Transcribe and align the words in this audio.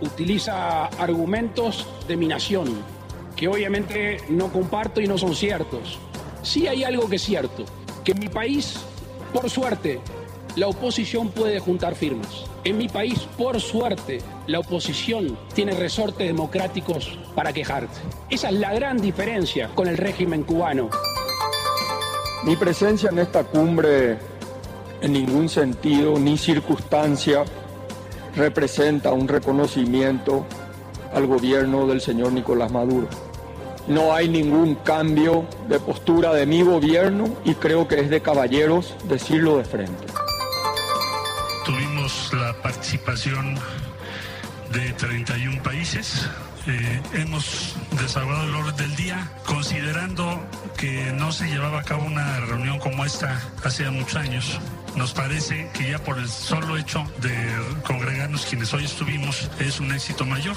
utiliza 0.00 0.86
argumentos 0.86 1.86
de 2.06 2.16
mi 2.16 2.26
nación, 2.26 2.82
que 3.34 3.48
obviamente 3.48 4.18
no 4.28 4.52
comparto 4.52 5.00
y 5.00 5.06
no 5.06 5.18
son 5.18 5.34
ciertos. 5.34 5.98
Sí 6.42 6.66
hay 6.66 6.84
algo 6.84 7.08
que 7.08 7.16
es 7.16 7.22
cierto, 7.22 7.64
que 8.04 8.12
en 8.12 8.20
mi 8.20 8.28
país, 8.28 8.78
por 9.32 9.50
suerte, 9.50 10.00
la 10.54 10.68
oposición 10.68 11.28
puede 11.28 11.60
juntar 11.60 11.94
firmas. 11.94 12.44
En 12.64 12.78
mi 12.78 12.88
país, 12.88 13.28
por 13.36 13.60
suerte, 13.60 14.20
la 14.46 14.60
oposición 14.60 15.38
tiene 15.54 15.72
resortes 15.72 16.26
democráticos 16.26 17.18
para 17.34 17.52
quejarse. 17.52 18.00
Esa 18.30 18.48
es 18.48 18.54
la 18.54 18.72
gran 18.74 18.98
diferencia 19.00 19.68
con 19.74 19.86
el 19.86 19.96
régimen 19.96 20.42
cubano. 20.42 20.88
Mi 22.44 22.56
presencia 22.56 23.10
en 23.10 23.18
esta 23.18 23.44
cumbre 23.44 24.18
en 25.00 25.12
ningún 25.12 25.48
sentido 25.48 26.18
ni 26.18 26.38
circunstancia 26.38 27.44
representa 28.36 29.12
un 29.12 29.26
reconocimiento 29.26 30.46
al 31.14 31.26
gobierno 31.26 31.86
del 31.86 32.00
señor 32.00 32.32
Nicolás 32.32 32.70
Maduro. 32.70 33.08
No 33.88 34.12
hay 34.12 34.28
ningún 34.28 34.74
cambio 34.76 35.46
de 35.68 35.78
postura 35.78 36.34
de 36.34 36.44
mi 36.44 36.62
gobierno 36.62 37.36
y 37.44 37.54
creo 37.54 37.88
que 37.88 38.00
es 38.00 38.10
de 38.10 38.20
caballeros 38.20 38.94
decirlo 39.04 39.58
de 39.58 39.64
frente. 39.64 40.06
Tuvimos 41.64 42.32
la 42.34 42.52
participación 42.62 43.56
de 44.72 44.92
31 44.92 45.62
países. 45.62 46.26
Eh, 46.68 47.00
hemos 47.14 47.76
desahogado 47.92 48.42
el 48.42 48.54
orden 48.54 48.76
del 48.76 48.96
día, 48.96 49.30
considerando 49.46 50.44
que 50.76 51.12
no 51.12 51.30
se 51.30 51.46
llevaba 51.46 51.80
a 51.80 51.82
cabo 51.84 52.04
una 52.04 52.40
reunión 52.40 52.80
como 52.80 53.04
esta 53.04 53.40
hace 53.62 53.88
muchos 53.90 54.16
años. 54.16 54.60
Nos 54.96 55.12
parece 55.12 55.70
que 55.74 55.90
ya 55.90 55.98
por 56.00 56.18
el 56.18 56.28
solo 56.28 56.76
hecho 56.76 57.04
de 57.18 57.32
congregarnos 57.86 58.46
quienes 58.46 58.74
hoy 58.74 58.84
estuvimos 58.84 59.48
es 59.60 59.78
un 59.78 59.92
éxito 59.92 60.24
mayor. 60.24 60.56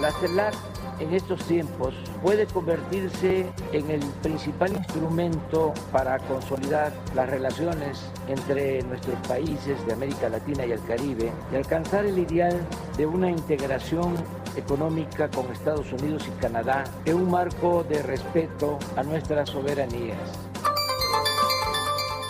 La 0.00 0.12
CELAC 0.12 0.54
en 1.00 1.14
estos 1.14 1.42
tiempos 1.44 1.94
puede 2.22 2.46
convertirse 2.46 3.46
en 3.72 3.90
el 3.90 4.00
principal 4.22 4.72
instrumento 4.72 5.72
para 5.92 6.18
consolidar 6.18 6.92
las 7.14 7.28
relaciones 7.28 8.10
entre 8.28 8.82
nuestros 8.82 9.16
países 9.26 9.84
de 9.86 9.92
América 9.92 10.28
Latina 10.28 10.66
y 10.66 10.72
el 10.72 10.82
Caribe 10.84 11.32
y 11.52 11.56
alcanzar 11.56 12.04
el 12.04 12.18
ideal 12.18 12.58
de 12.96 13.06
una 13.06 13.30
integración 13.30 14.14
económica 14.56 15.28
con 15.28 15.50
Estados 15.52 15.92
Unidos 15.92 16.24
y 16.26 16.40
Canadá 16.40 16.84
en 17.04 17.16
un 17.16 17.30
marco 17.30 17.84
de 17.84 18.02
respeto 18.02 18.78
a 18.96 19.02
nuestras 19.02 19.50
soberanías. 19.50 20.18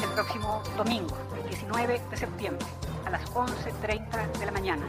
el 0.03 0.11
próximo 0.11 0.63
domingo, 0.77 1.17
19 1.49 2.01
de 2.11 2.17
septiembre, 2.17 2.67
a 3.07 3.11
las 3.11 3.25
11.30 3.33 4.39
de 4.39 4.47
la 4.47 4.53
mañana, 4.53 4.85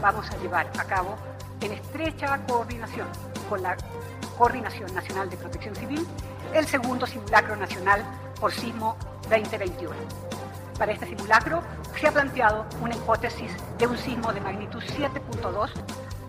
vamos 0.00 0.30
a 0.30 0.36
llevar 0.36 0.70
a 0.78 0.84
cabo 0.84 1.16
en 1.64 1.72
estrecha 1.72 2.38
coordinación 2.46 3.08
con 3.48 3.62
la 3.62 3.76
Coordinación 4.36 4.94
Nacional 4.94 5.30
de 5.30 5.36
Protección 5.36 5.74
Civil 5.74 6.06
el 6.52 6.66
segundo 6.66 7.06
simulacro 7.06 7.56
nacional 7.56 8.04
por 8.38 8.52
sismo 8.52 8.96
2021. 9.30 9.94
Para 10.78 10.92
este 10.92 11.06
simulacro 11.06 11.62
se 11.98 12.08
ha 12.08 12.12
planteado 12.12 12.66
una 12.80 12.94
hipótesis 12.94 13.50
de 13.78 13.86
un 13.86 13.96
sismo 13.96 14.32
de 14.32 14.40
magnitud 14.40 14.82
7.2 14.82 15.70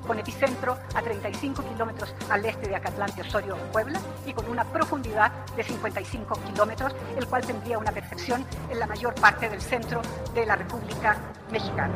con 0.07 0.19
epicentro 0.19 0.77
a 0.93 1.01
35 1.01 1.63
kilómetros 1.63 2.13
al 2.29 2.45
este 2.45 2.69
de 2.69 2.75
Acatlán 2.75 3.09
de 3.15 3.23
Osorio, 3.23 3.57
Puebla, 3.73 3.99
y 4.25 4.33
con 4.33 4.47
una 4.47 4.63
profundidad 4.63 5.31
de 5.55 5.63
55 5.63 6.39
kilómetros, 6.45 6.95
el 7.17 7.27
cual 7.27 7.45
tendría 7.45 7.79
una 7.79 7.91
percepción 7.91 8.45
en 8.69 8.79
la 8.79 8.85
mayor 8.85 9.15
parte 9.15 9.49
del 9.49 9.61
centro 9.61 10.01
de 10.35 10.45
la 10.45 10.55
República 10.55 11.17
Mexicana. 11.51 11.95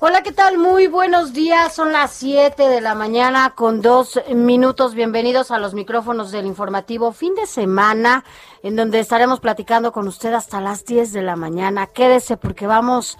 Hola, 0.00 0.22
¿qué 0.22 0.30
tal? 0.30 0.58
Muy 0.58 0.86
buenos 0.86 1.32
días. 1.32 1.74
Son 1.74 1.90
las 1.90 2.12
7 2.12 2.68
de 2.68 2.80
la 2.80 2.94
mañana 2.94 3.56
con 3.56 3.82
dos 3.82 4.20
minutos. 4.32 4.94
Bienvenidos 4.94 5.50
a 5.50 5.58
los 5.58 5.74
micrófonos 5.74 6.30
del 6.30 6.46
informativo 6.46 7.10
fin 7.10 7.34
de 7.34 7.46
semana, 7.46 8.22
en 8.62 8.76
donde 8.76 9.00
estaremos 9.00 9.40
platicando 9.40 9.90
con 9.90 10.06
usted 10.06 10.32
hasta 10.34 10.60
las 10.60 10.84
10 10.84 11.12
de 11.12 11.22
la 11.22 11.34
mañana. 11.34 11.88
Quédese 11.88 12.36
porque 12.36 12.68
vamos, 12.68 13.18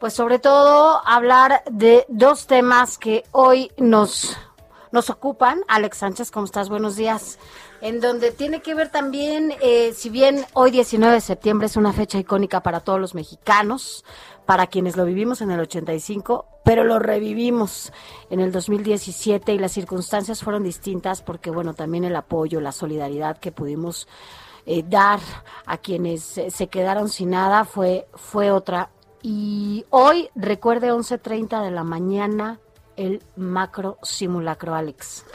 pues 0.00 0.14
sobre 0.14 0.38
todo, 0.38 1.06
a 1.06 1.14
hablar 1.14 1.62
de 1.70 2.06
dos 2.08 2.46
temas 2.46 2.96
que 2.96 3.24
hoy 3.32 3.70
nos, 3.76 4.34
nos 4.92 5.10
ocupan. 5.10 5.60
Alex 5.68 5.98
Sánchez, 5.98 6.30
¿cómo 6.30 6.46
estás? 6.46 6.70
Buenos 6.70 6.96
días. 6.96 7.38
En 7.82 8.00
donde 8.00 8.32
tiene 8.32 8.62
que 8.62 8.74
ver 8.74 8.88
también, 8.88 9.54
eh, 9.60 9.92
si 9.92 10.08
bien 10.08 10.46
hoy 10.54 10.70
19 10.70 11.12
de 11.12 11.20
septiembre 11.20 11.66
es 11.66 11.76
una 11.76 11.92
fecha 11.92 12.18
icónica 12.18 12.62
para 12.62 12.80
todos 12.80 12.98
los 12.98 13.14
mexicanos, 13.14 14.04
para 14.48 14.66
quienes 14.66 14.96
lo 14.96 15.04
vivimos 15.04 15.42
en 15.42 15.50
el 15.50 15.60
85, 15.60 16.46
pero 16.64 16.82
lo 16.82 16.98
revivimos 16.98 17.92
en 18.30 18.40
el 18.40 18.50
2017 18.50 19.52
y 19.52 19.58
las 19.58 19.72
circunstancias 19.72 20.42
fueron 20.42 20.62
distintas 20.62 21.20
porque, 21.20 21.50
bueno, 21.50 21.74
también 21.74 22.04
el 22.04 22.16
apoyo, 22.16 22.58
la 22.62 22.72
solidaridad 22.72 23.36
que 23.36 23.52
pudimos 23.52 24.08
eh, 24.64 24.82
dar 24.88 25.20
a 25.66 25.76
quienes 25.76 26.38
eh, 26.38 26.50
se 26.50 26.68
quedaron 26.68 27.10
sin 27.10 27.28
nada 27.28 27.66
fue, 27.66 28.08
fue 28.14 28.50
otra. 28.50 28.88
Y 29.20 29.84
hoy, 29.90 30.30
recuerde, 30.34 30.94
11.30 30.94 31.62
de 31.62 31.70
la 31.70 31.84
mañana, 31.84 32.58
el 32.96 33.22
macro 33.36 33.98
simulacro, 34.02 34.74
Alex. 34.74 35.26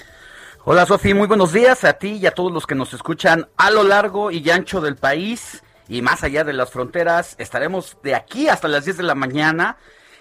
Hola 0.66 0.88
Sofi, 0.88 1.14
muy 1.14 1.28
buenos 1.28 1.54
días 1.54 1.84
a 1.84 1.94
ti 1.94 2.14
y 2.14 2.26
a 2.26 2.32
todos 2.32 2.52
los 2.52 2.66
que 2.66 2.74
nos 2.74 2.96
escuchan 2.96 3.48
a 3.58 3.70
lo 3.70 3.84
largo 3.84 4.32
y 4.32 4.50
ancho 4.50 4.82
del 4.82 4.96
país 4.96 5.62
y 5.88 6.02
más 6.02 6.24
allá 6.24 6.44
de 6.44 6.54
las 6.54 6.72
fronteras. 6.72 7.36
Estaremos 7.38 7.98
de 8.04 8.16
aquí 8.16 8.48
hasta 8.48 8.68
las 8.68 8.86
10 8.86 8.98
de 8.98 9.04
la 9.04 9.16
mañana. 9.16 9.78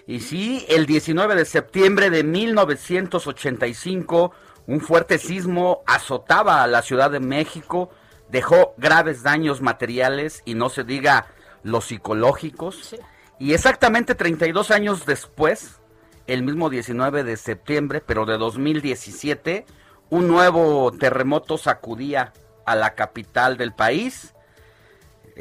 Y 0.06 0.21
sí, 0.21 0.65
el 0.69 0.87
19 0.87 1.34
de 1.34 1.45
septiembre 1.45 2.11
de 2.11 2.25
1985, 2.25 4.33
un 4.67 4.81
fuerte 4.81 5.19
sismo 5.19 5.83
azotaba 5.87 6.62
a 6.62 6.67
la 6.67 6.83
Ciudad 6.83 7.11
de 7.11 7.21
México, 7.21 7.91
dejó 8.28 8.75
graves 8.78 9.23
daños 9.23 9.61
materiales 9.61 10.43
y 10.44 10.55
no 10.55 10.69
se 10.69 10.85
diga 10.85 11.26
los 11.62 11.87
psicológicos. 11.87 12.97
Y 13.38 13.55
exactamente 13.55 14.15
32 14.15 14.70
años 14.70 15.06
después, 15.06 15.81
el 16.26 16.43
mismo 16.43 16.70
19 16.70 17.25
de 17.25 17.37
septiembre, 17.37 18.03
pero 18.05 18.25
de 18.25 18.38
2017, 18.38 19.67
un 20.11 20.29
nuevo 20.29 20.93
terremoto 20.93 21.58
sacudía 21.58 22.32
a 22.67 22.76
la 22.76 22.94
capital 22.94 23.56
del 23.56 23.73
país. 23.73 24.35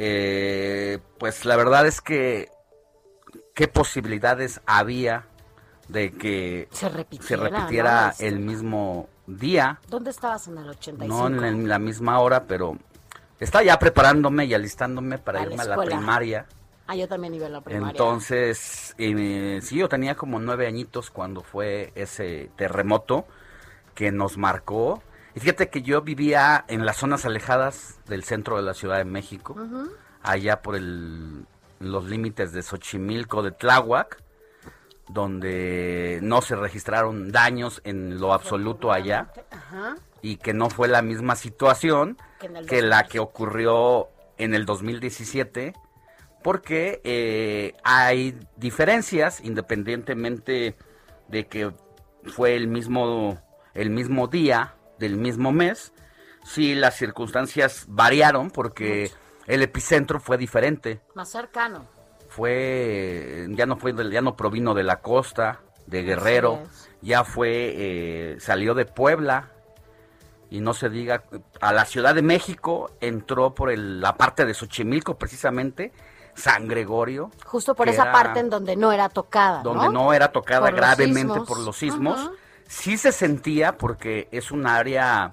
Eh, 0.03 0.97
pues 1.19 1.45
la 1.45 1.55
verdad 1.55 1.85
es 1.85 2.01
que 2.01 2.49
qué 3.53 3.67
posibilidades 3.67 4.59
había 4.65 5.27
de 5.89 6.09
que 6.11 6.67
Se 6.71 6.89
repitiera, 6.89 7.43
repitiera 7.43 8.05
¿no? 8.05 8.09
Este- 8.09 8.27
el 8.27 8.39
mismo 8.39 9.09
día, 9.27 9.79
¿Dónde 9.89 10.09
estabas 10.09 10.47
en 10.47 10.57
el 10.57 10.69
85? 10.69 11.05
no 11.05 11.27
en 11.27 11.43
el- 11.43 11.67
la 11.69 11.77
misma 11.77 12.19
hora, 12.19 12.45
pero 12.45 12.79
estaba 13.39 13.63
ya 13.63 13.77
preparándome 13.77 14.45
y 14.45 14.55
alistándome 14.55 15.19
para 15.19 15.41
A 15.41 15.45
la 15.45 15.51
irme 15.51 15.61
a 15.61 15.67
la 15.67 15.83
primaria. 15.83 16.45
Ah, 16.87 16.95
yo 16.95 17.07
también 17.07 17.35
iba 17.35 17.45
a 17.45 17.49
la 17.49 17.61
primaria. 17.61 17.91
Entonces, 17.91 18.95
eh, 18.97 19.59
sí, 19.61 19.75
yo 19.75 19.87
tenía 19.87 20.15
como 20.15 20.39
nueve 20.39 20.65
añitos 20.65 21.11
cuando 21.11 21.41
fue 21.41 21.91
ese 21.93 22.49
terremoto 22.55 23.27
que 23.93 24.11
nos 24.11 24.35
marcó. 24.37 25.03
Y 25.35 25.39
fíjate 25.39 25.69
que 25.69 25.81
yo 25.81 26.01
vivía 26.01 26.65
en 26.67 26.85
las 26.85 26.97
zonas 26.97 27.25
alejadas 27.25 27.99
del 28.07 28.23
centro 28.23 28.57
de 28.57 28.63
la 28.63 28.73
Ciudad 28.73 28.97
de 28.97 29.05
México, 29.05 29.55
allá 30.21 30.61
por 30.61 30.75
el, 30.75 31.45
los 31.79 32.05
límites 32.05 32.51
de 32.51 32.61
Xochimilco, 32.61 33.41
de 33.41 33.51
Tláhuac, 33.51 34.21
donde 35.07 36.19
no 36.21 36.41
se 36.41 36.55
registraron 36.55 37.31
daños 37.31 37.81
en 37.83 38.19
lo 38.19 38.33
absoluto 38.33 38.91
allá. 38.91 39.31
Y 40.21 40.37
que 40.37 40.53
no 40.53 40.69
fue 40.69 40.87
la 40.87 41.01
misma 41.01 41.35
situación 41.35 42.17
que, 42.67 42.81
la 42.81 43.03
que 43.03 43.19
ocurrió 43.19 44.09
en 44.37 44.53
el 44.53 44.65
2017 44.65 45.73
porque 46.43 47.01
eh, 47.03 47.75
hay 47.83 48.37
diferencias 48.57 49.41
independientemente 49.41 50.75
de 51.27 51.47
que 51.47 51.71
fue 52.25 52.55
el 52.55 52.67
mismo 52.67 53.39
el 53.75 53.91
mismo 53.91 54.27
día 54.27 54.75
del 55.01 55.17
mismo 55.17 55.51
mes 55.51 55.91
sí 56.45 56.75
las 56.75 56.95
circunstancias 56.95 57.85
variaron 57.87 58.49
porque 58.49 59.11
el 59.47 59.61
epicentro 59.61 60.19
fue 60.19 60.37
diferente. 60.37 61.01
Más 61.15 61.29
cercano. 61.29 61.85
Fue 62.29 63.47
ya 63.49 63.65
no 63.65 63.75
fue 63.75 63.93
ya 64.09 64.21
no 64.21 64.37
provino 64.37 64.73
de 64.73 64.83
la 64.83 65.01
costa 65.01 65.59
de 65.87 66.03
Guerrero 66.03 66.63
ya 67.01 67.23
fue 67.25 67.73
eh, 67.75 68.37
salió 68.39 68.73
de 68.73 68.85
Puebla 68.85 69.49
y 70.49 70.61
no 70.61 70.73
se 70.73 70.89
diga 70.89 71.23
a 71.59 71.73
la 71.73 71.83
Ciudad 71.85 72.15
de 72.15 72.21
México 72.21 72.91
entró 73.01 73.53
por 73.53 73.75
la 73.77 74.15
parte 74.15 74.45
de 74.45 74.53
Xochimilco 74.53 75.17
precisamente 75.17 75.91
San 76.35 76.67
Gregorio 76.69 77.31
justo 77.43 77.75
por 77.75 77.89
esa 77.89 78.13
parte 78.13 78.39
en 78.39 78.49
donde 78.49 78.77
no 78.77 78.93
era 78.93 79.09
tocada 79.09 79.63
donde 79.63 79.89
no, 79.89 80.13
era 80.13 80.31
tocada 80.31 80.71
gravemente 80.71 81.41
por 81.41 81.59
los 81.59 81.75
sismos 81.75 82.31
sí 82.71 82.97
se 82.97 83.11
sentía 83.11 83.77
porque 83.77 84.29
es 84.31 84.49
un 84.49 84.65
área 84.65 85.31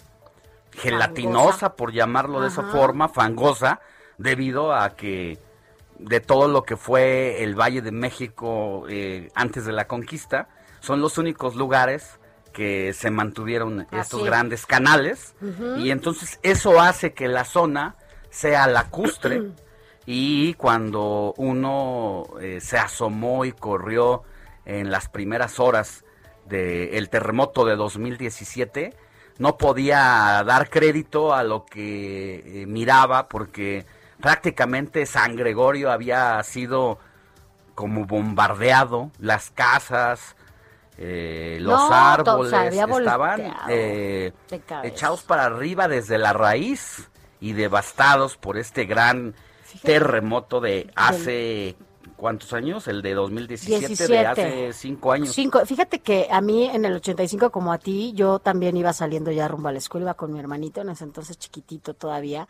gelatinosa 0.73 1.76
por 1.76 1.93
llamarlo 1.93 2.40
de 2.40 2.49
esa 2.49 2.64
forma 2.64 3.08
fangosa 3.08 3.81
debido 4.19 4.75
a 4.75 4.96
que 4.96 5.38
de 6.00 6.20
todo 6.20 6.49
lo 6.49 6.64
que 6.64 6.76
fue 6.76 7.44
el 7.44 7.55
Valle 7.55 7.81
de 7.81 7.93
México 7.93 8.87
eh, 8.88 9.31
antes 9.37 9.64
de 9.64 9.73
la 9.73 9.87
conquista, 9.87 10.49
son 10.81 11.00
los 11.00 11.17
únicos 11.17 11.55
lugares 11.55 12.19
que 12.52 12.93
se 12.93 13.11
mantuvieron 13.11 13.87
estos 13.93 14.25
grandes 14.25 14.67
canales. 14.67 15.37
Y 15.76 15.93
entonces 15.93 16.41
eso 16.43 16.81
hace 16.81 17.14
que 17.14 17.29
la 17.29 17.44
zona 17.44 17.94
sea 18.31 18.67
lacustre 18.67 19.52
y 20.06 20.55
cuando 20.55 21.34
uno 21.37 22.25
eh, 22.41 22.61
se 22.61 22.79
asomó 22.79 23.44
y 23.44 23.52
corrió 23.52 24.25
en 24.64 24.91
las 24.91 25.08
primeras 25.08 25.61
horas 25.61 26.05
del 26.48 27.08
terremoto 27.08 27.64
de 27.64 27.76
2017 27.76 28.94
no 29.38 29.56
podía 29.56 30.42
dar 30.44 30.68
crédito 30.68 31.34
a 31.34 31.44
lo 31.44 31.64
que 31.64 32.62
eh, 32.62 32.66
miraba 32.66 33.28
porque 33.28 33.86
prácticamente 34.20 35.06
San 35.06 35.36
Gregorio 35.36 35.90
había 35.90 36.42
sido 36.42 36.98
como 37.74 38.04
bombardeado, 38.04 39.12
las 39.20 39.50
casas, 39.50 40.34
eh, 40.96 41.58
los 41.60 41.80
árboles 41.92 42.74
estaban 42.74 43.54
eh, 43.68 44.32
echados 44.82 45.22
para 45.22 45.44
arriba 45.44 45.86
desde 45.86 46.18
la 46.18 46.32
raíz 46.32 47.08
y 47.40 47.52
devastados 47.52 48.36
por 48.36 48.58
este 48.58 48.84
gran 48.84 49.34
terremoto 49.84 50.60
de 50.60 50.90
hace 50.96 51.76
¿Cuántos 52.19 52.53
años? 52.53 52.88
El 52.88 53.00
de 53.00 53.15
2017, 53.15 54.09
de 54.09 54.26
hace 54.26 54.73
cinco 54.73 55.12
años. 55.12 55.32
Cinco. 55.32 55.65
Fíjate 55.65 56.00
que 56.00 56.26
a 56.29 56.41
mí 56.41 56.65
en 56.65 56.85
el 56.85 56.94
85, 56.94 57.53
como 57.53 57.73
a 57.73 57.79
ti, 57.79 58.12
yo 58.12 58.41
también 58.41 58.76
iba 58.76 58.93
saliendo 58.93 59.31
ya 59.31 59.47
rumbo 59.47 59.69
a 59.69 59.73
la 59.73 59.79
escuela, 59.79 60.06
iba 60.06 60.15
con 60.15 60.32
mi 60.32 60.41
hermanito, 60.41 60.81
en 60.81 60.88
ese 60.88 61.05
entonces 61.05 61.38
chiquitito 61.38 61.94
todavía. 61.94 62.49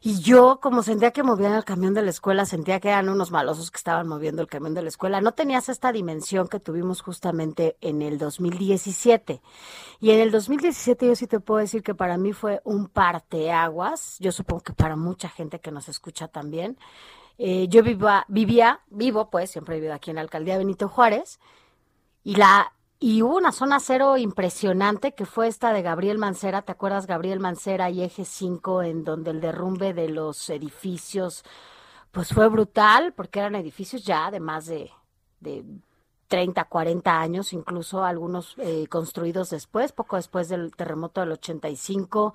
Y 0.00 0.22
yo, 0.22 0.60
como 0.62 0.82
sentía 0.82 1.10
que 1.10 1.22
movían 1.22 1.52
el 1.52 1.64
camión 1.64 1.92
de 1.92 2.00
la 2.00 2.08
escuela, 2.08 2.46
sentía 2.46 2.80
que 2.80 2.88
eran 2.88 3.10
unos 3.10 3.30
malosos 3.30 3.70
que 3.70 3.76
estaban 3.76 4.08
moviendo 4.08 4.40
el 4.40 4.48
camión 4.48 4.72
de 4.72 4.80
la 4.80 4.88
escuela. 4.88 5.20
No 5.20 5.32
tenías 5.32 5.68
esta 5.68 5.92
dimensión 5.92 6.48
que 6.48 6.58
tuvimos 6.58 7.02
justamente 7.02 7.76
en 7.82 8.00
el 8.00 8.16
2017. 8.16 9.42
Y 10.00 10.10
en 10.12 10.20
el 10.20 10.30
2017 10.30 11.06
yo 11.06 11.16
sí 11.16 11.26
te 11.26 11.38
puedo 11.38 11.60
decir 11.60 11.82
que 11.82 11.94
para 11.94 12.16
mí 12.16 12.32
fue 12.32 12.62
un 12.64 12.88
parteaguas. 12.88 14.16
Yo 14.20 14.32
supongo 14.32 14.62
que 14.62 14.72
para 14.72 14.96
mucha 14.96 15.28
gente 15.28 15.60
que 15.60 15.70
nos 15.70 15.90
escucha 15.90 16.28
también 16.28 16.78
eh, 17.38 17.68
yo 17.68 17.82
vivía, 17.82 18.24
vivía, 18.28 18.80
vivo, 18.88 19.30
pues, 19.30 19.50
siempre 19.50 19.76
he 19.76 19.78
vivido 19.78 19.94
aquí 19.94 20.10
en 20.10 20.16
la 20.16 20.22
alcaldía 20.22 20.58
Benito 20.58 20.88
Juárez, 20.88 21.40
y 22.24 22.36
la 22.36 22.72
y 23.02 23.20
hubo 23.22 23.36
una 23.36 23.50
zona 23.50 23.80
cero 23.80 24.16
impresionante 24.16 25.12
que 25.12 25.26
fue 25.26 25.48
esta 25.48 25.72
de 25.72 25.82
Gabriel 25.82 26.18
Mancera, 26.18 26.62
¿te 26.62 26.70
acuerdas 26.70 27.08
Gabriel 27.08 27.40
Mancera 27.40 27.90
y 27.90 28.00
Eje 28.00 28.24
5 28.24 28.84
en 28.84 29.02
donde 29.02 29.32
el 29.32 29.40
derrumbe 29.40 29.92
de 29.92 30.08
los 30.08 30.48
edificios 30.50 31.42
pues 32.12 32.28
fue 32.28 32.46
brutal 32.48 33.12
porque 33.12 33.40
eran 33.40 33.56
edificios 33.56 34.04
ya 34.04 34.30
de 34.30 34.38
más 34.38 34.66
de, 34.66 34.92
de 35.40 35.64
30, 36.28 36.64
40 36.66 37.20
años, 37.20 37.52
incluso 37.52 38.04
algunos 38.04 38.54
eh, 38.58 38.86
construidos 38.88 39.50
después, 39.50 39.90
poco 39.90 40.14
después 40.14 40.48
del 40.48 40.70
terremoto 40.76 41.22
del 41.22 41.32
85 41.32 42.34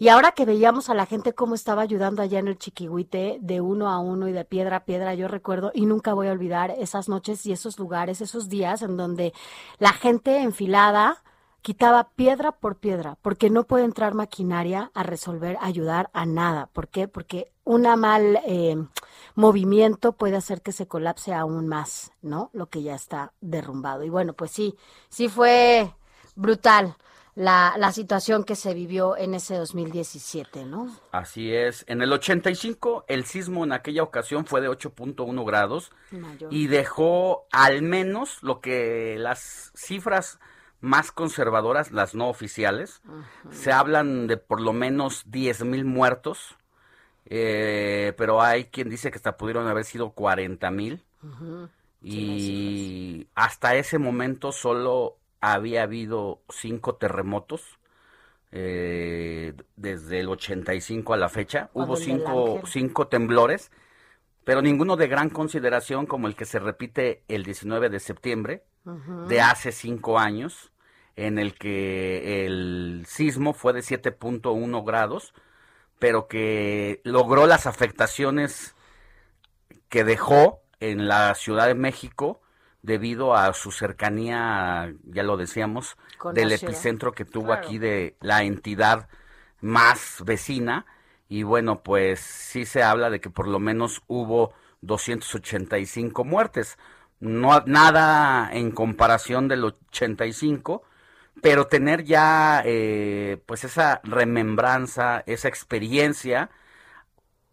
y 0.00 0.08
ahora 0.08 0.32
que 0.32 0.46
veíamos 0.46 0.88
a 0.88 0.94
la 0.94 1.04
gente 1.04 1.34
cómo 1.34 1.54
estaba 1.54 1.82
ayudando 1.82 2.22
allá 2.22 2.38
en 2.38 2.48
el 2.48 2.56
Chiquihuite, 2.56 3.36
de 3.42 3.60
uno 3.60 3.90
a 3.90 3.98
uno 3.98 4.28
y 4.28 4.32
de 4.32 4.46
piedra 4.46 4.76
a 4.76 4.84
piedra, 4.86 5.12
yo 5.12 5.28
recuerdo, 5.28 5.72
y 5.74 5.84
nunca 5.84 6.14
voy 6.14 6.28
a 6.28 6.32
olvidar 6.32 6.70
esas 6.78 7.10
noches 7.10 7.44
y 7.44 7.52
esos 7.52 7.78
lugares, 7.78 8.22
esos 8.22 8.48
días 8.48 8.80
en 8.80 8.96
donde 8.96 9.34
la 9.78 9.92
gente 9.92 10.40
enfilada 10.40 11.22
quitaba 11.60 12.08
piedra 12.16 12.52
por 12.52 12.76
piedra, 12.76 13.18
porque 13.20 13.50
no 13.50 13.64
puede 13.64 13.84
entrar 13.84 14.14
maquinaria 14.14 14.90
a 14.94 15.02
resolver, 15.02 15.58
ayudar 15.60 16.08
a 16.14 16.24
nada. 16.24 16.70
¿Por 16.72 16.88
qué? 16.88 17.06
Porque 17.06 17.52
un 17.64 17.82
mal 17.82 18.40
eh, 18.46 18.82
movimiento 19.34 20.12
puede 20.12 20.36
hacer 20.38 20.62
que 20.62 20.72
se 20.72 20.88
colapse 20.88 21.34
aún 21.34 21.68
más, 21.68 22.12
¿no? 22.22 22.48
Lo 22.54 22.70
que 22.70 22.82
ya 22.82 22.94
está 22.94 23.34
derrumbado. 23.42 24.02
Y 24.02 24.08
bueno, 24.08 24.32
pues 24.32 24.50
sí, 24.50 24.78
sí 25.10 25.28
fue 25.28 25.94
brutal 26.36 26.96
la, 27.34 27.74
la 27.78 27.92
situación 27.92 28.44
que 28.44 28.56
se 28.56 28.74
vivió 28.74 29.16
en 29.16 29.34
ese 29.34 29.56
2017, 29.56 30.64
¿no? 30.64 30.94
Así 31.12 31.54
es. 31.54 31.84
En 31.88 32.02
el 32.02 32.12
85 32.12 33.04
el 33.08 33.24
sismo 33.24 33.64
en 33.64 33.72
aquella 33.72 34.02
ocasión 34.02 34.46
fue 34.46 34.60
de 34.60 34.68
8.1 34.68 35.46
grados 35.46 35.92
y 36.50 36.66
dejó 36.66 37.46
al 37.52 37.82
menos 37.82 38.42
lo 38.42 38.60
que 38.60 39.16
las 39.18 39.72
cifras 39.74 40.38
más 40.80 41.12
conservadoras, 41.12 41.92
las 41.92 42.14
no 42.14 42.28
oficiales, 42.28 43.02
se 43.50 43.70
hablan 43.72 44.26
de 44.26 44.36
por 44.36 44.60
lo 44.60 44.72
menos 44.72 45.24
10 45.26 45.64
mil 45.64 45.84
muertos, 45.84 46.56
eh, 47.26 48.14
pero 48.16 48.40
hay 48.40 48.64
quien 48.64 48.88
dice 48.88 49.10
que 49.10 49.16
hasta 49.16 49.36
pudieron 49.36 49.68
haber 49.68 49.84
sido 49.84 50.10
40 50.10 50.70
mil. 50.70 51.04
Y 52.02 53.28
hasta 53.34 53.74
ese 53.76 53.98
momento 53.98 54.52
solo 54.52 55.18
había 55.40 55.82
habido 55.82 56.42
cinco 56.48 56.96
terremotos 56.96 57.78
eh, 58.52 59.54
desde 59.76 60.20
el 60.20 60.28
85 60.28 61.14
a 61.14 61.16
la 61.16 61.28
fecha. 61.28 61.70
Hubo 61.72 61.96
cinco, 61.96 62.60
cinco 62.66 63.08
temblores, 63.08 63.70
pero 64.44 64.62
ninguno 64.62 64.96
de 64.96 65.08
gran 65.08 65.30
consideración 65.30 66.06
como 66.06 66.26
el 66.26 66.34
que 66.34 66.44
se 66.44 66.58
repite 66.58 67.22
el 67.28 67.44
19 67.44 67.88
de 67.90 68.00
septiembre 68.00 68.64
de 69.28 69.40
hace 69.42 69.72
cinco 69.72 70.18
años, 70.18 70.72
en 71.14 71.38
el 71.38 71.54
que 71.54 72.46
el 72.46 73.04
sismo 73.06 73.52
fue 73.52 73.74
de 73.74 73.80
7.1 73.80 74.84
grados, 74.84 75.34
pero 75.98 76.28
que 76.28 77.02
logró 77.04 77.46
las 77.46 77.66
afectaciones 77.66 78.74
que 79.90 80.02
dejó 80.02 80.62
en 80.80 81.08
la 81.08 81.34
Ciudad 81.34 81.66
de 81.66 81.74
México 81.74 82.40
debido 82.82 83.34
a 83.34 83.52
su 83.52 83.70
cercanía, 83.72 84.94
ya 85.04 85.22
lo 85.22 85.36
decíamos, 85.36 85.96
del 86.32 86.52
epicentro 86.52 87.12
que 87.12 87.24
tuvo 87.24 87.52
aquí 87.52 87.78
de 87.78 88.16
la 88.20 88.42
entidad 88.42 89.08
más 89.60 90.22
vecina. 90.24 90.86
Y 91.28 91.42
bueno, 91.42 91.82
pues 91.82 92.20
sí 92.20 92.64
se 92.64 92.82
habla 92.82 93.10
de 93.10 93.20
que 93.20 93.30
por 93.30 93.46
lo 93.46 93.58
menos 93.60 94.02
hubo 94.06 94.52
285 94.80 96.24
muertes. 96.24 96.78
No, 97.20 97.60
nada 97.66 98.50
en 98.52 98.70
comparación 98.70 99.46
del 99.46 99.64
85, 99.64 100.82
pero 101.42 101.66
tener 101.66 102.04
ya 102.04 102.62
eh, 102.64 103.42
pues 103.46 103.64
esa 103.64 104.00
remembranza, 104.04 105.22
esa 105.26 105.48
experiencia, 105.48 106.50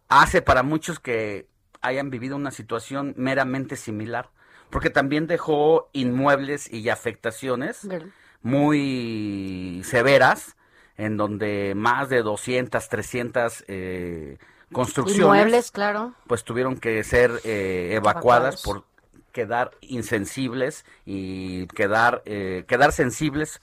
hace 0.08 0.42
para 0.42 0.62
muchos 0.62 1.00
que 1.00 1.48
hayan 1.82 2.10
vivido 2.10 2.34
una 2.36 2.50
situación 2.50 3.14
meramente 3.16 3.76
similar 3.76 4.30
porque 4.70 4.90
también 4.90 5.26
dejó 5.26 5.88
inmuebles 5.92 6.72
y 6.72 6.88
afectaciones 6.88 7.86
muy 8.42 9.82
severas, 9.84 10.56
en 10.96 11.16
donde 11.16 11.74
más 11.76 12.08
de 12.08 12.22
200, 12.22 12.88
300 12.88 13.64
eh, 13.68 14.38
construcciones, 14.72 15.22
inmuebles, 15.22 15.70
claro. 15.70 16.14
pues 16.26 16.44
tuvieron 16.44 16.78
que 16.78 17.02
ser 17.04 17.30
eh, 17.44 17.90
evacuadas 17.94 18.62
por 18.62 18.84
quedar 19.32 19.70
insensibles 19.80 20.84
y 21.04 21.66
quedar, 21.68 22.22
eh, 22.24 22.64
quedar 22.66 22.92
sensibles 22.92 23.60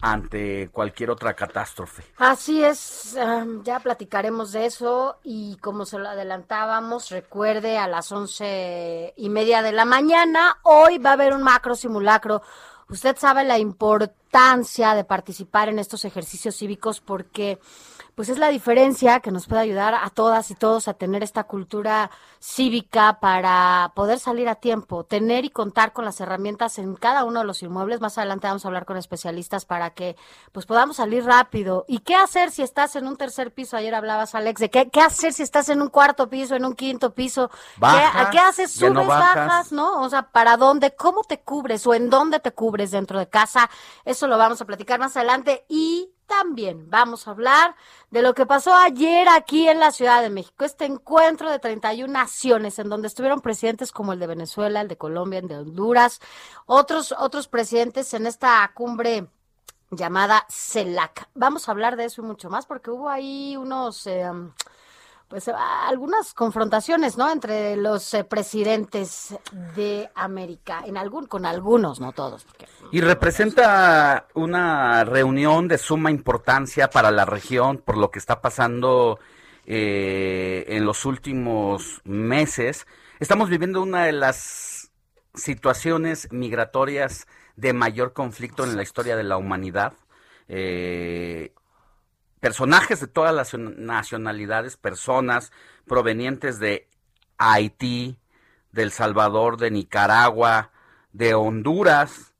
ante 0.00 0.68
cualquier 0.70 1.10
otra 1.10 1.34
catástrofe. 1.34 2.04
Así 2.18 2.62
es, 2.62 3.16
ya 3.64 3.80
platicaremos 3.80 4.52
de 4.52 4.66
eso 4.66 5.18
y 5.24 5.56
como 5.56 5.86
se 5.86 5.98
lo 5.98 6.08
adelantábamos, 6.08 7.10
recuerde 7.10 7.78
a 7.78 7.88
las 7.88 8.12
once 8.12 9.14
y 9.16 9.28
media 9.28 9.62
de 9.62 9.72
la 9.72 9.84
mañana, 9.84 10.58
hoy 10.62 10.98
va 10.98 11.10
a 11.10 11.14
haber 11.14 11.32
un 11.32 11.42
macro 11.42 11.74
simulacro. 11.74 12.42
Usted 12.88 13.16
sabe 13.16 13.42
la 13.44 13.58
importancia 13.58 14.94
de 14.94 15.04
participar 15.04 15.68
en 15.68 15.78
estos 15.78 16.04
ejercicios 16.04 16.56
cívicos 16.56 17.00
porque 17.00 17.58
pues 18.16 18.30
es 18.30 18.38
la 18.38 18.48
diferencia 18.48 19.20
que 19.20 19.30
nos 19.30 19.46
puede 19.46 19.60
ayudar 19.60 19.94
a 19.94 20.08
todas 20.08 20.50
y 20.50 20.54
todos 20.54 20.88
a 20.88 20.94
tener 20.94 21.22
esta 21.22 21.44
cultura 21.44 22.10
cívica 22.40 23.20
para 23.20 23.92
poder 23.94 24.18
salir 24.18 24.48
a 24.48 24.54
tiempo, 24.54 25.04
tener 25.04 25.44
y 25.44 25.50
contar 25.50 25.92
con 25.92 26.06
las 26.06 26.18
herramientas 26.18 26.78
en 26.78 26.96
cada 26.96 27.24
uno 27.24 27.40
de 27.40 27.46
los 27.46 27.62
inmuebles. 27.62 28.00
Más 28.00 28.16
adelante 28.16 28.46
vamos 28.46 28.64
a 28.64 28.68
hablar 28.68 28.86
con 28.86 28.96
especialistas 28.96 29.66
para 29.66 29.90
que 29.90 30.16
pues 30.52 30.64
podamos 30.64 30.96
salir 30.96 31.26
rápido. 31.26 31.84
¿Y 31.88 31.98
qué 31.98 32.14
hacer 32.14 32.50
si 32.50 32.62
estás 32.62 32.96
en 32.96 33.06
un 33.06 33.18
tercer 33.18 33.52
piso? 33.52 33.76
Ayer 33.76 33.94
hablabas, 33.94 34.34
Alex, 34.34 34.62
de 34.62 34.70
qué, 34.70 34.88
qué 34.88 35.02
hacer 35.02 35.34
si 35.34 35.42
estás 35.42 35.68
en 35.68 35.82
un 35.82 35.90
cuarto 35.90 36.30
piso, 36.30 36.56
en 36.56 36.64
un 36.64 36.74
quinto 36.74 37.12
piso. 37.12 37.50
¿Qué, 37.78 38.30
¿Qué, 38.32 38.38
haces? 38.38 38.72
¿Subes, 38.72 39.06
bajas, 39.06 39.72
no? 39.72 40.00
O 40.00 40.08
sea, 40.08 40.22
¿para 40.22 40.56
dónde? 40.56 40.96
¿Cómo 40.96 41.22
te 41.22 41.40
cubres 41.40 41.86
o 41.86 41.92
en 41.92 42.08
dónde 42.08 42.40
te 42.40 42.52
cubres 42.52 42.92
dentro 42.92 43.18
de 43.18 43.28
casa? 43.28 43.68
Eso 44.06 44.26
lo 44.26 44.38
vamos 44.38 44.62
a 44.62 44.64
platicar 44.64 44.98
más 44.98 45.18
adelante 45.18 45.66
y 45.68 46.15
también 46.26 46.90
vamos 46.90 47.26
a 47.26 47.30
hablar 47.30 47.74
de 48.10 48.22
lo 48.22 48.34
que 48.34 48.46
pasó 48.46 48.74
ayer 48.74 49.28
aquí 49.28 49.68
en 49.68 49.80
la 49.80 49.92
Ciudad 49.92 50.22
de 50.22 50.30
México, 50.30 50.64
este 50.64 50.84
encuentro 50.84 51.50
de 51.50 51.58
31 51.58 52.12
naciones 52.12 52.78
en 52.78 52.88
donde 52.88 53.08
estuvieron 53.08 53.40
presidentes 53.40 53.92
como 53.92 54.12
el 54.12 54.18
de 54.18 54.26
Venezuela, 54.26 54.80
el 54.80 54.88
de 54.88 54.96
Colombia, 54.96 55.40
el 55.40 55.48
de 55.48 55.58
Honduras, 55.58 56.20
otros 56.66 57.14
otros 57.18 57.48
presidentes 57.48 58.12
en 58.14 58.26
esta 58.26 58.70
cumbre 58.74 59.28
llamada 59.90 60.46
CELAC. 60.48 61.28
Vamos 61.34 61.68
a 61.68 61.72
hablar 61.72 61.96
de 61.96 62.06
eso 62.06 62.22
y 62.22 62.24
mucho 62.24 62.50
más 62.50 62.66
porque 62.66 62.90
hubo 62.90 63.08
ahí 63.08 63.56
unos 63.56 64.06
eh, 64.06 64.30
pues 65.28 65.48
algunas 65.48 66.34
confrontaciones, 66.34 67.18
¿no? 67.18 67.30
Entre 67.30 67.76
los 67.76 68.14
eh, 68.14 68.24
presidentes 68.24 69.34
de 69.74 70.08
América, 70.14 70.82
en 70.86 70.96
algún, 70.96 71.26
con 71.26 71.46
algunos, 71.46 72.00
no 72.00 72.12
todos. 72.12 72.46
y 72.92 73.00
representa 73.00 74.28
una 74.34 75.04
reunión 75.04 75.66
de 75.68 75.78
suma 75.78 76.10
importancia 76.10 76.88
para 76.88 77.10
la 77.10 77.24
región 77.24 77.78
por 77.78 77.96
lo 77.96 78.10
que 78.10 78.18
está 78.18 78.40
pasando 78.40 79.18
eh, 79.66 80.64
en 80.68 80.84
los 80.84 81.04
últimos 81.04 82.00
meses. 82.04 82.86
Estamos 83.18 83.50
viviendo 83.50 83.82
una 83.82 84.04
de 84.04 84.12
las 84.12 84.92
situaciones 85.34 86.28
migratorias 86.30 87.26
de 87.56 87.72
mayor 87.72 88.12
conflicto 88.12 88.64
en 88.64 88.76
la 88.76 88.82
historia 88.82 89.16
de 89.16 89.24
la 89.24 89.36
humanidad. 89.36 89.94
Eh, 90.48 91.52
personajes 92.40 93.00
de 93.00 93.06
todas 93.06 93.34
las 93.34 93.54
nacionalidades, 93.54 94.76
personas 94.76 95.52
provenientes 95.86 96.58
de 96.58 96.88
Haití, 97.38 98.18
de 98.72 98.82
El 98.82 98.92
Salvador, 98.92 99.56
de 99.56 99.70
Nicaragua, 99.70 100.70
de 101.12 101.34
Honduras, 101.34 102.34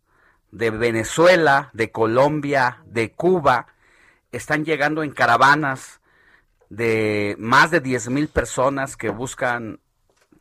de 0.51 0.71
Venezuela, 0.71 1.71
de 1.73 1.91
Colombia, 1.91 2.83
de 2.87 3.13
Cuba, 3.13 3.69
están 4.33 4.65
llegando 4.65 5.03
en 5.03 5.13
caravanas 5.13 6.01
de 6.69 7.37
más 7.39 7.71
de 7.71 7.81
10 7.81 8.09
mil 8.11 8.29
personas 8.29 8.97
que 8.97 9.11
buscan 9.11 9.81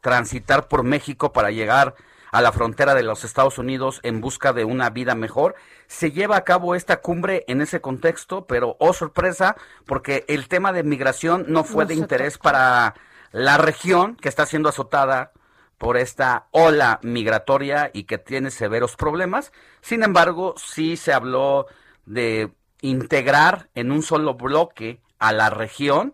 transitar 0.02 0.68
por 0.68 0.84
México 0.84 1.34
para 1.34 1.52
llegar 1.52 1.90
a 1.90 1.96
la 2.42 2.52
frontera 2.52 2.94
de 2.94 3.04
los 3.04 3.24
Estados 3.24 3.58
Unidos 3.58 4.00
en 4.04 4.22
busca 4.22 4.54
de 4.54 4.66
una 4.66 4.90
vida 4.90 5.16
mejor. 5.16 5.56
Se 5.88 6.12
lleva 6.12 6.38
a 6.38 6.44
cabo 6.44 6.76
esta 6.76 7.02
cumbre 7.02 7.46
en 7.48 7.62
ese 7.62 7.82
contexto, 7.82 8.46
pero 8.46 8.76
oh 8.80 8.94
sorpresa, 8.94 9.56
porque 9.86 10.26
el 10.28 10.48
tema 10.48 10.74
de 10.74 10.84
migración 10.84 11.46
no 11.48 11.64
fue 11.64 11.86
de 11.86 11.96
interés 11.96 12.38
para 12.38 12.96
la 13.32 13.58
región 13.58 14.16
que 14.16 14.30
está 14.30 14.46
siendo 14.46 14.70
azotada 14.70 15.32
por 15.78 15.98
esta 15.98 16.48
ola 16.52 17.00
migratoria 17.04 17.92
y 17.94 18.04
que 18.04 18.18
tiene 18.18 18.52
severos 18.52 18.96
problemas. 18.96 19.52
Sin 19.82 20.04
embargo, 20.04 20.56
sí 20.58 20.98
se 20.98 21.14
habló 21.14 21.68
de 22.06 22.52
integrar 22.82 23.70
en 23.76 23.92
un 23.92 24.04
solo 24.04 24.36
bloque 24.36 25.02
a 25.20 25.34
la 25.34 25.50
región 25.50 26.14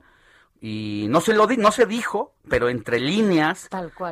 y 0.59 1.07
no 1.09 1.21
se 1.21 1.33
lo 1.33 1.47
di, 1.47 1.57
no 1.57 1.71
se 1.71 1.85
dijo, 1.85 2.35
pero 2.47 2.69
entre 2.69 2.99
líneas 2.99 3.67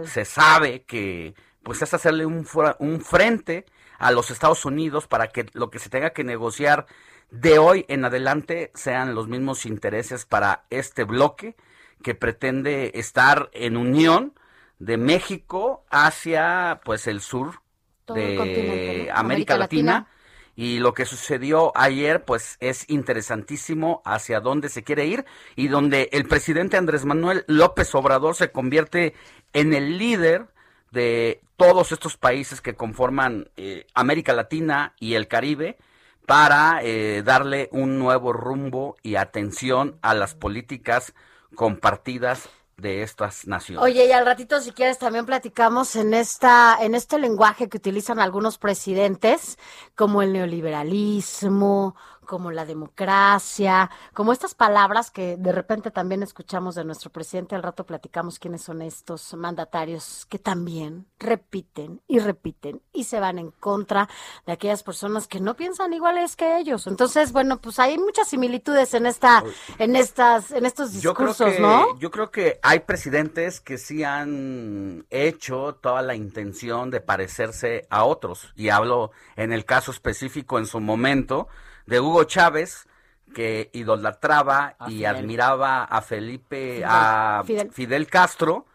se 0.06 0.26
sabe 0.26 0.84
que 0.84 1.36
pues 1.70 1.84
es 1.84 1.94
hacerle 1.94 2.26
un, 2.26 2.48
un 2.80 3.02
frente 3.02 3.64
a 4.00 4.10
los 4.10 4.32
Estados 4.32 4.66
Unidos 4.66 5.06
para 5.06 5.28
que 5.28 5.46
lo 5.54 5.70
que 5.70 5.78
se 5.78 5.92
tenga 5.92 6.10
que 6.14 6.24
negociar 6.24 6.88
de 7.30 7.60
hoy 7.60 7.86
en 7.90 8.06
adelante 8.06 8.72
sean 8.74 9.14
los 9.14 9.28
mismos 9.28 9.68
intereses 9.68 10.26
para 10.26 10.64
este 10.72 11.04
bloque 11.04 11.56
que 12.02 12.16
pretende 12.16 12.94
estar 12.96 13.52
en 13.54 13.78
unión 13.78 14.34
de 14.80 14.98
México 14.98 15.86
hacia 15.92 16.82
pues 16.86 17.06
el 17.06 17.22
sur 17.22 17.62
de 18.08 19.12
América, 19.14 19.56
Latina. 19.56 20.08
Y 20.56 20.80
lo 20.80 20.96
que 20.96 21.06
sucedió 21.06 21.72
ayer, 21.78 22.26
pues 22.26 22.58
es 22.62 22.90
interesantísimo 22.90 24.02
hacia 24.06 24.40
dónde 24.40 24.70
se 24.70 24.84
quiere 24.84 25.06
ir 25.06 25.24
y 25.56 25.68
donde 25.68 26.10
el 26.14 26.28
presidente 26.28 26.78
Andrés 26.78 27.06
Manuel 27.06 27.46
López 27.46 27.94
Obrador 27.94 28.34
se 28.34 28.52
convierte 28.52 29.14
en 29.54 29.76
el 29.76 30.00
líder 30.00 30.48
de 30.92 31.42
todos 31.58 31.92
estos 31.92 32.18
países 32.18 32.62
que 32.62 32.76
conforman 32.76 33.50
eh, 33.58 33.86
América 33.94 34.34
Latina 34.34 34.94
y 35.00 35.16
el 35.16 35.28
Caribe 35.28 35.78
para 36.26 36.82
eh, 36.84 37.24
darle 37.24 37.70
un 37.72 38.00
nuevo 38.00 38.34
rumbo 38.34 38.96
y 39.02 39.16
atención 39.16 39.98
a 40.02 40.14
las 40.14 40.36
políticas 40.36 41.14
compartidas 41.56 42.50
de 42.78 43.04
estas 43.04 43.48
naciones. 43.48 43.84
Oye, 43.84 44.06
y 44.06 44.12
al 44.12 44.26
ratito 44.26 44.62
si 44.62 44.72
quieres 44.72 44.98
también 44.98 45.26
platicamos 45.26 45.96
en 45.96 46.14
esta 46.14 46.78
en 46.82 46.96
este 46.96 47.20
lenguaje 47.20 47.68
que 47.68 47.78
utilizan 47.78 48.20
algunos 48.20 48.58
presidentes 48.58 49.58
como 49.96 50.22
el 50.22 50.34
neoliberalismo, 50.34 51.96
como 52.30 52.52
la 52.52 52.64
democracia, 52.64 53.90
como 54.14 54.34
estas 54.34 54.54
palabras 54.54 55.10
que 55.10 55.36
de 55.36 55.52
repente 55.52 55.90
también 55.90 56.22
escuchamos 56.22 56.76
de 56.76 56.86
nuestro 56.86 57.10
presidente, 57.10 57.56
al 57.56 57.64
rato 57.64 57.88
platicamos 57.88 58.38
quiénes 58.38 58.62
son 58.62 58.84
estos 58.84 59.34
mandatarios 59.34 60.28
que 60.30 60.38
también 60.38 61.08
repiten 61.18 62.02
y 62.08 62.20
repiten 62.20 62.84
y 62.94 63.06
se 63.06 63.20
van 63.20 63.40
en 63.40 63.50
contra 63.50 64.08
de 64.46 64.54
aquellas 64.54 64.84
personas 64.84 65.28
que 65.28 65.40
no 65.40 65.56
piensan 65.56 65.92
iguales 65.92 66.36
que 66.36 66.60
ellos. 66.60 66.86
Entonces, 66.86 67.32
bueno, 67.32 67.60
pues 67.60 67.80
hay 67.80 67.98
muchas 67.98 68.28
similitudes 68.28 68.94
en 68.94 69.08
esta 69.08 69.44
en 69.80 69.96
estas 69.96 70.52
en 70.52 70.68
estos 70.68 70.94
discursos, 70.94 71.60
¿no? 71.60 71.98
Yo 71.98 72.12
creo 72.12 72.30
que 72.30 72.60
hay 72.62 72.82
presidentes 72.82 73.60
que 73.60 73.80
sí 73.80 74.04
han 74.04 75.08
hecho 75.10 75.80
toda 75.82 76.04
la 76.04 76.14
intención 76.14 76.92
de 76.92 77.02
parecerse 77.02 77.88
a 77.90 78.04
otros 78.04 78.54
y 78.56 78.70
hablo 78.70 79.10
en 79.36 79.52
el 79.52 79.66
caso 79.66 79.90
específico 79.90 80.60
en 80.60 80.68
su 80.68 80.80
momento 80.80 81.48
de 81.90 82.00
Hugo 82.00 82.24
Chávez, 82.24 82.88
que 83.34 83.70
idolatraba 83.74 84.76
y 84.88 85.06
admiraba 85.06 85.84
a 85.84 86.02
Felipe, 86.02 86.84
a 86.86 87.44
Fidel. 87.72 88.08
Castro, 88.08 88.66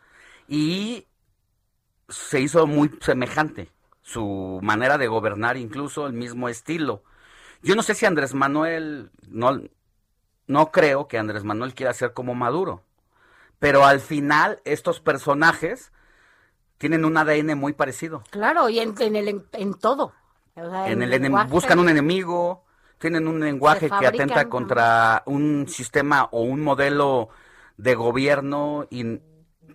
y 0.49 1.06
se 2.09 2.40
hizo 2.40 2.66
muy 2.66 2.90
semejante 3.00 3.71
su 4.02 4.59
manera 4.62 4.99
de 4.99 5.06
gobernar, 5.06 5.56
incluso 5.56 6.06
el 6.06 6.12
mismo 6.12 6.49
estilo. 6.49 7.02
Yo 7.62 7.76
no 7.76 7.83
sé 7.83 7.94
si 7.94 8.04
Andrés 8.04 8.35
Manuel, 8.35 9.11
no, 9.28 9.61
no 10.47 10.73
creo 10.73 11.09
que 11.09 11.18
Andrés 11.18 11.44
Manuel 11.44 11.75
quiera 11.75 11.94
ser 11.94 12.12
como 12.12 12.35
Maduro, 12.35 12.83
pero 13.61 13.85
al 13.85 14.00
final 14.00 14.61
estos 14.64 15.00
personajes 15.00 15.92
tienen 16.78 17.04
un 17.04 17.16
ADN 17.16 17.56
muy 17.56 17.73
parecido. 17.73 18.25
Claro, 18.30 18.68
y 18.68 18.80
en, 18.80 18.94
el, 19.16 19.47
en, 19.52 19.75
todo. 19.75 20.12
en 20.56 21.02
el 21.02 21.30
buscan 21.47 21.78
un 21.78 21.88
enemigo, 21.88 22.63
tienen 23.04 23.28
un 23.28 23.38
lenguaje 23.38 23.90
que 23.90 24.06
atenta 24.06 24.49
contra 24.49 25.23
un 25.26 25.66
sistema 25.68 26.26
o 26.30 26.40
un 26.40 26.62
modelo 26.62 27.28
de 27.76 27.94
gobierno 27.94 28.87
y 28.88 29.20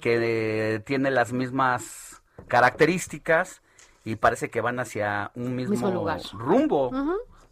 que 0.01 0.81
tiene 0.83 1.11
las 1.11 1.31
mismas 1.31 2.23
características 2.47 3.61
y 4.03 4.15
parece 4.15 4.49
que 4.49 4.61
van 4.61 4.79
hacia 4.79 5.29
un 5.35 5.55
mismo, 5.55 5.91
rumbo. 6.33 6.89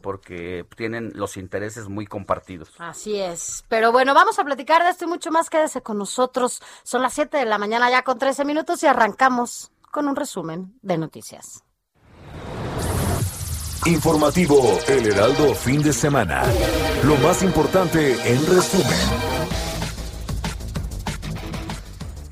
porque 0.01 0.65
tienen 0.75 1.11
los 1.13 1.37
intereses 1.37 1.87
muy 1.87 2.07
compartidos. 2.07 2.73
Así 2.79 3.19
es. 3.19 3.63
Pero 3.67 3.91
bueno, 3.91 4.15
vamos 4.15 4.39
a 4.39 4.43
platicar 4.43 4.83
de 4.83 4.89
esto 4.89 5.05
y 5.05 5.09
mucho 5.09 5.29
más. 5.29 5.47
Quédese 5.51 5.83
con 5.83 5.99
nosotros. 5.99 6.59
Son 6.81 7.03
las 7.03 7.13
7 7.13 7.37
de 7.37 7.45
la 7.45 7.59
mañana 7.59 7.91
ya 7.91 8.01
con 8.01 8.17
13 8.17 8.45
minutos 8.45 8.81
y 8.81 8.87
arrancamos 8.87 9.71
con 9.91 10.07
un 10.07 10.15
resumen 10.15 10.73
de 10.81 10.97
noticias. 10.97 11.66
Informativo 13.85 14.79
El 14.87 15.07
Heraldo 15.07 15.53
Fin 15.53 15.81
de 15.81 15.93
Semana. 15.93 16.43
Lo 17.03 17.15
más 17.17 17.43
importante 17.43 18.13
en 18.29 18.45
resumen. 18.45 19.37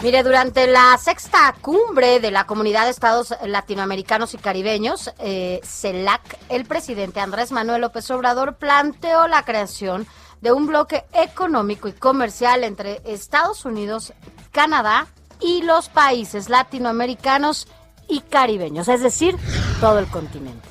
Mire, 0.03 0.23
durante 0.23 0.67
la 0.67 0.97
sexta 0.97 1.55
cumbre 1.61 2.19
de 2.19 2.31
la 2.31 2.45
Comunidad 2.45 2.85
de 2.85 2.91
Estados 2.91 3.33
Latinoamericanos 3.45 4.33
y 4.33 4.37
Caribeños, 4.37 5.13
eh, 5.19 5.61
CELAC, 5.63 6.37
el 6.49 6.65
presidente 6.65 7.19
Andrés 7.19 7.51
Manuel 7.51 7.81
López 7.81 8.09
Obrador 8.11 8.55
planteó 8.55 9.27
la 9.27 9.43
creación 9.43 10.05
de 10.41 10.51
un 10.51 10.67
bloque 10.67 11.05
económico 11.13 11.87
y 11.87 11.93
comercial 11.93 12.63
entre 12.63 13.01
Estados 13.05 13.65
Unidos, 13.65 14.13
Canadá 14.51 15.07
y 15.39 15.63
los 15.63 15.89
países 15.89 16.49
latinoamericanos 16.49 17.67
y 18.07 18.19
caribeños, 18.21 18.87
es 18.87 19.01
decir, 19.01 19.35
todo 19.81 19.99
el 19.99 20.07
continente. 20.07 20.64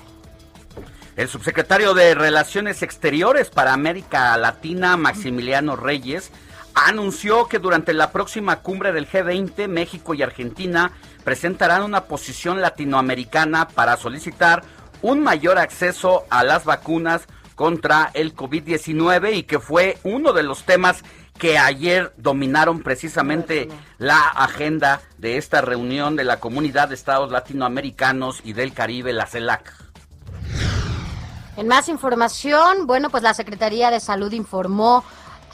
El 1.16 1.28
subsecretario 1.28 1.94
de 1.94 2.16
Relaciones 2.16 2.82
Exteriores 2.82 3.48
para 3.48 3.72
América 3.72 4.36
Latina, 4.36 4.96
Maximiliano 4.96 5.76
Reyes, 5.76 6.32
anunció 6.74 7.46
que 7.46 7.60
durante 7.60 7.94
la 7.94 8.10
próxima 8.10 8.56
cumbre 8.56 8.92
del 8.92 9.08
G20, 9.08 9.68
México 9.68 10.14
y 10.14 10.22
Argentina 10.22 10.90
presentarán 11.22 11.84
una 11.84 12.06
posición 12.06 12.60
latinoamericana 12.60 13.68
para 13.68 13.96
solicitar 13.96 14.64
un 15.02 15.22
mayor 15.22 15.58
acceso 15.58 16.24
a 16.30 16.42
las 16.42 16.64
vacunas 16.64 17.28
contra 17.54 18.10
el 18.14 18.34
COVID-19 18.34 19.34
y 19.34 19.42
que 19.44 19.60
fue 19.60 19.98
uno 20.02 20.32
de 20.32 20.42
los 20.42 20.64
temas 20.64 21.04
que 21.38 21.58
ayer 21.58 22.12
dominaron 22.16 22.82
precisamente 22.82 23.68
la 23.98 24.18
agenda 24.18 25.00
de 25.18 25.36
esta 25.36 25.60
reunión 25.60 26.16
de 26.16 26.24
la 26.24 26.40
Comunidad 26.40 26.88
de 26.88 26.96
Estados 26.96 27.30
Latinoamericanos 27.30 28.40
y 28.42 28.52
del 28.52 28.72
Caribe, 28.72 29.12
la 29.12 29.26
CELAC. 29.26 29.83
En 31.56 31.68
más 31.68 31.88
información, 31.88 32.86
bueno, 32.86 33.08
pues 33.10 33.22
la 33.22 33.32
Secretaría 33.32 33.88
de 33.90 34.00
Salud 34.00 34.32
informó 34.32 35.04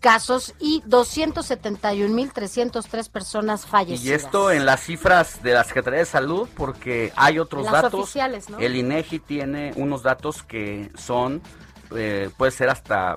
casos 0.00 0.54
y 0.58 0.82
271.303 0.82 3.08
personas 3.10 3.64
fallecidas. 3.66 4.04
Y 4.04 4.12
esto 4.12 4.50
en 4.50 4.66
las 4.66 4.80
cifras 4.80 5.40
de 5.42 5.54
la 5.54 5.64
Secretaría 5.64 6.00
de 6.00 6.06
Salud, 6.06 6.48
porque 6.56 7.12
hay 7.16 7.38
otros 7.38 7.70
datos. 7.70 7.94
Oficiales, 7.94 8.50
¿no? 8.50 8.58
El 8.58 8.76
INEGI 8.76 9.20
tiene 9.20 9.72
unos 9.76 10.02
datos 10.02 10.42
que 10.42 10.90
son, 10.96 11.40
eh, 11.94 12.30
puede 12.36 12.50
ser 12.52 12.68
hasta 12.70 13.16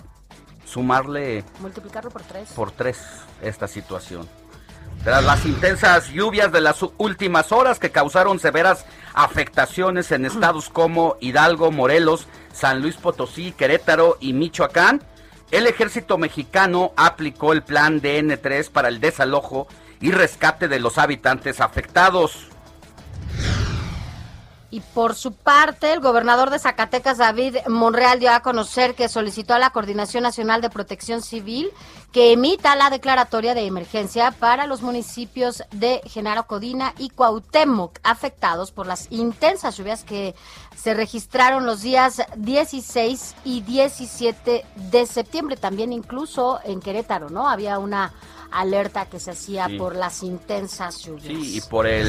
sumarle. 0.66 1.44
Multiplicarlo 1.60 2.12
por 2.12 2.22
tres. 2.24 2.52
Por 2.52 2.72
tres 2.72 3.00
esta 3.42 3.68
situación. 3.68 4.28
Tras 5.04 5.24
las 5.24 5.46
intensas 5.46 6.10
lluvias 6.10 6.52
de 6.52 6.62
las 6.62 6.84
últimas 6.98 7.52
horas 7.52 7.80
que 7.80 7.92
causaron 7.92 8.40
severas 8.40 8.86
afectaciones 9.14 10.12
en 10.12 10.26
estados 10.26 10.70
como 10.70 11.18
Hidalgo, 11.20 11.72
Morelos, 11.72 12.28
San 12.54 12.82
Luis 12.82 12.96
Potosí, 12.96 13.52
Querétaro 13.52 14.18
y 14.22 14.32
Michoacán, 14.32 15.04
el 15.54 15.68
ejército 15.68 16.18
mexicano 16.18 16.94
aplicó 16.96 17.54
el 17.54 17.62
plan 17.62 18.02
DN3 18.02 18.72
para 18.72 18.88
el 18.88 19.00
desalojo 19.00 19.68
y 20.02 20.10
rescate 20.10 20.68
de 20.68 20.80
los 20.80 20.98
habitantes 20.98 21.62
afectados. 21.62 22.48
Y 24.74 24.80
por 24.80 25.14
su 25.14 25.34
parte, 25.34 25.94
el 25.94 26.00
gobernador 26.00 26.50
de 26.50 26.58
Zacatecas, 26.58 27.20
David 27.20 27.58
Monreal, 27.68 28.20
dio 28.20 28.32
a 28.32 28.40
conocer 28.40 28.96
que 28.96 29.08
solicitó 29.08 29.54
a 29.54 29.60
la 29.60 29.70
Coordinación 29.70 30.24
Nacional 30.24 30.62
de 30.62 30.72
Protección 30.72 31.22
Civil 31.22 31.70
que 32.12 32.32
emita 32.32 32.76
la 32.76 32.90
declaratoria 32.90 33.54
de 33.54 33.68
emergencia 33.68 34.32
para 34.32 34.66
los 34.66 34.82
municipios 34.82 35.62
de 35.74 36.02
Genaro 36.06 36.48
Codina 36.48 36.96
y 36.98 37.12
Cuauhtémoc, 37.12 38.00
afectados 38.02 38.72
por 38.72 38.88
las 38.88 39.12
intensas 39.12 39.78
lluvias 39.78 40.04
que 40.04 40.34
se 40.76 40.96
registraron 40.96 41.68
los 41.68 41.84
días 41.84 42.24
16 42.36 43.36
y 43.46 43.62
17 43.62 44.66
de 44.76 45.06
septiembre. 45.06 45.56
También 45.56 45.94
incluso 45.94 46.60
en 46.64 46.80
Querétaro, 46.80 47.30
¿no? 47.30 47.48
Había 47.48 47.78
una 47.78 48.12
alerta 48.50 49.06
que 49.06 49.20
se 49.20 49.30
hacía 49.30 49.70
por 49.78 49.96
las 49.96 50.24
intensas 50.24 50.98
lluvias. 51.04 51.28
Sí, 51.28 51.58
y 51.58 51.62
por 51.62 51.86
el 51.86 52.08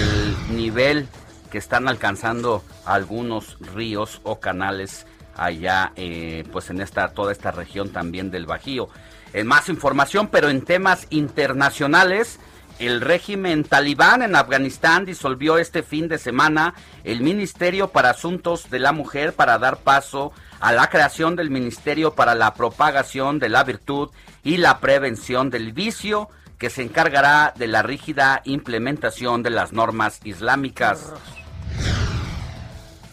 nivel 0.57 1.07
que 1.51 1.59
están 1.59 1.89
alcanzando 1.89 2.63
algunos 2.85 3.57
ríos 3.61 4.21
o 4.25 4.41
canales 4.41 5.07
allá, 5.37 5.93
eh, 5.97 6.45
pues 6.53 6.71
en 6.71 6.81
esta 6.81 7.09
toda 7.09 7.33
esta 7.33 7.51
región 7.51 7.91
también 7.91 8.31
del 8.31 8.47
Bajío. 8.47 8.89
En 9.33 9.47
más 9.47 9.69
información, 9.69 10.29
pero 10.29 10.49
en 10.49 10.63
temas 10.63 11.07
internacionales, 11.11 12.39
el 12.79 13.01
régimen 13.01 13.63
talibán 13.65 14.23
en 14.23 14.35
Afganistán 14.35 15.05
disolvió 15.05 15.59
este 15.59 15.83
fin 15.83 16.09
de 16.09 16.19
semana 16.19 16.75
el 17.05 17.21
Ministerio 17.21 17.89
para 17.89 18.11
Asuntos 18.11 18.69
de 18.71 18.81
la 18.81 18.93
Mujer 18.93 19.33
para 19.33 19.59
dar 19.59 19.79
paso 19.79 20.33
a 20.61 20.73
la 20.73 20.89
creación 20.89 21.37
del 21.37 21.51
Ministerio 21.51 22.15
para 22.15 22.35
la 22.35 22.55
Propagación 22.55 23.39
de 23.39 23.49
la 23.49 23.63
Virtud 23.63 24.11
y 24.43 24.57
la 24.57 24.81
Prevención 24.81 25.51
del 25.51 25.73
Vicio, 25.73 26.29
que 26.59 26.71
se 26.71 26.83
encargará 26.83 27.53
de 27.57 27.67
la 27.67 27.83
rígida 27.83 28.41
implementación 28.45 29.43
de 29.43 29.51
las 29.51 29.73
normas 29.73 30.21
islámicas. 30.25 31.13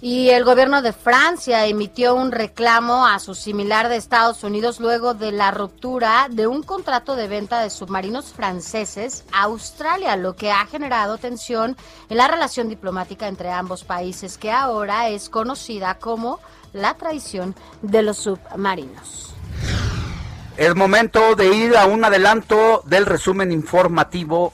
Y 0.04 0.30
el 0.30 0.44
gobierno 0.44 0.82
de 0.82 0.94
Francia 0.94 1.68
emitió 1.68 2.16
un 2.16 2.32
reclamo 2.32 3.06
a 3.06 3.20
su 3.20 3.36
similar 3.36 3.88
de 3.88 3.98
Estados 3.98 4.44
Unidos 4.44 4.80
luego 4.80 5.14
de 5.14 5.32
la 5.32 5.52
ruptura 5.52 6.28
de 6.28 6.48
un 6.48 6.64
contrato 6.64 7.16
de 7.16 7.28
venta 7.28 7.62
de 7.62 7.70
submarinos 7.70 8.34
franceses 8.34 9.26
a 9.32 9.44
Australia, 9.44 10.16
lo 10.16 10.36
que 10.36 10.52
ha 10.52 10.66
generado 10.66 11.20
tensión 11.20 11.78
en 12.10 12.18
la 12.18 12.28
relación 12.28 12.68
diplomática 12.68 13.28
entre 13.28 13.52
ambos 13.52 13.84
países, 13.84 14.40
que 14.40 14.50
ahora 14.50 15.08
es 15.10 15.30
conocida 15.30 16.00
como 16.00 16.40
la 16.74 16.96
traición 16.96 17.54
de 17.84 18.02
los 18.02 18.18
submarinos. 18.18 19.31
Es 20.58 20.76
momento 20.76 21.36
de 21.36 21.56
ir 21.56 21.78
a 21.78 21.86
un 21.86 22.04
adelanto 22.04 22.84
del 22.86 23.06
resumen 23.06 23.52
informativo 23.54 24.54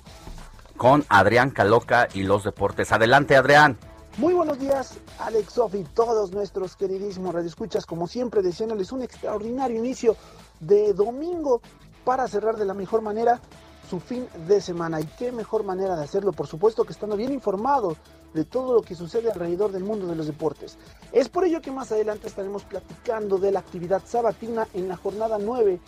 con 0.78 1.04
Adrián 1.10 1.50
Caloca 1.50 2.08
y 2.14 2.22
los 2.22 2.44
deportes. 2.44 2.92
Adelante, 2.92 3.36
Adrián. 3.36 3.78
Muy 4.18 4.34
buenos 4.36 4.60
días, 4.60 4.94
Alex 5.20 5.54
Sofi, 5.54 5.86
todos 5.96 6.32
nuestros 6.32 6.76
queridísimos 6.76 7.34
radioescuchas, 7.34 7.86
como 7.86 8.08
siempre, 8.08 8.42
deseándoles 8.42 8.92
un 8.92 9.02
extraordinario 9.02 9.78
inicio 9.78 10.16
de 10.60 10.94
domingo 10.94 11.62
para 12.04 12.28
cerrar 12.28 12.58
de 12.58 12.66
la 12.66 12.74
mejor 12.74 13.02
manera 13.02 13.42
su 13.90 14.00
fin 14.00 14.28
de 14.48 14.62
semana. 14.62 15.02
Y 15.02 15.06
qué 15.18 15.32
mejor 15.32 15.64
manera 15.64 15.96
de 15.96 16.04
hacerlo, 16.04 16.32
por 16.32 16.48
supuesto, 16.48 16.84
que 16.84 16.94
estando 16.94 17.16
bien 17.16 17.34
informado 17.34 17.96
de 18.34 18.46
todo 18.46 18.74
lo 18.74 18.82
que 18.82 18.96
sucede 18.96 19.32
alrededor 19.32 19.72
del 19.72 19.84
mundo 19.84 20.08
de 20.08 20.16
los 20.16 20.28
deportes. 20.28 20.78
Es 21.12 21.30
por 21.30 21.46
ello 21.46 21.62
que 21.62 21.72
más 21.72 21.92
adelante 21.92 22.28
estaremos 22.28 22.64
platicando 22.64 23.38
de 23.38 23.52
la 23.52 23.60
actividad 23.60 24.02
sabatina 24.06 24.68
en 24.74 24.88
la 24.88 24.98
jornada 24.98 25.38
9 25.40 25.80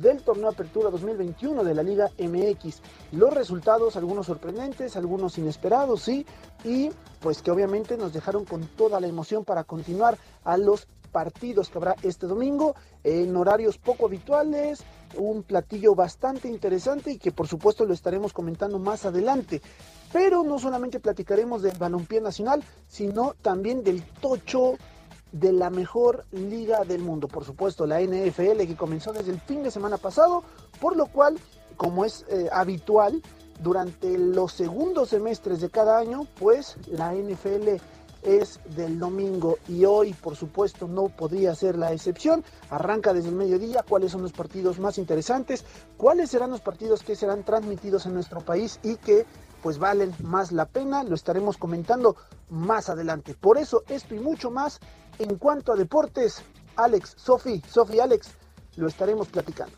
del 0.00 0.22
torneo 0.22 0.48
Apertura 0.48 0.90
2021 0.90 1.64
de 1.64 1.74
la 1.74 1.82
Liga 1.82 2.10
MX. 2.18 2.80
Los 3.12 3.32
resultados, 3.32 3.96
algunos 3.96 4.26
sorprendentes, 4.26 4.96
algunos 4.96 5.38
inesperados, 5.38 6.02
sí, 6.02 6.26
y 6.64 6.90
pues 7.20 7.42
que 7.42 7.50
obviamente 7.50 7.96
nos 7.96 8.12
dejaron 8.12 8.44
con 8.44 8.66
toda 8.66 9.00
la 9.00 9.06
emoción 9.06 9.44
para 9.44 9.64
continuar 9.64 10.18
a 10.44 10.56
los 10.56 10.86
partidos 11.16 11.70
que 11.70 11.78
habrá 11.78 11.96
este 12.02 12.26
domingo 12.26 12.74
en 13.02 13.34
horarios 13.36 13.78
poco 13.78 14.06
habituales, 14.06 14.82
un 15.16 15.44
platillo 15.44 15.94
bastante 15.94 16.48
interesante 16.48 17.12
y 17.12 17.18
que 17.18 17.32
por 17.32 17.48
supuesto 17.48 17.86
lo 17.86 17.94
estaremos 17.94 18.32
comentando 18.32 18.78
más 18.78 19.06
adelante. 19.06 19.62
Pero 20.12 20.42
no 20.42 20.58
solamente 20.58 21.00
platicaremos 21.00 21.62
del 21.62 21.76
balompié 21.76 22.20
nacional, 22.20 22.62
sino 22.88 23.34
también 23.42 23.82
del 23.82 24.02
tocho 24.20 24.74
de 25.32 25.52
la 25.52 25.70
mejor 25.70 26.24
liga 26.30 26.84
del 26.84 27.02
mundo, 27.02 27.28
por 27.28 27.44
supuesto 27.44 27.86
la 27.86 28.00
NFL 28.00 28.58
que 28.66 28.76
comenzó 28.76 29.12
desde 29.12 29.32
el 29.32 29.40
fin 29.40 29.62
de 29.62 29.70
semana 29.70 29.98
pasado, 29.98 30.42
por 30.80 30.96
lo 30.96 31.06
cual, 31.06 31.38
como 31.76 32.04
es 32.04 32.24
eh, 32.28 32.48
habitual, 32.52 33.22
durante 33.60 34.16
los 34.18 34.52
segundos 34.52 35.10
semestres 35.10 35.60
de 35.60 35.70
cada 35.70 35.98
año, 35.98 36.26
pues 36.38 36.76
la 36.86 37.14
NFL 37.14 37.80
es 38.22 38.60
del 38.74 38.98
domingo 38.98 39.58
y 39.68 39.84
hoy 39.84 40.12
por 40.12 40.34
supuesto 40.36 40.88
no 40.88 41.08
podría 41.08 41.54
ser 41.54 41.78
la 41.78 41.92
excepción. 41.92 42.44
Arranca 42.70 43.12
desde 43.12 43.28
el 43.28 43.36
mediodía 43.36 43.84
cuáles 43.88 44.12
son 44.12 44.22
los 44.22 44.32
partidos 44.32 44.78
más 44.78 44.98
interesantes, 44.98 45.64
cuáles 45.96 46.30
serán 46.30 46.50
los 46.50 46.60
partidos 46.60 47.02
que 47.02 47.14
serán 47.14 47.44
transmitidos 47.44 48.04
en 48.06 48.14
nuestro 48.14 48.40
país 48.40 48.80
y 48.82 48.96
que 48.96 49.26
pues 49.62 49.78
valen 49.78 50.14
más 50.22 50.52
la 50.52 50.66
pena, 50.66 51.02
lo 51.04 51.14
estaremos 51.14 51.56
comentando 51.56 52.16
más 52.50 52.88
adelante. 52.88 53.34
Por 53.34 53.58
eso 53.58 53.84
esto 53.88 54.14
y 54.14 54.20
mucho 54.20 54.50
más 54.50 54.80
en 55.18 55.36
cuanto 55.36 55.72
a 55.72 55.76
deportes, 55.76 56.42
Alex, 56.76 57.14
Sofi, 57.16 57.62
Sofi, 57.68 58.00
Alex, 58.00 58.30
lo 58.76 58.88
estaremos 58.88 59.28
platicando. 59.28 59.74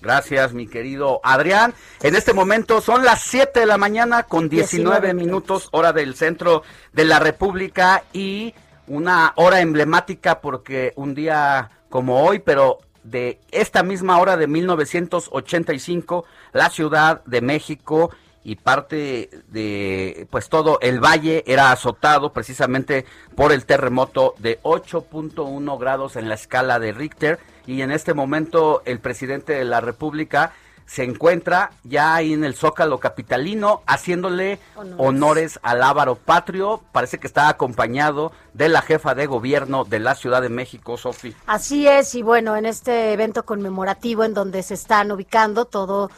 Gracias, 0.00 0.52
mi 0.52 0.66
querido 0.66 1.20
Adrián. 1.22 1.72
En 2.02 2.14
este 2.14 2.34
momento 2.34 2.82
son 2.82 3.04
las 3.04 3.22
7 3.22 3.60
de 3.60 3.66
la 3.66 3.78
mañana 3.78 4.24
con 4.24 4.50
19, 4.50 5.14
minutos, 5.14 5.68
hora 5.72 5.94
del 5.94 6.14
centro 6.14 6.62
de 6.92 7.06
la 7.06 7.18
República 7.20 8.04
y 8.12 8.54
una 8.86 9.32
hora 9.36 9.60
emblemática 9.60 10.42
porque 10.42 10.92
un 10.96 11.14
día 11.14 11.70
como 11.88 12.22
hoy, 12.22 12.40
pero 12.40 12.80
de 13.02 13.40
esta 13.50 13.82
misma 13.82 14.18
hora 14.18 14.36
de 14.36 14.46
1985, 14.46 16.24
la 16.52 16.68
Ciudad 16.68 17.24
de 17.24 17.40
México 17.40 18.10
y 18.44 18.56
parte 18.56 19.30
de 19.48 20.28
pues 20.30 20.48
todo 20.48 20.78
el 20.80 21.00
valle 21.00 21.42
era 21.46 21.72
azotado 21.72 22.32
precisamente 22.32 23.06
por 23.34 23.50
el 23.50 23.64
terremoto 23.64 24.34
de 24.38 24.60
8.1 24.62 25.78
grados 25.78 26.16
en 26.16 26.28
la 26.28 26.34
escala 26.34 26.78
de 26.78 26.92
Richter 26.92 27.40
y 27.66 27.80
en 27.80 27.90
este 27.90 28.14
momento 28.14 28.82
el 28.84 29.00
presidente 29.00 29.54
de 29.54 29.64
la 29.64 29.80
República 29.80 30.52
se 30.86 31.02
encuentra 31.02 31.70
ya 31.82 32.14
ahí 32.14 32.32
en 32.32 32.44
el 32.44 32.54
Zócalo 32.54 33.00
Capitalino 33.00 33.82
haciéndole 33.86 34.58
honores. 34.98 35.58
al 35.62 35.82
Ávaro 35.82 36.16
Patrio. 36.16 36.82
Parece 36.92 37.18
que 37.18 37.26
está 37.26 37.48
acompañado 37.48 38.32
de 38.52 38.68
la 38.68 38.82
jefa 38.82 39.14
de 39.14 39.26
gobierno 39.26 39.84
de 39.84 39.98
la 39.98 40.14
Ciudad 40.14 40.42
de 40.42 40.50
México, 40.50 40.96
Sofi. 40.96 41.34
Así 41.46 41.88
es, 41.88 42.14
y 42.14 42.22
bueno, 42.22 42.56
en 42.56 42.66
este 42.66 43.12
evento 43.12 43.44
conmemorativo 43.44 44.24
en 44.24 44.34
donde 44.34 44.62
se 44.62 44.74
están 44.74 45.10
ubicando 45.10 45.64
todo 45.64 46.10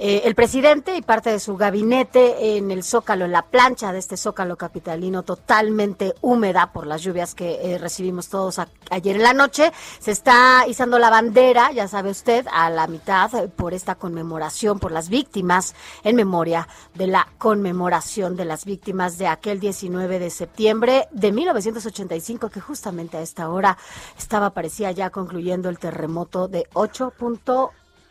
eh, 0.00 0.22
el 0.26 0.36
presidente 0.36 0.96
y 0.96 1.02
parte 1.02 1.32
de 1.32 1.40
su 1.40 1.56
gabinete 1.56 2.56
en 2.56 2.70
el 2.70 2.84
Zócalo, 2.84 3.24
en 3.24 3.32
la 3.32 3.42
plancha 3.42 3.92
de 3.92 3.98
este 3.98 4.16
Zócalo 4.16 4.56
capitalino 4.56 5.24
totalmente 5.24 6.14
húmeda 6.20 6.72
por 6.72 6.86
las 6.86 7.02
lluvias 7.02 7.34
que 7.34 7.58
eh, 7.60 7.78
recibimos 7.78 8.28
todos 8.28 8.60
ayer 8.90 9.16
en 9.16 9.24
la 9.24 9.32
noche. 9.32 9.72
Se 9.98 10.12
está 10.12 10.64
izando 10.68 11.00
la 11.00 11.10
bandera, 11.10 11.72
ya 11.72 11.88
sabe 11.88 12.10
usted, 12.10 12.46
a 12.52 12.70
la 12.70 12.86
mitad 12.86 13.34
eh, 13.34 13.48
por 13.48 13.74
esta 13.74 13.96
conmemoración, 13.96 14.78
por 14.78 14.92
las 14.92 15.08
víctimas, 15.08 15.74
en 16.04 16.14
memoria 16.14 16.68
de 16.94 17.08
la 17.08 17.26
conmemoración 17.36 18.36
de 18.36 18.44
las 18.44 18.66
víctimas 18.66 19.18
de 19.18 19.26
aquel 19.26 19.58
19 19.58 20.20
de 20.20 20.30
septiembre 20.30 21.08
de 21.10 21.32
1985, 21.32 22.50
que 22.50 22.60
justamente 22.60 23.16
a 23.16 23.22
esta 23.22 23.48
hora 23.48 23.76
estaba, 24.16 24.50
parecía 24.50 24.92
ya 24.92 25.10
concluyendo 25.10 25.68
el 25.68 25.80
terremoto 25.80 26.46
de 26.46 26.68
8. 26.74 27.14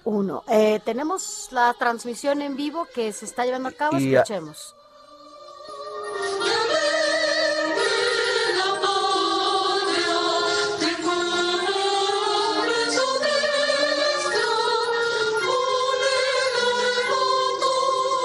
1. 0.07 0.43
Eh, 0.47 0.79
tenemos 0.85 1.49
la 1.51 1.73
transmisión 1.73 2.41
en 2.41 2.55
vivo 2.55 2.87
que 2.93 3.11
se 3.11 3.25
está 3.25 3.45
llevando 3.45 3.67
a 3.67 3.73
cabo, 3.73 3.97
escuchemos. 3.97 4.73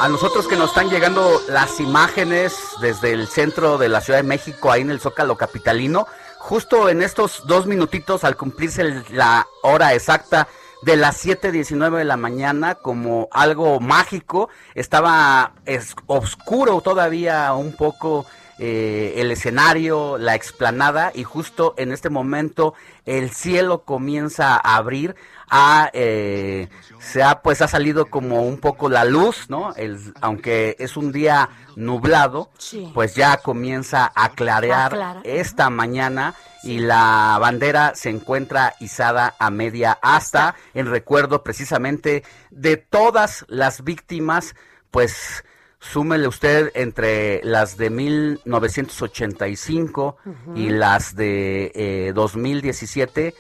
A 0.01 0.09
nosotros 0.09 0.49
que 0.49 0.57
nos 0.57 0.71
están 0.71 0.89
llegando 0.89 1.41
las 1.49 1.79
imágenes 1.81 2.57
desde 2.81 3.13
el 3.13 3.27
centro 3.29 3.79
de 3.79 3.89
la 3.89 4.01
Ciudad 4.01 4.21
de 4.21 4.25
México, 4.25 4.71
ahí 4.71 4.83
en 4.83 4.91
el 4.91 5.01
Zócalo 5.01 5.37
Capitalino, 5.37 6.07
justo 6.39 6.89
en 6.89 7.03
estos 7.03 7.47
dos 7.47 7.67
minutitos, 7.67 8.23
al 8.25 8.37
cumplirse 8.37 9.05
la 9.11 9.49
hora 9.63 9.95
exacta 9.95 10.49
de 10.83 10.97
las 10.97 11.25
7.19 11.25 11.99
de 11.99 12.05
la 12.05 12.17
mañana 12.17 12.75
como 12.75 13.29
algo 13.31 13.81
mágico. 13.81 14.49
Estaba 14.75 15.53
es, 15.65 15.95
oscuro 16.07 16.81
todavía 16.81 17.53
un 17.55 17.73
poco 17.73 18.27
eh, 18.59 19.15
el 19.17 19.31
escenario, 19.31 20.19
la 20.19 20.35
explanada 20.35 21.13
y 21.15 21.25
justo 21.25 21.75
en 21.79 21.93
este 21.93 22.11
momento 22.11 22.75
el 23.07 23.31
cielo 23.31 23.85
comienza 23.85 24.55
a 24.55 24.77
abrir. 24.77 25.17
A, 25.55 25.91
eh, 25.93 26.69
se 26.99 27.23
ha 27.23 27.43
pues 27.43 27.61
ha 27.61 27.69
salido 27.69 28.07
como 28.07 28.43
un 28.43 28.59
poco 28.59 28.89
la 28.89 29.05
luz, 29.05 29.51
¿no? 29.51 29.75
El, 29.75 29.99
aunque 30.23 30.77
es 30.79 30.97
un 30.97 31.13
día 31.13 31.51
nublado, 31.77 32.49
pues 32.95 33.15
ya 33.15 33.37
comienza 33.37 34.11
a 34.15 34.31
clarear 34.31 35.21
esta 35.25 35.69
mañana 35.69 36.35
y 36.63 36.79
la 36.79 37.37
bandera 37.39 37.93
se 37.95 38.09
encuentra 38.09 38.75
izada 38.81 39.35
a 39.39 39.51
media 39.51 39.99
asta 40.01 40.55
en 40.73 40.87
recuerdo 40.87 41.43
precisamente 41.43 42.25
de 42.51 42.79
todas 42.79 43.45
las 43.49 43.85
víctimas, 43.85 44.55
pues 44.91 45.45
súmele 45.83 46.27
usted 46.29 46.71
entre 46.75 47.43
las 47.45 47.77
de 47.77 47.91
1985 47.91 50.17
y 50.55 50.71
las 50.71 51.17
de 51.17 52.13
2017, 52.15 53.27
eh, 53.27 53.35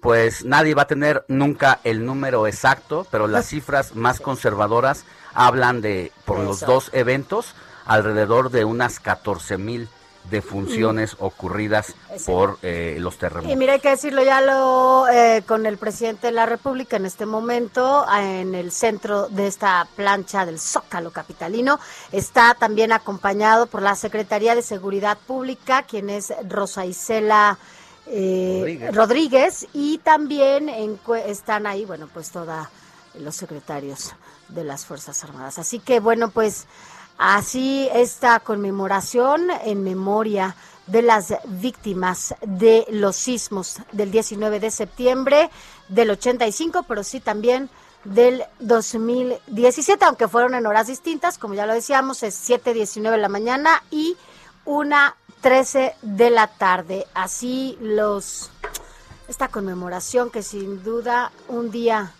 pues 0.00 0.44
nadie 0.44 0.74
va 0.74 0.82
a 0.82 0.86
tener 0.86 1.24
nunca 1.28 1.80
el 1.84 2.04
número 2.04 2.46
exacto, 2.46 3.06
pero 3.10 3.26
las 3.26 3.46
cifras 3.50 3.94
más 3.94 4.20
conservadoras 4.20 5.04
hablan 5.34 5.80
de, 5.80 6.12
por 6.24 6.38
los 6.38 6.60
dos 6.60 6.90
eventos, 6.92 7.54
alrededor 7.84 8.50
de 8.50 8.64
unas 8.64 9.00
14 9.00 9.58
mil 9.58 9.88
de 10.30 10.42
funciones 10.42 11.14
mm. 11.14 11.24
ocurridas 11.24 11.94
por 12.24 12.58
eh, 12.62 12.96
los 12.98 13.16
terremotos. 13.18 13.52
Y 13.52 13.56
mira, 13.56 13.74
hay 13.74 13.80
que 13.80 13.90
decirlo 13.90 14.22
ya 14.22 14.40
lo 14.40 15.06
eh, 15.08 15.42
con 15.46 15.66
el 15.66 15.78
presidente 15.78 16.28
de 16.28 16.32
la 16.32 16.46
República 16.46 16.96
en 16.96 17.06
este 17.06 17.26
momento, 17.26 18.04
en 18.12 18.54
el 18.54 18.72
centro 18.72 19.28
de 19.28 19.46
esta 19.46 19.86
plancha 19.94 20.44
del 20.44 20.58
Zócalo 20.58 21.12
Capitalino, 21.12 21.78
está 22.12 22.54
también 22.54 22.92
acompañado 22.92 23.66
por 23.66 23.82
la 23.82 23.94
Secretaría 23.94 24.54
de 24.54 24.62
Seguridad 24.62 25.18
Pública, 25.26 25.84
quien 25.84 26.10
es 26.10 26.32
Rosa 26.48 26.86
Isela 26.86 27.58
eh, 28.06 28.90
Rodríguez. 28.92 29.66
y 29.72 29.98
también 29.98 30.68
están 31.26 31.66
ahí, 31.66 31.84
bueno, 31.84 32.08
pues 32.12 32.30
todos 32.30 32.68
los 33.18 33.34
secretarios 33.34 34.14
de 34.48 34.64
las 34.64 34.84
Fuerzas 34.84 35.22
Armadas. 35.24 35.58
Así 35.58 35.78
que, 35.78 36.00
bueno, 36.00 36.30
pues 36.30 36.66
Así, 37.18 37.88
esta 37.94 38.40
conmemoración 38.40 39.50
en 39.64 39.82
memoria 39.82 40.54
de 40.86 41.00
las 41.00 41.34
víctimas 41.46 42.34
de 42.42 42.86
los 42.90 43.16
sismos 43.16 43.78
del 43.92 44.10
19 44.10 44.60
de 44.60 44.70
septiembre 44.70 45.50
del 45.88 46.10
85, 46.10 46.84
pero 46.86 47.02
sí 47.02 47.20
también 47.20 47.70
del 48.04 48.44
2017, 48.60 50.04
aunque 50.04 50.28
fueron 50.28 50.54
en 50.54 50.66
horas 50.66 50.88
distintas, 50.88 51.38
como 51.38 51.54
ya 51.54 51.66
lo 51.66 51.72
decíamos, 51.72 52.22
es 52.22 52.48
7.19 52.48 53.10
de 53.10 53.16
la 53.16 53.28
mañana 53.28 53.82
y 53.90 54.16
1.13 55.42 55.94
de 56.02 56.30
la 56.30 56.46
tarde. 56.46 57.06
Así 57.14 57.76
los 57.80 58.50
esta 59.28 59.48
conmemoración 59.48 60.30
que 60.30 60.42
sin 60.42 60.84
duda 60.84 61.32
un 61.48 61.70
día 61.70 62.12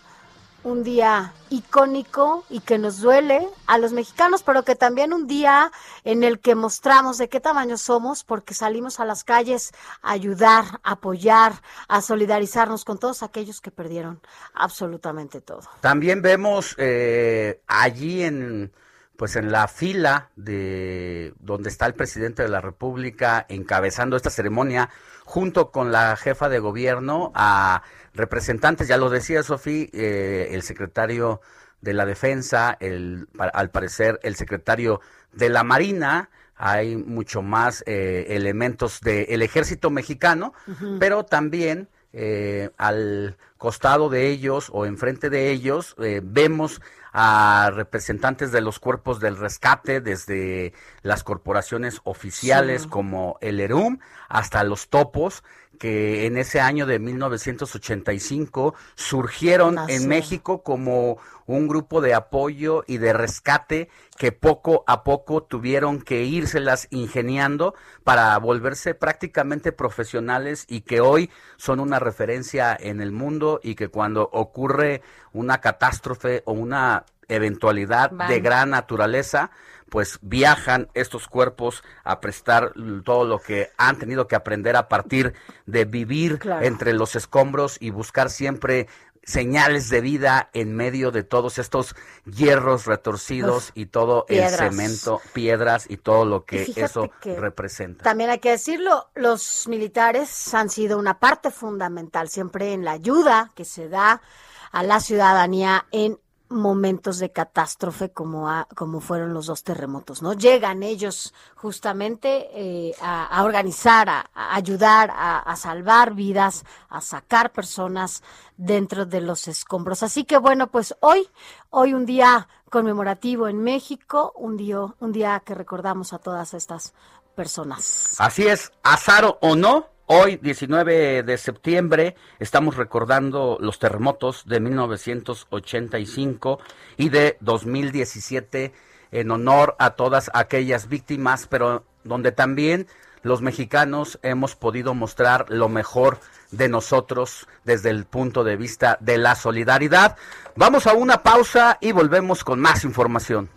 un 0.64 0.82
día 0.82 1.32
icónico 1.48 2.44
y 2.50 2.58
que 2.58 2.76
nos 2.76 3.00
duele 3.00 3.48
a 3.68 3.78
los 3.78 3.92
mexicanos, 3.92 4.42
pero 4.42 4.64
que 4.64 4.74
también 4.74 5.12
un 5.12 5.28
día 5.28 5.70
en 6.02 6.24
el 6.24 6.40
que 6.40 6.56
mostramos 6.56 7.18
de 7.18 7.28
qué 7.28 7.38
tamaño 7.38 7.78
somos 7.78 8.24
porque 8.24 8.52
salimos 8.52 8.98
a 8.98 9.04
las 9.04 9.22
calles 9.22 9.72
a 10.02 10.10
ayudar, 10.10 10.80
a 10.82 10.92
apoyar, 10.92 11.52
a 11.86 12.02
solidarizarnos 12.02 12.84
con 12.84 12.98
todos 12.98 13.22
aquellos 13.22 13.60
que 13.60 13.70
perdieron 13.70 14.20
absolutamente 14.54 15.40
todo. 15.40 15.62
También 15.82 16.20
vemos 16.20 16.74
eh, 16.78 17.60
allí 17.68 18.24
en 18.24 18.72
pues 19.16 19.36
en 19.36 19.50
la 19.50 19.68
fila 19.68 20.30
de 20.36 21.32
donde 21.40 21.68
está 21.68 21.86
el 21.86 21.94
presidente 21.94 22.42
de 22.42 22.48
la 22.48 22.60
República 22.60 23.46
encabezando 23.48 24.16
esta 24.16 24.30
ceremonia 24.30 24.90
junto 25.24 25.70
con 25.70 25.92
la 25.92 26.16
jefa 26.16 26.48
de 26.48 26.58
gobierno 26.58 27.32
a 27.34 27.82
representantes, 28.14 28.88
ya 28.88 28.96
lo 28.96 29.10
decía 29.10 29.42
Sofía, 29.42 29.88
eh, 29.92 30.48
el 30.52 30.62
secretario 30.62 31.40
de 31.80 31.94
la 31.94 32.06
Defensa, 32.06 32.76
el, 32.80 33.28
al 33.38 33.70
parecer 33.70 34.20
el 34.22 34.36
secretario 34.36 35.00
de 35.32 35.48
la 35.48 35.64
Marina, 35.64 36.30
hay 36.56 36.96
mucho 36.96 37.42
más 37.42 37.82
eh, 37.86 38.26
elementos 38.30 39.00
del 39.00 39.42
ejército 39.42 39.90
mexicano, 39.90 40.54
pero 40.98 41.24
también 41.24 41.88
eh, 42.16 42.70
al 42.78 43.36
costado 43.58 44.08
de 44.08 44.28
ellos 44.30 44.70
o 44.72 44.86
enfrente 44.86 45.30
de 45.30 45.50
ellos 45.50 45.94
vemos 46.22 46.80
a 47.18 47.70
representantes 47.72 48.52
de 48.52 48.60
los 48.60 48.78
cuerpos 48.78 49.20
del 49.20 49.38
rescate, 49.38 50.02
desde 50.02 50.74
las 51.00 51.24
corporaciones 51.24 52.00
oficiales 52.04 52.86
como 52.86 53.38
el 53.40 53.58
ERUM 53.58 54.00
hasta 54.28 54.64
los 54.64 54.88
topos, 54.88 55.42
que 55.76 56.26
en 56.26 56.36
ese 56.36 56.60
año 56.60 56.86
de 56.86 56.98
1985 56.98 58.74
surgieron 58.94 59.78
en 59.88 60.08
México 60.08 60.62
como 60.62 61.18
un 61.46 61.68
grupo 61.68 62.00
de 62.00 62.14
apoyo 62.14 62.84
y 62.86 62.98
de 62.98 63.12
rescate 63.12 63.88
que 64.18 64.32
poco 64.32 64.84
a 64.86 65.04
poco 65.04 65.42
tuvieron 65.42 66.00
que 66.00 66.24
írselas 66.24 66.88
ingeniando 66.90 67.74
para 68.04 68.36
volverse 68.38 68.94
prácticamente 68.94 69.72
profesionales 69.72 70.64
y 70.68 70.80
que 70.80 71.00
hoy 71.00 71.30
son 71.56 71.80
una 71.80 71.98
referencia 71.98 72.76
en 72.78 73.00
el 73.00 73.12
mundo 73.12 73.60
y 73.62 73.74
que 73.74 73.88
cuando 73.88 74.28
ocurre 74.32 75.02
una 75.32 75.60
catástrofe 75.60 76.42
o 76.46 76.52
una 76.52 77.04
eventualidad 77.28 78.10
de 78.10 78.40
gran 78.40 78.70
naturaleza, 78.70 79.50
pues 79.88 80.18
viajan 80.20 80.88
estos 80.94 81.28
cuerpos 81.28 81.82
a 82.04 82.20
prestar 82.20 82.72
todo 83.04 83.24
lo 83.24 83.38
que 83.38 83.70
han 83.76 83.98
tenido 83.98 84.26
que 84.26 84.36
aprender 84.36 84.76
a 84.76 84.88
partir 84.88 85.34
de 85.66 85.84
vivir 85.84 86.40
entre 86.60 86.92
los 86.92 87.16
escombros 87.16 87.76
y 87.80 87.90
buscar 87.90 88.30
siempre 88.30 88.88
señales 89.26 89.90
de 89.90 90.00
vida 90.00 90.50
en 90.52 90.74
medio 90.74 91.10
de 91.10 91.24
todos 91.24 91.58
estos 91.58 91.96
hierros 92.24 92.86
retorcidos 92.86 93.72
y 93.74 93.86
todo 93.86 94.24
el 94.28 94.48
cemento, 94.48 95.20
piedras 95.32 95.86
y 95.88 95.96
todo 95.96 96.24
lo 96.24 96.44
que 96.44 96.72
eso 96.76 97.10
representa. 97.24 98.04
También 98.04 98.30
hay 98.30 98.38
que 98.38 98.50
decirlo, 98.50 99.10
los 99.14 99.66
militares 99.66 100.54
han 100.54 100.70
sido 100.70 100.96
una 100.96 101.18
parte 101.18 101.50
fundamental 101.50 102.28
siempre 102.28 102.72
en 102.72 102.84
la 102.84 102.92
ayuda 102.92 103.50
que 103.56 103.64
se 103.64 103.88
da 103.88 104.22
a 104.70 104.82
la 104.84 105.00
ciudadanía 105.00 105.86
en 105.90 106.18
momentos 106.48 107.18
de 107.18 107.32
catástrofe 107.32 108.10
como, 108.10 108.48
como 108.74 109.00
fueron 109.00 109.34
los 109.34 109.46
dos 109.46 109.64
terremotos, 109.64 110.22
¿no? 110.22 110.32
Llegan 110.32 110.82
ellos 110.82 111.34
justamente 111.54 112.48
eh, 112.52 112.94
a, 113.00 113.42
organizar, 113.42 114.08
a, 114.08 114.30
ayudar, 114.54 115.12
a, 115.14 115.56
salvar 115.56 116.14
vidas, 116.14 116.64
a 116.88 117.00
sacar 117.00 117.52
personas 117.52 118.22
dentro 118.56 119.06
de 119.06 119.20
los 119.20 119.48
escombros. 119.48 120.02
Así 120.02 120.24
que 120.24 120.38
bueno, 120.38 120.68
pues 120.68 120.94
hoy, 121.00 121.28
hoy 121.70 121.94
un 121.94 122.06
día 122.06 122.48
conmemorativo 122.70 123.48
en 123.48 123.62
México, 123.62 124.32
un 124.36 124.56
día, 124.56 124.78
un 125.00 125.12
día 125.12 125.42
que 125.44 125.54
recordamos 125.54 126.12
a 126.12 126.18
todas 126.18 126.54
estas 126.54 126.94
personas. 127.34 128.14
Así 128.18 128.46
es, 128.46 128.72
azar 128.82 129.38
o 129.40 129.56
no, 129.56 129.95
Hoy, 130.08 130.38
19 130.40 131.24
de 131.24 131.36
septiembre, 131.36 132.14
estamos 132.38 132.76
recordando 132.76 133.58
los 133.60 133.80
terremotos 133.80 134.44
de 134.46 134.60
1985 134.60 136.60
y 136.96 137.08
de 137.08 137.36
2017 137.40 138.72
en 139.10 139.30
honor 139.32 139.74
a 139.80 139.90
todas 139.90 140.30
aquellas 140.32 140.88
víctimas, 140.88 141.48
pero 141.48 141.82
donde 142.04 142.30
también 142.30 142.86
los 143.22 143.42
mexicanos 143.42 144.20
hemos 144.22 144.54
podido 144.54 144.94
mostrar 144.94 145.46
lo 145.48 145.68
mejor 145.68 146.20
de 146.52 146.68
nosotros 146.68 147.48
desde 147.64 147.90
el 147.90 148.04
punto 148.04 148.44
de 148.44 148.56
vista 148.56 148.98
de 149.00 149.18
la 149.18 149.34
solidaridad. 149.34 150.16
Vamos 150.54 150.86
a 150.86 150.92
una 150.92 151.24
pausa 151.24 151.78
y 151.80 151.90
volvemos 151.90 152.44
con 152.44 152.60
más 152.60 152.84
información. 152.84 153.48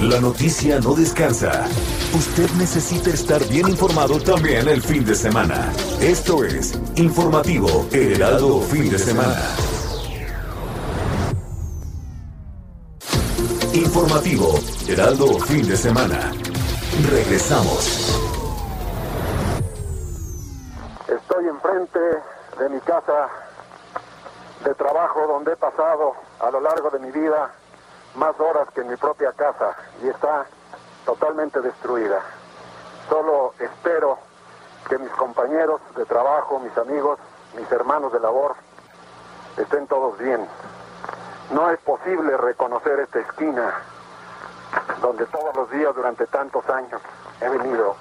La 0.00 0.20
noticia 0.20 0.80
no 0.80 0.94
descansa. 0.94 1.66
Usted 2.12 2.50
necesita 2.58 3.10
estar 3.10 3.40
bien 3.44 3.68
informado 3.68 4.18
también 4.20 4.66
el 4.66 4.82
fin 4.82 5.04
de 5.04 5.14
semana. 5.14 5.72
Esto 6.00 6.44
es 6.44 6.74
Informativo 6.96 7.86
Heraldo 7.92 8.60
Fin 8.62 8.90
de 8.90 8.98
Semana. 8.98 9.40
Informativo 13.72 14.54
Heraldo 14.88 15.38
Fin 15.38 15.68
de 15.68 15.76
Semana. 15.76 16.32
Regresamos. 17.08 18.18
Estoy 21.06 21.46
enfrente 21.46 22.00
de 22.58 22.68
mi 22.70 22.80
casa 22.80 23.28
de 24.64 24.74
trabajo 24.74 25.28
donde 25.28 25.52
he 25.52 25.56
pasado 25.56 26.14
a 26.40 26.50
lo 26.50 26.60
largo 26.60 26.90
de 26.90 26.98
mi 26.98 27.12
vida 27.12 27.52
más 28.16 28.34
horas 28.40 28.66
que 28.74 28.80
en 28.80 28.88
mi 28.88 28.96
propia 28.96 29.32
casa 29.32 29.76
y 30.02 30.08
está 30.08 30.44
totalmente 31.04 31.60
destruida. 31.60 32.20
Solo 33.08 33.54
espero 33.58 34.18
que 34.88 34.98
mis 34.98 35.10
compañeros 35.12 35.80
de 35.96 36.04
trabajo, 36.04 36.58
mis 36.60 36.76
amigos, 36.78 37.18
mis 37.56 37.70
hermanos 37.70 38.12
de 38.12 38.20
labor 38.20 38.54
estén 39.56 39.86
todos 39.86 40.18
bien. 40.18 40.46
No 41.52 41.70
es 41.70 41.78
posible 41.80 42.36
reconocer 42.36 43.00
esta 43.00 43.20
esquina 43.20 43.74
donde 45.00 45.26
todos 45.26 45.54
los 45.56 45.70
días 45.70 45.94
durante 45.94 46.26
tantos 46.26 46.68
años 46.68 47.00
he 47.40 47.48
venido 47.48 47.96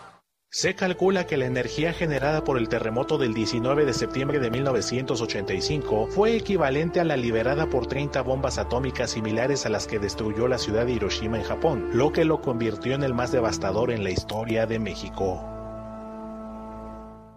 se 0.52 0.74
calcula 0.74 1.28
que 1.28 1.38
la 1.38 1.46
energía 1.46 1.94
generada 1.94 2.44
por 2.44 2.58
el 2.58 2.70
terremoto 2.70 3.20
del 3.20 3.36
19 3.36 3.86
de 3.86 3.94
septiembre 3.94 4.40
de 4.40 4.50
1985 4.50 6.08
fue 6.08 6.36
equivalente 6.36 7.00
a 7.00 7.04
la 7.04 7.18
liberada 7.18 7.70
por 7.70 7.86
30 7.86 8.24
bombas 8.24 8.58
atómicas 8.58 9.12
similares 9.12 9.68
a 9.68 9.70
las 9.70 9.86
que 9.86 10.00
destruyó 10.00 10.48
la 10.48 10.58
ciudad 10.58 10.88
de 10.88 10.94
Hiroshima 10.94 11.38
en 11.38 11.44
Japón, 11.44 11.90
lo 11.94 12.12
que 12.12 12.26
lo 12.26 12.42
convirtió 12.42 12.96
en 12.96 13.04
el 13.04 13.14
más 13.14 13.32
devastador 13.32 13.92
en 13.92 14.04
la 14.04 14.10
historia 14.10 14.66
de 14.66 14.80
México. 14.80 15.46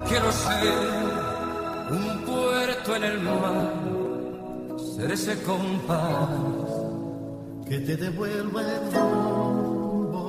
Quiero 0.08 0.32
ser 0.32 0.72
un 1.90 2.24
puerto 2.24 2.96
en 2.96 3.04
el 3.04 3.20
mar, 3.20 3.74
ser 4.96 5.10
ese 5.10 5.42
compás 5.42 6.30
que 7.68 7.78
te 7.78 7.94
devuelva 7.94 8.62
el 8.62 8.90
rumbo. 8.94 10.22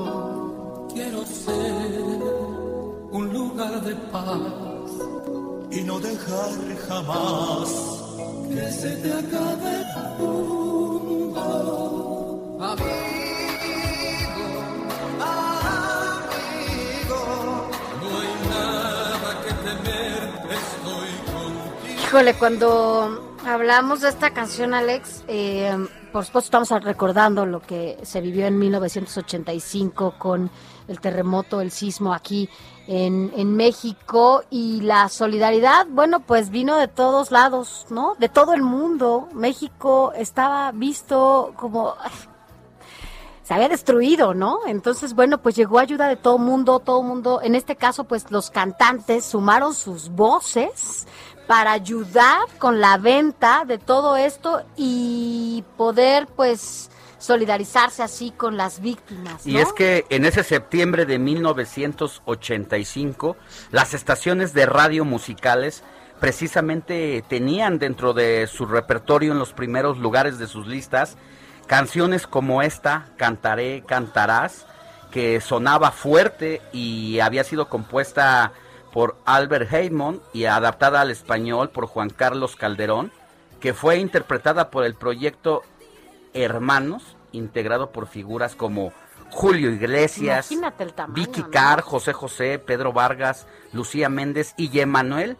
Quiero 0.93 1.23
ser 1.25 2.42
lugar 3.53 3.81
de 3.81 3.95
paz 4.11 4.39
y 5.69 5.81
no 5.81 5.99
dejar 5.99 6.49
jamás 6.87 7.69
que 8.49 8.71
se 8.71 8.95
te 8.97 9.13
acabe 9.13 9.75
el 9.77 9.85
mundo. 10.17 11.37
Amigo, 12.59 12.85
amigo, 16.39 17.21
no 18.01 18.07
hay 18.19 18.33
nada 18.49 19.29
que 19.43 19.51
temer, 19.65 20.21
estoy 20.49 21.11
contigo. 21.27 22.01
Híjole, 22.07 22.33
cuando 22.33 23.37
hablamos 23.45 24.01
de 24.01 24.09
esta 24.09 24.33
canción, 24.33 24.73
Alex, 24.73 25.25
eh, 25.27 25.77
por 26.11 26.25
supuesto 26.25 26.47
estamos 26.47 26.71
recordando 26.83 27.45
lo 27.45 27.61
que 27.61 27.99
se 28.01 28.19
vivió 28.19 28.47
en 28.47 28.57
1985 28.57 30.15
con 30.17 30.49
el 30.87 30.99
terremoto, 30.99 31.61
el 31.61 31.71
sismo 31.71 32.13
aquí 32.13 32.49
en, 32.87 33.31
en 33.35 33.55
México 33.55 34.43
y 34.49 34.81
la 34.81 35.09
solidaridad, 35.09 35.87
bueno, 35.89 36.19
pues 36.19 36.49
vino 36.49 36.77
de 36.77 36.87
todos 36.87 37.31
lados, 37.31 37.85
¿no? 37.89 38.15
De 38.19 38.29
todo 38.29 38.53
el 38.53 38.61
mundo. 38.61 39.29
México 39.33 40.11
estaba 40.15 40.71
visto 40.71 41.53
como 41.55 41.95
se 43.43 43.53
había 43.53 43.69
destruido, 43.69 44.33
¿no? 44.33 44.59
Entonces, 44.65 45.13
bueno, 45.13 45.37
pues 45.37 45.55
llegó 45.55 45.79
ayuda 45.79 46.07
de 46.07 46.15
todo 46.15 46.37
mundo, 46.37 46.79
todo 46.79 47.03
mundo, 47.03 47.41
en 47.43 47.55
este 47.55 47.75
caso, 47.75 48.05
pues 48.05 48.31
los 48.31 48.49
cantantes 48.49 49.25
sumaron 49.25 49.73
sus 49.73 50.09
voces 50.09 51.05
para 51.45 51.73
ayudar 51.73 52.39
con 52.57 52.79
la 52.79 52.97
venta 52.97 53.65
de 53.67 53.77
todo 53.77 54.15
esto 54.15 54.61
y 54.77 55.63
poder, 55.75 56.27
pues, 56.27 56.89
solidarizarse 57.23 58.03
así 58.03 58.31
con 58.31 58.57
las 58.57 58.81
víctimas. 58.81 59.47
Y 59.47 59.57
es 59.57 59.71
que 59.71 60.05
en 60.09 60.25
ese 60.25 60.43
septiembre 60.43 61.05
de 61.05 61.19
1985, 61.19 63.37
las 63.71 63.93
estaciones 63.93 64.53
de 64.53 64.65
radio 64.65 65.05
musicales 65.05 65.83
precisamente 66.19 67.23
tenían 67.29 67.79
dentro 67.79 68.11
de 68.13 68.45
su 68.47 68.65
repertorio 68.65 69.31
en 69.31 69.39
los 69.39 69.53
primeros 69.53 69.99
lugares 69.99 70.37
de 70.37 70.47
sus 70.47 70.67
listas 70.67 71.15
canciones 71.65 72.27
como 72.27 72.61
esta, 72.61 73.07
Cantaré, 73.15 73.83
Cantarás, 73.87 74.65
que 75.09 75.39
sonaba 75.39 75.91
fuerte 75.91 76.61
y 76.73 77.21
había 77.21 77.45
sido 77.45 77.69
compuesta 77.69 78.51
por 78.91 79.15
Albert 79.25 79.71
Heyman 79.71 80.19
y 80.33 80.43
adaptada 80.45 80.99
al 80.99 81.09
español 81.09 81.69
por 81.69 81.85
Juan 81.87 82.09
Carlos 82.09 82.57
Calderón, 82.57 83.13
que 83.61 83.73
fue 83.73 83.95
interpretada 83.97 84.69
por 84.69 84.83
el 84.83 84.95
proyecto 84.95 85.63
Hermanos, 86.33 87.17
integrado 87.31 87.91
por 87.91 88.07
figuras 88.07 88.55
como 88.55 88.93
Julio 89.29 89.71
Iglesias, 89.71 90.49
Vicky 91.09 91.43
Carr, 91.43 91.81
José 91.81 92.13
José, 92.13 92.59
Pedro 92.59 92.93
Vargas, 92.93 93.47
Lucía 93.71 94.09
Méndez 94.09 94.53
y 94.57 94.79
Emanuel, 94.79 95.37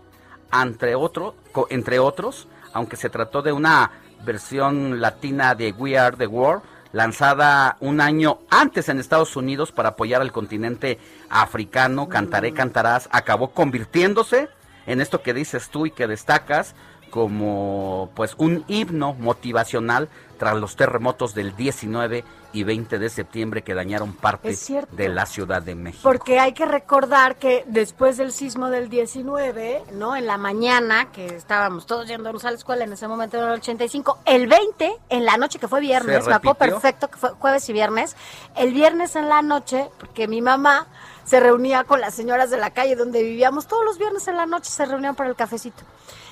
entre, 0.51 0.95
otro, 0.95 1.35
entre 1.69 1.99
otros, 1.99 2.47
aunque 2.73 2.95
se 2.95 3.09
trató 3.09 3.41
de 3.41 3.51
una 3.51 3.91
versión 4.25 4.99
latina 4.99 5.53
de 5.53 5.71
We 5.71 5.97
Are 5.97 6.17
the 6.17 6.27
World, 6.27 6.63
lanzada 6.91 7.77
un 7.81 8.01
año 8.01 8.39
antes 8.49 8.87
en 8.89 8.99
Estados 8.99 9.35
Unidos 9.35 9.71
para 9.71 9.89
apoyar 9.89 10.21
al 10.21 10.31
continente 10.31 10.99
africano, 11.29 12.07
Cantaré, 12.07 12.51
mm. 12.51 12.55
Cantarás, 12.55 13.09
acabó 13.11 13.51
convirtiéndose 13.51 14.49
en 14.85 15.01
esto 15.01 15.21
que 15.21 15.33
dices 15.33 15.69
tú 15.69 15.85
y 15.85 15.91
que 15.91 16.07
destacas, 16.07 16.75
como 17.13 18.09
pues 18.15 18.33
un 18.39 18.65
himno 18.67 19.13
motivacional 19.13 20.09
tras 20.39 20.55
los 20.55 20.75
terremotos 20.75 21.35
del 21.35 21.55
19 21.55 22.23
y 22.53 22.63
20 22.63 22.97
de 22.97 23.07
septiembre 23.07 23.61
que 23.61 23.75
dañaron 23.75 24.13
parte 24.13 24.57
de 24.91 25.09
la 25.09 25.27
Ciudad 25.27 25.61
de 25.61 25.75
México. 25.75 26.01
Porque 26.01 26.39
hay 26.39 26.53
que 26.53 26.65
recordar 26.65 27.35
que 27.35 27.65
después 27.67 28.17
del 28.17 28.31
sismo 28.31 28.69
del 28.71 28.89
19, 28.89 29.83
¿no? 29.91 30.15
En 30.15 30.25
la 30.25 30.37
mañana, 30.37 31.11
que 31.11 31.27
estábamos 31.27 31.85
todos 31.85 32.07
yendo 32.07 32.29
a 32.29 32.33
la 32.33 32.49
escuela 32.49 32.83
en 32.83 32.93
ese 32.93 33.07
momento 33.07 33.37
en 33.37 33.43
el 33.43 33.51
85, 33.51 34.17
el 34.25 34.47
20, 34.47 34.91
en 35.09 35.23
la 35.23 35.37
noche 35.37 35.59
que 35.59 35.67
fue 35.67 35.81
viernes, 35.81 36.25
me 36.25 36.33
acuerdo 36.33 36.57
perfecto 36.57 37.11
que 37.11 37.19
fue 37.19 37.29
jueves 37.29 37.69
y 37.69 37.73
viernes, 37.73 38.15
el 38.55 38.73
viernes 38.73 39.15
en 39.15 39.29
la 39.29 39.43
noche, 39.43 39.87
porque 39.99 40.27
mi 40.27 40.41
mamá 40.41 40.87
se 41.25 41.39
reunía 41.39 41.83
con 41.83 42.01
las 42.01 42.15
señoras 42.15 42.49
de 42.49 42.57
la 42.57 42.71
calle 42.71 42.95
donde 42.95 43.21
vivíamos, 43.21 43.67
todos 43.67 43.85
los 43.85 43.99
viernes 43.99 44.27
en 44.27 44.35
la 44.35 44.47
noche 44.47 44.71
se 44.71 44.83
reunían 44.83 45.13
para 45.13 45.29
el 45.29 45.35
cafecito. 45.35 45.83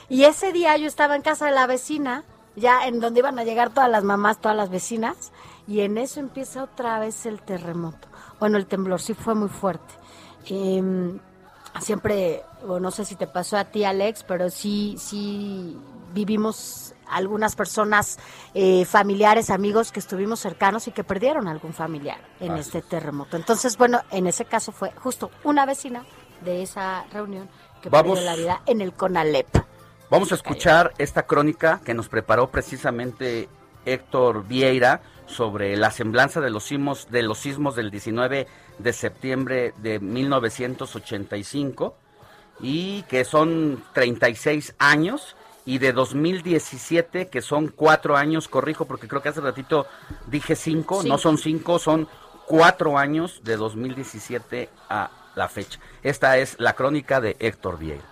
Y 0.10 0.24
ese 0.24 0.52
día 0.52 0.76
yo 0.78 0.88
estaba 0.88 1.16
en 1.16 1.22
casa 1.22 1.46
de 1.46 1.52
la 1.52 1.68
vecina, 1.68 2.24
ya 2.56 2.88
en 2.88 3.00
donde 3.00 3.20
iban 3.20 3.40
a 3.40 3.44
llegar 3.44 3.70
todas 3.70 3.90
las 3.90 4.04
mamás, 4.04 4.40
todas 4.40 4.58
las 4.58 4.70
vecinas, 4.70 5.32
y 5.68 5.82
en 5.82 5.98
eso 5.98 6.20
empieza 6.20 6.64
otra 6.64 7.00
vez 7.00 7.26
el 7.26 7.42
terremoto. 7.42 8.08
Bueno, 8.40 8.58
el 8.58 8.66
temblor 8.66 9.02
sí 9.02 9.14
fue 9.14 9.36
muy 9.36 9.50
fuerte. 9.50 9.94
Em, 10.48 11.20
siempre, 11.80 12.44
no 12.66 12.92
sé 12.92 13.06
si 13.06 13.16
te 13.16 13.28
pasó 13.28 13.58
a 13.58 13.66
ti, 13.66 13.84
Alex, 13.84 14.24
pero 14.24 14.50
sí, 14.50 14.96
sí 14.98 15.78
vivimos 16.14 16.94
algunas 17.08 17.56
personas, 17.56 18.20
eh, 18.54 18.86
familiares, 18.86 19.50
amigos 19.50 19.92
que 19.92 20.00
estuvimos 20.00 20.40
cercanos 20.40 20.88
y 20.88 20.92
que 20.92 21.04
perdieron 21.04 21.48
algún 21.48 21.74
familiar 21.74 22.20
en 22.40 22.58
este 22.58 22.82
terremoto. 22.82 23.38
Entonces, 23.38 23.78
bueno, 23.78 24.02
en 24.12 24.28
ese 24.28 24.46
caso 24.46 24.72
fue 24.72 24.92
justo 24.92 25.30
una 25.44 25.66
vecina 25.66 26.06
de 26.44 26.64
esa 26.64 27.04
reunión 27.12 27.50
que 27.82 27.90
Vamos. 27.90 28.18
perdió 28.18 28.32
la 28.32 28.36
vida 28.36 28.62
en 28.66 28.82
el 28.82 28.94
CONALEP. 28.94 29.48
Vamos 30.12 30.32
a 30.34 30.36
escuchar 30.36 30.94
esta 30.98 31.24
crónica 31.24 31.80
que 31.86 31.94
nos 31.94 32.10
preparó 32.10 32.52
precisamente 32.52 33.48
Héctor 33.86 34.46
Vieira 34.46 35.02
sobre 35.26 35.78
la 35.78 35.90
semblanza 35.90 36.42
de 36.42 36.50
los 36.50 36.66
sismos, 36.66 37.10
de 37.10 37.24
los 37.24 37.38
sismos 37.38 37.78
del 37.78 37.92
19 37.92 38.46
de 38.78 38.92
septiembre 38.92 39.74
de 39.78 40.00
1985 40.02 41.96
y 42.60 43.04
que 43.04 43.24
son 43.24 43.82
36 43.94 44.76
años 44.80 45.38
y 45.66 45.78
de 45.78 45.94
2017 45.94 47.30
que 47.30 47.42
son 47.42 47.70
cuatro 47.70 48.18
años, 48.18 48.50
corrijo 48.50 48.84
porque 48.84 49.08
creo 49.08 49.22
que 49.22 49.30
hace 49.30 49.40
ratito 49.40 49.88
dije 50.28 50.58
cinco, 50.58 51.04
no 51.04 51.18
son 51.20 51.38
cinco, 51.38 51.80
son 51.80 52.10
cuatro 52.48 52.98
años 52.98 53.40
de 53.46 53.56
2017 53.56 54.68
a 54.90 55.10
la 55.36 55.48
fecha. 55.48 55.80
Esta 56.04 56.38
es 56.38 56.60
la 56.60 56.74
crónica 56.74 57.22
de 57.22 57.38
Héctor 57.40 57.80
Vieira. 57.80 58.04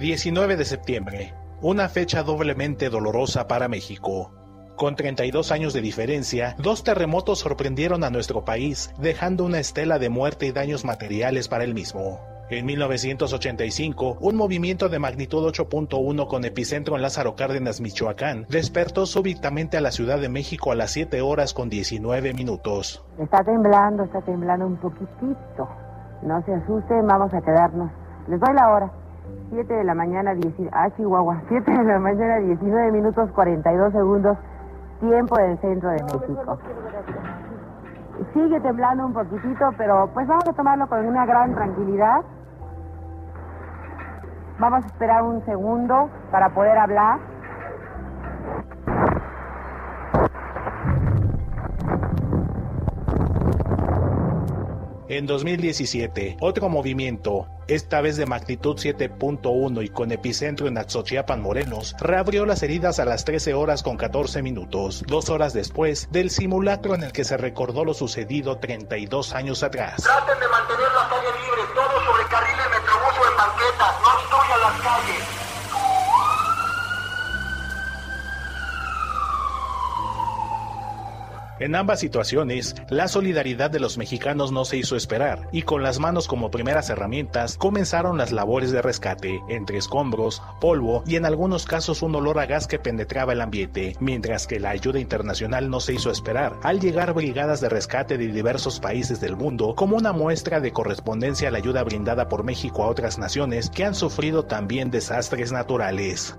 19 0.00 0.56
de 0.56 0.64
septiembre, 0.64 1.34
una 1.60 1.90
fecha 1.90 2.22
doblemente 2.22 2.88
dolorosa 2.88 3.46
para 3.46 3.68
México. 3.68 4.32
Con 4.74 4.96
32 4.96 5.52
años 5.52 5.74
de 5.74 5.82
diferencia, 5.82 6.56
dos 6.56 6.84
terremotos 6.84 7.40
sorprendieron 7.40 8.02
a 8.02 8.08
nuestro 8.08 8.42
país, 8.42 8.94
dejando 8.98 9.44
una 9.44 9.58
estela 9.58 9.98
de 9.98 10.08
muerte 10.08 10.46
y 10.46 10.52
daños 10.52 10.86
materiales 10.86 11.48
para 11.48 11.64
el 11.64 11.74
mismo. 11.74 12.18
En 12.48 12.64
1985, 12.64 14.16
un 14.22 14.36
movimiento 14.36 14.88
de 14.88 14.98
magnitud 14.98 15.46
8.1 15.46 16.26
con 16.28 16.46
epicentro 16.46 16.96
en 16.96 17.02
Lázaro 17.02 17.36
Cárdenas, 17.36 17.82
Michoacán, 17.82 18.46
despertó 18.48 19.04
súbitamente 19.04 19.76
a 19.76 19.82
la 19.82 19.90
Ciudad 19.90 20.18
de 20.18 20.30
México 20.30 20.72
a 20.72 20.76
las 20.76 20.92
7 20.92 21.20
horas 21.20 21.52
con 21.52 21.68
19 21.68 22.32
minutos. 22.32 23.04
Está 23.18 23.44
temblando, 23.44 24.04
está 24.04 24.22
temblando 24.22 24.66
un 24.66 24.78
poquitito. 24.78 25.68
No 26.22 26.42
se 26.46 26.54
asusten, 26.54 27.06
vamos 27.06 27.34
a 27.34 27.42
quedarnos. 27.42 27.90
Les 28.28 28.40
doy 28.40 28.54
la 28.54 28.70
hora. 28.70 28.99
7 29.50 29.74
de 29.74 29.84
la 29.84 29.94
mañana, 29.94 30.32
10, 30.34 30.54
ah, 30.72 30.88
Chihuahua, 30.96 31.42
7 31.48 31.70
de 31.70 31.84
la 31.84 31.98
mañana, 31.98 32.36
19 32.36 32.92
minutos 32.92 33.30
42 33.32 33.92
segundos, 33.92 34.38
tiempo 35.00 35.36
del 35.36 35.58
centro 35.58 35.90
de 35.90 36.02
México. 36.04 36.58
Sigue 38.32 38.60
temblando 38.60 39.06
un 39.06 39.12
poquitito, 39.12 39.70
pero 39.76 40.08
pues 40.12 40.26
vamos 40.26 40.46
a 40.46 40.52
tomarlo 40.52 40.86
con 40.88 41.04
una 41.06 41.26
gran 41.26 41.54
tranquilidad. 41.54 42.20
Vamos 44.58 44.84
a 44.84 44.86
esperar 44.86 45.22
un 45.22 45.44
segundo 45.46 46.10
para 46.30 46.50
poder 46.50 46.76
hablar. 46.76 47.18
En 55.10 55.26
2017, 55.26 56.36
otro 56.38 56.68
movimiento, 56.68 57.48
esta 57.66 58.00
vez 58.00 58.16
de 58.16 58.26
magnitud 58.26 58.76
7.1 58.76 59.84
y 59.84 59.88
con 59.88 60.12
epicentro 60.12 60.68
en 60.68 60.78
Atzochiapan, 60.78 61.42
Morelos, 61.42 61.96
reabrió 61.98 62.46
las 62.46 62.62
heridas 62.62 63.00
a 63.00 63.04
las 63.04 63.24
13 63.24 63.54
horas 63.54 63.82
con 63.82 63.96
14 63.96 64.40
minutos, 64.40 65.02
dos 65.08 65.28
horas 65.28 65.52
después 65.52 66.06
del 66.12 66.30
simulacro 66.30 66.94
en 66.94 67.02
el 67.02 67.10
que 67.10 67.24
se 67.24 67.36
recordó 67.36 67.84
lo 67.84 67.92
sucedido 67.92 68.58
32 68.58 69.34
años 69.34 69.64
atrás. 69.64 70.00
Traten 70.00 70.38
de 70.38 70.46
mantener 70.46 70.92
la 70.94 71.08
calle 71.08 71.40
libre, 71.42 71.62
todo 71.74 72.04
sobre 72.04 72.28
carriles 72.30 72.66
metrobús 72.70 73.18
o 73.18 73.30
en 73.30 73.36
banquetas, 73.36 73.94
no 74.00 74.14
obstruyan 74.14 74.60
las 74.60 74.80
calles. 74.80 75.39
En 81.60 81.74
ambas 81.74 82.00
situaciones, 82.00 82.74
la 82.88 83.06
solidaridad 83.06 83.70
de 83.70 83.80
los 83.80 83.98
mexicanos 83.98 84.50
no 84.50 84.64
se 84.64 84.78
hizo 84.78 84.96
esperar 84.96 85.46
y 85.52 85.60
con 85.62 85.82
las 85.82 85.98
manos 85.98 86.26
como 86.26 86.50
primeras 86.50 86.88
herramientas 86.88 87.58
comenzaron 87.58 88.16
las 88.16 88.32
labores 88.32 88.72
de 88.72 88.80
rescate, 88.80 89.42
entre 89.50 89.76
escombros, 89.76 90.42
polvo 90.58 91.04
y 91.06 91.16
en 91.16 91.26
algunos 91.26 91.66
casos 91.66 92.00
un 92.00 92.14
olor 92.14 92.38
a 92.38 92.46
gas 92.46 92.66
que 92.66 92.78
penetraba 92.78 93.34
el 93.34 93.42
ambiente, 93.42 93.94
mientras 94.00 94.46
que 94.46 94.58
la 94.58 94.70
ayuda 94.70 95.00
internacional 95.00 95.68
no 95.68 95.80
se 95.80 95.92
hizo 95.92 96.10
esperar 96.10 96.56
al 96.62 96.80
llegar 96.80 97.12
brigadas 97.12 97.60
de 97.60 97.68
rescate 97.68 98.16
de 98.16 98.28
diversos 98.28 98.80
países 98.80 99.20
del 99.20 99.36
mundo 99.36 99.74
como 99.74 99.96
una 99.96 100.14
muestra 100.14 100.60
de 100.60 100.72
correspondencia 100.72 101.48
a 101.48 101.50
la 101.50 101.58
ayuda 101.58 101.84
brindada 101.84 102.30
por 102.30 102.42
México 102.42 102.84
a 102.84 102.88
otras 102.88 103.18
naciones 103.18 103.68
que 103.68 103.84
han 103.84 103.94
sufrido 103.94 104.46
también 104.46 104.90
desastres 104.90 105.52
naturales. 105.52 106.38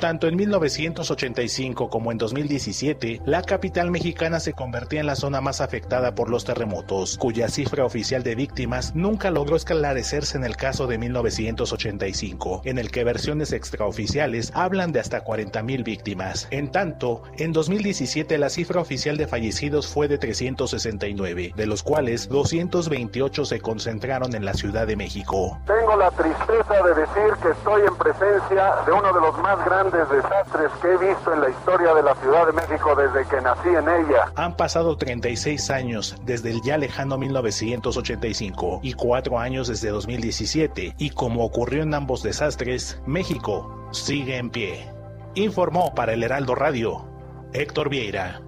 Tanto 0.00 0.28
en 0.28 0.36
1985 0.36 1.90
como 1.90 2.10
en 2.10 2.16
2017, 2.16 3.20
la 3.26 3.42
capital 3.42 3.90
mexicana 3.90 4.40
se 4.40 4.54
convertía 4.54 5.00
en 5.00 5.06
la 5.06 5.14
zona 5.14 5.42
más 5.42 5.60
afectada 5.60 6.14
por 6.14 6.30
los 6.30 6.46
terremotos, 6.46 7.18
cuya 7.18 7.48
cifra 7.48 7.84
oficial 7.84 8.22
de 8.22 8.34
víctimas 8.34 8.94
nunca 8.94 9.30
logró 9.30 9.56
esclarecerse 9.56 10.38
en 10.38 10.44
el 10.44 10.56
caso 10.56 10.86
de 10.86 10.96
1985, 10.96 12.62
en 12.64 12.78
el 12.78 12.90
que 12.90 13.04
versiones 13.04 13.52
extraoficiales 13.52 14.52
hablan 14.54 14.90
de 14.92 15.00
hasta 15.00 15.22
40.000 15.22 15.84
víctimas. 15.84 16.48
En 16.50 16.72
tanto, 16.72 17.22
en 17.36 17.52
2017 17.52 18.38
la 18.38 18.48
cifra 18.48 18.80
oficial 18.80 19.18
de 19.18 19.28
fallecidos 19.28 19.86
fue 19.86 20.08
de 20.08 20.16
369, 20.16 21.52
de 21.54 21.66
los 21.66 21.82
cuales 21.82 22.30
228 22.30 23.44
se 23.44 23.60
concentraron 23.60 24.34
en 24.34 24.46
la 24.46 24.54
Ciudad 24.54 24.86
de 24.86 24.96
México. 24.96 25.60
Tengo 25.66 25.94
la 25.98 26.10
tristeza 26.12 26.82
de 26.84 26.94
decir 26.94 27.34
que 27.42 27.50
estoy 27.50 27.82
en 27.86 27.96
presencia 27.96 28.76
de 28.86 28.92
uno 28.92 29.12
de 29.12 29.20
los 29.20 29.36
más 29.42 29.62
grandes 29.62 29.89
desastres 29.92 30.70
que 30.80 30.88
he 30.88 30.96
visto 30.96 31.32
en 31.32 31.40
la 31.40 31.50
historia 31.50 31.94
de 31.94 32.02
la 32.02 32.14
Ciudad 32.16 32.46
de 32.46 32.52
México 32.52 32.94
desde 32.94 33.28
que 33.28 33.40
nací 33.40 33.68
en 33.68 33.88
ella. 33.88 34.32
Han 34.36 34.56
pasado 34.56 34.96
36 34.96 35.70
años 35.70 36.16
desde 36.24 36.50
el 36.50 36.62
ya 36.62 36.78
lejano 36.78 37.18
1985 37.18 38.80
y 38.82 38.92
4 38.94 39.38
años 39.38 39.68
desde 39.68 39.90
2017 39.90 40.94
y 40.98 41.10
como 41.10 41.44
ocurrió 41.44 41.82
en 41.82 41.94
ambos 41.94 42.22
desastres, 42.22 43.00
México 43.06 43.88
sigue 43.90 44.36
en 44.36 44.50
pie. 44.50 44.88
Informó 45.34 45.94
para 45.94 46.12
el 46.12 46.22
Heraldo 46.22 46.54
Radio 46.54 47.04
Héctor 47.52 47.88
Vieira. 47.88 48.40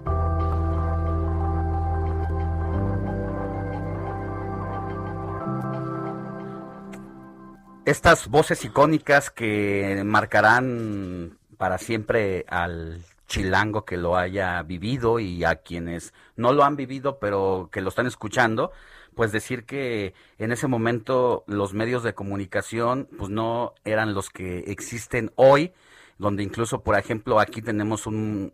Estas 7.85 8.29
voces 8.29 8.63
icónicas 8.63 9.29
que 9.29 10.03
marcarán 10.05 11.37
para 11.57 11.77
siempre 11.77 12.45
al 12.47 13.01
chilango 13.27 13.83
que 13.83 13.97
lo 13.97 14.15
haya 14.15 14.63
vivido 14.63 15.19
y 15.19 15.43
a 15.43 15.57
quienes 15.57 16.13
no 16.37 16.53
lo 16.53 16.63
han 16.63 16.77
vivido 16.77 17.19
pero 17.19 17.69
que 17.73 17.81
lo 17.81 17.89
están 17.89 18.07
escuchando, 18.07 18.71
pues 19.15 19.33
decir 19.33 19.65
que 19.65 20.13
en 20.37 20.53
ese 20.53 20.67
momento 20.67 21.43
los 21.45 21.73
medios 21.73 22.03
de 22.03 22.13
comunicación 22.13 23.09
pues 23.17 23.29
no 23.29 23.73
eran 23.83 24.13
los 24.13 24.29
que 24.29 24.59
existen 24.59 25.33
hoy, 25.35 25.73
donde 26.17 26.41
incluso 26.41 26.83
por 26.83 26.97
ejemplo 26.97 27.41
aquí 27.41 27.61
tenemos 27.61 28.07
un, 28.07 28.53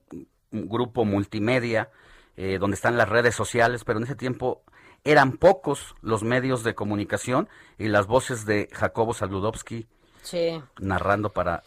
grupo 0.52 1.06
multimedia 1.06 1.92
eh, 2.36 2.58
donde 2.60 2.74
están 2.74 2.98
las 2.98 3.08
redes 3.08 3.36
sociales, 3.36 3.84
pero 3.84 4.00
en 4.00 4.06
ese 4.06 4.16
tiempo 4.16 4.64
eran 5.04 5.34
pocos 5.34 5.96
los 6.02 6.24
medios 6.24 6.64
de 6.64 6.76
comunicación 6.76 7.50
y 7.78 7.88
las 7.88 8.08
voces 8.08 8.46
de 8.46 8.70
Jacobo 8.72 9.14
Saludowski 9.14 9.88
Sí. 10.22 10.62
narrando 10.80 11.32
para 11.32 11.64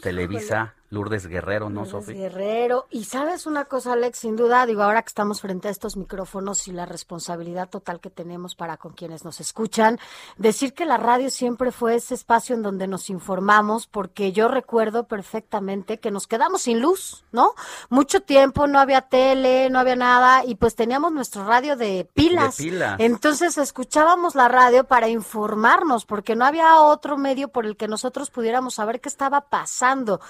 Televisa, 0.00 0.74
Lourdes 0.90 1.28
Guerrero, 1.28 1.70
¿no, 1.70 1.84
Lourdes 1.84 1.90
Sofi? 1.92 2.14
Guerrero. 2.14 2.86
Y 2.90 3.04
sabes 3.04 3.46
una 3.46 3.66
cosa, 3.66 3.92
Alex, 3.92 4.18
sin 4.18 4.34
duda, 4.34 4.66
digo, 4.66 4.82
ahora 4.82 5.02
que 5.02 5.08
estamos 5.08 5.40
frente 5.40 5.68
a 5.68 5.70
estos 5.70 5.96
micrófonos 5.96 6.66
y 6.66 6.72
la 6.72 6.84
responsabilidad 6.84 7.68
total 7.70 8.00
que 8.00 8.10
tenemos 8.10 8.56
para 8.56 8.76
con 8.76 8.92
quienes 8.92 9.24
nos 9.24 9.38
escuchan, 9.38 10.00
decir 10.36 10.74
que 10.74 10.84
la 10.84 10.96
radio 10.96 11.30
siempre 11.30 11.70
fue 11.70 11.94
ese 11.94 12.14
espacio 12.14 12.56
en 12.56 12.62
donde 12.62 12.88
nos 12.88 13.08
informamos, 13.08 13.86
porque 13.86 14.32
yo 14.32 14.48
recuerdo 14.48 15.04
perfectamente 15.04 16.00
que 16.00 16.10
nos 16.10 16.26
quedamos 16.26 16.62
sin 16.62 16.80
luz, 16.80 17.24
¿no? 17.30 17.54
Mucho 17.88 18.20
tiempo, 18.22 18.66
no 18.66 18.80
había 18.80 19.02
tele, 19.02 19.70
no 19.70 19.78
había 19.78 19.94
nada, 19.94 20.44
y 20.44 20.56
pues 20.56 20.74
teníamos 20.74 21.12
nuestro 21.12 21.44
radio 21.46 21.76
de 21.76 22.08
pilas. 22.14 22.56
De 22.56 22.64
pilas. 22.64 22.96
Entonces 22.98 23.58
escuchábamos 23.58 24.34
la 24.34 24.48
radio 24.48 24.82
para 24.82 25.08
informarnos, 25.08 26.04
porque 26.04 26.34
no 26.34 26.44
había 26.44 26.80
otro 26.80 27.16
medio 27.16 27.46
por 27.46 27.64
el 27.64 27.76
que 27.76 27.86
nosotros 27.86 28.30
pudiéramos 28.30 28.74
saber 28.74 29.00
qué 29.00 29.08
estaba 29.08 29.42
pasando. 29.42 30.20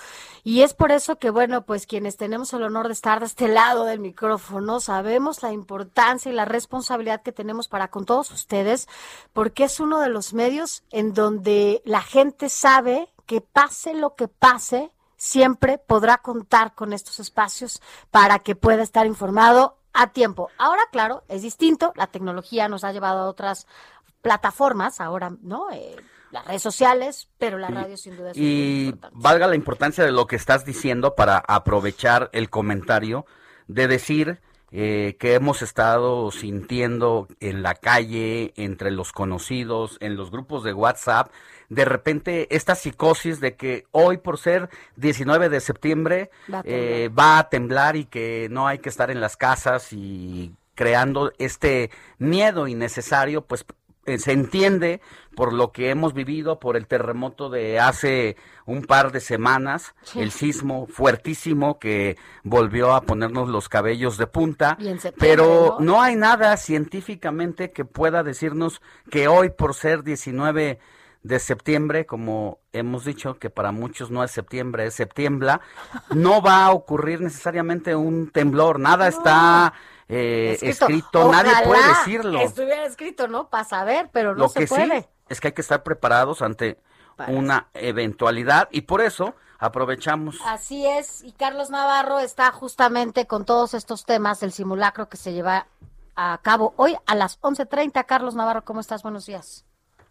Y 0.50 0.50
es 0.63 0.75
por 0.75 0.91
eso 0.91 1.17
que, 1.17 1.31
bueno, 1.31 1.65
pues 1.65 1.87
quienes 1.87 2.17
tenemos 2.17 2.53
el 2.53 2.65
honor 2.65 2.89
de 2.89 2.93
estar 2.93 3.21
de 3.21 3.27
este 3.27 3.47
lado 3.47 3.85
del 3.85 4.01
micrófono, 4.01 4.81
sabemos 4.81 5.43
la 5.43 5.53
importancia 5.53 6.31
y 6.31 6.35
la 6.35 6.45
responsabilidad 6.45 7.23
que 7.23 7.33
tenemos 7.33 7.69
para 7.69 7.89
con 7.89 8.05
todos 8.05 8.31
ustedes, 8.33 8.89
porque 9.33 9.65
es 9.65 9.79
uno 9.81 10.01
de 10.01 10.09
los 10.09 10.33
medios 10.35 10.83
en 10.91 11.15
donde 11.15 11.83
la 11.85 12.03
gente 12.03 12.49
sabe 12.49 13.09
que 13.27 13.41
pase 13.41 13.95
lo 13.95 14.17
que 14.17 14.27
pase, 14.27 14.91
siempre 15.17 15.79
podrá 15.79 16.19
contar 16.19 16.75
con 16.75 16.93
estos 16.93 17.21
espacios 17.21 17.81
para 18.11 18.41
que 18.41 18.57
pueda 18.57 18.83
estar 18.83 19.07
informado 19.07 19.77
a 19.93 20.09
tiempo. 20.09 20.49
Ahora, 20.59 20.83
claro, 20.91 21.23
es 21.29 21.43
distinto, 21.43 21.93
la 21.95 22.07
tecnología 22.07 22.69
nos 22.69 22.85
ha 22.85 22.93
llevado 22.93 23.21
a 23.21 23.29
otras 23.29 23.67
plataformas, 24.23 25.01
ahora, 25.01 25.33
¿no? 25.43 25.71
Eh, 25.71 25.97
las 26.31 26.47
redes 26.47 26.63
sociales, 26.63 27.29
pero 27.39 27.59
la 27.59 27.69
radio 27.69 27.97
sin 27.97 28.17
duda 28.17 28.31
es 28.31 28.37
Y 28.37 28.95
valga 29.13 29.47
la 29.47 29.57
importancia 29.57 30.05
de 30.05 30.13
lo 30.13 30.27
que 30.27 30.37
estás 30.37 30.65
diciendo 30.65 31.15
para 31.15 31.39
aprovechar 31.39 32.31
el 32.33 32.51
comentario 32.51 33.27
de 33.67 33.89
decir 33.89 34.41
eh, 34.73 35.17
que 35.19 35.35
hemos 35.35 35.63
estado 35.63 36.31
sintiendo 36.31 37.27
en 37.41 37.63
la 37.63 37.75
calle, 37.75 38.53
entre 38.57 38.93
los 38.93 39.11
conocidos, 39.13 39.97
en 40.01 40.17
los 40.17 40.31
grupos 40.31 40.63
de 40.63 40.73
WhatsApp, 40.73 41.33
de 41.69 41.85
repente 41.85 42.55
esta 42.55 42.77
psicosis 42.77 43.41
de 43.41 43.57
que 43.57 43.87
hoy 43.91 44.19
por 44.19 44.39
ser 44.39 44.71
19 44.97 45.49
de 45.49 45.61
septiembre 45.61 46.31
va 46.53 46.59
a, 46.59 46.63
eh, 46.65 47.09
va 47.09 47.39
a 47.39 47.49
temblar 47.49 47.97
y 47.97 48.05
que 48.05 48.49
no 48.51 48.69
hay 48.69 48.79
que 48.79 48.89
estar 48.89 49.11
en 49.11 49.21
las 49.21 49.37
casas 49.37 49.93
y 49.93 50.55
creando 50.77 51.33
este 51.39 51.91
miedo 52.19 52.67
innecesario, 52.67 53.45
pues 53.45 53.67
eh, 54.07 54.19
se 54.19 54.33
entiende 54.33 55.01
por 55.35 55.53
lo 55.53 55.73
que 55.73 55.91
hemos 55.91 56.15
vivido, 56.15 56.59
por 56.59 56.77
el 56.77 56.87
terremoto 56.87 57.51
de 57.51 57.79
hace 57.79 58.37
un 58.67 58.83
par 58.83 59.13
de 59.13 59.21
semanas, 59.21 59.95
el 60.15 60.31
sismo 60.31 60.87
fuertísimo 60.87 61.79
que 61.79 62.17
volvió 62.43 62.95
a 62.95 63.03
ponernos 63.03 63.49
los 63.49 63.69
cabellos 63.69 64.17
de 64.19 64.27
punta, 64.27 64.77
pero 65.19 65.77
¿no? 65.81 66.03
hay 66.03 66.17
nada 66.17 66.57
científicamente 66.57 67.73
que 67.73 67.85
pueda 67.85 68.23
decirnos 68.23 68.83
que 69.11 69.29
hoy 69.29 69.51
por 69.51 69.75
ser 69.75 70.03
19 70.03 70.79
de 71.23 71.39
septiembre, 71.39 72.07
como 72.07 72.61
hemos 72.73 73.05
dicho 73.05 73.39
que 73.39 73.51
para 73.51 73.73
muchos 73.73 74.11
no 74.11 74.25
es 74.25 74.31
septiembre, 74.31 74.87
es 74.87 74.95
septiembre, 74.95 75.59
no 76.15 76.41
va 76.41 76.65
a 76.65 76.73
ocurrir 76.73 77.21
necesariamente 77.21 77.95
un 77.95 78.31
temblor, 78.31 78.81
nada 78.81 79.09
está 79.09 79.75
eh, 80.11 80.59
escrito, 80.61 81.31
nadie 81.31 81.53
puede 81.65 81.87
decirlo. 81.89 82.41
Estuviera 82.41 82.85
escrito, 82.85 83.29
¿no? 83.29 83.49
Para 83.49 83.65
saber, 83.65 84.11
pero 84.13 84.35
no 84.35 84.41
Lo 84.45 84.49
se 84.49 84.61
que 84.61 84.67
puede. 84.67 85.03
sí 85.03 85.09
es 85.31 85.41
que 85.41 85.49
hay 85.49 85.53
que 85.53 85.63
estar 85.63 85.83
preparados 85.83 86.43
ante 86.43 86.79
una 87.29 87.69
eventualidad 87.75 88.69
y 88.73 88.83
por 88.83 89.01
eso 89.01 89.35
aprovechamos. 89.59 90.39
Así 90.45 90.87
es, 90.87 91.23
y 91.23 91.33
Carlos 91.33 91.71
Navarro 91.71 92.19
está 92.19 92.51
justamente 92.51 93.27
con 93.27 93.45
todos 93.45 93.75
estos 93.75 94.05
temas 94.05 94.41
del 94.41 94.53
simulacro 94.53 95.09
que 95.09 95.17
se 95.17 95.33
lleva 95.33 95.67
a 96.17 96.39
cabo 96.43 96.75
hoy 96.77 96.97
a 97.07 97.15
las 97.15 97.41
11.30. 97.41 98.05
Carlos 98.07 98.35
Navarro, 98.35 98.65
¿cómo 98.65 98.81
estás? 98.81 99.03
Buenos 99.03 99.27
días. 99.27 99.65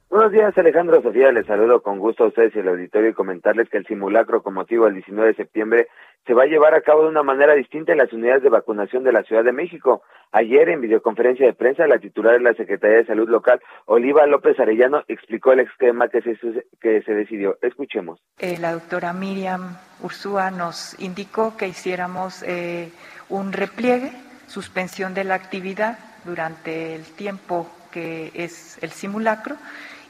Buenos 0.09 0.31
días, 0.31 0.57
Alejandro 0.57 1.03
Sofía. 1.03 1.31
Les 1.31 1.45
saludo 1.45 1.83
con 1.83 1.99
gusto 1.99 2.23
a 2.23 2.27
ustedes 2.29 2.55
y 2.55 2.59
al 2.59 2.69
auditorio 2.69 3.11
y 3.11 3.13
comentarles 3.13 3.69
que 3.69 3.77
el 3.77 3.85
simulacro 3.85 4.41
con 4.41 4.55
motivo 4.55 4.85
del 4.85 4.95
19 4.95 5.27
de 5.27 5.35
septiembre 5.35 5.87
se 6.25 6.33
va 6.33 6.43
a 6.43 6.47
llevar 6.47 6.73
a 6.73 6.81
cabo 6.81 7.03
de 7.03 7.09
una 7.09 7.21
manera 7.21 7.53
distinta 7.53 7.91
en 7.91 7.99
las 7.99 8.11
unidades 8.11 8.41
de 8.41 8.49
vacunación 8.49 9.03
de 9.03 9.11
la 9.11 9.21
Ciudad 9.21 9.43
de 9.43 9.51
México. 9.51 10.01
Ayer, 10.31 10.69
en 10.69 10.81
videoconferencia 10.81 11.45
de 11.45 11.53
prensa, 11.53 11.85
la 11.85 11.99
titular 11.99 12.33
de 12.33 12.39
la 12.39 12.55
Secretaría 12.55 12.97
de 12.97 13.05
Salud 13.05 13.29
Local, 13.29 13.61
Oliva 13.85 14.25
López 14.25 14.59
Arellano, 14.59 15.03
explicó 15.07 15.51
el 15.51 15.59
esquema 15.59 16.07
que 16.07 16.23
se, 16.23 16.35
que 16.81 17.03
se 17.03 17.13
decidió. 17.13 17.59
Escuchemos. 17.61 18.19
Eh, 18.39 18.57
la 18.59 18.73
doctora 18.73 19.13
Miriam 19.13 19.77
Ursúa 20.01 20.49
nos 20.49 20.99
indicó 20.99 21.55
que 21.55 21.67
hiciéramos 21.67 22.41
eh, 22.47 22.89
un 23.29 23.53
repliegue, 23.53 24.11
suspensión 24.47 25.13
de 25.13 25.23
la 25.23 25.35
actividad 25.35 25.99
durante 26.25 26.95
el 26.95 27.03
tiempo 27.15 27.69
que 27.91 28.31
es 28.33 28.81
el 28.83 28.89
simulacro 28.89 29.55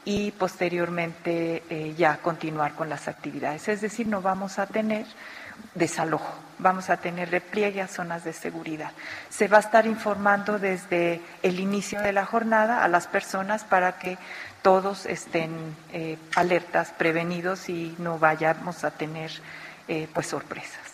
y 0.10 0.32
posteriormente 0.32 1.62
eh, 1.70 1.93
ya 1.95 2.18
continuar 2.18 2.74
con 2.74 2.89
las 2.89 3.07
actividades. 3.07 3.68
Es 3.68 3.82
decir, 3.82 4.07
no 4.07 4.24
vamos 4.24 4.57
a 4.57 4.66
tener 4.66 5.05
desalojo, 5.76 6.34
vamos 6.57 6.89
a 6.89 6.97
tener 6.97 7.30
repliegue 7.30 7.80
a 7.80 7.88
zonas 7.88 8.24
de 8.24 8.34
seguridad. 8.34 8.91
Se 9.30 9.47
va 9.47 9.57
a 9.57 9.60
estar 9.60 9.86
informando 9.86 10.57
desde 10.57 11.22
el 11.43 11.60
inicio 11.60 12.01
de 12.01 12.12
la 12.12 12.26
jornada 12.26 12.84
a 12.84 12.88
las 12.88 13.05
personas 13.05 13.64
para 13.64 13.99
que 13.99 14.18
todos 14.64 15.05
estén 15.05 15.51
eh, 15.93 16.18
alertas, 16.36 16.89
prevenidos 16.97 17.70
y 17.70 17.95
no 17.99 18.18
vayamos 18.18 18.84
a 18.84 18.89
tener 18.89 19.30
eh, 19.88 20.07
pues 20.12 20.26
sorpresas. 20.26 20.88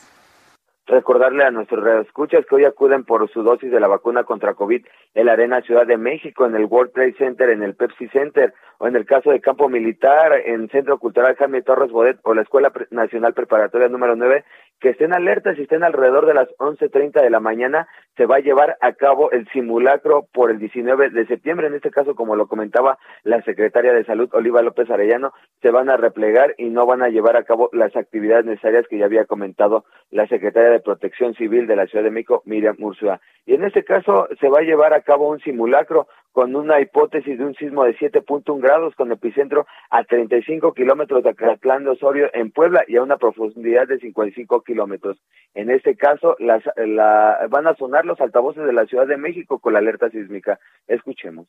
Recordarle 0.88 1.44
a 1.44 1.50
nuestros 1.50 1.84
radioescuchas 1.84 2.46
que 2.46 2.56
hoy 2.56 2.66
acuden 2.66 3.06
por 3.06 3.28
su 3.32 3.42
dosis 3.42 3.72
de 3.72 3.80
la 3.80 3.88
vacuna 3.88 4.24
contra 4.24 4.54
COVID 4.54 4.86
en 5.16 5.26
la 5.26 5.34
Arena 5.34 5.62
Ciudad 5.62 5.88
de 5.88 5.98
México, 5.98 6.46
en 6.46 6.56
el 6.56 6.66
World 6.66 6.94
Trade 6.94 7.16
Center, 7.18 7.50
en 7.50 7.64
el 7.64 7.74
Pepsi 7.74 8.08
Center, 8.10 8.54
o 8.78 8.88
en 8.88 8.96
el 8.96 9.06
caso 9.06 9.32
de 9.32 9.42
Campo 9.42 9.68
Militar, 9.68 10.34
en 10.46 10.70
Centro 10.70 11.00
Cultural 11.00 11.36
Jaime 11.38 11.64
Torres 11.64 11.92
Bodet 11.92 12.20
o 12.22 12.36
la 12.36 12.44
Escuela 12.44 12.72
Nacional 12.92 13.34
Preparatoria 13.34 13.88
número 13.88 14.16
9, 14.16 14.44
que 14.80 14.90
estén 14.90 15.14
alertas 15.14 15.58
y 15.58 15.64
estén 15.64 15.84
alrededor 15.84 16.26
de 16.26 16.34
las 16.34 16.50
11.30 16.58 17.22
de 17.22 17.30
la 17.30 17.40
mañana, 17.40 17.88
se 18.18 18.26
va 18.26 18.38
a 18.38 18.40
llevar 18.40 18.78
a 18.82 18.94
cabo 18.94 19.32
el 19.32 19.48
simulacro 19.50 20.28
por 20.32 20.52
el 20.52 20.60
19 20.60 21.10
de 21.10 21.26
septiembre. 21.28 21.68
En 21.68 21.76
este 21.76 21.92
caso, 21.92 22.16
como 22.16 22.36
lo 22.36 22.48
comentaba 22.48 22.98
la 23.24 23.42
secretaria 23.44 23.94
de 23.94 24.06
Salud, 24.06 24.30
Oliva 24.34 24.62
López 24.62 24.90
Arellano, 24.90 25.34
se 25.62 25.72
van 25.72 25.90
a 25.90 25.98
replegar 25.98 26.56
y 26.58 26.70
no 26.70 26.86
van 26.86 27.02
a 27.02 27.10
llevar 27.10 27.38
a 27.38 27.44
cabo 27.44 27.70
las 27.74 27.96
actividades 27.96 28.46
necesarias 28.46 28.86
que 28.90 28.98
ya 28.98 29.06
había 29.06 29.26
comentado 29.26 29.86
la 30.12 30.28
secretaria 30.28 30.70
de 30.70 30.80
Protección 30.80 31.34
Civil 31.36 31.68
de 31.68 31.76
la 31.76 31.88
Ciudad 31.88 32.04
de 32.04 32.12
México, 32.12 32.42
Miriam 32.46 32.76
Ursula. 32.80 33.20
Y 33.46 33.54
en 33.54 33.64
este 33.64 33.84
caso 33.84 34.28
se 34.40 34.50
va 34.50 34.60
a 34.60 34.64
llevar 34.64 34.94
a 34.94 35.02
cabo 35.02 35.30
un 35.30 35.40
simulacro 35.40 36.08
con 36.36 36.54
una 36.54 36.82
hipótesis 36.82 37.38
de 37.38 37.46
un 37.46 37.56
sismo 37.56 37.86
de 37.86 37.98
7.1 37.98 38.62
grados 38.62 38.94
con 38.96 39.10
epicentro 39.10 39.66
a 39.90 40.04
35 40.04 40.74
kilómetros 40.74 41.24
de 41.24 41.30
Acatlán 41.30 41.86
de 41.86 41.92
Osorio 41.92 42.30
en 42.34 42.52
Puebla 42.52 42.84
y 42.90 42.98
a 42.98 43.04
una 43.04 43.16
profundidad 43.16 43.88
de 43.88 44.00
55 44.00 44.62
kilómetros. 44.64 45.18
En 45.54 45.72
este 45.72 45.96
caso 45.96 46.36
las, 46.40 46.62
la, 46.76 47.48
van 47.50 47.68
a 47.68 47.76
sonar 47.76 48.04
los 48.04 48.20
altavoces 48.20 48.66
de 48.66 48.74
la 48.74 48.86
Ciudad 48.86 49.08
de 49.08 49.16
México 49.16 49.60
con 49.60 49.72
la 49.72 49.80
alerta 49.80 50.10
sísmica. 50.10 50.60
Escuchemos. 50.88 51.48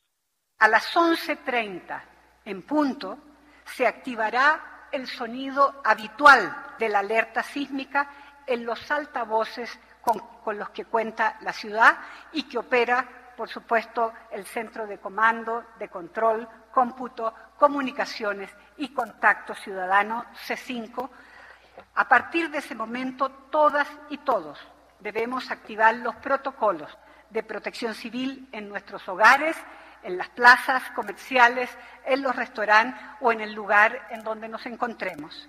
A 0.60 0.68
las 0.68 0.94
11.30 0.94 2.00
en 2.44 2.62
punto 2.62 3.18
se 3.64 3.88
activará 3.88 4.86
el 4.92 5.08
sonido 5.08 5.82
habitual 5.84 6.42
de 6.78 6.90
la 6.90 7.00
alerta 7.00 7.42
sísmica 7.42 8.08
en 8.46 8.64
los 8.64 8.88
altavoces 8.92 9.80
con 10.44 10.56
los 10.56 10.70
que 10.70 10.84
cuenta 10.84 11.38
la 11.40 11.52
ciudad 11.52 11.98
y 12.32 12.44
que 12.44 12.58
opera 12.58 13.25
por 13.36 13.48
supuesto, 13.48 14.12
el 14.30 14.44
Centro 14.46 14.86
de 14.86 14.98
Comando, 14.98 15.64
de 15.78 15.88
Control, 15.88 16.48
Cómputo, 16.72 17.32
Comunicaciones 17.58 18.54
y 18.78 18.92
Contacto 18.92 19.54
Ciudadano, 19.54 20.24
C5. 20.46 21.08
A 21.94 22.08
partir 22.08 22.50
de 22.50 22.58
ese 22.58 22.74
momento, 22.74 23.28
todas 23.50 23.88
y 24.08 24.18
todos 24.18 24.58
debemos 25.00 25.50
activar 25.50 25.94
los 25.96 26.16
protocolos 26.16 26.96
de 27.30 27.42
protección 27.42 27.94
civil 27.94 28.48
en 28.52 28.68
nuestros 28.68 29.08
hogares, 29.08 29.56
en 30.02 30.16
las 30.16 30.28
plazas 30.30 30.90
comerciales, 30.92 31.76
en 32.04 32.22
los 32.22 32.34
restaurantes 32.34 33.00
o 33.20 33.32
en 33.32 33.40
el 33.40 33.52
lugar 33.52 34.06
en 34.10 34.22
donde 34.22 34.48
nos 34.48 34.64
encontremos. 34.66 35.48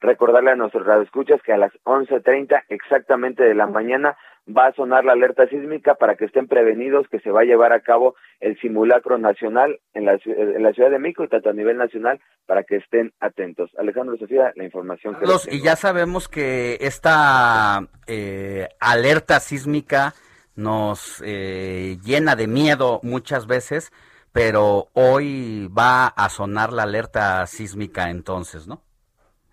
Recordarle 0.00 0.52
a 0.52 0.56
nuestros 0.56 0.86
radioescuchas 0.86 1.42
que 1.42 1.52
a 1.52 1.56
las 1.56 1.72
11.30 1.84 2.64
exactamente 2.68 3.42
de 3.42 3.54
la 3.54 3.66
mañana 3.66 4.16
va 4.48 4.66
a 4.66 4.72
sonar 4.72 5.04
la 5.04 5.12
alerta 5.12 5.46
sísmica 5.48 5.94
para 5.94 6.16
que 6.16 6.24
estén 6.24 6.48
prevenidos 6.48 7.06
que 7.08 7.20
se 7.20 7.30
va 7.30 7.42
a 7.42 7.44
llevar 7.44 7.72
a 7.72 7.80
cabo 7.80 8.14
el 8.40 8.58
simulacro 8.60 9.18
nacional 9.18 9.78
en 9.94 10.06
la, 10.06 10.18
en 10.24 10.62
la 10.62 10.72
Ciudad 10.72 10.90
de 10.90 10.98
México 10.98 11.24
y 11.24 11.28
tanto 11.28 11.50
a 11.50 11.52
nivel 11.52 11.76
nacional 11.76 12.20
para 12.46 12.64
que 12.64 12.76
estén 12.76 13.12
atentos. 13.20 13.70
Alejandro 13.78 14.16
Sofía, 14.16 14.52
la 14.56 14.64
información 14.64 15.16
que... 15.16 15.26
Los, 15.26 15.50
y 15.52 15.62
ya 15.62 15.76
sabemos 15.76 16.28
que 16.28 16.78
esta 16.80 17.80
eh, 18.06 18.68
alerta 18.80 19.40
sísmica 19.40 20.14
nos 20.56 21.22
eh, 21.24 21.98
llena 22.02 22.34
de 22.34 22.48
miedo 22.48 23.00
muchas 23.02 23.46
veces, 23.46 23.92
pero 24.32 24.88
hoy 24.94 25.68
va 25.68 26.06
a 26.06 26.28
sonar 26.28 26.72
la 26.72 26.84
alerta 26.84 27.46
sísmica 27.46 28.10
entonces, 28.10 28.66
¿no? 28.66 28.82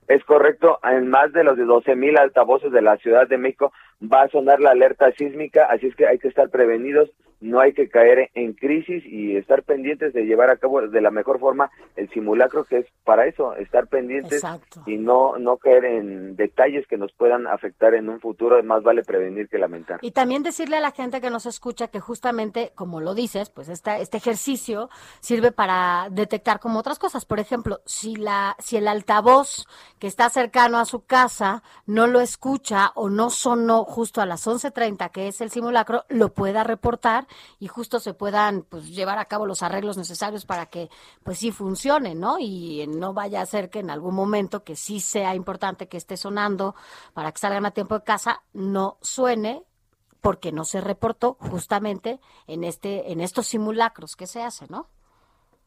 Es 0.08 0.24
correcto, 0.26 0.80
en 0.84 1.10
más 1.10 1.34
de 1.34 1.44
los 1.44 1.58
de 1.58 1.66
12 1.66 1.96
mil 1.96 2.16
altavoces 2.18 2.72
de 2.72 2.82
la 2.82 2.96
Ciudad 2.98 3.28
de 3.28 3.40
México 3.40 3.72
va 4.02 4.24
a 4.24 4.30
sonar 4.30 4.60
la 4.60 4.72
alerta 4.72 5.12
sísmica, 5.12 5.66
así 5.66 5.88
es 5.88 5.96
que 5.96 6.08
hay 6.08 6.18
que 6.20 6.28
estar 6.28 6.50
prevenidos, 6.50 7.10
no 7.46 7.60
hay 7.60 7.74
que 7.74 7.90
caer 7.90 8.32
en 8.34 8.54
crisis 8.54 9.04
y 9.06 9.38
estar 9.38 9.64
pendientes 9.64 10.14
de 10.14 10.26
llevar 10.26 10.50
a 10.50 10.58
cabo 10.58 10.82
de 10.82 11.02
la 11.02 11.12
mejor 11.12 11.40
forma 11.40 11.70
el 11.96 12.10
simulacro 12.10 12.66
que 12.66 12.80
es 12.80 12.86
para 13.04 13.28
eso, 13.28 13.56
estar 13.56 13.88
pendientes 13.88 14.44
y 14.86 14.98
no 14.98 15.38
no 15.38 15.58
caer 15.58 15.86
en 15.86 16.36
detalles 16.36 16.88
que 16.88 16.98
nos 16.98 17.12
puedan 17.14 17.46
afectar 17.48 17.94
en 17.94 18.10
un 18.10 18.20
futuro, 18.20 18.62
más 18.64 18.82
vale 18.84 19.04
prevenir 19.04 19.48
que 19.48 19.60
lamentar. 19.60 20.00
Y 20.02 20.12
también 20.12 20.42
decirle 20.42 20.78
a 20.78 20.80
la 20.80 20.92
gente 20.92 21.22
que 21.22 21.30
nos 21.30 21.46
escucha 21.46 21.88
que 21.88 22.00
justamente, 22.00 22.72
como 22.74 23.00
lo 23.00 23.14
dices, 23.14 23.50
pues 23.50 23.70
esta, 23.70 24.00
este 24.00 24.18
ejercicio 24.18 24.90
sirve 25.20 25.52
para 25.52 26.08
detectar 26.10 26.60
como 26.60 26.80
otras 26.80 26.98
cosas, 26.98 27.26
por 27.26 27.40
ejemplo, 27.40 27.82
si 27.86 28.16
la 28.16 28.56
si 28.60 28.78
el 28.78 28.88
altavoz 28.88 29.68
que 30.00 30.08
está 30.08 30.30
cercano 30.30 30.80
a 30.80 30.86
su 30.86 31.06
casa 31.06 31.62
no 31.86 32.08
lo 32.08 32.22
escucha 32.22 32.92
o 32.96 33.10
no 33.10 33.30
sonó 33.30 33.86
justo 33.86 34.22
a 34.22 34.26
las 34.26 34.48
11:30, 34.48 35.12
que 35.12 35.28
es 35.28 35.42
el 35.42 35.52
simulacro, 35.52 36.06
lo 36.10 36.34
pueda 36.34 36.64
reportar 36.64 37.28
y 37.60 37.68
justo 37.68 38.00
se 38.00 38.14
puedan 38.14 38.64
pues 38.64 38.90
llevar 38.90 39.18
a 39.20 39.26
cabo 39.26 39.46
los 39.46 39.64
arreglos 39.64 39.98
necesarios 39.98 40.46
para 40.46 40.68
que 40.68 40.90
pues 41.24 41.40
sí 41.40 41.52
funcione, 41.52 42.16
¿no? 42.16 42.38
Y 42.40 42.86
no 42.88 43.14
vaya 43.14 43.42
a 43.42 43.46
ser 43.46 43.70
que 43.70 43.80
en 43.80 43.90
algún 43.90 44.16
momento 44.16 44.64
que 44.64 44.76
sí 44.76 45.00
sea 45.00 45.36
importante 45.36 45.88
que 45.88 45.98
esté 45.98 46.18
sonando 46.18 46.76
para 47.14 47.32
que 47.32 47.40
salgan 47.40 47.66
a 47.66 47.72
tiempo 47.72 47.96
de 47.96 48.04
casa 48.04 48.42
no 48.54 48.98
suene 49.02 49.64
porque 50.22 50.52
no 50.52 50.64
se 50.64 50.82
reportó 50.82 51.36
justamente 51.36 52.20
en 52.48 52.64
este 52.64 53.12
en 53.12 53.22
estos 53.22 53.48
simulacros 53.48 54.16
que 54.16 54.26
se 54.26 54.42
hacen, 54.42 54.70
¿no? 54.72 54.90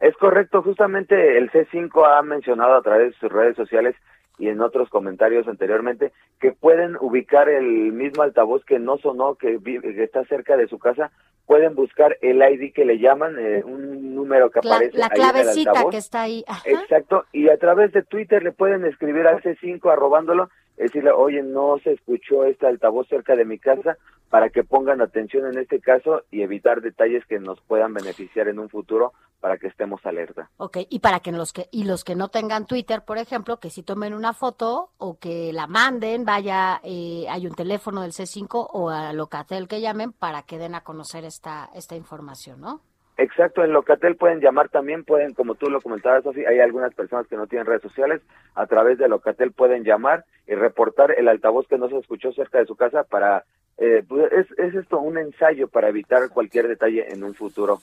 Es 0.00 0.16
correcto, 0.16 0.62
justamente 0.62 1.38
el 1.38 1.50
C5 1.50 2.06
ha 2.06 2.22
mencionado 2.22 2.76
a 2.76 2.82
través 2.82 3.12
de 3.12 3.18
sus 3.18 3.32
redes 3.32 3.56
sociales 3.56 3.96
y 4.38 4.48
en 4.48 4.60
otros 4.60 4.88
comentarios 4.88 5.48
anteriormente 5.48 6.12
que 6.40 6.52
pueden 6.52 6.96
ubicar 7.00 7.48
el 7.48 7.92
mismo 7.92 8.22
altavoz 8.22 8.64
que 8.64 8.78
no 8.78 8.98
sonó, 8.98 9.34
que, 9.34 9.58
está 9.98 10.24
cerca 10.26 10.56
de 10.56 10.68
su 10.68 10.78
casa, 10.78 11.10
pueden 11.48 11.74
buscar 11.74 12.18
el 12.20 12.42
ID 12.42 12.74
que 12.74 12.84
le 12.84 12.98
llaman, 12.98 13.36
eh, 13.38 13.62
un 13.64 14.14
número 14.14 14.50
que 14.50 14.58
aparece 14.58 14.98
la 14.98 15.08
clavecita 15.08 15.86
que 15.90 15.96
está 15.96 16.22
ahí. 16.22 16.44
Exacto, 16.66 17.24
y 17.32 17.48
a 17.48 17.56
través 17.56 17.90
de 17.92 18.02
Twitter 18.02 18.42
le 18.42 18.52
pueden 18.52 18.84
escribir 18.84 19.26
al 19.26 19.42
C5 19.42 19.90
arrobándolo 19.90 20.50
decirle, 20.76 21.10
oye, 21.10 21.42
no 21.42 21.78
se 21.82 21.92
escuchó 21.92 22.44
este 22.44 22.66
altavoz 22.66 23.08
cerca 23.08 23.34
de 23.34 23.46
mi 23.46 23.58
casa, 23.58 23.96
para 24.30 24.50
que 24.50 24.64
pongan 24.64 25.00
atención 25.00 25.46
en 25.46 25.58
este 25.58 25.80
caso 25.80 26.22
y 26.30 26.42
evitar 26.42 26.80
detalles 26.80 27.24
que 27.26 27.38
nos 27.38 27.60
puedan 27.62 27.94
beneficiar 27.94 28.48
en 28.48 28.58
un 28.58 28.68
futuro 28.68 29.12
para 29.40 29.56
que 29.56 29.68
estemos 29.68 30.04
alerta. 30.04 30.50
Ok, 30.56 30.78
y 30.88 30.98
para 30.98 31.20
que 31.20 31.32
los 31.32 31.52
que 31.52 31.68
y 31.70 31.84
los 31.84 32.04
que 32.04 32.16
no 32.16 32.28
tengan 32.28 32.66
Twitter, 32.66 33.04
por 33.04 33.18
ejemplo, 33.18 33.58
que 33.58 33.70
si 33.70 33.82
tomen 33.82 34.14
una 34.14 34.32
foto 34.32 34.90
o 34.98 35.18
que 35.18 35.52
la 35.52 35.66
manden, 35.66 36.24
vaya, 36.24 36.80
eh, 36.82 37.26
hay 37.28 37.46
un 37.46 37.54
teléfono 37.54 38.02
del 38.02 38.12
C5 38.12 38.68
o 38.72 38.90
a 38.90 39.12
Locatel 39.12 39.68
que 39.68 39.80
llamen 39.80 40.12
para 40.12 40.42
que 40.42 40.58
den 40.58 40.74
a 40.74 40.82
conocer 40.82 41.24
esta 41.24 41.70
esta 41.74 41.94
información, 41.96 42.60
¿no? 42.60 42.80
Exacto, 43.18 43.64
en 43.64 43.72
Locatel 43.72 44.14
pueden 44.14 44.38
llamar 44.40 44.68
también, 44.68 45.04
pueden, 45.04 45.34
como 45.34 45.56
tú 45.56 45.68
lo 45.68 45.80
comentabas, 45.80 46.22
Sofi, 46.22 46.44
hay 46.44 46.60
algunas 46.60 46.94
personas 46.94 47.26
que 47.26 47.36
no 47.36 47.48
tienen 47.48 47.66
redes 47.66 47.82
sociales, 47.82 48.22
a 48.54 48.64
través 48.68 48.96
de 48.96 49.08
Locatel 49.08 49.50
pueden 49.50 49.82
llamar 49.82 50.24
y 50.46 50.54
reportar 50.54 51.12
el 51.18 51.26
altavoz 51.26 51.66
que 51.66 51.78
no 51.78 51.88
se 51.88 51.98
escuchó 51.98 52.32
cerca 52.32 52.58
de 52.58 52.66
su 52.66 52.76
casa 52.76 53.02
para, 53.02 53.44
eh, 53.76 54.04
pues, 54.08 54.30
es, 54.32 54.46
es, 54.56 54.72
esto 54.76 55.00
un 55.00 55.18
ensayo 55.18 55.66
para 55.66 55.88
evitar 55.88 56.28
cualquier 56.30 56.68
detalle 56.68 57.12
en 57.12 57.24
un 57.24 57.34
futuro. 57.34 57.80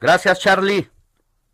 Gracias, 0.00 0.40
Charlie. 0.40 0.88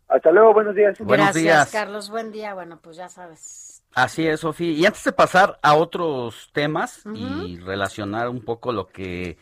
Hasta 0.07 0.31
luego, 0.31 0.53
buenos 0.53 0.75
días. 0.75 0.97
Buenos 0.99 1.25
Gracias, 1.25 1.43
días. 1.43 1.71
Carlos, 1.73 2.09
buen 2.09 2.31
día. 2.31 2.53
Bueno, 2.53 2.79
pues 2.81 2.95
ya 2.95 3.09
sabes. 3.09 3.83
Así 3.93 4.25
es, 4.25 4.39
Sofía. 4.39 4.71
Y 4.71 4.85
antes 4.85 5.03
de 5.03 5.11
pasar 5.11 5.59
a 5.61 5.75
otros 5.75 6.51
temas 6.53 7.03
y 7.13 7.59
relacionar 7.59 8.29
un 8.29 8.45
poco 8.45 8.71
lo 8.71 8.87
que 8.87 9.37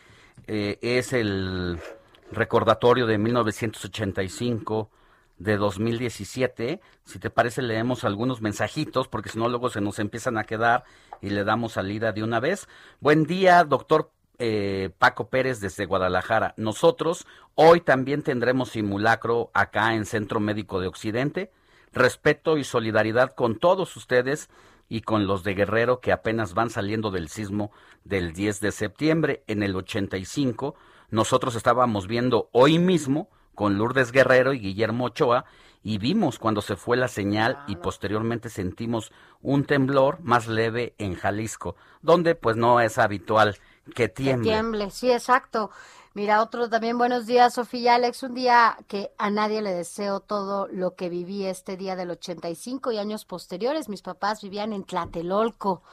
eh, 0.47 0.79
es 0.81 1.13
el 1.13 1.79
recordatorio 2.35 3.05
de 3.07 3.17
1985 3.17 4.89
de 5.37 5.57
2017. 5.57 6.81
Si 7.03 7.19
te 7.19 7.29
parece, 7.29 7.61
leemos 7.61 8.03
algunos 8.03 8.41
mensajitos, 8.41 9.07
porque 9.07 9.29
si 9.29 9.39
no, 9.39 9.49
luego 9.49 9.69
se 9.69 9.81
nos 9.81 9.99
empiezan 9.99 10.37
a 10.37 10.45
quedar 10.45 10.83
y 11.21 11.29
le 11.29 11.43
damos 11.43 11.73
salida 11.73 12.11
de 12.11 12.23
una 12.23 12.39
vez. 12.39 12.67
Buen 12.99 13.25
día, 13.25 13.63
doctor 13.63 14.11
eh, 14.39 14.89
Paco 14.97 15.29
Pérez 15.29 15.59
desde 15.59 15.85
Guadalajara. 15.85 16.53
Nosotros 16.57 17.27
hoy 17.55 17.81
también 17.81 18.23
tendremos 18.23 18.69
simulacro 18.69 19.51
acá 19.53 19.93
en 19.93 20.05
Centro 20.05 20.39
Médico 20.39 20.79
de 20.79 20.87
Occidente. 20.87 21.51
Respeto 21.91 22.57
y 22.57 22.63
solidaridad 22.63 23.33
con 23.35 23.59
todos 23.59 23.95
ustedes 23.95 24.49
y 24.89 25.01
con 25.01 25.27
los 25.27 25.43
de 25.43 25.53
Guerrero 25.53 25.99
que 25.99 26.11
apenas 26.11 26.53
van 26.53 26.69
saliendo 26.69 27.11
del 27.11 27.29
sismo 27.29 27.71
del 28.03 28.33
10 28.33 28.59
de 28.59 28.71
septiembre 28.71 29.43
en 29.47 29.63
el 29.63 29.75
85 29.75 30.75
nosotros 31.13 31.53
estábamos 31.55 32.07
viendo 32.07 32.49
hoy 32.53 32.79
mismo 32.79 33.29
con 33.53 33.77
Lourdes 33.77 34.11
Guerrero 34.11 34.51
y 34.51 34.59
Guillermo 34.59 35.05
Ochoa 35.05 35.45
y 35.83 35.99
vimos 35.99 36.39
cuando 36.39 36.63
se 36.63 36.75
fue 36.75 36.97
la 36.97 37.07
señal 37.07 37.63
y 37.67 37.75
posteriormente 37.75 38.49
sentimos 38.49 39.11
un 39.39 39.63
temblor 39.65 40.21
más 40.21 40.47
leve 40.47 40.95
en 40.97 41.13
Jalisco, 41.13 41.75
donde 42.01 42.33
pues 42.33 42.57
no 42.57 42.79
es 42.79 42.97
habitual 42.97 43.59
que 43.93 44.09
tiemble. 44.09 44.49
Que 44.49 44.55
tiemble, 44.55 44.89
sí, 44.89 45.11
exacto. 45.11 45.69
Mira, 46.15 46.41
otro 46.41 46.67
también, 46.67 46.97
buenos 46.97 47.27
días, 47.27 47.53
Sofía 47.53 47.93
Alex. 47.93 48.23
Un 48.23 48.33
día 48.33 48.79
que 48.87 49.11
a 49.19 49.29
nadie 49.29 49.61
le 49.61 49.71
deseo 49.71 50.19
todo 50.19 50.67
lo 50.67 50.95
que 50.95 51.09
viví 51.09 51.45
este 51.45 51.77
día 51.77 51.95
del 51.95 52.09
85 52.09 52.91
y 52.91 52.97
años 52.97 53.25
posteriores. 53.25 53.87
Mis 53.87 54.01
papás 54.01 54.41
vivían 54.41 54.73
en 54.73 54.83
Tlatelolco 54.83 55.83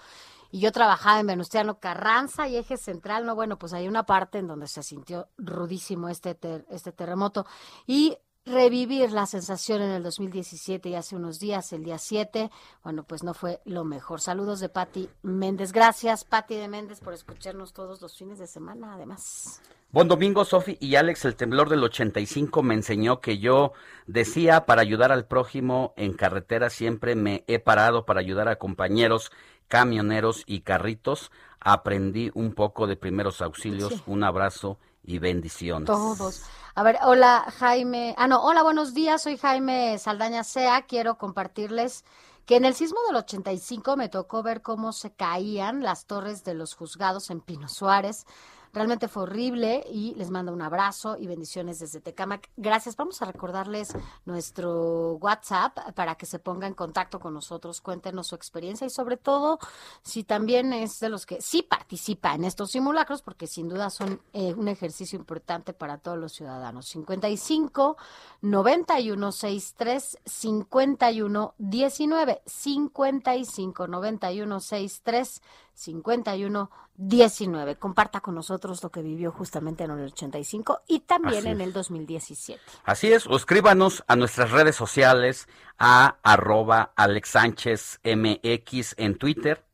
y 0.50 0.60
yo 0.60 0.72
trabajaba 0.72 1.20
en 1.20 1.26
Venustiano 1.26 1.78
Carranza 1.78 2.48
y 2.48 2.56
eje 2.56 2.76
central, 2.76 3.26
no, 3.26 3.34
bueno, 3.34 3.58
pues 3.58 3.72
hay 3.72 3.88
una 3.88 4.04
parte 4.04 4.38
en 4.38 4.48
donde 4.48 4.66
se 4.66 4.82
sintió 4.82 5.28
rudísimo 5.38 6.08
este, 6.08 6.36
este 6.70 6.92
terremoto. 6.92 7.46
Y 7.86 8.16
revivir 8.46 9.12
la 9.12 9.26
sensación 9.26 9.82
en 9.82 9.90
el 9.90 10.02
2017 10.02 10.88
y 10.88 10.94
hace 10.94 11.16
unos 11.16 11.38
días, 11.38 11.72
el 11.72 11.84
día 11.84 11.98
7, 11.98 12.50
bueno, 12.82 13.04
pues 13.04 13.22
no 13.22 13.34
fue 13.34 13.60
lo 13.64 13.84
mejor. 13.84 14.20
Saludos 14.20 14.60
de 14.60 14.68
Patti 14.68 15.08
Méndez. 15.22 15.72
Gracias, 15.72 16.24
Patti 16.24 16.56
de 16.56 16.68
Méndez, 16.68 17.00
por 17.00 17.12
escucharnos 17.12 17.72
todos 17.72 18.00
los 18.00 18.16
fines 18.16 18.38
de 18.38 18.46
semana, 18.46 18.94
además. 18.94 19.60
Buen 19.92 20.08
domingo, 20.08 20.44
Sofi 20.44 20.76
y 20.80 20.94
Alex. 20.94 21.24
El 21.24 21.36
temblor 21.36 21.68
del 21.68 21.82
85 21.82 22.62
me 22.62 22.74
enseñó 22.74 23.20
que 23.20 23.38
yo 23.38 23.72
decía 24.06 24.64
para 24.64 24.82
ayudar 24.82 25.10
al 25.10 25.26
prójimo 25.26 25.94
en 25.96 26.12
carretera 26.12 26.70
siempre 26.70 27.16
me 27.16 27.44
he 27.48 27.58
parado 27.58 28.06
para 28.06 28.20
ayudar 28.20 28.48
a 28.48 28.56
compañeros 28.56 29.32
camioneros 29.66 30.44
y 30.46 30.60
carritos. 30.60 31.32
Aprendí 31.58 32.30
un 32.34 32.54
poco 32.54 32.86
de 32.86 32.96
primeros 32.96 33.42
auxilios. 33.42 34.02
Un 34.06 34.22
abrazo 34.22 34.78
y 35.02 35.18
bendiciones. 35.18 35.86
Todos. 35.86 36.42
A 36.74 36.82
ver, 36.82 36.98
hola 37.02 37.46
Jaime. 37.58 38.14
Ah, 38.18 38.26
no, 38.26 38.42
hola, 38.42 38.62
buenos 38.62 38.94
días. 38.94 39.22
Soy 39.22 39.36
Jaime 39.36 39.98
Saldaña 39.98 40.44
Sea. 40.44 40.82
Quiero 40.82 41.18
compartirles 41.18 42.04
que 42.46 42.56
en 42.56 42.64
el 42.64 42.74
sismo 42.74 42.98
del 43.06 43.16
85 43.16 43.96
me 43.96 44.08
tocó 44.08 44.42
ver 44.42 44.62
cómo 44.62 44.92
se 44.92 45.12
caían 45.12 45.82
las 45.82 46.06
torres 46.06 46.44
de 46.44 46.54
los 46.54 46.74
juzgados 46.74 47.30
en 47.30 47.40
Pino 47.40 47.68
Suárez. 47.68 48.24
Realmente 48.72 49.08
fue 49.08 49.24
horrible 49.24 49.84
y 49.90 50.14
les 50.14 50.30
mando 50.30 50.52
un 50.52 50.62
abrazo 50.62 51.16
y 51.18 51.26
bendiciones 51.26 51.80
desde 51.80 52.00
Tecamac. 52.00 52.50
Gracias. 52.56 52.96
Vamos 52.96 53.20
a 53.20 53.24
recordarles 53.24 53.92
nuestro 54.24 55.14
WhatsApp 55.14 55.76
para 55.94 56.14
que 56.14 56.26
se 56.26 56.38
ponga 56.38 56.68
en 56.68 56.74
contacto 56.74 57.18
con 57.18 57.34
nosotros, 57.34 57.80
cuéntenos 57.80 58.28
su 58.28 58.36
experiencia 58.36 58.86
y 58.86 58.90
sobre 58.90 59.16
todo 59.16 59.58
si 60.02 60.22
también 60.22 60.72
es 60.72 61.00
de 61.00 61.08
los 61.08 61.26
que 61.26 61.40
sí 61.40 61.62
participa 61.62 62.34
en 62.34 62.44
estos 62.44 62.70
simulacros, 62.70 63.22
porque 63.22 63.46
sin 63.46 63.68
duda 63.68 63.90
son 63.90 64.20
eh, 64.32 64.54
un 64.54 64.68
ejercicio 64.68 65.18
importante 65.18 65.72
para 65.72 65.98
todos 65.98 66.18
los 66.18 66.32
ciudadanos. 66.32 66.86
55 66.86 67.96
91 68.42 69.32
63 69.32 70.18
51 70.24 71.54
19 71.58 72.42
55 72.46 73.86
91 73.88 74.60
63 74.60 75.42
51 75.80 76.70
19. 77.00 77.76
Comparta 77.76 78.20
con 78.20 78.34
nosotros 78.34 78.82
lo 78.82 78.90
que 78.90 79.00
vivió 79.00 79.32
justamente 79.32 79.84
en 79.84 79.92
el 79.92 80.04
85 80.12 80.82
y 80.86 81.00
también 81.00 81.46
en 81.46 81.62
el 81.62 81.72
2017. 81.72 82.60
Así 82.84 83.10
es, 83.10 83.26
o 83.26 83.36
escríbanos 83.36 84.04
a 84.06 84.16
nuestras 84.16 84.50
redes 84.50 84.76
sociales 84.76 85.48
a 85.78 86.18
arroba 86.22 86.92
Alex 86.96 87.30
Sánchez 87.30 88.00
MX 88.04 88.96
en 88.98 89.16
Twitter. 89.16 89.64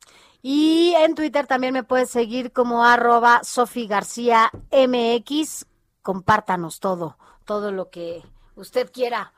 Y 0.41 0.95
en 0.99 1.17
Twitter 1.17 1.49
también 1.49 1.75
me 1.75 1.83
puedes 1.83 2.11
seguir 2.11 2.53
como 2.53 2.85
arroba 2.85 3.41
Sofi 3.43 3.89
García 3.89 4.53
MX. 4.71 5.67
Compártanos 6.03 6.79
todo, 6.79 7.19
todo 7.45 7.73
lo 7.73 7.91
que 7.91 8.23
usted 8.55 8.93
quiera 8.93 9.33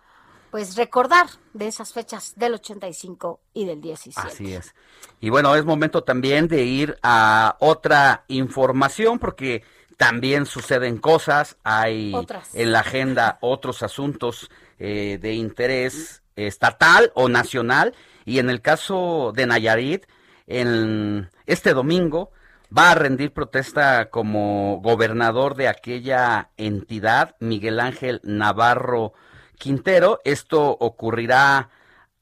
pues 0.51 0.77
recordar 0.77 1.27
de 1.53 1.69
esas 1.69 1.93
fechas 1.93 2.33
del 2.37 2.55
85 2.55 3.41
y 3.55 3.67
del 3.67 3.81
17. 3.81 4.29
Así 4.29 4.55
es. 4.55 4.75
Y 5.21 5.31
bueno, 5.31 5.55
es 5.55 5.65
momento 5.65 6.05
también 6.05 6.49
de 6.49 6.65
ir 6.65 6.99
a 7.03 7.57
otra 7.61 8.25
información 8.29 9.19
porque 9.19 9.63
también 9.97 10.47
suceden 10.47 10.99
cosas, 10.99 11.57
hay 11.65 12.15
en 12.55 12.73
la 12.73 12.81
agenda 12.81 13.39
otros 13.41 13.83
asuntos 13.83 14.49
eh, 14.79 15.19
de 15.21 15.35
interés 15.35 16.23
estatal 16.37 17.11
o 17.15 17.29
nacional 17.29 17.95
y 18.25 18.39
en 18.39 18.49
el 18.49 18.61
caso 18.61 19.33
de 19.35 19.47
Nayarit, 19.47 20.07
en 20.47 21.29
este 21.47 21.75
domingo 21.75 22.31
va 22.77 22.93
a 22.93 22.95
rendir 22.95 23.33
protesta 23.33 24.11
como 24.11 24.81
gobernador 24.83 25.57
de 25.57 25.69
aquella 25.69 26.51
entidad, 26.57 27.35
Miguel 27.41 27.81
Ángel 27.81 28.21
Navarro 28.23 29.15
Quintero. 29.59 30.21
Esto 30.25 30.71
ocurrirá 30.71 31.71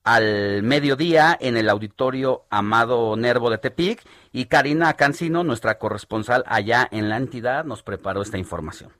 al 0.03 0.62
mediodía 0.62 1.37
en 1.41 1.57
el 1.57 1.68
auditorio 1.68 2.45
Amado 2.49 3.16
Nervo 3.16 3.51
de 3.51 3.59
Tepic 3.59 4.03
y 4.32 4.47
Karina 4.47 4.95
Cancino, 4.95 5.43
nuestra 5.43 5.78
corresponsal 5.78 6.45
allá 6.47 6.89
en 6.91 7.09
la 7.09 7.16
entidad, 7.16 7.64
nos 7.64 7.82
preparó 7.82 8.22
esta 8.22 8.39
información. 8.39 8.93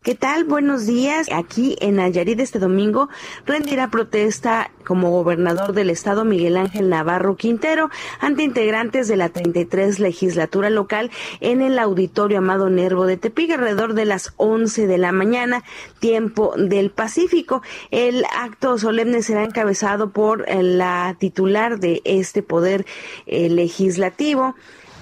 ¿Qué 0.00 0.14
tal? 0.14 0.44
Buenos 0.44 0.86
días. 0.86 1.26
Aquí 1.32 1.76
en 1.80 1.96
Nayarit 1.96 2.38
este 2.38 2.60
domingo 2.60 3.08
rendirá 3.44 3.90
protesta 3.90 4.70
como 4.86 5.10
gobernador 5.10 5.72
del 5.72 5.90
estado 5.90 6.24
Miguel 6.24 6.56
Ángel 6.56 6.88
Navarro 6.88 7.34
Quintero 7.34 7.90
ante 8.20 8.44
integrantes 8.44 9.08
de 9.08 9.16
la 9.16 9.28
33 9.28 9.98
legislatura 9.98 10.70
local 10.70 11.10
en 11.40 11.62
el 11.62 11.80
auditorio 11.80 12.38
Amado 12.38 12.70
Nervo 12.70 13.06
de 13.06 13.16
Tepic 13.16 13.50
alrededor 13.50 13.94
de 13.94 14.04
las 14.04 14.34
11 14.36 14.86
de 14.86 14.98
la 14.98 15.10
mañana, 15.10 15.64
tiempo 15.98 16.54
del 16.56 16.92
Pacífico. 16.92 17.62
El 17.90 18.24
acto 18.36 18.78
solemne 18.78 19.20
será 19.22 19.42
encabezado 19.42 20.12
por 20.12 20.48
eh, 20.48 20.62
la 20.62 21.16
titular 21.18 21.80
de 21.80 22.02
este 22.04 22.44
poder 22.44 22.86
eh, 23.26 23.48
legislativo, 23.48 24.54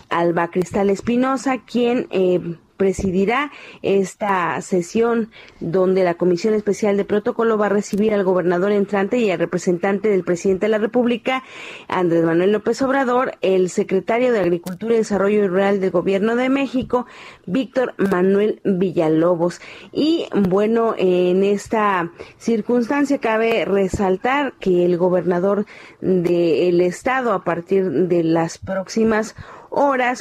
Alba 0.08 0.48
Cristal 0.48 0.88
Espinosa, 0.88 1.58
quien 1.58 2.06
eh, 2.10 2.56
presidirá 2.76 3.50
esta 3.82 4.60
sesión 4.60 5.30
donde 5.60 6.04
la 6.04 6.14
Comisión 6.14 6.54
Especial 6.54 6.96
de 6.96 7.04
Protocolo 7.04 7.58
va 7.58 7.66
a 7.66 7.70
recibir 7.70 8.14
al 8.14 8.24
gobernador 8.24 8.72
entrante 8.72 9.18
y 9.18 9.30
al 9.30 9.38
representante 9.38 10.08
del 10.08 10.24
presidente 10.24 10.66
de 10.66 10.70
la 10.70 10.78
República, 10.78 11.42
Andrés 11.88 12.24
Manuel 12.24 12.52
López 12.52 12.80
Obrador, 12.82 13.32
el 13.40 13.70
secretario 13.70 14.32
de 14.32 14.40
Agricultura 14.40 14.94
y 14.94 14.98
Desarrollo 14.98 15.48
Rural 15.48 15.80
del 15.80 15.90
Gobierno 15.90 16.36
de 16.36 16.48
México, 16.48 17.06
Víctor 17.46 17.94
Manuel 17.98 18.60
Villalobos. 18.64 19.60
Y 19.92 20.26
bueno, 20.34 20.94
en 20.98 21.44
esta 21.44 22.12
circunstancia 22.38 23.18
cabe 23.18 23.64
resaltar 23.64 24.54
que 24.60 24.84
el 24.84 24.96
gobernador 24.96 25.66
del 26.00 26.80
estado 26.80 27.32
a 27.32 27.44
partir 27.44 27.90
de 27.90 28.22
las 28.22 28.58
próximas 28.58 29.34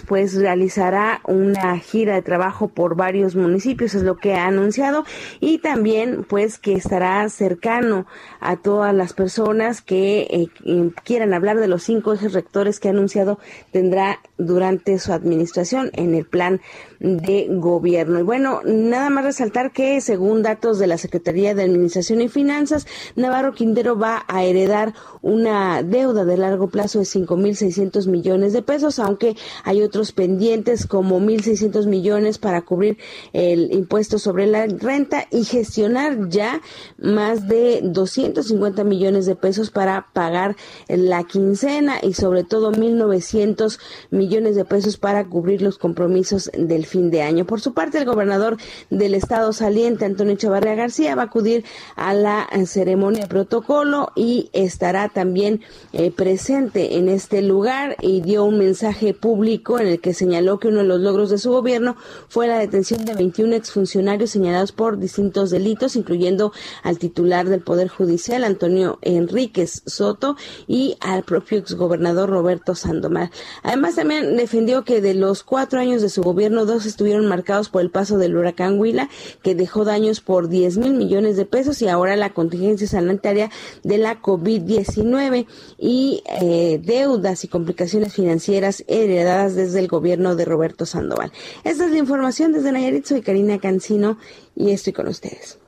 pues 0.06 0.36
realizará 0.36 1.22
una 1.24 1.78
gira 1.80 2.16
de 2.16 2.22
trabajo 2.22 2.68
por 2.68 2.95
varios 2.95 3.36
municipios, 3.36 3.95
es 3.95 4.03
lo 4.03 4.18
que 4.18 4.34
ha 4.34 4.47
anunciado, 4.47 5.06
y 5.39 5.60
también 5.60 6.26
pues 6.28 6.60
que 6.60 6.74
estará 6.74 7.28
cercano 7.30 8.06
a 8.41 8.58
todas 8.58 8.93
las 8.93 9.14
personas 9.14 9.82
que 9.82 10.28
eh, 10.30 10.91
quieran 11.06 11.34
hablar 11.34 11.58
de 11.58 11.70
los 11.70 11.84
cinco 11.84 12.14
ejes 12.14 12.34
rectores 12.34 12.82
que 12.82 12.89
ha 12.89 12.91
anunciado 12.91 13.39
tendrá 13.72 14.20
durante 14.38 14.99
su 14.99 15.14
administración 15.14 15.89
en 15.93 16.16
el 16.16 16.26
plan 16.26 16.60
de 17.00 17.48
gobierno. 17.50 18.20
Y 18.20 18.24
bueno, 18.24 18.62
nada 18.66 19.10
más 19.10 19.26
resaltar 19.26 19.72
que 19.72 20.02
según 20.02 20.43
datos 20.43 20.80
de 20.80 20.88
la 20.88 20.98
Secretaría 20.98 21.54
de 21.54 21.64
Administración 21.64 22.22
y 22.22 22.30
Finanzas, 22.30 22.88
Navarro 23.16 23.54
Quintero 23.54 23.98
va 23.98 24.26
a 24.28 24.43
heredar 24.43 24.93
una 25.22 25.84
deuda 25.84 26.26
de 26.26 26.38
largo 26.38 26.68
plazo 26.68 27.00
de 27.00 27.06
5.600 27.06 28.08
millones 28.08 28.54
de 28.54 28.62
pesos, 28.62 29.00
aunque 29.00 29.36
hay 29.64 29.82
otros 29.82 30.12
pendientes 30.12 30.86
como 30.86 31.20
1.600 31.20 31.88
millones 31.88 32.38
para 32.38 32.62
cubrir 32.62 32.98
el 33.34 33.72
impuesto 33.74 34.20
sobre 34.20 34.48
la 34.48 34.66
renta 34.68 35.28
y 35.32 35.43
gestionar 35.43 36.30
ya 36.30 36.62
más 36.98 37.48
de 37.48 37.82
250 37.84 38.84
millones 38.84 39.26
de 39.26 39.36
pesos 39.36 39.72
para 39.72 40.08
pagar 40.14 40.56
la 40.88 41.24
quincena 41.24 41.98
y 42.02 42.14
sobre 42.14 42.43
todo 42.43 42.72
1.900 42.72 43.80
millones 44.12 44.56
de 44.56 44.66
pesos 44.66 44.98
para 44.98 45.26
cubrir 45.26 45.62
los 45.62 45.78
compromisos 45.78 46.52
del 46.58 46.85
fin 46.86 47.12
de 47.12 47.22
año. 47.22 47.46
Por 47.46 47.62
su 47.62 47.74
parte, 47.74 47.98
el 47.98 48.06
gobernador 48.06 48.58
del 48.90 49.14
estado 49.14 49.54
saliente, 49.54 50.06
Antonio 50.06 50.36
Chavarria 50.36 50.76
García, 50.76 51.16
va 51.16 51.24
a 51.24 51.26
acudir 51.26 51.66
a 51.96 52.14
la 52.14 52.48
ceremonia 52.66 53.24
de 53.24 53.28
protocolo 53.28 54.12
y 54.16 54.50
estará 54.54 55.10
también 55.10 55.62
eh, 55.94 56.12
presente 56.12 56.98
en 56.98 57.10
este 57.10 57.42
lugar 57.42 57.96
y 58.02 58.22
dio 58.22 58.46
un 58.46 58.58
mensaje 58.58 59.14
público 59.14 59.80
en 59.80 59.88
el 59.88 60.00
que 60.00 60.14
señaló 60.14 60.60
que 60.60 60.68
uno 60.68 60.80
de 60.80 60.86
los 60.86 61.02
logros 61.02 61.30
de 61.30 61.38
su 61.38 61.52
gobierno 61.52 61.96
fue 62.28 62.48
la 62.48 62.60
detención 62.60 63.06
de 63.06 63.14
21 63.14 63.56
exfuncionarios 63.56 64.30
señalados 64.30 64.72
por 64.72 64.98
distintos 65.00 65.50
delitos, 65.50 65.96
incluyendo 65.96 66.52
al 66.84 66.98
titular 66.98 67.50
del 67.50 67.62
Poder 67.62 67.88
Judicial, 67.88 68.44
Antonio 68.44 69.00
Enríquez 69.02 69.84
Soto, 69.86 70.36
y 70.68 70.98
al 71.00 71.24
propio 71.24 71.58
exgobernador 71.58 72.30
Roberto 72.30 72.76
Sandomar. 72.76 73.32
Además, 73.64 73.96
también 73.96 74.38
defendió 74.38 74.84
que 74.84 75.02
de 75.02 75.14
los 75.14 75.44
cuatro 75.44 75.80
años 75.80 76.02
de 76.02 76.10
su 76.10 76.24
gobierno, 76.24 76.66
estuvieron 76.84 77.28
marcados 77.28 77.70
por 77.70 77.82
el 77.82 77.92
paso 77.92 78.18
del 78.18 78.36
huracán 78.36 78.78
Huila, 78.78 79.08
que 79.42 79.56
dejó 79.56 79.86
daños 79.86 80.20
por 80.20 80.50
10 80.50 80.78
mil 80.78 80.94
millones 80.96 81.38
de 81.38 81.46
pesos, 81.46 81.82
y 81.82 81.88
ahora 81.88 82.18
la 82.18 82.32
contingencia 82.32 82.88
sanitaria 82.88 83.50
de 83.84 83.98
la 83.98 84.22
COVID-19 84.22 85.48
y 85.78 86.24
eh, 86.42 86.82
deudas 86.84 87.44
y 87.44 87.48
complicaciones 87.48 88.14
financieras 88.14 88.84
heredadas 88.88 89.56
desde 89.56 89.80
el 89.80 89.88
gobierno 89.88 90.36
de 90.36 90.46
Roberto 90.46 90.86
Sandoval. 90.86 91.32
Esta 91.64 91.86
es 91.86 91.92
la 91.92 91.98
información 91.98 92.52
desde 92.52 92.72
Nayarit. 92.72 93.06
Soy 93.06 93.22
Karina 93.22 93.60
Cancino 93.60 94.18
y 94.56 94.72
estoy 94.72 94.94
con 94.94 95.08
ustedes. 95.08 95.60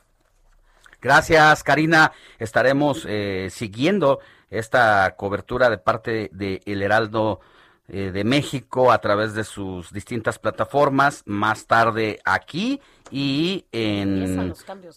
Gracias, 1.01 1.63
Karina. 1.63 2.11
Estaremos 2.39 3.05
eh, 3.07 3.49
siguiendo 3.51 4.19
esta 4.49 5.15
cobertura 5.17 5.69
de 5.69 5.77
parte 5.77 6.29
de 6.33 6.61
El 6.65 6.81
Heraldo 6.81 7.39
eh, 7.89 8.11
de 8.11 8.23
México 8.23 8.91
a 8.91 8.99
través 8.99 9.33
de 9.33 9.43
sus 9.43 9.91
distintas 9.93 10.39
plataformas, 10.39 11.23
más 11.25 11.67
tarde 11.67 12.19
aquí 12.25 12.81
y 13.11 13.65
en 13.71 14.53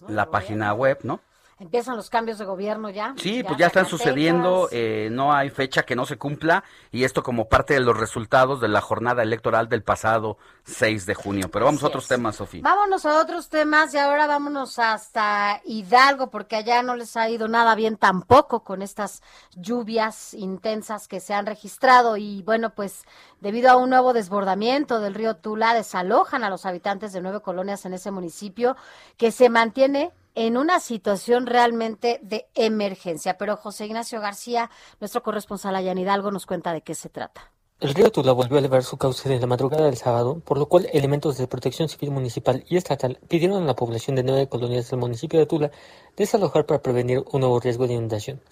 la 0.09 0.31
página 0.31 0.75
web, 0.75 0.99
¿no? 1.05 1.21
Empiezan 1.61 1.95
los 1.95 2.09
cambios 2.09 2.39
de 2.39 2.47
gobierno 2.47 2.89
ya. 2.89 3.13
Sí, 3.19 3.43
pues 3.43 3.59
ya 3.59 3.67
están 3.67 3.85
sucediendo, 3.85 4.71
eh, 4.73 5.11
no 5.13 5.35
hay 5.35 5.51
fecha 5.51 5.83
que 5.83 5.95
no 5.95 6.07
se 6.07 6.17
cumpla 6.17 6.65
y 6.91 7.05
esto 7.05 7.23
como 7.23 7.51
parte 7.51 7.75
de 7.75 7.81
los 7.81 7.95
resultados 8.01 8.63
de 8.63 8.69
la 8.69 8.81
jornada 8.81 9.23
electoral 9.23 9.69
del 9.69 9.83
pasado 9.83 10.39
6 10.65 11.05
de 11.05 11.15
junio. 11.15 11.51
Pero 11.51 11.67
vamos 11.67 11.85
a 11.85 11.89
otros 11.89 12.09
temas, 12.09 12.37
Sofía. 12.37 12.63
Vámonos 12.65 13.05
a 13.05 13.21
otros 13.21 13.51
temas 13.51 13.93
y 13.93 13.99
ahora 13.99 14.27
vámonos 14.27 14.79
hasta 14.79 15.61
Hidalgo 15.67 16.31
porque 16.31 16.57
allá 16.57 16.83
no 16.83 16.97
les 16.97 17.15
ha 17.19 17.29
ido 17.29 17.47
nada 17.47 17.75
bien 17.75 17.99
tampoco 17.99 18.65
con 18.65 18.81
estas 18.81 19.23
lluvias 19.55 20.33
intensas 20.33 21.09
que 21.09 21.21
se 21.21 21.35
han 21.35 21.45
registrado 21.45 22.17
y 22.17 22.43
bueno, 22.43 22.71
pues 22.71 23.05
debido 23.43 23.71
a 23.71 23.77
un 23.77 23.91
nuevo 23.91 24.15
desbordamiento 24.15 25.01
del 25.01 25.13
río 25.13 25.37
Tula 25.37 25.75
desalojan 25.75 26.43
a 26.43 26.49
los 26.49 26.65
habitantes 26.65 27.13
de 27.13 27.21
nueve 27.21 27.43
colonias 27.43 27.85
en 27.85 27.93
ese 27.93 28.11
municipio 28.11 28.79
que 29.19 29.31
se 29.31 29.51
mantiene 29.51 30.11
en 30.35 30.57
una 30.57 30.81
situación 30.81 31.47
realmente 31.47 32.21
de 32.23 32.47
emergencia. 32.55 33.39
Pero 33.39 33.57
José 33.57 33.87
Ignacio 33.87 34.21
García, 34.21 34.71
nuestro 35.01 35.23
corresponsal 35.23 35.77
allá 35.77 35.93
en 35.93 35.99
Hidalgo, 35.99 36.31
nos 36.31 36.47
cuenta 36.47 36.73
de 36.73 36.83
qué 36.83 36.95
se 36.95 37.09
trata. 37.09 37.53
El 37.81 37.95
río 37.95 38.13
Tula 38.13 38.33
volvió 38.33 38.57
a 38.57 38.59
elevar 38.59 38.85
su 38.85 38.99
cauce 38.99 39.33
en 39.33 39.41
la 39.41 39.47
madrugada 39.47 39.87
del 39.87 39.97
sábado, 39.97 40.43
por 40.45 40.59
lo 40.59 40.67
cual 40.67 40.87
elementos 40.93 41.39
de 41.39 41.47
protección 41.47 41.89
civil 41.89 42.11
municipal 42.11 42.63
y 42.69 42.77
estatal 42.77 43.19
pidieron 43.27 43.63
a 43.63 43.67
la 43.67 43.75
población 43.75 44.17
de 44.17 44.23
nueve 44.23 44.49
colonias 44.51 44.91
del 44.91 45.01
municipio 45.01 45.41
de 45.41 45.47
Tula 45.47 45.71
desalojar 46.15 46.67
para 46.67 46.83
prevenir 46.83 47.25
un 47.33 47.41
nuevo 47.41 47.59
riesgo 47.59 47.87
de 47.87 47.95
inundación. 47.95 48.43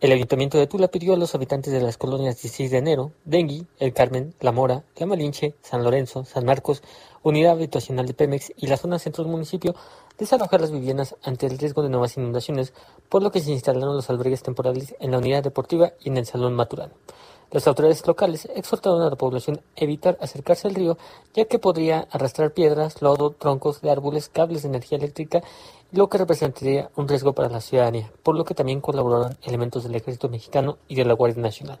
El 0.00 0.10
Ayuntamiento 0.10 0.58
de 0.58 0.66
Tula 0.66 0.88
pidió 0.88 1.14
a 1.14 1.16
los 1.16 1.36
habitantes 1.36 1.72
de 1.72 1.80
las 1.80 1.96
colonias 1.96 2.42
16 2.42 2.72
de 2.72 2.78
enero, 2.78 3.12
Dengui, 3.24 3.64
El 3.78 3.92
Carmen, 3.92 4.34
La 4.40 4.50
Mora, 4.50 4.82
La 4.96 5.06
Malinche, 5.06 5.54
San 5.62 5.84
Lorenzo, 5.84 6.24
San 6.24 6.44
Marcos, 6.44 6.82
Unidad 7.22 7.52
Habitacional 7.52 8.06
de 8.06 8.14
Pemex 8.14 8.52
y 8.56 8.66
la 8.66 8.76
zona 8.76 8.98
centro 8.98 9.22
del 9.22 9.30
municipio 9.30 9.76
desalojar 10.18 10.60
las 10.60 10.70
viviendas 10.70 11.16
ante 11.22 11.46
el 11.46 11.58
riesgo 11.58 11.82
de 11.82 11.88
nuevas 11.88 12.16
inundaciones, 12.16 12.72
por 13.08 13.22
lo 13.22 13.30
que 13.30 13.40
se 13.40 13.50
instalaron 13.50 13.96
los 13.96 14.10
albergues 14.10 14.42
temporales 14.42 14.94
en 15.00 15.10
la 15.10 15.18
unidad 15.18 15.42
deportiva 15.42 15.92
y 16.00 16.08
en 16.08 16.16
el 16.16 16.26
Salón 16.26 16.54
Maturano. 16.54 16.94
Las 17.50 17.68
autoridades 17.68 18.04
locales 18.06 18.48
exhortaron 18.54 19.02
a 19.02 19.10
la 19.10 19.16
población 19.16 19.60
a 19.76 19.84
evitar 19.84 20.18
acercarse 20.20 20.66
al 20.66 20.74
río, 20.74 20.98
ya 21.34 21.44
que 21.44 21.60
podría 21.60 22.08
arrastrar 22.10 22.52
piedras, 22.52 23.00
lodo, 23.00 23.30
troncos 23.30 23.80
de 23.80 23.90
árboles, 23.90 24.28
cables 24.28 24.62
de 24.62 24.68
energía 24.70 24.98
eléctrica, 24.98 25.40
lo 25.92 26.08
que 26.08 26.18
representaría 26.18 26.90
un 26.96 27.06
riesgo 27.06 27.32
para 27.32 27.48
la 27.48 27.60
ciudadanía, 27.60 28.10
por 28.24 28.34
lo 28.36 28.44
que 28.44 28.54
también 28.54 28.80
colaboraron 28.80 29.36
elementos 29.42 29.84
del 29.84 29.94
Ejército 29.94 30.28
Mexicano 30.28 30.78
y 30.88 30.96
de 30.96 31.04
la 31.04 31.14
Guardia 31.14 31.42
Nacional. 31.42 31.78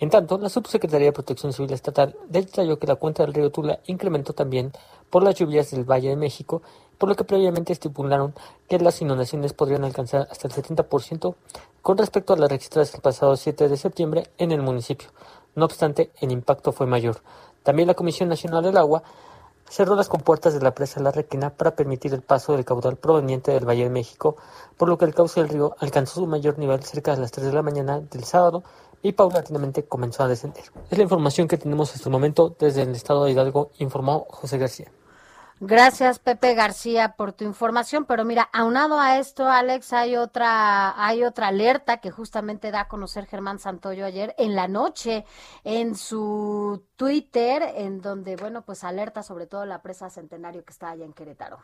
En 0.00 0.10
tanto, 0.10 0.38
la 0.38 0.48
Subsecretaría 0.48 1.08
de 1.08 1.12
Protección 1.12 1.52
Civil 1.52 1.72
Estatal 1.72 2.16
detalló 2.28 2.78
que 2.78 2.86
la 2.86 2.96
cuenta 2.96 3.22
del 3.22 3.34
río 3.34 3.50
Tula 3.50 3.80
incrementó 3.86 4.32
también 4.32 4.72
por 5.10 5.22
las 5.22 5.34
lluvias 5.34 5.70
del 5.70 5.84
Valle 5.84 6.08
de 6.08 6.16
México, 6.16 6.62
por 6.98 7.08
lo 7.08 7.14
que 7.16 7.24
previamente 7.24 7.72
estipularon 7.72 8.34
que 8.68 8.78
las 8.78 9.00
inundaciones 9.02 9.52
podrían 9.52 9.84
alcanzar 9.84 10.26
hasta 10.30 10.48
el 10.48 10.54
70% 10.54 11.34
con 11.82 11.98
respecto 11.98 12.32
a 12.32 12.36
las 12.36 12.50
registradas 12.50 12.94
el 12.94 13.00
pasado 13.00 13.36
7 13.36 13.68
de 13.68 13.76
septiembre 13.76 14.30
en 14.38 14.52
el 14.52 14.62
municipio. 14.62 15.08
No 15.54 15.64
obstante, 15.64 16.10
el 16.20 16.32
impacto 16.32 16.72
fue 16.72 16.86
mayor. 16.86 17.22
También 17.62 17.88
la 17.88 17.94
Comisión 17.94 18.28
Nacional 18.28 18.62
del 18.62 18.76
Agua 18.76 19.02
cerró 19.68 19.94
las 19.94 20.08
compuertas 20.08 20.54
de 20.54 20.60
la 20.60 20.74
presa 20.74 21.00
La 21.00 21.10
Requena 21.10 21.50
para 21.50 21.74
permitir 21.74 22.12
el 22.14 22.22
paso 22.22 22.52
del 22.52 22.64
caudal 22.64 22.96
proveniente 22.96 23.52
del 23.52 23.68
Valle 23.68 23.84
de 23.84 23.90
México, 23.90 24.36
por 24.76 24.88
lo 24.88 24.98
que 24.98 25.04
el 25.04 25.14
cauce 25.14 25.40
del 25.40 25.48
río 25.48 25.76
alcanzó 25.78 26.20
su 26.20 26.26
mayor 26.26 26.58
nivel 26.58 26.82
cerca 26.82 27.14
de 27.14 27.20
las 27.20 27.32
3 27.32 27.46
de 27.46 27.52
la 27.52 27.62
mañana 27.62 28.00
del 28.00 28.24
sábado 28.24 28.62
y 29.02 29.12
paulatinamente 29.12 29.84
comenzó 29.84 30.22
a 30.22 30.28
descender. 30.28 30.64
Es 30.90 30.98
la 30.98 31.04
información 31.04 31.48
que 31.48 31.58
tenemos 31.58 31.94
hasta 31.94 32.08
el 32.08 32.12
momento 32.12 32.54
desde 32.58 32.82
el 32.82 32.94
estado 32.94 33.24
de 33.24 33.32
Hidalgo, 33.32 33.70
informó 33.78 34.26
José 34.30 34.58
García. 34.58 34.90
Gracias, 35.60 36.18
Pepe 36.18 36.54
García, 36.54 37.14
por 37.16 37.32
tu 37.32 37.44
información. 37.44 38.04
Pero 38.04 38.24
mira, 38.24 38.48
aunado 38.52 38.98
a 38.98 39.18
esto, 39.18 39.48
Alex, 39.48 39.92
hay 39.92 40.16
otra, 40.16 40.94
hay 41.02 41.24
otra 41.24 41.48
alerta 41.48 41.98
que 41.98 42.10
justamente 42.10 42.70
da 42.70 42.80
a 42.80 42.88
conocer 42.88 43.26
Germán 43.26 43.58
Santoyo 43.58 44.04
ayer 44.04 44.34
en 44.36 44.56
la 44.56 44.68
noche 44.68 45.24
en 45.62 45.94
su 45.94 46.84
Twitter, 46.96 47.62
en 47.76 48.00
donde, 48.00 48.36
bueno, 48.36 48.62
pues 48.62 48.84
alerta 48.84 49.22
sobre 49.22 49.46
todo 49.46 49.64
la 49.64 49.80
presa 49.80 50.10
Centenario 50.10 50.64
que 50.64 50.72
está 50.72 50.90
allá 50.90 51.04
en 51.04 51.12
Querétaro. 51.12 51.60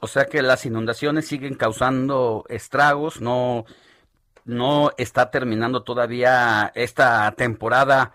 O 0.00 0.06
sea 0.06 0.26
que 0.26 0.42
las 0.42 0.64
inundaciones 0.64 1.26
siguen 1.26 1.54
causando 1.54 2.44
estragos, 2.48 3.20
no, 3.20 3.64
no 4.44 4.92
está 4.96 5.30
terminando 5.30 5.82
todavía 5.82 6.70
esta 6.74 7.32
temporada 7.32 8.12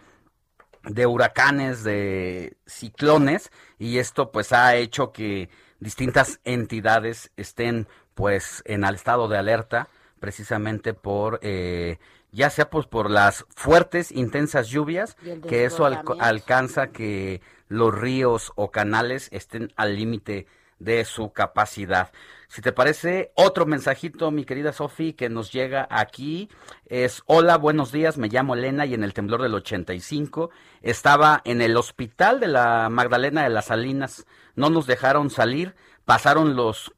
de 0.83 1.05
huracanes, 1.05 1.83
de 1.83 2.57
ciclones, 2.65 3.51
y 3.83 3.97
esto 3.97 4.31
pues 4.31 4.53
ha 4.53 4.77
hecho 4.77 5.11
que 5.11 5.49
distintas 5.81 6.39
entidades 6.45 7.31
estén 7.35 7.87
pues 8.13 8.63
en 8.65 8.85
el 8.85 8.95
estado 8.95 9.27
de 9.27 9.37
alerta 9.37 9.89
precisamente 10.21 10.93
por 10.93 11.39
eh, 11.41 11.97
ya 12.31 12.49
sea 12.49 12.69
pues 12.69 12.87
por 12.87 13.11
las 13.11 13.45
fuertes 13.53 14.09
intensas 14.13 14.69
lluvias 14.69 15.17
que 15.49 15.65
eso 15.65 15.85
alcanza 15.85 16.87
que 16.87 17.41
los 17.67 17.93
ríos 17.93 18.53
o 18.55 18.71
canales 18.71 19.27
estén 19.33 19.73
al 19.75 19.97
límite 19.97 20.47
de 20.79 21.03
su 21.03 21.31
capacidad. 21.33 22.11
Si 22.53 22.61
te 22.61 22.71
parece, 22.71 23.31
otro 23.33 23.65
mensajito, 23.65 24.29
mi 24.29 24.45
querida 24.45 24.73
Sofi, 24.73 25.13
que 25.13 25.27
nos 25.27 25.51
llega 25.51 25.87
aquí 25.89 26.49
es, 26.85 27.23
hola, 27.25 27.57
buenos 27.57 27.91
días, 27.91 28.19
me 28.19 28.27
llamo 28.27 28.53
Elena 28.53 28.85
y 28.85 28.93
en 28.93 29.03
el 29.03 29.15
temblor 29.15 29.41
del 29.41 29.55
85 29.55 30.51
estaba 30.83 31.41
en 31.45 31.63
el 31.63 31.75
hospital 31.75 32.39
de 32.39 32.49
la 32.49 32.89
Magdalena 32.91 33.41
de 33.41 33.49
las 33.49 33.65
Salinas, 33.65 34.27
no 34.53 34.69
nos 34.69 34.85
dejaron 34.85 35.31
salir, 35.31 35.73
pasaron 36.05 36.55
los 36.55 36.93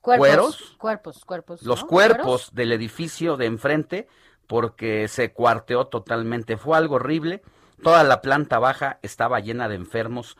cueros, 0.00 0.76
cuerpos, 0.78 1.24
cuerpos, 1.24 1.62
los 1.64 1.82
cuerpos 1.82 2.54
del 2.54 2.70
edificio 2.70 3.36
de 3.36 3.46
enfrente 3.46 4.06
porque 4.46 5.08
se 5.08 5.32
cuarteó 5.32 5.88
totalmente, 5.88 6.56
fue 6.56 6.78
algo 6.78 6.94
horrible, 6.94 7.42
toda 7.82 8.04
la 8.04 8.20
planta 8.20 8.60
baja 8.60 9.00
estaba 9.02 9.40
llena 9.40 9.68
de 9.68 9.74
enfermos, 9.74 10.36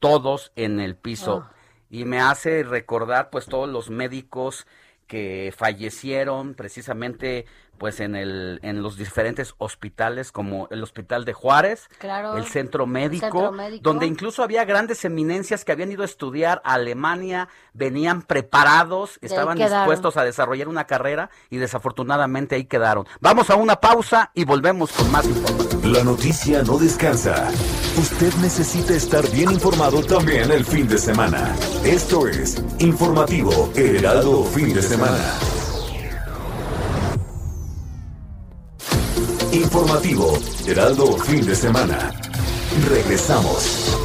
todos 0.00 0.52
en 0.56 0.80
el 0.80 0.96
piso. 0.96 1.44
Ah 1.46 1.55
y 1.96 2.04
me 2.04 2.20
hace 2.20 2.62
recordar 2.62 3.30
pues 3.30 3.46
todos 3.46 3.70
los 3.70 3.88
médicos 3.88 4.66
que 5.06 5.50
fallecieron 5.56 6.52
precisamente 6.52 7.46
pues 7.78 8.00
en 8.00 8.16
el 8.16 8.60
en 8.62 8.82
los 8.82 8.96
diferentes 8.96 9.54
hospitales 9.58 10.32
como 10.32 10.68
el 10.70 10.82
hospital 10.82 11.24
de 11.24 11.32
Juárez, 11.32 11.88
el, 12.36 12.44
centro 12.46 12.86
médico, 12.86 13.52
donde 13.80 14.06
incluso 14.06 14.42
había 14.42 14.64
grandes 14.64 15.04
eminencias 15.04 15.64
que 15.64 15.72
habían 15.72 15.92
ido 15.92 16.02
a 16.02 16.06
estudiar 16.06 16.60
a 16.64 16.74
Alemania, 16.74 17.48
venían 17.72 18.22
preparados, 18.22 19.18
estaban 19.22 19.58
dispuestos 19.58 20.16
a 20.16 20.24
desarrollar 20.24 20.68
una 20.68 20.86
carrera 20.86 21.30
y 21.50 21.56
desafortunadamente 21.58 22.54
ahí 22.54 22.64
quedaron. 22.64 23.06
Vamos 23.20 23.50
a 23.50 23.56
una 23.56 23.76
pausa 23.76 24.30
y 24.34 24.44
volvemos 24.44 24.92
con 24.92 25.10
más 25.10 25.26
información. 25.26 25.92
La 25.92 26.02
noticia 26.02 26.62
no 26.62 26.78
descansa. 26.78 27.48
Usted 27.98 28.34
necesita 28.42 28.94
estar 28.94 29.28
bien 29.30 29.52
informado 29.52 30.02
también 30.02 30.50
el 30.50 30.64
fin 30.64 30.88
de 30.88 30.98
semana. 30.98 31.54
Esto 31.84 32.26
es 32.28 32.62
Informativo 32.78 33.70
Heraldo 33.74 34.44
Fin 34.44 34.74
de 34.74 34.82
Semana. 34.82 35.65
Informativo, 39.56 40.38
Heraldo 40.66 41.16
Fin 41.16 41.46
de 41.46 41.54
Semana. 41.54 42.12
Regresamos. 42.90 43.96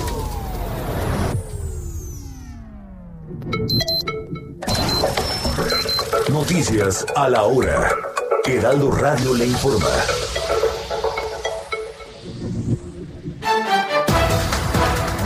Noticias 6.30 7.06
a 7.18 7.28
la 7.28 7.44
hora. 7.44 7.92
Heraldo 8.46 8.92
Radio 8.92 9.34
le 9.34 9.48
informa. 9.48 9.90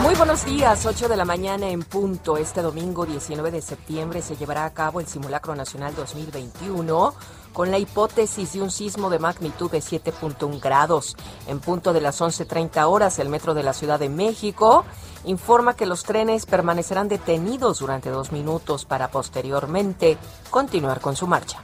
Muy 0.01 0.15
buenos 0.15 0.43
días, 0.43 0.85
8 0.87 1.07
de 1.07 1.17
la 1.17 1.25
mañana 1.25 1.69
en 1.69 1.83
punto. 1.83 2.37
Este 2.37 2.63
domingo 2.63 3.05
19 3.05 3.51
de 3.51 3.61
septiembre 3.61 4.23
se 4.23 4.35
llevará 4.35 4.65
a 4.65 4.73
cabo 4.73 4.99
el 4.99 5.05
Simulacro 5.05 5.55
Nacional 5.55 5.93
2021 5.95 7.13
con 7.55 7.71
la 7.71 7.79
hipótesis 7.79 8.51
de 8.51 8.61
un 8.61 8.69
sismo 8.69 9.09
de 9.09 9.17
magnitud 9.17 9.71
de 9.71 9.77
7.1 9.77 10.59
grados. 10.59 11.15
En 11.47 11.61
punto 11.61 11.93
de 11.93 12.01
las 12.01 12.19
11.30 12.19 12.83
horas, 12.83 13.17
el 13.17 13.29
metro 13.29 13.53
de 13.53 13.63
la 13.63 13.71
Ciudad 13.71 13.97
de 13.97 14.09
México 14.09 14.83
informa 15.25 15.75
que 15.75 15.85
los 15.85 16.03
trenes 16.03 16.45
permanecerán 16.45 17.07
detenidos 17.07 17.79
durante 17.79 18.09
dos 18.09 18.31
minutos 18.31 18.85
para 18.85 19.09
posteriormente 19.09 20.17
continuar 20.49 21.01
con 21.01 21.15
su 21.15 21.27
marcha. 21.27 21.63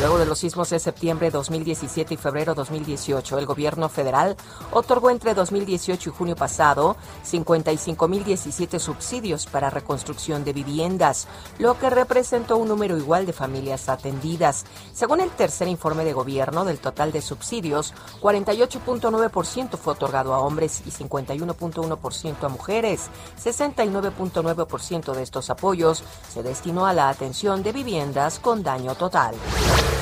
Luego 0.00 0.18
de 0.18 0.26
los 0.26 0.38
sismos 0.38 0.70
de 0.70 0.78
septiembre 0.78 1.26
de 1.26 1.32
2017 1.32 2.14
y 2.14 2.16
febrero 2.16 2.54
2018, 2.54 3.36
el 3.36 3.46
gobierno 3.46 3.88
federal 3.88 4.36
otorgó 4.70 5.10
entre 5.10 5.34
2018 5.34 6.10
y 6.10 6.12
junio 6.12 6.36
pasado 6.36 6.96
55.017 7.28 8.78
subsidios 8.78 9.46
para 9.46 9.70
reconstrucción 9.70 10.44
de 10.44 10.52
viviendas, 10.52 11.26
lo 11.58 11.76
que 11.80 11.90
representó 11.90 12.58
un 12.58 12.68
número 12.68 12.96
igual 12.96 13.26
de 13.26 13.32
familias 13.32 13.88
atendidas. 13.88 14.66
Según 14.92 15.18
el 15.18 15.30
tercer 15.30 15.66
informe 15.66 16.04
de 16.04 16.12
gobierno, 16.12 16.64
del 16.64 16.78
total 16.78 17.10
de 17.10 17.20
subsidios, 17.20 17.92
48.9% 18.20 19.76
fue 19.78 19.94
otorgado 19.94 20.32
a 20.32 20.38
hombres 20.38 20.80
y 20.86 20.92
51.1% 20.92 22.44
a 22.44 22.48
mujeres. 22.48 22.67
69.9% 22.68 25.14
de 25.14 25.22
estos 25.22 25.48
apoyos 25.50 26.02
se 26.28 26.42
destinó 26.42 26.86
a 26.86 26.92
la 26.92 27.08
atención 27.08 27.62
de 27.62 27.72
viviendas 27.72 28.38
con 28.38 28.62
daño 28.62 28.94
total. 28.94 29.34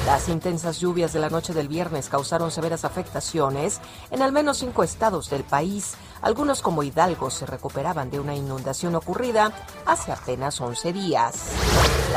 Las 0.06 0.28
intensas 0.28 0.78
lluvias 0.78 1.12
de 1.12 1.18
la 1.18 1.30
noche 1.30 1.52
del 1.52 1.66
viernes 1.68 2.08
causaron 2.08 2.52
severas 2.52 2.84
afectaciones 2.84 3.80
en 4.10 4.22
al 4.22 4.30
menos 4.30 4.58
cinco 4.58 4.84
estados 4.84 5.30
del 5.30 5.42
país. 5.42 5.94
Algunos 6.22 6.62
como 6.62 6.84
Hidalgo 6.84 7.28
se 7.30 7.44
recuperaban 7.44 8.10
de 8.10 8.20
una 8.20 8.34
inundación 8.34 8.94
ocurrida 8.94 9.52
hace 9.84 10.12
apenas 10.12 10.60
11 10.60 10.92
días. 10.92 11.50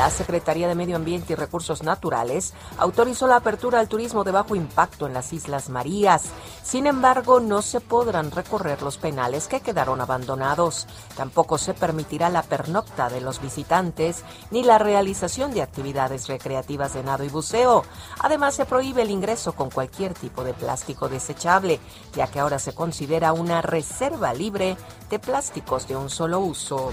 La 0.00 0.08
Secretaría 0.08 0.66
de 0.66 0.74
Medio 0.74 0.96
Ambiente 0.96 1.34
y 1.34 1.36
Recursos 1.36 1.82
Naturales 1.82 2.54
autorizó 2.78 3.26
la 3.26 3.36
apertura 3.36 3.80
al 3.80 3.88
turismo 3.90 4.24
de 4.24 4.30
bajo 4.30 4.54
impacto 4.54 5.06
en 5.06 5.12
las 5.12 5.34
Islas 5.34 5.68
Marías. 5.68 6.22
Sin 6.62 6.86
embargo, 6.86 7.38
no 7.38 7.60
se 7.60 7.82
podrán 7.82 8.30
recorrer 8.30 8.80
los 8.80 8.96
penales 8.96 9.46
que 9.46 9.60
quedaron 9.60 10.00
abandonados. 10.00 10.86
Tampoco 11.18 11.58
se 11.58 11.74
permitirá 11.74 12.30
la 12.30 12.42
pernocta 12.42 13.10
de 13.10 13.20
los 13.20 13.42
visitantes 13.42 14.24
ni 14.50 14.62
la 14.62 14.78
realización 14.78 15.52
de 15.52 15.60
actividades 15.60 16.28
recreativas 16.28 16.94
de 16.94 17.02
nado 17.02 17.24
y 17.24 17.28
buceo. 17.28 17.84
Además, 18.20 18.54
se 18.54 18.64
prohíbe 18.64 19.02
el 19.02 19.10
ingreso 19.10 19.52
con 19.52 19.68
cualquier 19.68 20.14
tipo 20.14 20.44
de 20.44 20.54
plástico 20.54 21.10
desechable, 21.10 21.78
ya 22.14 22.26
que 22.26 22.40
ahora 22.40 22.58
se 22.58 22.72
considera 22.72 23.34
una 23.34 23.60
reserva 23.60 24.32
libre 24.32 24.78
de 25.10 25.18
plásticos 25.18 25.86
de 25.88 25.96
un 25.96 26.08
solo 26.08 26.40
uso. 26.40 26.90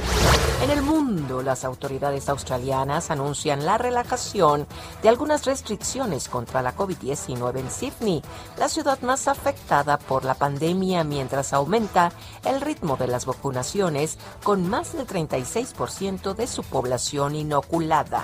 En 0.61 0.71
el 0.71 0.81
mundo, 0.81 1.43
las 1.43 1.63
autoridades 1.63 2.27
australianas 2.27 2.96
anuncian 3.11 3.65
la 3.65 3.77
relajación 3.77 4.67
de 5.01 5.09
algunas 5.09 5.45
restricciones 5.45 6.29
contra 6.29 6.61
la 6.61 6.75
COVID-19 6.75 7.59
en 7.59 7.71
Sydney, 7.71 8.23
la 8.57 8.69
ciudad 8.69 8.99
más 9.01 9.27
afectada 9.27 9.97
por 9.97 10.25
la 10.25 10.33
pandemia, 10.33 11.03
mientras 11.03 11.53
aumenta 11.53 12.11
el 12.43 12.61
ritmo 12.61 12.97
de 12.97 13.07
las 13.07 13.25
vacunaciones 13.25 14.17
con 14.43 14.67
más 14.69 14.93
del 14.93 15.07
36% 15.07 16.33
de 16.33 16.47
su 16.47 16.63
población 16.63 17.35
inoculada. 17.35 18.23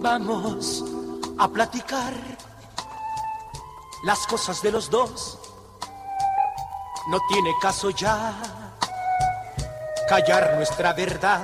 Vamos 0.00 0.84
a 1.38 1.48
platicar 1.48 2.12
las 4.04 4.26
cosas 4.26 4.60
de 4.60 4.70
los 4.70 4.90
dos. 4.90 5.43
No 7.06 7.18
tiene 7.28 7.52
caso 7.60 7.90
ya 7.90 8.34
callar 10.08 10.54
nuestra 10.56 10.92
verdad. 10.92 11.42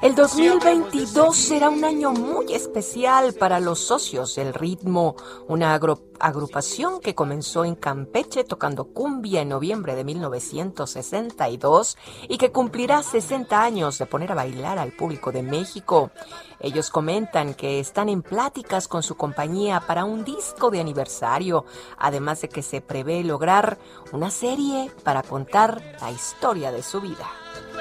El 0.00 0.14
2022 0.14 1.36
será 1.36 1.70
un 1.70 1.84
año 1.84 2.12
muy 2.12 2.52
especial 2.54 3.34
para 3.34 3.58
los 3.58 3.80
socios 3.80 4.36
del 4.36 4.54
ritmo, 4.54 5.16
una 5.48 5.74
agrupación 5.74 7.00
que 7.00 7.16
comenzó 7.16 7.64
en 7.64 7.74
Campeche 7.74 8.44
tocando 8.44 8.84
cumbia 8.84 9.40
en 9.40 9.48
noviembre 9.48 9.96
de 9.96 10.04
1962 10.04 11.98
y 12.28 12.38
que 12.38 12.52
cumplirá 12.52 13.02
60 13.02 13.60
años 13.60 13.98
de 13.98 14.06
poner 14.06 14.30
a 14.30 14.36
bailar 14.36 14.78
al 14.78 14.92
público 14.92 15.32
de 15.32 15.42
México. 15.42 16.12
Ellos 16.60 16.90
comentan 16.90 17.54
que 17.54 17.80
están 17.80 18.08
en 18.08 18.22
pláticas 18.22 18.86
con 18.86 19.02
su 19.02 19.16
compañía 19.16 19.80
para 19.80 20.04
un 20.04 20.22
disco 20.24 20.70
de 20.70 20.78
aniversario, 20.78 21.64
además 21.98 22.40
de 22.40 22.48
que 22.48 22.62
se 22.62 22.80
prevé 22.80 23.24
lograr 23.24 23.78
una 24.12 24.30
serie 24.30 24.92
para 25.02 25.24
contar 25.24 25.82
la 26.00 26.12
historia 26.12 26.70
de 26.70 26.84
su 26.84 27.00
vida. 27.00 27.28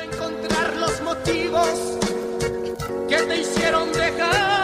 Encontrar 0.02 0.78
los 0.78 1.02
motivos 1.02 2.07
que 3.18 3.36
quisieron 3.36 3.92
dejarme. 3.92 4.58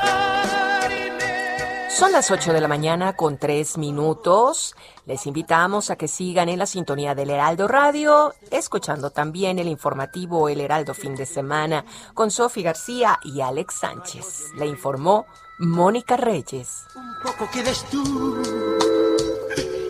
Son 1.89 2.11
las 2.11 2.31
8 2.31 2.53
de 2.53 2.59
la 2.59 2.67
mañana 2.67 3.15
con 3.15 3.37
3 3.37 3.77
minutos. 3.77 4.75
Les 5.05 5.27
invitamos 5.27 5.89
a 5.89 5.95
que 5.95 6.07
sigan 6.07 6.49
en 6.49 6.59
la 6.59 6.65
sintonía 6.65 7.13
del 7.15 7.29
Heraldo 7.29 7.67
Radio, 7.67 8.33
escuchando 8.51 9.11
también 9.11 9.59
el 9.59 9.67
informativo 9.67 10.49
El 10.49 10.61
Heraldo 10.61 10.93
Fin 10.93 11.15
de 11.15 11.25
Semana 11.25 11.85
con 12.13 12.31
Sofi 12.31 12.63
García 12.63 13.19
y 13.23 13.41
Alex 13.41 13.75
Sánchez. 13.75 14.53
Le 14.57 14.65
informó 14.65 15.25
Mónica 15.59 16.17
Reyes. 16.17 16.83
Un 16.95 17.15
poco 17.23 17.49
quedes 17.51 17.85
tú 17.85 18.41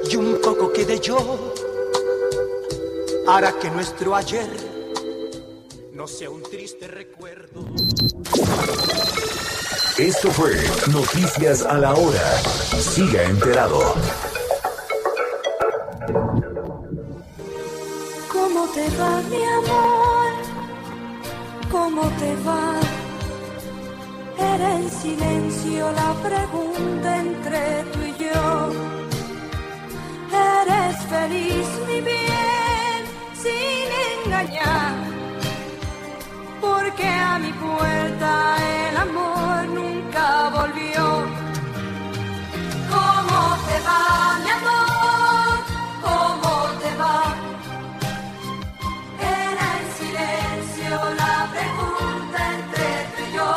y 0.10 0.16
un 0.16 0.40
poco 0.42 0.72
quede 0.74 1.00
yo. 1.00 1.18
Hará 3.28 3.54
que 3.54 3.72
nuestro 3.72 4.14
ayer 4.16 4.73
no 6.04 6.08
sea 6.10 6.30
un 6.30 6.44
triste 6.44 6.86
recuerdo. 6.86 7.66
Esto 9.98 10.32
fue 10.32 10.54
Noticias 10.92 11.62
a 11.62 11.78
la 11.78 11.94
Hora. 11.94 12.42
Siga 12.78 13.24
enterado. 13.24 13.80
¿Cómo 18.34 18.68
te 18.74 18.90
va, 18.98 19.22
mi 19.30 19.44
amor? 19.62 20.32
¿Cómo 21.72 22.02
te 22.20 22.36
va? 22.46 22.82
Era 24.56 24.76
en 24.80 24.92
silencio 24.92 25.90
la 25.94 26.14
pregunta 26.22 27.18
entre 27.18 27.84
tú 27.94 28.00
y 28.02 28.24
yo. 28.26 28.74
¿Eres 30.60 30.98
feliz, 31.06 31.68
mi 31.88 32.02
bien, 32.02 33.00
sin 33.42 34.26
engañar? 34.26 35.03
Porque 36.64 37.08
a 37.08 37.40
mi 37.40 37.52
puerta 37.54 38.32
el 38.88 38.96
amor 38.96 39.68
nunca 39.68 40.50
volvió. 40.58 41.04
¿Cómo 42.94 43.40
te 43.68 43.78
va, 43.88 44.04
mi 44.44 44.52
amor? 44.60 45.56
¿Cómo 46.08 46.52
te 46.82 46.92
va? 47.02 47.20
Era 49.20 49.68
en 49.80 49.88
silencio 50.00 50.92
la 51.22 51.36
pregunta 51.54 52.40
entre 52.60 52.88
tú 53.14 53.22
y 53.28 53.30
yo. 53.38 53.50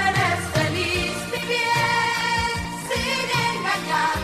¿Eres 0.00 0.40
feliz, 0.56 1.16
mi 1.32 1.42
bien, 1.54 2.50
sin 2.88 3.26
engañar? 3.52 4.18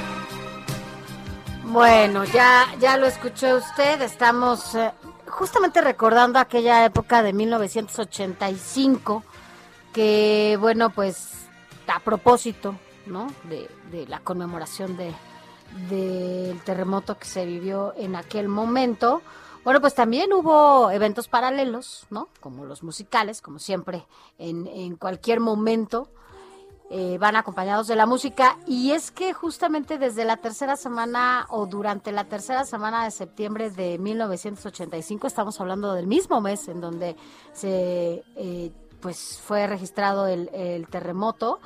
Bueno, 1.65 2.25
ya, 2.25 2.53
ya 2.81 2.97
lo 2.97 3.07
escuchó 3.07 3.57
usted. 3.57 4.01
Estamos 4.01 4.75
eh, 4.75 4.93
justamente 5.35 5.81
recordando 5.81 6.39
aquella 6.39 6.85
época 6.85 7.23
de 7.23 7.33
1985, 7.33 9.25
que 9.93 10.57
bueno, 10.61 10.91
pues 10.91 11.49
a 11.89 11.99
propósito, 12.01 12.77
¿no? 13.07 13.27
De, 13.45 13.69
la 14.07 14.21
conmemoración 14.21 14.97
de 14.97 15.13
del 15.89 16.61
terremoto 16.63 17.19
que 17.19 17.27
se 17.27 17.45
vivió 17.45 17.95
en 17.97 18.15
aquel 18.15 18.49
momento. 18.49 19.23
Bueno, 19.65 19.81
pues 19.81 19.95
también 19.95 20.33
hubo 20.33 20.91
eventos 20.93 21.27
paralelos, 21.27 22.07
¿no? 22.11 22.29
Como 22.41 22.65
los 22.65 22.85
musicales, 22.85 23.41
como 23.41 23.59
siempre, 23.59 24.07
en, 24.39 24.69
en 24.69 24.95
cualquier 24.95 25.41
momento 25.41 26.09
eh, 26.91 27.17
van 27.19 27.37
acompañados 27.37 27.87
de 27.87 27.97
la 27.97 28.07
música. 28.07 28.59
Y 28.67 28.93
es 28.93 29.11
que 29.11 29.33
justamente 29.33 29.99
desde 29.99 30.25
la 30.25 30.37
tercera 30.37 30.77
semana 30.77 31.47
o 31.49 31.67
durante 31.67 32.13
la 32.13 32.25
tercera 32.25 32.65
semana 32.65 33.05
de 33.05 33.11
septiembre 33.11 33.71
de 33.71 33.99
1985 33.99 35.27
estamos 35.27 35.61
hablando 35.61 35.95
del 35.95 36.07
mismo 36.07 36.41
mes 36.41 36.69
en 36.69 36.81
donde 36.81 37.17
se 37.53 38.23
eh, 38.37 38.73
pues 39.01 39.41
fue 39.45 39.67
registrado 39.67 40.27
el, 40.27 40.51
el 40.55 40.87
terremoto 40.89 41.61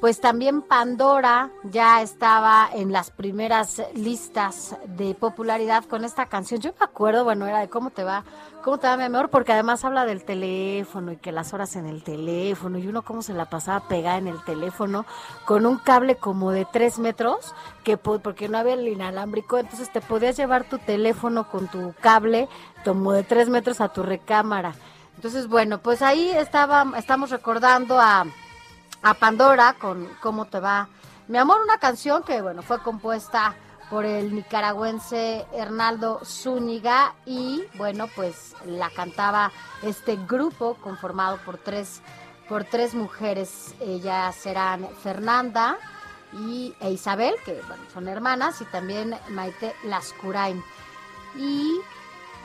pues 0.00 0.18
también 0.20 0.62
Pandora 0.62 1.50
ya 1.64 2.00
estaba 2.00 2.68
en 2.72 2.90
las 2.90 3.10
primeras 3.10 3.82
listas 3.94 4.76
de 4.86 5.14
popularidad 5.14 5.84
con 5.84 6.04
esta 6.04 6.26
canción. 6.26 6.60
Yo 6.60 6.72
me 6.78 6.84
acuerdo, 6.84 7.22
bueno, 7.24 7.46
era 7.46 7.60
de 7.60 7.68
cómo 7.68 7.90
te 7.90 8.02
va, 8.02 8.24
cómo 8.64 8.78
te 8.78 8.86
va 8.86 8.96
mi 8.96 9.04
porque 9.30 9.52
además 9.52 9.84
habla 9.84 10.06
del 10.06 10.24
teléfono 10.24 11.12
y 11.12 11.16
que 11.18 11.32
las 11.32 11.52
horas 11.52 11.76
en 11.76 11.84
el 11.86 12.02
teléfono 12.02 12.78
y 12.78 12.86
uno 12.86 13.02
cómo 13.02 13.20
se 13.20 13.34
la 13.34 13.50
pasaba 13.50 13.88
pegada 13.88 14.16
en 14.16 14.26
el 14.26 14.42
teléfono 14.44 15.04
con 15.44 15.66
un 15.66 15.76
cable 15.76 16.16
como 16.16 16.50
de 16.50 16.64
tres 16.64 16.98
metros, 16.98 17.54
que 17.84 17.98
po- 17.98 18.20
porque 18.20 18.48
no 18.48 18.56
había 18.56 18.74
el 18.74 18.88
inalámbrico, 18.88 19.58
entonces 19.58 19.92
te 19.92 20.00
podías 20.00 20.36
llevar 20.36 20.64
tu 20.64 20.78
teléfono 20.78 21.50
con 21.50 21.68
tu 21.68 21.92
cable 22.00 22.48
como 22.84 23.12
de 23.12 23.22
tres 23.22 23.50
metros 23.50 23.82
a 23.82 23.88
tu 23.92 24.02
recámara. 24.02 24.72
Entonces, 25.16 25.46
bueno, 25.48 25.78
pues 25.78 26.00
ahí 26.00 26.30
estaba, 26.30 26.86
estamos 26.96 27.28
recordando 27.28 28.00
a 28.00 28.24
a 29.02 29.14
Pandora 29.14 29.74
con 29.74 30.06
¿Cómo 30.20 30.46
te 30.46 30.60
va? 30.60 30.88
Mi 31.28 31.38
amor, 31.38 31.60
una 31.62 31.78
canción 31.78 32.22
que, 32.22 32.42
bueno, 32.42 32.62
fue 32.62 32.82
compuesta 32.82 33.54
por 33.88 34.04
el 34.04 34.34
nicaragüense 34.34 35.46
Hernaldo 35.52 36.20
Zúñiga 36.24 37.14
y, 37.24 37.64
bueno, 37.76 38.08
pues 38.14 38.54
la 38.64 38.90
cantaba 38.90 39.50
este 39.82 40.16
grupo 40.16 40.74
conformado 40.74 41.38
por 41.44 41.58
tres, 41.58 42.02
por 42.48 42.64
tres 42.64 42.94
mujeres. 42.94 43.74
Ellas 43.80 44.34
serán 44.36 44.88
Fernanda 45.02 45.76
y, 46.32 46.74
e 46.80 46.90
Isabel, 46.90 47.34
que, 47.44 47.60
bueno, 47.66 47.82
son 47.92 48.08
hermanas, 48.08 48.60
y 48.60 48.64
también 48.66 49.16
Maite 49.30 49.74
Lascurain. 49.84 50.62
Y 51.36 51.80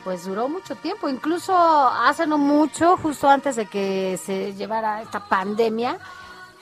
pues 0.03 0.25
duró 0.25 0.47
mucho 0.47 0.75
tiempo, 0.75 1.09
incluso 1.09 1.55
hace 1.57 2.27
no 2.27 2.37
mucho, 2.37 2.97
justo 2.97 3.27
antes 3.27 3.55
de 3.55 3.65
que 3.65 4.19
se 4.23 4.53
llevara 4.53 5.01
esta 5.01 5.27
pandemia, 5.27 5.97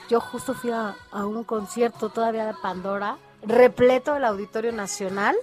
yo 0.08 0.20
justo 0.20 0.54
fui 0.54 0.70
a, 0.70 0.96
un 1.12 1.44
concierto 1.44 2.08
todavía 2.08 2.46
de 2.46 2.54
Pandora, 2.54 3.16
repleto 3.42 4.14
del 4.14 4.24
Auditorio 4.24 4.72
Nacional 4.72 5.36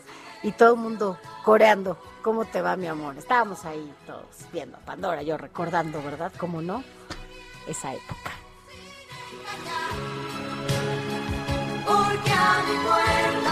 y 0.43 0.51
todo 0.51 0.73
el 0.75 0.79
mundo 0.79 1.17
coreando. 1.43 1.97
¿Cómo 2.21 2.45
te 2.45 2.61
va, 2.61 2.75
mi 2.75 2.87
amor? 2.87 3.17
Estábamos 3.17 3.65
ahí 3.65 3.93
todos 4.05 4.25
viendo 4.53 4.77
a 4.77 4.81
Pandora, 4.81 5.23
yo 5.23 5.37
recordando, 5.37 6.01
¿verdad? 6.03 6.31
¿Cómo 6.37 6.61
no? 6.61 6.83
Esa 7.67 7.93
época. 7.93 8.31
A 12.33 12.63
mi 12.63 13.50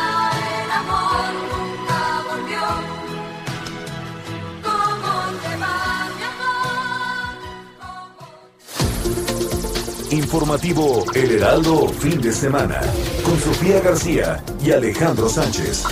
Informativo 10.12 11.06
El 11.14 11.32
Heraldo 11.34 11.88
Fin 11.88 12.20
de 12.20 12.32
Semana 12.32 12.82
con 13.24 13.40
Sofía 13.40 13.80
García 13.80 14.44
y 14.60 14.72
Alejandro 14.72 15.30
Sánchez. 15.30 15.84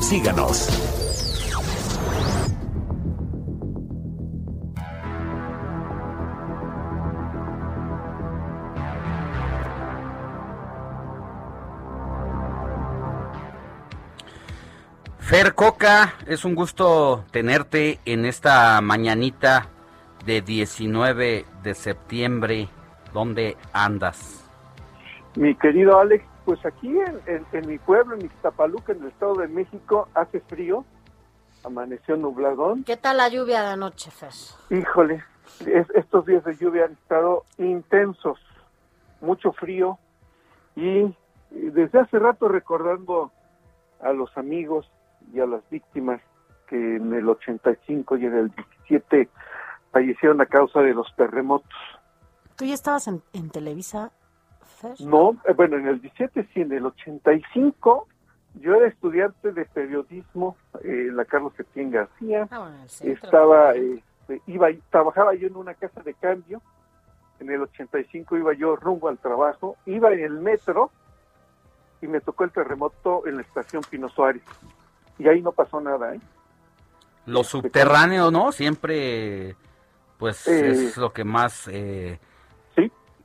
Síganos. 0.00 0.68
Fer 15.18 15.54
Coca, 15.54 16.14
es 16.26 16.44
un 16.44 16.54
gusto 16.54 17.24
tenerte 17.32 17.98
en 18.04 18.26
esta 18.26 18.80
mañanita 18.80 19.68
de 20.24 20.40
19 20.40 21.46
de 21.64 21.74
septiembre. 21.74 22.68
¿Dónde 23.12 23.56
andas? 23.72 24.46
Mi 25.36 25.54
querido 25.54 25.98
Alex, 25.98 26.24
pues 26.44 26.64
aquí 26.64 26.88
en, 26.88 27.20
en- 27.26 27.46
en 27.52 27.66
mi 27.68 27.78
pueblo, 27.78 28.14
en 28.14 28.24
Ixtapaluca, 28.24 28.92
en 28.92 29.02
el 29.02 29.08
Estado 29.08 29.34
de 29.34 29.48
México, 29.48 30.08
hace 30.14 30.40
frío, 30.40 30.84
amaneció 31.64 32.16
nubladón. 32.16 32.84
¿Qué 32.84 32.96
tal 32.96 33.18
la 33.18 33.28
lluvia 33.28 33.62
de 33.62 33.68
anoche, 33.68 34.10
Fer? 34.10 34.30
Híjole, 34.70 35.22
es- 35.66 35.90
estos 35.94 36.26
días 36.26 36.44
de 36.44 36.56
lluvia 36.56 36.84
han 36.86 36.92
estado 36.92 37.44
intensos, 37.58 38.38
mucho 39.20 39.52
frío 39.52 39.98
y, 40.76 41.00
y 41.50 41.70
desde 41.72 42.00
hace 42.00 42.18
rato 42.18 42.48
recordando 42.48 43.30
a 44.00 44.12
los 44.12 44.36
amigos 44.38 44.90
y 45.32 45.40
a 45.40 45.46
las 45.46 45.60
víctimas 45.70 46.20
que 46.68 46.96
en 46.96 47.12
el 47.12 47.28
85 47.28 48.16
y 48.16 48.26
en 48.26 48.34
el 48.34 48.48
17 48.88 49.28
fallecieron 49.92 50.40
a 50.40 50.46
causa 50.46 50.80
de 50.80 50.94
los 50.94 51.14
terremotos. 51.16 51.68
¿Tú 52.60 52.66
ya 52.66 52.74
estabas 52.74 53.08
en, 53.08 53.22
en 53.32 53.48
Televisa, 53.48 54.12
Fer? 54.82 55.00
No, 55.00 55.34
eh, 55.48 55.54
bueno, 55.54 55.78
en 55.78 55.86
el 55.86 56.02
17 56.02 56.46
sí, 56.52 56.60
en 56.60 56.70
el 56.72 56.84
85 56.84 58.06
yo 58.60 58.74
era 58.74 58.86
estudiante 58.86 59.52
de 59.52 59.64
periodismo 59.64 60.58
eh, 60.84 61.06
en 61.08 61.16
la 61.16 61.24
Carlos 61.24 61.54
Septién 61.56 61.90
García. 61.90 62.46
Ah, 62.50 62.58
bueno, 62.58 62.86
centro. 62.86 63.24
Estaba, 63.24 63.74
eh, 63.76 64.02
iba, 64.46 64.68
trabajaba 64.90 65.34
yo 65.34 65.46
en 65.46 65.56
una 65.56 65.72
casa 65.72 66.02
de 66.02 66.12
cambio. 66.12 66.60
En 67.38 67.50
el 67.50 67.62
85 67.62 68.36
iba 68.36 68.52
yo 68.52 68.76
rumbo 68.76 69.08
al 69.08 69.16
trabajo, 69.16 69.78
iba 69.86 70.12
en 70.12 70.20
el 70.20 70.34
metro 70.34 70.90
y 72.02 72.08
me 72.08 72.20
tocó 72.20 72.44
el 72.44 72.50
terremoto 72.50 73.26
en 73.26 73.36
la 73.36 73.42
estación 73.42 73.82
Pino 73.88 74.10
Suárez. 74.10 74.42
Y 75.18 75.28
ahí 75.28 75.40
no 75.40 75.52
pasó 75.52 75.80
nada, 75.80 76.14
¿eh? 76.14 76.20
Los 77.24 77.46
subterráneos, 77.46 78.30
¿no? 78.30 78.52
Siempre 78.52 79.56
Pues 80.18 80.46
Eh, 80.46 80.88
es 80.88 80.98
lo 80.98 81.10
que 81.14 81.24
más 81.24 81.66
eh. 81.68 82.20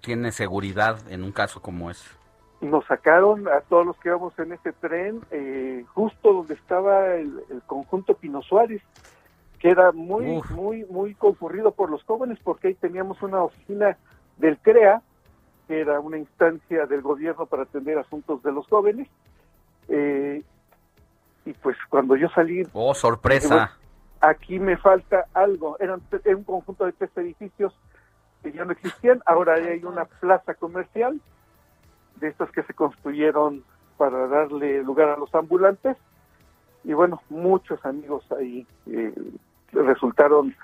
Tiene 0.05 0.31
seguridad 0.31 0.99
en 1.11 1.23
un 1.23 1.31
caso 1.31 1.61
como 1.61 1.89
ese. 1.89 2.07
nos 2.61 2.85
sacaron 2.85 3.47
a 3.47 3.61
todos 3.61 3.85
los 3.85 3.97
que 3.97 4.09
íbamos 4.09 4.37
en 4.39 4.53
ese 4.53 4.71
tren 4.73 5.21
eh, 5.31 5.83
justo 5.93 6.33
donde 6.33 6.53
estaba 6.53 7.15
el, 7.15 7.43
el 7.49 7.61
conjunto 7.63 8.13
Pino 8.15 8.41
Suárez, 8.41 8.81
que 9.59 9.69
era 9.69 9.91
muy, 9.91 10.37
Uf. 10.37 10.51
muy, 10.51 10.85
muy 10.85 11.15
concurrido 11.15 11.71
por 11.71 11.89
los 11.89 12.03
jóvenes 12.03 12.39
porque 12.43 12.69
ahí 12.69 12.73
teníamos 12.75 13.21
una 13.21 13.43
oficina 13.43 13.97
del 14.37 14.57
CREA, 14.59 15.01
que 15.67 15.79
era 15.81 15.99
una 15.99 16.17
instancia 16.17 16.85
del 16.85 17.01
gobierno 17.01 17.45
para 17.45 17.63
atender 17.63 17.97
asuntos 17.97 18.41
de 18.43 18.51
los 18.51 18.67
jóvenes. 18.67 19.07
eh, 19.89 20.43
y 21.45 21.53
pues 21.53 21.77
cuando 21.89 22.15
yo 22.15 22.27
salí, 22.29 22.63
Oh, 22.73 22.93
sorpresa. 22.95 23.77
aquí 24.19 24.57
me 24.59 24.77
falta 24.77 25.25
algo. 25.35 25.77
Eran 25.79 26.01
un 26.35 26.43
conjunto 26.43 26.85
de 26.85 26.91
tres 26.93 27.11
edificios 27.17 27.71
que 28.45 28.51
ya 28.51 28.63
no 28.63 28.73
existían. 28.73 29.23
Ahora 29.25 29.55
hay 29.55 29.83
una 29.83 30.05
plaza 30.05 30.53
comercial 30.53 31.19
de 32.17 32.27
estas 32.27 32.51
que 32.51 32.61
se 32.61 32.75
construyeron 32.75 33.63
para 33.97 34.27
darle 34.27 34.83
lugar 34.83 35.09
a 35.09 35.17
los 35.17 35.33
ambulantes. 35.33 35.97
Y 36.83 36.93
bueno, 36.93 37.23
muchos 37.29 37.83
amigos 37.83 38.23
ahí 38.31 38.67
eh, 38.85 39.13
resultaron 39.71 40.55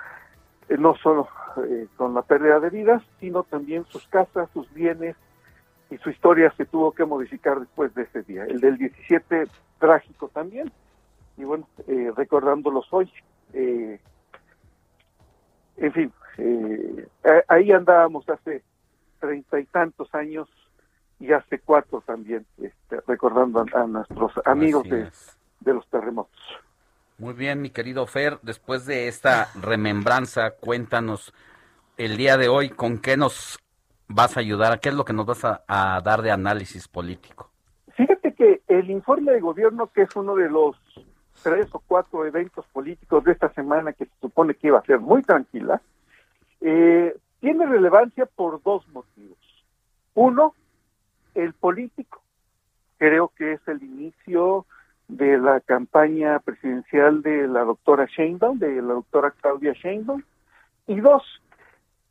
eh, 0.69 0.77
no 0.77 0.95
solo 0.97 1.27
eh, 1.67 1.87
con 1.97 2.13
la 2.13 2.21
pérdida 2.21 2.59
de 2.59 2.69
vidas, 2.69 3.01
sino 3.19 3.41
también 3.41 3.83
sus 3.85 4.05
casas, 4.07 4.47
sus 4.53 4.71
bienes 4.73 5.15
y 5.89 5.97
su 5.97 6.11
historia 6.11 6.53
se 6.55 6.65
tuvo 6.65 6.91
que 6.91 7.03
modificar 7.03 7.59
después 7.59 7.95
de 7.95 8.03
ese 8.03 8.21
día. 8.21 8.45
El 8.45 8.59
del 8.59 8.77
17 8.77 9.47
trágico 9.79 10.27
también. 10.27 10.71
Y 11.35 11.45
bueno, 11.45 11.67
eh, 11.87 12.11
recordándolos 12.15 12.85
hoy. 12.91 13.11
eh, 13.53 13.99
en 15.77 15.93
fin, 15.93 16.13
eh, 16.37 17.07
ahí 17.47 17.71
andábamos 17.71 18.27
hace 18.29 18.63
treinta 19.19 19.59
y 19.59 19.65
tantos 19.65 20.13
años 20.13 20.49
y 21.19 21.31
hace 21.31 21.59
cuatro 21.59 22.01
también, 22.01 22.45
este, 22.61 22.99
recordando 23.07 23.59
a, 23.73 23.81
a 23.81 23.87
nuestros 23.87 24.31
amigos 24.45 24.83
de, 24.89 25.73
los 25.73 25.87
terremotos. 25.89 26.39
Muy 27.19 27.33
bien, 27.33 27.61
mi 27.61 27.69
querido 27.69 28.07
Fer, 28.07 28.39
después 28.41 28.87
de 28.87 29.07
esta 29.07 29.49
remembranza, 29.61 30.51
cuéntanos 30.59 31.33
el 31.97 32.17
día 32.17 32.37
de 32.37 32.49
hoy 32.49 32.69
con 32.69 32.97
qué 32.97 33.15
nos 33.15 33.59
vas 34.07 34.35
a 34.35 34.39
ayudar, 34.39 34.79
qué 34.79 34.89
es 34.89 34.95
lo 34.95 35.05
que 35.05 35.13
nos 35.13 35.27
vas 35.27 35.45
a, 35.45 35.63
a 35.67 36.01
dar 36.01 36.23
de 36.23 36.31
análisis 36.31 36.87
político. 36.87 37.51
Fíjate 37.93 38.33
que 38.33 38.61
el 38.67 38.89
informe 38.89 39.31
de 39.33 39.39
gobierno, 39.39 39.91
que 39.93 40.01
es 40.01 40.15
uno 40.15 40.35
de 40.35 40.49
los 40.49 40.75
tres 41.43 41.67
o 41.73 41.79
cuatro 41.79 42.25
eventos 42.25 42.65
políticos 42.67 43.23
de 43.23 43.33
esta 43.33 43.53
semana 43.53 43.93
que 43.93 44.05
se 44.05 44.11
supone 44.19 44.55
que 44.55 44.67
iba 44.67 44.79
a 44.79 44.85
ser 44.85 44.99
muy 44.99 45.21
tranquila, 45.21 45.81
eh, 46.61 47.15
tiene 47.39 47.65
relevancia 47.65 48.25
por 48.25 48.61
dos 48.61 48.87
motivos. 48.89 49.37
Uno, 50.13 50.53
el 51.35 51.53
político. 51.53 52.21
Creo 52.97 53.31
que 53.35 53.53
es 53.53 53.67
el 53.67 53.81
inicio 53.81 54.65
de 55.07 55.37
la 55.37 55.59
campaña 55.59 56.39
presidencial 56.39 57.21
de 57.21 57.47
la 57.47 57.63
doctora 57.63 58.05
Sheinbaum, 58.05 58.59
de 58.59 58.81
la 58.81 58.93
doctora 58.93 59.31
Claudia 59.31 59.73
Sheinbaum. 59.73 60.23
Y 60.87 60.99
dos, 60.99 61.23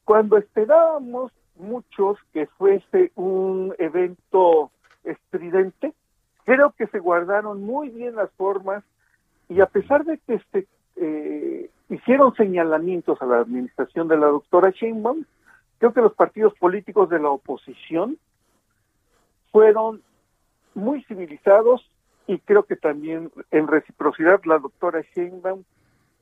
cuando 0.05 0.37
esperábamos 0.37 1.33
muchos 1.57 2.19
que 2.33 2.47
fuese 2.47 3.13
un 3.15 3.75
evento 3.79 4.71
estridente, 5.05 5.95
creo 6.45 6.73
que 6.73 6.87
se 6.89 6.99
guardaron 6.99 7.63
muy 7.63 7.91
bien 7.91 8.17
las 8.17 8.31
formas 8.33 8.83
y 9.49 9.61
a 9.61 9.67
pesar 9.67 10.05
de 10.05 10.19
que 10.19 10.41
se 10.53 10.67
eh, 11.01 11.71
hicieron 11.89 12.35
señalamientos 12.37 13.21
a 13.21 13.27
la 13.27 13.39
administración 13.39 14.07
de 14.09 14.17
la 14.17 14.27
doctora 14.27 14.71
Sheinbaum, 14.71 15.25
creo 15.79 15.93
que 15.93 16.01
los 16.01 16.15
partidos 16.15 16.55
políticos 16.55 17.09
de 17.09 17.19
la 17.19 17.31
oposición 17.31 18.19
fueron 19.51 20.03
muy 20.75 21.03
civilizados 21.05 21.85
y 22.27 22.39
creo 22.39 22.63
que 22.65 22.77
también 22.77 23.33
en 23.51 23.67
reciprocidad 23.67 24.41
la 24.45 24.59
doctora 24.59 25.03
Sheinbaum 25.15 25.65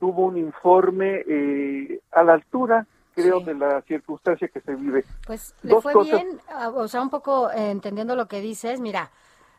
tuvo 0.01 0.27
un 0.27 0.39
informe 0.39 1.23
eh, 1.29 2.01
a 2.13 2.23
la 2.23 2.35
altura, 2.35 2.87
creo, 3.15 3.41
de 3.41 3.55
la 3.55 3.83
circunstancia 3.83 4.49
que 4.49 4.61
se 4.61 4.75
vive. 4.75 5.05
Pues 5.27 5.55
le 5.63 5.75
Dos 5.75 5.83
fue 5.83 5.93
cosas. 5.93 6.23
bien, 6.23 6.41
ah, 6.51 6.71
o 6.71 6.89
sea, 6.89 7.03
un 7.03 7.11
poco 7.11 7.51
eh, 7.51 7.71
entendiendo 7.71 8.15
lo 8.17 8.29
que 8.29 8.41
dices, 8.41 8.81
mira, 8.81 9.11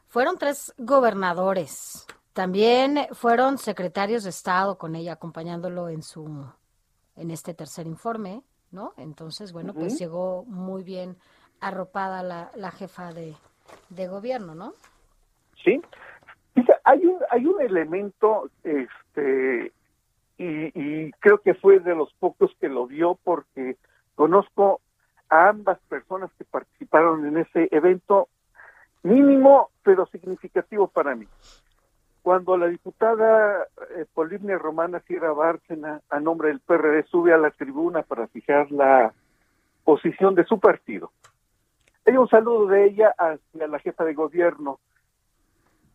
fueron 0.08 0.38
tres 0.38 0.74
gobernadores, 0.78 2.08
también 2.40 3.00
fueron 3.12 3.58
secretarios 3.58 4.24
de 4.24 4.30
Estado 4.30 4.78
con 4.78 4.96
ella 4.96 5.12
acompañándolo 5.12 5.90
en 5.90 6.02
su, 6.02 6.46
en 7.18 7.32
este 7.32 7.54
tercer 7.54 7.86
informe, 7.86 8.44
¿no? 8.72 8.94
Entonces, 8.96 9.52
bueno, 9.52 9.74
pues 9.74 10.00
llegó 10.00 10.46
muy 10.46 10.84
bien 10.84 11.18
arropada 11.60 12.24
la, 12.24 12.50
la 12.56 12.72
jefa 12.72 13.12
de, 13.12 13.36
de 13.90 14.08
gobierno, 14.08 14.56
¿no? 14.56 14.74
¿sí? 15.62 15.82
Hay 16.86 17.06
un 17.06 17.20
hay 17.30 17.46
un 17.46 17.62
elemento 17.62 18.50
este 18.64 19.74
y, 20.38 21.08
y 21.08 21.12
creo 21.20 21.40
que 21.40 21.56
fue 21.56 21.80
de 21.82 21.94
los 21.94 22.14
pocos 22.22 22.56
que 22.62 22.70
lo 22.70 22.88
vio 22.88 23.20
porque 23.22 23.76
conozco 24.16 24.80
a 25.28 25.50
ambas 25.50 25.78
personas 25.90 26.32
que 26.38 26.46
participaron 26.46 27.26
en 27.26 27.40
ese 27.40 27.68
evento 27.70 28.30
mínimo 29.04 29.72
pero 29.84 30.06
significativo 30.06 30.88
para 30.88 31.16
mí. 31.16 31.28
Cuando 32.30 32.58
la 32.58 32.68
diputada 32.68 33.66
eh, 33.98 34.58
Romana 34.60 35.00
Sierra 35.00 35.34
Bárcena, 35.34 36.00
a 36.12 36.20
nombre 36.20 36.50
del 36.50 36.60
PRD, 36.60 37.02
sube 37.10 37.34
a 37.34 37.40
la 37.40 37.50
tribuna 37.50 38.04
para 38.04 38.28
fijar 38.28 38.72
la 38.72 39.12
posición 39.84 40.36
de 40.36 40.46
su 40.46 40.60
partido, 40.60 41.12
hay 42.06 42.18
un 42.18 42.30
saludo 42.30 42.68
de 42.68 42.86
ella 42.86 43.16
hacia 43.18 43.68
la 43.68 43.80
jefa 43.80 44.04
de 44.04 44.14
gobierno, 44.14 44.80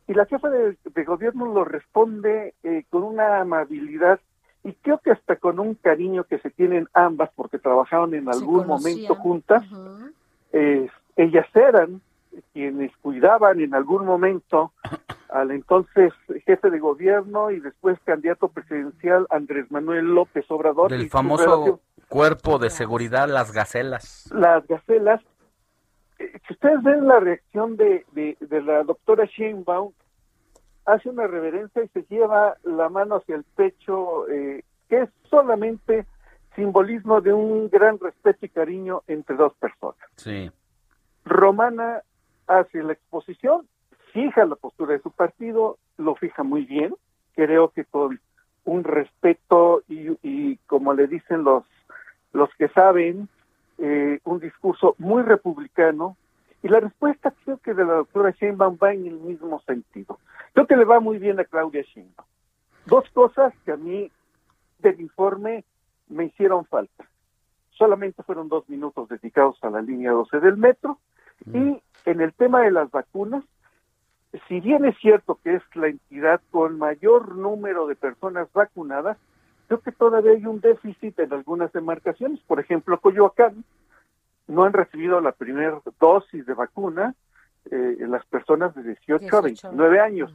y 0.08 0.14
la 0.14 0.26
jefa 0.26 0.50
de, 0.50 0.76
de 0.82 1.04
gobierno 1.04 1.54
lo 1.54 1.64
responde 1.64 2.54
eh, 2.64 2.82
con 2.90 3.04
una 3.04 3.38
amabilidad 3.38 4.18
y 4.64 4.72
creo 4.72 4.98
que 4.98 5.12
hasta 5.12 5.36
con 5.36 5.60
un 5.60 5.74
cariño 5.74 6.24
que 6.24 6.40
se 6.40 6.50
tienen 6.50 6.88
ambas 6.94 7.30
porque 7.36 7.60
trabajaron 7.60 8.12
en 8.12 8.28
algún 8.28 8.66
momento 8.66 9.14
juntas. 9.14 9.62
Eh, 10.52 10.88
ellas 11.14 11.46
eran 11.54 12.00
quienes 12.52 12.90
cuidaban 12.96 13.60
en 13.60 13.72
algún 13.72 14.04
momento 14.04 14.72
al 15.34 15.50
entonces 15.50 16.12
jefe 16.46 16.70
de 16.70 16.78
gobierno 16.78 17.50
y 17.50 17.58
después 17.58 17.98
candidato 18.04 18.48
presidencial 18.48 19.26
Andrés 19.30 19.68
Manuel 19.70 20.14
López 20.14 20.44
Obrador. 20.48 20.90
Del 20.92 21.10
famoso 21.10 21.80
cuerpo 22.08 22.58
de 22.58 22.70
seguridad, 22.70 23.28
las 23.28 23.52
gacelas. 23.52 24.30
las 24.32 24.64
gacelas. 24.68 25.20
Eh, 26.20 26.38
Si 26.46 26.52
ustedes 26.54 26.80
ven 26.84 27.08
la 27.08 27.18
reacción 27.18 27.76
de, 27.76 28.06
de, 28.12 28.36
de 28.38 28.62
la 28.62 28.84
doctora 28.84 29.24
Sheinbaum, 29.24 29.92
hace 30.86 31.08
una 31.08 31.26
reverencia 31.26 31.82
y 31.82 31.88
se 31.88 32.04
lleva 32.08 32.56
la 32.62 32.88
mano 32.88 33.16
hacia 33.16 33.34
el 33.34 33.42
pecho, 33.56 34.28
eh, 34.28 34.62
que 34.88 35.02
es 35.02 35.10
solamente 35.28 36.06
simbolismo 36.54 37.20
de 37.20 37.32
un 37.32 37.68
gran 37.70 37.98
respeto 37.98 38.46
y 38.46 38.50
cariño 38.50 39.02
entre 39.08 39.34
dos 39.34 39.52
personas. 39.54 39.98
Sí. 40.14 40.48
Romana 41.24 42.02
hace 42.46 42.84
la 42.84 42.92
exposición, 42.92 43.66
fija 44.14 44.46
la 44.46 44.54
postura 44.54 44.92
de 44.92 45.02
su 45.02 45.10
partido, 45.10 45.76
lo 45.98 46.14
fija 46.14 46.44
muy 46.44 46.64
bien, 46.64 46.94
creo 47.34 47.70
que 47.70 47.84
con 47.84 48.20
un 48.64 48.84
respeto 48.84 49.82
y, 49.88 50.16
y 50.22 50.56
como 50.68 50.94
le 50.94 51.08
dicen 51.08 51.42
los, 51.42 51.64
los 52.32 52.48
que 52.56 52.68
saben, 52.68 53.28
eh, 53.78 54.20
un 54.22 54.38
discurso 54.38 54.94
muy 54.98 55.22
republicano, 55.22 56.16
y 56.62 56.68
la 56.68 56.78
respuesta 56.78 57.34
creo 57.44 57.58
que 57.58 57.74
de 57.74 57.84
la 57.84 57.94
doctora 57.94 58.30
Sheinbaum 58.30 58.78
va 58.80 58.94
en 58.94 59.06
el 59.06 59.18
mismo 59.18 59.60
sentido. 59.66 60.20
Creo 60.52 60.66
que 60.68 60.76
le 60.76 60.84
va 60.84 61.00
muy 61.00 61.18
bien 61.18 61.40
a 61.40 61.44
Claudia 61.44 61.82
Sheinbaum. 61.82 62.28
Dos 62.86 63.10
cosas 63.10 63.52
que 63.64 63.72
a 63.72 63.76
mí 63.76 64.10
del 64.78 65.00
informe 65.00 65.64
me 66.08 66.26
hicieron 66.26 66.64
falta. 66.66 67.04
Solamente 67.70 68.22
fueron 68.22 68.48
dos 68.48 68.68
minutos 68.68 69.08
dedicados 69.08 69.58
a 69.62 69.70
la 69.70 69.82
línea 69.82 70.12
12 70.12 70.38
del 70.38 70.56
metro, 70.56 71.00
y 71.52 71.82
en 72.06 72.20
el 72.20 72.32
tema 72.32 72.60
de 72.60 72.70
las 72.70 72.90
vacunas, 72.92 73.44
si 74.48 74.60
bien 74.60 74.84
es 74.84 74.96
cierto 74.98 75.38
que 75.42 75.54
es 75.56 75.62
la 75.74 75.88
entidad 75.88 76.40
con 76.50 76.78
mayor 76.78 77.36
número 77.36 77.86
de 77.86 77.96
personas 77.96 78.48
vacunadas, 78.52 79.16
creo 79.66 79.80
que 79.80 79.92
todavía 79.92 80.32
hay 80.32 80.46
un 80.46 80.60
déficit 80.60 81.18
en 81.20 81.32
algunas 81.32 81.72
demarcaciones. 81.72 82.40
Por 82.40 82.60
ejemplo, 82.60 82.98
Coyoacán 83.00 83.64
no 84.46 84.64
han 84.64 84.72
recibido 84.72 85.20
la 85.20 85.32
primera 85.32 85.80
dosis 86.00 86.44
de 86.46 86.54
vacuna 86.54 87.14
eh, 87.70 87.96
las 88.00 88.24
personas 88.26 88.74
de 88.74 88.82
18 88.82 89.36
a 89.36 89.40
29 89.40 90.00
años. 90.00 90.34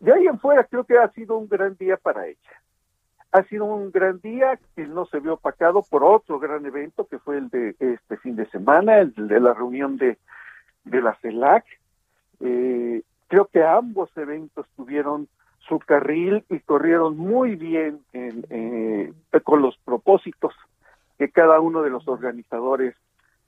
De 0.00 0.12
ahí 0.12 0.26
en 0.26 0.38
fuera 0.40 0.64
creo 0.64 0.84
que 0.84 0.98
ha 0.98 1.08
sido 1.10 1.36
un 1.36 1.48
gran 1.48 1.76
día 1.76 1.96
para 1.96 2.26
ella. 2.26 2.60
Ha 3.30 3.42
sido 3.44 3.64
un 3.64 3.90
gran 3.90 4.20
día 4.20 4.58
que 4.74 4.86
no 4.86 5.06
se 5.06 5.20
vio 5.20 5.34
opacado 5.34 5.82
por 5.82 6.04
otro 6.04 6.38
gran 6.38 6.64
evento 6.66 7.06
que 7.06 7.18
fue 7.18 7.38
el 7.38 7.48
de 7.50 7.76
este 7.78 8.16
fin 8.18 8.36
de 8.36 8.46
semana, 8.50 8.98
el 8.98 9.12
de 9.14 9.40
la 9.40 9.54
reunión 9.54 9.96
de, 9.96 10.18
de 10.84 11.02
la 11.02 11.14
CELAC. 11.16 11.64
Eh, 12.44 13.02
creo 13.28 13.46
que 13.46 13.64
ambos 13.64 14.10
eventos 14.16 14.66
tuvieron 14.76 15.28
su 15.66 15.78
carril 15.78 16.44
y 16.50 16.60
corrieron 16.60 17.16
muy 17.16 17.56
bien 17.56 18.00
en, 18.12 18.44
eh, 18.50 19.12
con 19.42 19.62
los 19.62 19.78
propósitos 19.78 20.52
que 21.18 21.30
cada 21.30 21.58
uno 21.60 21.80
de 21.80 21.88
los 21.88 22.06
organizadores 22.06 22.94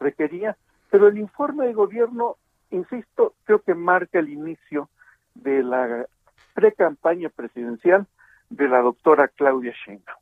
requería. 0.01 0.57
Pero 0.91 1.09
el 1.09 1.19
informe 1.19 1.67
de 1.67 1.75
gobierno, 1.75 2.37
insisto, 2.71 3.35
creo 3.45 3.61
que 3.61 3.75
marca 3.75 4.19
el 4.19 4.31
inicio 4.31 4.89
de 5.35 5.63
la 5.63 6.07
pre-campaña 6.55 7.29
presidencial 7.29 8.07
de 8.49 8.69
la 8.69 8.81
doctora 8.81 9.29
Claudia 9.29 9.75
Sheinbaum. 9.85 10.19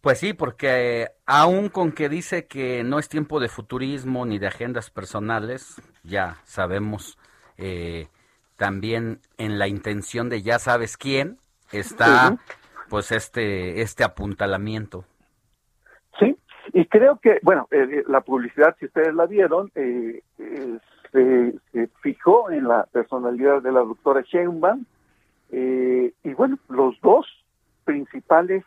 Pues 0.00 0.18
sí, 0.18 0.32
porque 0.32 1.02
eh, 1.02 1.10
aún 1.26 1.68
con 1.68 1.92
que 1.92 2.08
dice 2.08 2.46
que 2.46 2.82
no 2.82 2.98
es 2.98 3.08
tiempo 3.08 3.40
de 3.40 3.48
futurismo 3.48 4.26
ni 4.26 4.38
de 4.38 4.46
agendas 4.46 4.90
personales, 4.90 5.80
ya 6.02 6.36
sabemos 6.44 7.18
eh, 7.58 8.08
también 8.56 9.20
en 9.36 9.58
la 9.58 9.68
intención 9.68 10.28
de 10.28 10.42
ya 10.42 10.58
sabes 10.58 10.96
quién 10.96 11.38
está 11.72 12.38
pues 12.88 13.12
este 13.12 13.82
este 13.82 14.04
apuntalamiento. 14.04 15.04
Sí, 16.18 16.36
y 16.72 16.86
creo 16.86 17.18
que, 17.20 17.38
bueno, 17.42 17.68
eh, 17.70 18.04
la 18.08 18.22
publicidad, 18.22 18.74
si 18.78 18.86
ustedes 18.86 19.14
la 19.14 19.26
vieron, 19.26 19.70
se, 19.74 20.22
se, 21.12 21.88
fijó 22.02 22.50
en 22.50 22.66
la 22.66 22.84
personalidad 22.84 23.62
de 23.62 23.72
la 23.72 23.80
doctora 23.80 24.22
Sheinbaum, 24.22 24.84
y 25.50 26.34
bueno, 26.34 26.58
los 26.68 27.00
dos 27.00 27.26
principales 27.84 28.64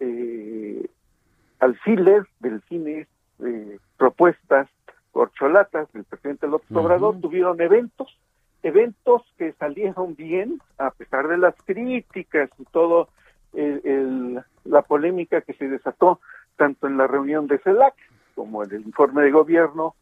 eh, 0.00 0.88
alfiles, 1.60 2.24
delfines, 2.40 3.08
eh, 3.44 3.78
propuestas, 3.96 4.68
corcholatas 5.12 5.90
del 5.92 6.04
presidente 6.04 6.46
López 6.46 6.70
Obrador, 6.76 7.20
tuvieron 7.20 7.60
eventos, 7.60 8.18
eventos 8.62 9.22
que 9.36 9.52
salieron 9.52 10.14
bien, 10.14 10.60
a 10.78 10.90
pesar 10.90 11.28
de 11.28 11.38
las 11.38 11.54
críticas 11.64 12.50
y 12.58 12.64
todo 12.64 13.08
el, 13.54 14.42
la 14.64 14.82
polémica 14.82 15.40
que 15.40 15.54
se 15.54 15.68
desató 15.68 16.20
tanto 16.56 16.86
en 16.86 16.96
la 16.96 17.06
reunión 17.06 17.46
de 17.46 17.58
CELAC 17.58 17.94
como 18.34 18.62
en 18.62 18.72
el 18.72 18.82
informe 18.82 19.22
de 19.22 19.30
gobierno 19.30 19.94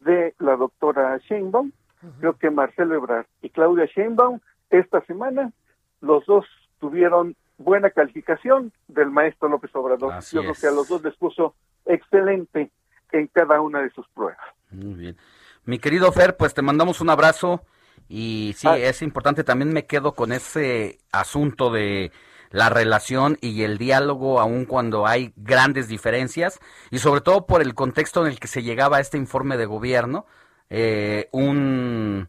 de 0.00 0.34
la 0.38 0.56
doctora 0.56 1.18
Sheinbaum. 1.18 1.72
Creo 2.20 2.34
que 2.34 2.50
Marcelo 2.50 2.94
Ebrard 2.94 3.26
y 3.42 3.50
Claudia 3.50 3.86
Sheinbaum 3.86 4.40
esta 4.70 5.00
semana 5.02 5.52
los 6.00 6.24
dos 6.26 6.46
tuvieron 6.78 7.36
buena 7.58 7.90
calificación 7.90 8.72
del 8.88 9.10
maestro 9.10 9.48
López 9.48 9.74
Obrador. 9.74 10.14
Yo 10.30 10.42
creo 10.42 10.54
que 10.54 10.66
a 10.66 10.70
los 10.70 10.88
dos 10.88 11.02
les 11.02 11.16
puso 11.16 11.54
excelente 11.84 12.70
en 13.12 13.26
cada 13.28 13.60
una 13.60 13.80
de 13.80 13.90
sus 13.90 14.06
pruebas. 14.08 14.38
Muy 14.70 14.94
bien. 14.94 15.16
Mi 15.64 15.78
querido 15.78 16.10
Fer, 16.12 16.36
pues 16.36 16.54
te 16.54 16.62
mandamos 16.62 17.00
un 17.00 17.10
abrazo 17.10 17.64
y 18.08 18.54
sí, 18.56 18.68
ah. 18.68 18.78
es 18.78 19.02
importante, 19.02 19.44
también 19.44 19.72
me 19.72 19.86
quedo 19.86 20.12
con 20.14 20.32
ese 20.32 20.98
asunto 21.12 21.70
de 21.70 22.12
la 22.50 22.68
relación 22.68 23.36
y 23.40 23.62
el 23.62 23.78
diálogo 23.78 24.40
aun 24.40 24.64
cuando 24.64 25.06
hay 25.06 25.32
grandes 25.36 25.88
diferencias 25.88 26.60
y 26.90 26.98
sobre 26.98 27.20
todo 27.20 27.46
por 27.46 27.62
el 27.62 27.74
contexto 27.74 28.24
en 28.24 28.32
el 28.32 28.38
que 28.38 28.46
se 28.46 28.62
llegaba 28.62 28.98
a 28.98 29.00
este 29.00 29.18
informe 29.18 29.56
de 29.56 29.66
gobierno, 29.66 30.26
eh, 30.70 31.28
un 31.32 32.28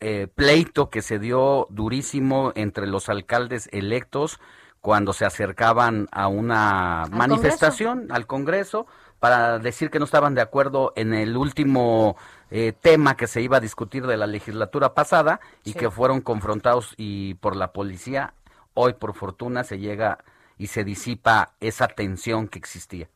eh, 0.00 0.28
pleito 0.34 0.90
que 0.90 1.02
se 1.02 1.18
dio 1.18 1.66
durísimo 1.70 2.52
entre 2.54 2.86
los 2.86 3.08
alcaldes 3.08 3.68
electos 3.72 4.40
cuando 4.80 5.12
se 5.12 5.24
acercaban 5.24 6.06
a 6.12 6.28
una 6.28 7.06
manifestación 7.10 8.06
al 8.10 8.26
Congreso 8.26 8.86
para 9.18 9.58
decir 9.58 9.90
que 9.90 9.98
no 9.98 10.04
estaban 10.04 10.34
de 10.34 10.40
acuerdo 10.40 10.92
en 10.96 11.14
el 11.14 11.36
último 11.36 12.16
eh, 12.50 12.72
tema 12.72 13.16
que 13.16 13.26
se 13.26 13.40
iba 13.42 13.56
a 13.56 13.60
discutir 13.60 14.06
de 14.06 14.16
la 14.16 14.26
legislatura 14.26 14.94
pasada 14.94 15.40
y 15.64 15.74
que 15.74 15.90
fueron 15.90 16.20
confrontados 16.20 16.94
y 16.96 17.34
por 17.34 17.56
la 17.56 17.72
policía. 17.72 18.34
Hoy, 18.74 18.92
por 18.92 19.14
fortuna, 19.14 19.64
se 19.64 19.78
llega 19.78 20.18
y 20.58 20.68
se 20.68 20.84
disipa 20.84 21.54
esa 21.60 21.88
tensión 21.88 22.48
que 22.48 22.58
existía. 22.58 23.08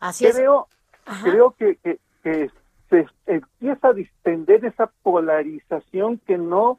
Así 0.00 0.30
creo, 0.30 0.68
creo 1.22 1.54
que, 1.58 1.78
que 2.22 2.50
se 2.88 3.06
empieza 3.26 3.88
a 3.88 3.92
distender 3.92 4.64
esa 4.64 4.90
polarización 5.02 6.18
que 6.18 6.36
no 6.38 6.78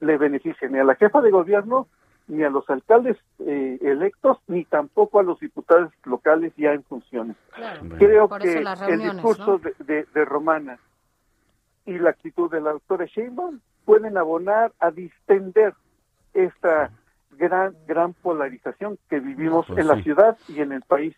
le 0.00 0.18
beneficia 0.18 0.68
ni 0.68 0.78
a 0.78 0.84
la 0.84 0.96
jefa 0.96 1.20
de 1.20 1.30
gobierno, 1.30 1.88
ni 2.26 2.42
a 2.42 2.50
los 2.50 2.68
alcaldes 2.70 3.16
eh, 3.40 3.78
electos, 3.82 4.38
ni 4.46 4.64
tampoco 4.64 5.20
a 5.20 5.22
los 5.22 5.38
diputados 5.40 5.92
locales 6.04 6.52
ya 6.56 6.72
en 6.72 6.82
funciones. 6.84 7.36
Creo 7.98 8.28
que 8.28 8.64
el 8.88 8.98
discurso 9.00 9.60
de, 9.80 10.06
de, 10.12 10.24
Romana 10.24 10.78
y 11.84 11.98
la 11.98 12.10
actitud 12.10 12.50
de 12.50 12.60
la 12.60 12.72
doctora 12.72 13.04
Sheinbaum 13.04 13.60
pueden 13.84 14.16
abonar 14.16 14.72
a 14.78 14.90
distender 14.90 15.74
esta 16.32 16.90
gran, 17.32 17.74
gran 17.86 18.14
polarización 18.14 18.98
que 19.08 19.20
vivimos 19.20 19.66
pues 19.66 19.78
en 19.78 19.88
la 19.88 20.02
ciudad 20.02 20.38
y 20.48 20.60
en 20.60 20.72
el 20.72 20.82
país. 20.82 21.14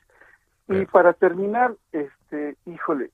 Y 0.68 0.84
para 0.86 1.12
terminar, 1.12 1.74
este, 1.92 2.57
híjole, 2.66 3.11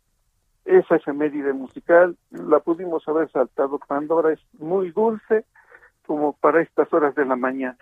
esa 0.65 0.97
efeméride 0.97 1.53
musical 1.53 2.17
la 2.31 2.61
pudimos 2.61 3.07
haber 3.09 3.31
saltado 3.31 3.79
cuando 3.79 4.15
ahora 4.15 4.33
es 4.33 4.41
muy 4.59 4.91
dulce 4.91 5.45
como 6.07 6.35
para 6.35 6.63
estas 6.63 6.93
horas 6.93 7.15
de 7.15 7.25
la 7.25 7.37
mañana. 7.37 7.79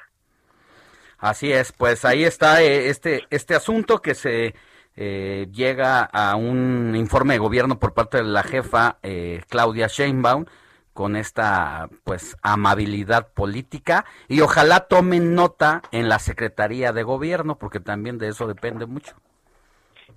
Así 1.19 1.53
es, 1.53 1.73
pues 1.73 2.05
ahí 2.05 2.25
está 2.25 2.63
eh, 2.63 2.89
este 2.89 3.23
este 3.31 3.55
asunto 3.55 3.99
que 3.99 4.15
se 4.15 4.55
eh, 4.97 5.49
llega 5.53 6.03
a 6.03 6.37
un 6.37 6.95
informe 6.97 7.35
de 7.35 7.39
gobierno 7.39 7.79
por 7.79 7.93
parte 7.93 8.19
de 8.19 8.25
la 8.25 8.43
jefa 8.43 8.99
eh, 9.03 9.43
Claudia 9.49 9.87
Sheinbaum 9.87 10.47
con 10.93 11.17
esta 11.17 11.89
pues 12.05 12.37
amabilidad 12.43 13.33
política. 13.33 14.05
Y 14.29 14.41
ojalá 14.41 14.81
tomen 14.81 15.35
nota 15.35 15.83
en 15.93 16.09
la 16.09 16.19
Secretaría 16.19 16.93
de 16.93 17.03
Gobierno 17.03 17.57
porque 17.57 17.81
también 17.81 18.19
de 18.19 18.29
eso 18.29 18.47
depende 18.47 18.87
mucho. 18.87 19.15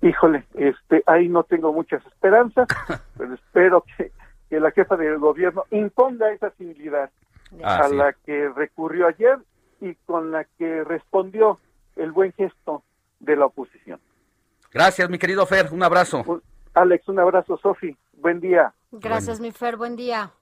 Híjole, 0.02 0.44
este, 0.54 1.02
ahí 1.06 1.28
no 1.28 1.44
tengo 1.44 1.72
muchas 1.72 2.04
esperanzas, 2.06 2.68
pero 3.16 3.34
espero 3.34 3.84
que, 3.96 4.12
la 4.50 4.70
jefa 4.70 4.96
del 4.96 5.18
gobierno 5.18 5.64
imponga 5.70 6.30
esa 6.30 6.50
civilidad 6.50 7.10
a 7.62 7.88
la 7.88 8.12
que 8.12 8.48
recurrió 8.48 9.06
ayer 9.06 9.38
y 9.80 9.94
con 10.06 10.30
la 10.32 10.44
que 10.58 10.84
respondió 10.84 11.58
el 11.96 12.12
buen 12.12 12.32
gesto 12.32 12.82
de 13.20 13.36
la 13.36 13.46
oposición. 13.46 14.00
Gracias, 14.72 15.08
mi 15.08 15.18
querido 15.18 15.46
Fer, 15.46 15.68
un 15.72 15.82
abrazo. 15.82 16.42
Alex, 16.74 17.08
un 17.08 17.20
abrazo, 17.20 17.56
Sofi, 17.58 17.96
buen 18.14 18.40
día. 18.40 18.72
Gracias, 18.90 19.40
mi 19.40 19.52
Fer, 19.52 19.76
buen 19.76 19.94
día. 19.94 20.32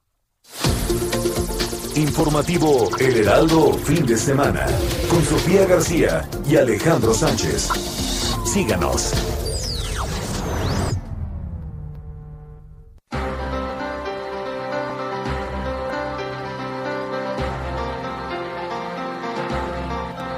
Informativo 1.94 2.88
El 2.98 3.18
Heraldo, 3.18 3.74
fin 3.74 4.06
de 4.06 4.16
semana, 4.16 4.64
con 5.10 5.22
Sofía 5.22 5.66
García 5.66 6.22
y 6.46 6.56
Alejandro 6.56 7.12
Sánchez. 7.12 7.68
Síganos. 8.46 9.41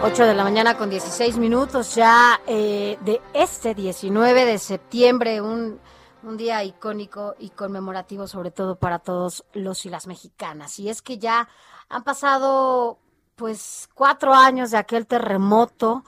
8 0.07 0.27
de 0.27 0.35
la 0.35 0.45
mañana 0.45 0.77
con 0.77 0.91
16 0.91 1.39
minutos 1.39 1.95
ya 1.95 2.39
eh, 2.47 2.99
de 3.07 3.23
este 3.33 3.75
19 3.75 4.45
de 4.45 4.59
septiembre, 4.59 5.41
un, 5.41 5.81
un 6.23 6.37
día 6.37 6.63
icónico 6.63 7.35
y 7.39 7.49
conmemorativo 7.49 8.27
sobre 8.27 8.51
todo 8.51 8.77
para 8.77 8.99
todos 8.99 9.47
los 9.55 9.87
y 9.87 9.89
las 9.89 10.07
mexicanas. 10.07 10.79
Y 10.79 10.91
es 10.91 11.01
que 11.01 11.17
ya 11.17 11.49
han 11.89 12.05
pasado 12.05 12.99
pues 13.35 13.89
cuatro 13.95 14.35
años 14.35 14.73
de 14.73 14.77
aquel 14.77 15.07
terremoto 15.07 16.05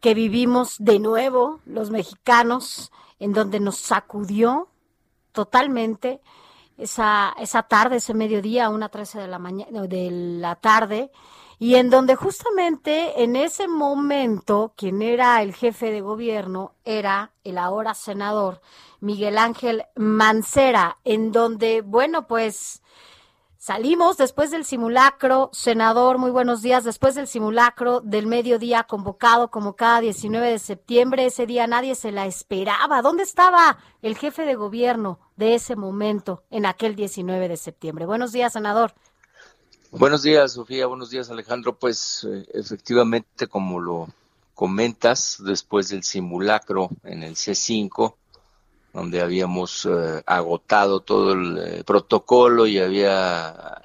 que 0.00 0.12
vivimos 0.12 0.76
de 0.78 0.98
nuevo 0.98 1.60
los 1.64 1.90
mexicanos, 1.90 2.92
en 3.18 3.32
donde 3.32 3.60
nos 3.60 3.78
sacudió 3.78 4.68
totalmente 5.32 6.20
esa, 6.76 7.34
esa 7.38 7.62
tarde, 7.62 7.96
ese 7.96 8.12
mediodía, 8.12 8.68
una 8.68 8.90
13 8.90 9.20
de 9.20 9.28
la 9.28 9.38
mañana, 9.38 9.86
de 9.86 10.10
la 10.10 10.56
tarde, 10.56 11.10
y 11.58 11.76
en 11.76 11.90
donde 11.90 12.16
justamente 12.16 13.22
en 13.22 13.36
ese 13.36 13.66
momento 13.66 14.72
quien 14.76 15.00
era 15.00 15.40
el 15.42 15.54
jefe 15.54 15.90
de 15.90 16.00
gobierno 16.02 16.72
era 16.84 17.32
el 17.44 17.58
ahora 17.58 17.94
senador 17.94 18.60
Miguel 19.00 19.38
Ángel 19.38 19.84
Mancera, 19.94 20.98
en 21.04 21.32
donde, 21.32 21.82
bueno, 21.82 22.26
pues 22.26 22.82
salimos 23.56 24.16
después 24.16 24.50
del 24.50 24.64
simulacro, 24.64 25.50
senador, 25.52 26.18
muy 26.18 26.30
buenos 26.30 26.62
días, 26.62 26.84
después 26.84 27.14
del 27.14 27.26
simulacro 27.26 28.00
del 28.00 28.26
mediodía 28.26 28.84
convocado 28.84 29.50
como 29.50 29.76
cada 29.76 30.00
19 30.00 30.50
de 30.50 30.58
septiembre, 30.58 31.26
ese 31.26 31.46
día 31.46 31.66
nadie 31.66 31.94
se 31.94 32.12
la 32.12 32.26
esperaba. 32.26 33.02
¿Dónde 33.02 33.22
estaba 33.22 33.78
el 34.02 34.16
jefe 34.16 34.44
de 34.44 34.54
gobierno 34.54 35.20
de 35.36 35.54
ese 35.54 35.76
momento 35.76 36.42
en 36.50 36.66
aquel 36.66 36.96
19 36.96 37.48
de 37.48 37.56
septiembre? 37.56 38.06
Buenos 38.06 38.32
días, 38.32 38.52
senador. 38.52 38.94
Buenos 39.98 40.22
días, 40.22 40.52
Sofía. 40.52 40.84
Buenos 40.84 41.08
días, 41.08 41.30
Alejandro. 41.30 41.78
Pues 41.78 42.28
eh, 42.30 42.46
efectivamente, 42.52 43.46
como 43.46 43.80
lo 43.80 44.08
comentas, 44.52 45.38
después 45.42 45.88
del 45.88 46.02
simulacro 46.02 46.90
en 47.02 47.22
el 47.22 47.34
C5, 47.34 48.14
donde 48.92 49.22
habíamos 49.22 49.86
eh, 49.86 50.22
agotado 50.26 51.00
todo 51.00 51.32
el 51.32 51.58
eh, 51.58 51.84
protocolo 51.84 52.66
y 52.66 52.78
había 52.78 53.80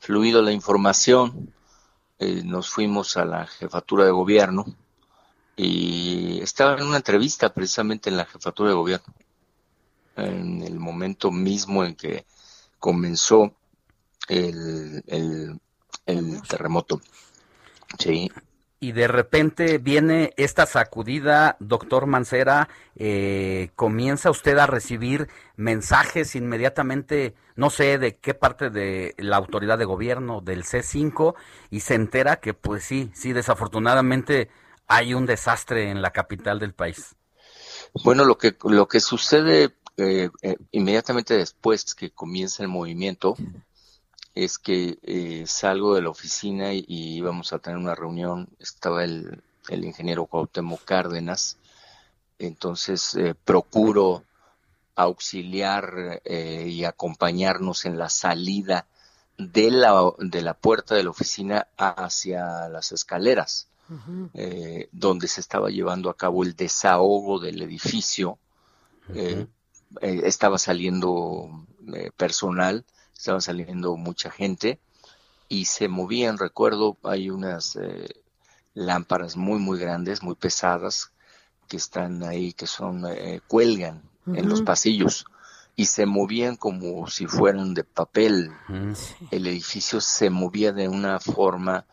fluido 0.00 0.42
la 0.42 0.52
información, 0.52 1.54
nos 2.44 2.68
fuimos 2.68 3.16
a 3.16 3.24
la 3.24 3.46
jefatura 3.46 4.04
de 4.04 4.10
gobierno 4.10 4.66
y 5.56 6.40
estaba 6.42 6.76
en 6.76 6.86
una 6.86 6.98
entrevista 6.98 7.54
precisamente 7.54 8.10
en 8.10 8.18
la 8.18 8.26
jefatura 8.26 8.68
de 8.68 8.76
gobierno, 8.76 9.14
en 10.16 10.62
el 10.62 10.78
momento 10.78 11.30
mismo 11.30 11.84
en 11.84 11.96
que 11.96 12.26
comenzó 12.78 13.54
el, 14.32 15.02
el, 15.06 15.60
el 16.06 16.42
terremoto. 16.42 17.00
Sí, 17.98 18.30
y 18.82 18.90
de 18.90 19.06
repente 19.06 19.78
viene 19.78 20.34
esta 20.36 20.66
sacudida, 20.66 21.56
doctor 21.60 22.06
Mancera, 22.06 22.68
eh, 22.96 23.70
comienza 23.76 24.28
usted 24.28 24.58
a 24.58 24.66
recibir 24.66 25.28
mensajes 25.54 26.34
inmediatamente, 26.34 27.36
no 27.54 27.70
sé 27.70 27.98
de 27.98 28.16
qué 28.16 28.34
parte 28.34 28.70
de 28.70 29.14
la 29.18 29.36
autoridad 29.36 29.78
de 29.78 29.84
gobierno, 29.84 30.40
del 30.40 30.64
C5, 30.64 31.36
y 31.70 31.78
se 31.78 31.94
entera 31.94 32.40
que 32.40 32.54
pues 32.54 32.82
sí, 32.82 33.12
sí, 33.14 33.32
desafortunadamente 33.32 34.50
hay 34.88 35.14
un 35.14 35.26
desastre 35.26 35.88
en 35.88 36.02
la 36.02 36.10
capital 36.10 36.58
del 36.58 36.74
país. 36.74 37.14
Bueno, 38.02 38.24
lo 38.24 38.36
que, 38.36 38.56
lo 38.64 38.88
que 38.88 38.98
sucede 38.98 39.76
eh, 39.96 40.28
eh, 40.42 40.56
inmediatamente 40.72 41.34
después 41.36 41.94
que 41.94 42.10
comienza 42.10 42.64
el 42.64 42.68
movimiento 42.68 43.36
es 44.34 44.58
que 44.58 44.98
eh, 45.02 45.44
salgo 45.46 45.94
de 45.94 46.02
la 46.02 46.10
oficina 46.10 46.72
y, 46.72 46.84
íbamos 46.88 47.52
a 47.52 47.58
tener 47.58 47.78
una 47.78 47.94
reunión, 47.94 48.48
estaba 48.58 49.04
el, 49.04 49.42
el 49.68 49.84
ingeniero 49.84 50.26
Cuauhtémoc 50.26 50.84
Cárdenas, 50.84 51.58
entonces 52.38 53.14
eh, 53.14 53.34
procuro 53.34 54.24
auxiliar 54.94 56.20
eh, 56.24 56.66
y 56.68 56.84
acompañarnos 56.84 57.84
en 57.84 57.98
la 57.98 58.08
salida 58.08 58.86
de 59.38 59.70
la, 59.70 60.12
de 60.18 60.42
la 60.42 60.54
puerta 60.54 60.94
de 60.94 61.04
la 61.04 61.10
oficina 61.10 61.66
hacia 61.76 62.68
las 62.68 62.92
escaleras, 62.92 63.68
donde 64.92 65.28
se 65.28 65.40
estaba 65.40 65.68
llevando 65.68 66.08
a 66.08 66.16
cabo 66.16 66.44
el 66.44 66.54
desahogo 66.54 67.38
del 67.38 67.60
edificio. 67.60 68.38
estaba 70.00 70.58
saliendo 70.58 71.66
personal 72.16 72.84
estaba 73.22 73.40
saliendo 73.40 73.96
mucha 73.96 74.32
gente 74.32 74.80
y 75.48 75.66
se 75.66 75.86
movían, 75.86 76.38
recuerdo, 76.38 76.98
hay 77.04 77.30
unas 77.30 77.76
eh, 77.76 78.08
lámparas 78.74 79.36
muy, 79.36 79.60
muy 79.60 79.78
grandes, 79.78 80.24
muy 80.24 80.34
pesadas, 80.34 81.12
que 81.68 81.76
están 81.76 82.24
ahí, 82.24 82.52
que 82.52 82.66
son, 82.66 83.04
eh, 83.06 83.40
cuelgan 83.46 84.02
en 84.26 84.48
los 84.48 84.62
pasillos 84.62 85.24
y 85.76 85.86
se 85.86 86.04
movían 86.04 86.56
como 86.56 87.06
si 87.06 87.26
fueran 87.26 87.74
de 87.74 87.84
papel. 87.84 88.50
El 89.30 89.46
edificio 89.46 90.00
se 90.00 90.28
movía 90.28 90.72
de 90.72 90.88
una 90.88 91.20
forma 91.20 91.86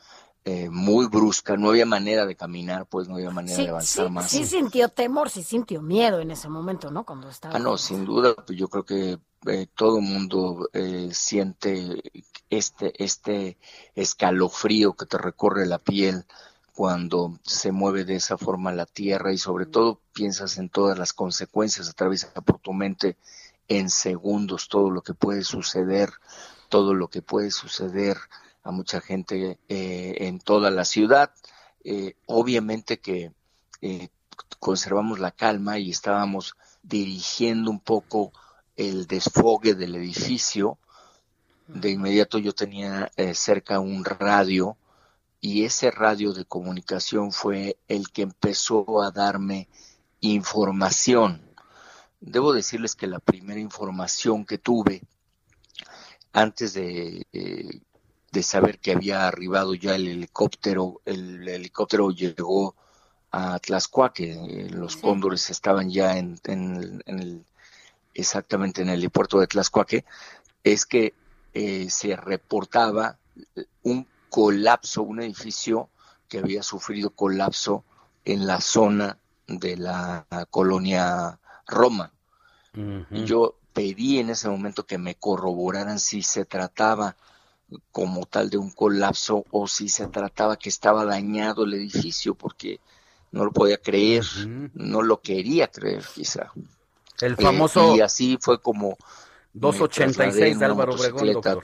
eh, 0.46 0.70
muy 0.72 1.06
brusca, 1.06 1.58
no 1.58 1.70
había 1.70 1.86
manera 1.86 2.26
de 2.26 2.36
caminar, 2.36 2.88
pues 2.88 3.08
no 3.08 3.16
había 3.16 3.30
manera 3.30 3.58
de 3.62 3.70
avanzar 3.70 4.10
más. 4.10 4.32
Sí 4.32 4.46
sintió 4.46 4.90
temor, 4.90 5.30
sí 5.30 5.44
sintió 5.44 5.82
miedo 5.84 6.22
en 6.22 6.32
ese 6.32 6.50
momento, 6.50 6.90
¿no? 6.90 7.06
Cuando 7.06 7.30
estaba. 7.30 7.56
Ah, 7.56 7.60
no, 7.60 7.78
sin 7.78 8.04
duda, 8.04 8.34
pues 8.36 8.58
yo 8.58 8.68
creo 8.68 8.84
que 8.84 9.20
eh, 9.48 9.68
todo 9.74 10.00
el 10.00 10.04
mundo 10.04 10.70
eh, 10.74 11.10
siente 11.14 12.02
este, 12.50 13.04
este 13.04 13.58
escalofrío 13.96 14.94
que 14.94 15.06
te 15.06 15.18
recorre 15.18 15.66
la 15.66 15.80
piel 15.80 16.26
cuando 16.74 17.40
se 17.44 17.72
mueve 17.72 18.04
de 18.04 18.16
esa 18.16 18.38
forma 18.38 18.74
la 18.74 18.86
tierra 18.86 19.32
y 19.32 19.38
sobre 19.38 19.66
todo 19.66 20.02
piensas 20.14 20.58
en 20.58 20.70
todas 20.70 20.98
las 21.00 21.14
consecuencias, 21.14 21.90
atraviesa 21.90 22.32
por 22.42 22.60
tu 22.60 22.74
mente 22.74 23.18
en 23.70 23.90
segundos 23.90 24.68
todo 24.68 24.90
lo 24.90 25.02
que 25.04 25.14
puede 25.14 25.44
suceder, 25.44 26.12
todo 26.68 26.94
lo 26.94 27.08
que 27.10 27.22
puede 27.22 27.52
suceder 27.52 28.18
a 28.64 28.72
mucha 28.72 29.00
gente 29.00 29.58
eh, 29.70 30.16
en 30.20 30.40
toda 30.40 30.70
la 30.70 30.84
ciudad. 30.84 31.32
obviamente 32.26 33.00
que 33.00 33.32
conservamos 34.60 35.20
la 35.20 35.32
calma 35.32 35.80
y 35.80 35.92
estábamos 35.92 36.56
dirigiendo 36.84 37.72
un 37.72 37.80
poco 37.80 38.34
el 38.80 39.08
desfogue 39.08 39.76
del 39.76 39.96
edificio. 39.96 40.78
De 41.68 41.92
inmediato 41.92 42.38
yo 42.40 42.54
tenía 42.54 43.12
eh, 43.18 43.36
cerca 43.36 43.82
un 43.82 44.06
radio 44.06 44.78
y 45.42 45.66
ese 45.66 45.92
radio 45.92 46.34
de 46.34 46.46
comunicación 46.46 47.34
fue 47.34 47.78
el 47.90 48.10
que 48.10 48.22
empezó 48.22 49.02
a 49.02 49.12
darme 49.12 49.68
información. 50.22 51.42
Debo 52.22 52.54
decirles 52.54 52.96
que 52.96 53.08
la 53.08 53.20
primera 53.20 53.60
información 53.60 54.46
que 54.46 54.58
tuve 54.58 55.02
antes 56.32 56.74
de, 56.74 57.28
eh, 57.34 57.82
de 58.32 58.44
saber 58.44 58.80
que 58.80 58.94
había 58.94 59.28
arribado 59.28 59.74
ya 59.74 59.96
el 59.96 60.08
helicóptero, 60.08 61.02
el 61.04 61.48
helicóptero 61.48 62.12
llegó 62.12 62.76
a 63.32 63.60
Tlaxcuaque, 63.60 64.70
los 64.72 64.96
cóndores 64.96 65.50
estaban 65.50 65.90
ya 65.90 66.18
en, 66.18 66.40
en 66.46 67.20
el 67.20 67.46
exactamente 68.14 68.82
en 68.82 68.90
el 68.90 69.00
aeropuerto 69.00 69.40
de 69.40 69.48
Tlaxcuaque, 69.48 70.06
es 70.64 70.86
que 70.86 71.14
eh, 71.54 71.90
se 71.90 72.16
reportaba 72.16 73.18
un 73.84 74.08
colapso, 74.30 75.04
un 75.04 75.22
edificio 75.22 75.90
que 76.28 76.40
había 76.40 76.64
sufrido 76.64 77.10
colapso 77.10 77.84
en 78.26 78.46
la 78.46 78.62
zona 78.62 79.18
de 79.48 79.78
la 79.78 80.26
colonia 80.52 81.40
Roma. 81.68 82.14
Yo 83.26 83.56
pedí 83.74 84.20
en 84.20 84.30
ese 84.30 84.48
momento 84.48 84.86
que 84.86 84.98
me 84.98 85.16
corroboraran 85.16 86.00
si 86.00 86.22
se 86.22 86.46
trataba 86.46 87.18
como 87.92 88.26
tal 88.26 88.50
de 88.50 88.58
un 88.58 88.72
colapso 88.72 89.46
o 89.52 89.68
si 89.68 89.90
se 89.90 90.08
trataba 90.08 90.58
que 90.58 90.70
estaba 90.70 91.06
dañado 91.06 91.64
el 91.64 91.74
edificio, 91.74 92.36
porque 92.36 92.80
no 93.32 93.46
lo 93.46 93.52
podía 93.52 93.78
creer, 93.78 94.24
no 94.74 95.02
lo 95.02 95.22
quería 95.22 95.68
creer 95.68 96.04
quizá. 96.14 96.52
El 97.22 97.36
famoso... 97.36 97.96
y 97.96 98.02
así 98.02 98.38
fue 98.42 98.62
como... 98.62 98.98
286 99.54 100.60
de 100.60 100.66
Álvaro 100.66 100.94
Obregón, 100.94 101.34
doctor. 101.34 101.64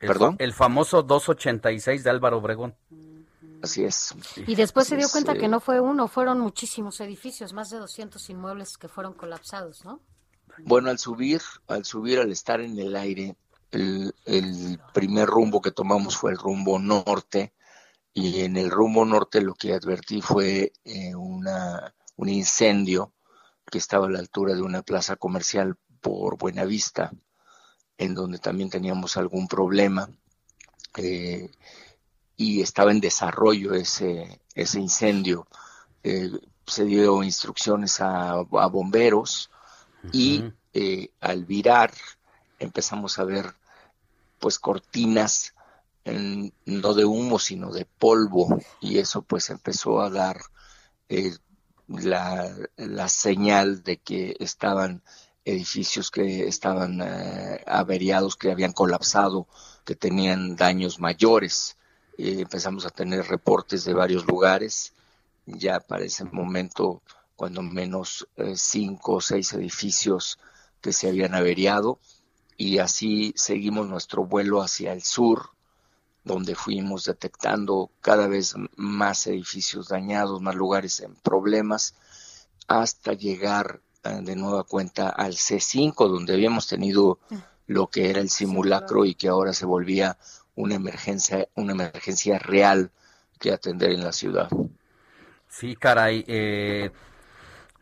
El, 0.00 0.08
¿Perdón? 0.08 0.36
El 0.38 0.52
famoso 0.52 1.02
286 1.02 2.04
de 2.04 2.10
Álvaro 2.10 2.38
Obregón. 2.38 2.76
Así 3.62 3.84
es. 3.84 4.14
Y 4.46 4.54
después 4.54 4.86
se 4.86 4.96
dio 4.96 5.08
cuenta 5.08 5.34
que 5.34 5.48
no 5.48 5.60
fue 5.60 5.80
uno, 5.80 6.06
fueron 6.06 6.38
muchísimos 6.40 7.00
edificios, 7.00 7.52
más 7.52 7.70
de 7.70 7.78
200 7.78 8.30
inmuebles 8.30 8.76
que 8.78 8.88
fueron 8.88 9.14
colapsados, 9.14 9.84
¿no? 9.84 10.00
Bueno, 10.58 10.90
al 10.90 10.98
subir, 10.98 11.42
al 11.66 11.84
subir, 11.84 12.20
al 12.20 12.30
estar 12.30 12.60
en 12.60 12.78
el 12.78 12.94
aire, 12.96 13.36
el, 13.72 14.14
el 14.24 14.80
primer 14.94 15.26
rumbo 15.26 15.60
que 15.60 15.70
tomamos 15.70 16.16
fue 16.16 16.30
el 16.30 16.38
rumbo 16.38 16.78
norte, 16.78 17.52
y 18.14 18.40
en 18.40 18.56
el 18.56 18.70
rumbo 18.70 19.04
norte 19.04 19.42
lo 19.42 19.54
que 19.54 19.74
advertí 19.74 20.22
fue 20.22 20.72
eh, 20.84 21.14
una, 21.14 21.94
un 22.16 22.28
incendio 22.28 23.12
que 23.70 23.78
estaba 23.78 24.06
a 24.06 24.10
la 24.10 24.18
altura 24.18 24.54
de 24.54 24.62
una 24.62 24.82
plaza 24.82 25.16
comercial 25.16 25.76
por 26.00 26.38
Buenavista, 26.38 27.12
en 27.98 28.14
donde 28.14 28.38
también 28.38 28.70
teníamos 28.70 29.16
algún 29.16 29.48
problema 29.48 30.08
eh, 30.96 31.50
y 32.36 32.60
estaba 32.62 32.92
en 32.92 33.00
desarrollo 33.00 33.74
ese, 33.74 34.40
ese 34.54 34.80
incendio. 34.80 35.46
Eh, 36.02 36.30
se 36.66 36.84
dio 36.84 37.22
instrucciones 37.22 38.00
a, 38.00 38.42
bomberos 38.70 39.50
y 40.12 40.44
eh, 40.72 41.10
al 41.20 41.44
virar 41.44 41.92
empezamos 42.58 43.18
a 43.18 43.24
ver 43.24 43.54
pues 44.38 44.58
cortinas 44.58 45.54
no 46.04 46.94
de 46.94 47.04
humo 47.04 47.38
sino 47.38 47.72
de 47.72 47.84
polvo 47.84 48.60
y 48.80 48.98
eso 48.98 49.22
pues 49.22 49.50
empezó 49.50 50.00
a 50.00 50.10
dar 50.10 50.40
la, 51.88 52.52
la 52.76 53.08
señal 53.08 53.82
de 53.82 53.98
que 53.98 54.36
estaban 54.40 55.02
edificios 55.46 56.10
que 56.10 56.48
estaban 56.48 57.00
eh, 57.00 57.62
averiados, 57.66 58.36
que 58.36 58.50
habían 58.50 58.72
colapsado, 58.72 59.46
que 59.84 59.94
tenían 59.94 60.56
daños 60.56 60.98
mayores. 60.98 61.78
empezamos 62.18 62.84
a 62.84 62.90
tener 62.90 63.26
reportes 63.26 63.84
de 63.84 63.94
varios 63.94 64.26
lugares. 64.26 64.92
Ya 65.46 65.78
para 65.78 66.04
ese 66.04 66.24
momento, 66.24 67.02
cuando 67.36 67.62
menos 67.62 68.26
eh, 68.36 68.54
cinco 68.56 69.14
o 69.14 69.20
seis 69.20 69.52
edificios 69.52 70.38
que 70.80 70.92
se 70.92 71.08
habían 71.08 71.34
averiado. 71.34 72.00
Y 72.56 72.78
así 72.78 73.32
seguimos 73.36 73.86
nuestro 73.86 74.24
vuelo 74.24 74.62
hacia 74.62 74.92
el 74.92 75.02
sur, 75.02 75.50
donde 76.26 76.56
fuimos 76.56 77.04
detectando 77.04 77.88
cada 78.00 78.26
vez 78.26 78.54
más 78.74 79.28
edificios 79.28 79.88
dañados, 79.88 80.42
más 80.42 80.56
lugares 80.56 81.00
en 81.00 81.14
problemas, 81.14 81.94
hasta 82.66 83.12
llegar 83.12 83.80
eh, 84.02 84.18
de 84.22 84.34
nueva 84.34 84.64
cuenta 84.64 85.08
al 85.08 85.34
C5, 85.34 85.94
donde 86.08 86.34
habíamos 86.34 86.66
tenido 86.66 87.20
lo 87.68 87.86
que 87.86 88.10
era 88.10 88.20
el 88.20 88.28
simulacro 88.28 89.04
y 89.04 89.14
que 89.14 89.28
ahora 89.28 89.52
se 89.52 89.66
volvía 89.66 90.18
una 90.56 90.74
emergencia, 90.74 91.46
una 91.54 91.72
emergencia 91.72 92.40
real 92.40 92.90
que 93.38 93.52
atender 93.52 93.92
en 93.92 94.02
la 94.02 94.12
ciudad. 94.12 94.48
Sí, 95.48 95.76
caray. 95.76 96.24
Eh, 96.26 96.90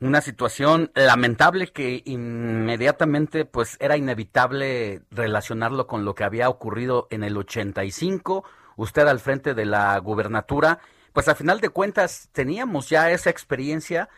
una 0.04 0.20
situación 0.20 0.90
lamentable 0.94 1.68
que 1.68 2.02
inmediatamente 2.04 3.46
pues 3.46 3.78
era 3.80 3.96
inevitable 3.96 5.00
relacionarlo 5.10 5.86
con 5.86 6.04
lo 6.04 6.14
que 6.14 6.24
había 6.24 6.50
ocurrido 6.50 7.08
en 7.10 7.24
el 7.24 7.36
85, 7.38 8.44
usted 8.76 9.06
al 9.06 9.18
frente 9.18 9.54
de 9.54 9.64
la 9.64 9.98
gubernatura, 9.98 10.80
pues 11.14 11.28
a 11.28 11.34
final 11.34 11.60
de 11.60 11.70
cuentas 11.70 12.28
teníamos 12.32 12.90
ya 12.90 13.10
esa 13.10 13.30
experiencia 13.30 14.10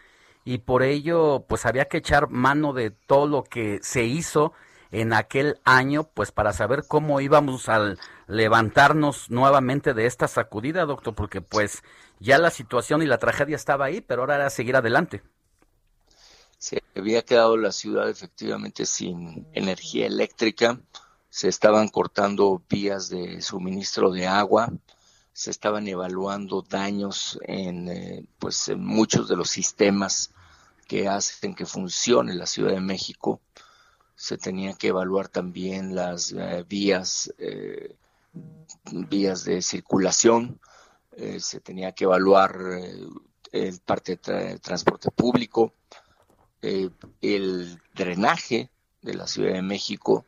y 0.44 0.58
por 0.58 0.82
ello 0.82 1.44
pues 1.46 1.66
había 1.66 1.84
que 1.84 1.98
echar 1.98 2.30
mano 2.30 2.72
de 2.72 2.90
todo 2.90 3.28
lo 3.28 3.44
que 3.44 3.78
se 3.82 4.02
hizo 4.02 4.52
en 4.90 5.12
aquel 5.12 5.60
año 5.64 6.08
pues 6.14 6.32
para 6.32 6.52
saber 6.52 6.84
cómo 6.88 7.20
íbamos 7.20 7.68
al 7.68 8.00
levantarnos 8.26 9.30
nuevamente 9.30 9.94
de 9.94 10.06
esta 10.06 10.26
sacudida, 10.26 10.84
doctor, 10.84 11.14
porque 11.14 11.40
pues 11.42 11.84
ya 12.18 12.38
la 12.38 12.50
situación 12.50 13.02
y 13.02 13.06
la 13.06 13.18
tragedia 13.18 13.54
estaba 13.54 13.84
ahí, 13.84 14.00
pero 14.00 14.22
ahora 14.22 14.34
era 14.34 14.50
seguir 14.50 14.74
adelante. 14.74 15.22
Se 16.58 16.82
había 16.94 17.22
quedado 17.22 17.56
la 17.56 17.72
ciudad 17.72 18.08
efectivamente 18.08 18.86
sin 18.86 19.46
energía 19.52 20.06
eléctrica, 20.06 20.80
se 21.28 21.48
estaban 21.48 21.88
cortando 21.88 22.62
vías 22.68 23.10
de 23.10 23.42
suministro 23.42 24.10
de 24.10 24.26
agua, 24.26 24.72
se 25.34 25.50
estaban 25.50 25.86
evaluando 25.86 26.62
daños 26.62 27.38
en, 27.42 27.88
eh, 27.88 28.24
pues, 28.38 28.68
en 28.68 28.82
muchos 28.82 29.28
de 29.28 29.36
los 29.36 29.50
sistemas 29.50 30.32
que 30.88 31.08
hacen 31.08 31.54
que 31.54 31.66
funcione 31.66 32.32
la 32.32 32.46
Ciudad 32.46 32.72
de 32.72 32.80
México. 32.80 33.42
Se 34.14 34.38
tenían 34.38 34.76
que 34.76 34.88
evaluar 34.88 35.28
también 35.28 35.94
las 35.94 36.32
eh, 36.32 36.64
vías, 36.66 37.30
eh, 37.36 37.96
vías 38.84 39.44
de 39.44 39.60
circulación, 39.60 40.58
se 41.38 41.60
tenía 41.60 41.92
que 41.92 42.04
evaluar 42.04 42.58
el 43.52 43.80
parte 43.80 44.18
de 44.22 44.58
transporte 44.58 45.10
público, 45.10 45.72
el 47.22 47.80
drenaje 47.94 48.70
de 49.02 49.14
la 49.14 49.26
Ciudad 49.26 49.54
de 49.54 49.62
México, 49.62 50.24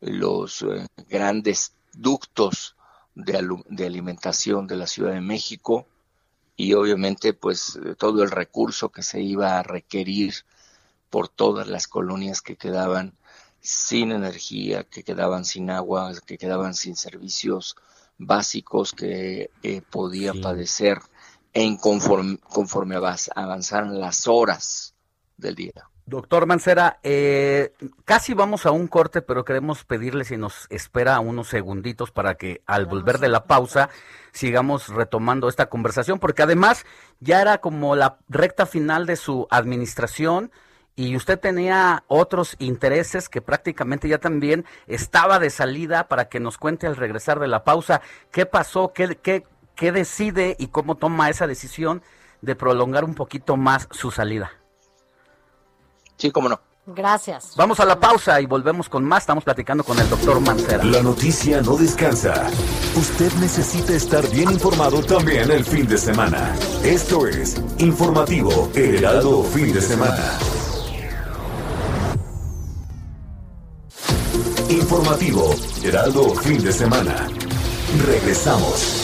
los 0.00 0.64
grandes 1.08 1.72
ductos 1.92 2.76
de, 3.14 3.36
alimentación 3.84 4.66
de 4.66 4.76
la 4.76 4.86
Ciudad 4.86 5.12
de 5.12 5.20
México 5.20 5.86
y 6.56 6.74
obviamente 6.74 7.34
pues 7.34 7.78
todo 7.98 8.22
el 8.22 8.30
recurso 8.30 8.90
que 8.90 9.02
se 9.02 9.20
iba 9.20 9.58
a 9.58 9.62
requerir 9.62 10.34
por 11.10 11.28
todas 11.28 11.66
las 11.68 11.88
colonias 11.88 12.40
que 12.40 12.56
quedaban 12.56 13.14
sin 13.60 14.12
energía, 14.12 14.84
que 14.84 15.02
quedaban 15.02 15.44
sin 15.44 15.70
agua, 15.70 16.12
que 16.26 16.38
quedaban 16.38 16.74
sin 16.74 16.96
servicios 16.96 17.76
básicos 18.18 18.92
que 18.92 19.50
eh, 19.62 19.82
podían 19.82 20.40
padecer 20.40 21.00
en 21.52 21.76
conforme, 21.76 22.38
conforme 22.38 22.96
avanzaran 22.96 24.00
las 24.00 24.26
horas 24.26 24.91
del 25.42 25.54
día. 25.54 25.72
Doctor 26.04 26.46
Mancera, 26.46 26.98
eh, 27.02 27.72
casi 28.04 28.34
vamos 28.34 28.66
a 28.66 28.72
un 28.72 28.88
corte, 28.88 29.22
pero 29.22 29.44
queremos 29.44 29.84
pedirle 29.84 30.24
si 30.24 30.36
nos 30.36 30.66
espera 30.68 31.20
unos 31.20 31.48
segunditos 31.48 32.10
para 32.10 32.34
que 32.34 32.60
al 32.66 32.86
volver 32.86 33.18
de 33.18 33.28
la 33.28 33.44
pausa 33.44 33.88
sigamos 34.32 34.88
retomando 34.88 35.48
esta 35.48 35.66
conversación, 35.66 36.18
porque 36.18 36.42
además 36.42 36.84
ya 37.20 37.40
era 37.40 37.58
como 37.58 37.94
la 37.94 38.18
recta 38.28 38.66
final 38.66 39.06
de 39.06 39.16
su 39.16 39.46
administración 39.50 40.50
y 40.96 41.16
usted 41.16 41.38
tenía 41.38 42.04
otros 42.08 42.56
intereses 42.58 43.28
que 43.28 43.40
prácticamente 43.40 44.08
ya 44.08 44.18
también 44.18 44.64
estaba 44.86 45.38
de 45.38 45.50
salida 45.50 46.08
para 46.08 46.28
que 46.28 46.40
nos 46.40 46.58
cuente 46.58 46.86
al 46.86 46.96
regresar 46.96 47.38
de 47.38 47.48
la 47.48 47.64
pausa 47.64 48.02
qué 48.30 48.44
pasó, 48.44 48.92
qué, 48.92 49.16
qué, 49.22 49.46
qué 49.76 49.92
decide 49.92 50.56
y 50.58 50.66
cómo 50.66 50.96
toma 50.96 51.30
esa 51.30 51.46
decisión 51.46 52.02
de 52.42 52.56
prolongar 52.56 53.04
un 53.04 53.14
poquito 53.14 53.56
más 53.56 53.88
su 53.92 54.10
salida. 54.10 54.50
Sí, 56.22 56.30
cómo 56.30 56.48
no. 56.48 56.60
Gracias. 56.86 57.54
Vamos 57.56 57.80
a 57.80 57.84
la 57.84 57.98
pausa 57.98 58.40
y 58.40 58.46
volvemos 58.46 58.88
con 58.88 59.04
más. 59.04 59.24
Estamos 59.24 59.42
platicando 59.42 59.82
con 59.82 59.98
el 59.98 60.08
doctor 60.08 60.40
Mancera. 60.40 60.84
La 60.84 61.02
noticia 61.02 61.60
no 61.62 61.76
descansa. 61.76 62.48
Usted 62.94 63.32
necesita 63.40 63.92
estar 63.92 64.24
bien 64.30 64.52
informado 64.52 65.02
también 65.02 65.50
el 65.50 65.64
fin 65.64 65.84
de 65.88 65.98
semana. 65.98 66.54
Esto 66.84 67.26
es 67.26 67.60
Informativo 67.78 68.70
Heraldo 68.72 69.42
Fin 69.42 69.72
de 69.72 69.80
Semana. 69.80 70.38
Informativo 74.68 75.56
Heraldo 75.82 76.36
Fin 76.36 76.62
de 76.62 76.72
Semana. 76.72 77.26
Regresamos. 78.06 79.01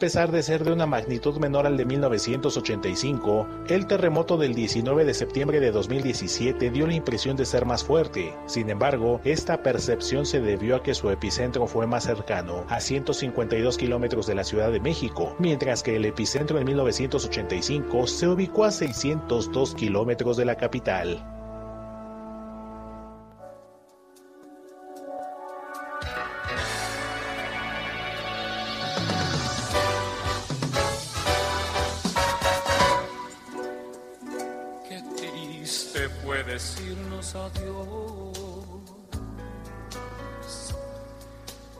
Pesar 0.00 0.32
de 0.32 0.42
ser 0.42 0.64
de 0.64 0.72
una 0.72 0.86
magnitud 0.86 1.36
menor 1.36 1.66
al 1.66 1.76
de 1.76 1.84
1985, 1.84 3.46
el 3.68 3.86
terremoto 3.86 4.38
del 4.38 4.54
19 4.54 5.04
de 5.04 5.14
septiembre 5.14 5.60
de 5.60 5.70
2017 5.70 6.70
dio 6.70 6.86
la 6.86 6.94
impresión 6.94 7.36
de 7.36 7.44
ser 7.44 7.66
más 7.66 7.84
fuerte. 7.84 8.34
Sin 8.46 8.70
embargo, 8.70 9.20
esta 9.24 9.62
percepción 9.62 10.24
se 10.24 10.40
debió 10.40 10.76
a 10.76 10.82
que 10.82 10.94
su 10.94 11.10
epicentro 11.10 11.66
fue 11.66 11.86
más 11.86 12.04
cercano, 12.04 12.64
a 12.68 12.80
152 12.80 13.76
kilómetros 13.76 14.26
de 14.26 14.34
la 14.34 14.44
Ciudad 14.44 14.72
de 14.72 14.80
México, 14.80 15.36
mientras 15.38 15.82
que 15.82 15.96
el 15.96 16.06
epicentro 16.06 16.58
en 16.58 16.64
1985 16.64 18.06
se 18.06 18.26
ubicó 18.26 18.64
a 18.64 18.70
602 18.70 19.74
kilómetros 19.74 20.38
de 20.38 20.46
la 20.46 20.56
capital. 20.56 21.39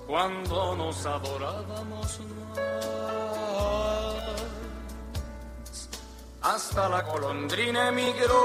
Cuando 0.07 0.77
nos 0.77 1.07
adorábamos 1.07 2.21
más. 2.21 2.59
Hasta 6.43 6.89
la 6.89 7.03
golondrina 7.03 7.89
emigró, 7.89 8.37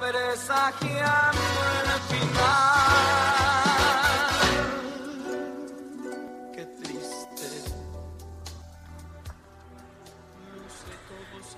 presagiando 0.00 1.40
el 1.84 2.00
final. 2.10 2.73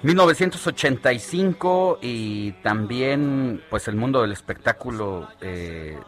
1985 0.03 1.99
y 2.03 2.53
también 2.63 3.63
pues 3.71 3.89
el 3.89 3.97
mundo 3.97 4.23
del 4.23 4.33
espectáculo 4.33 5.29
eh, 5.41 5.99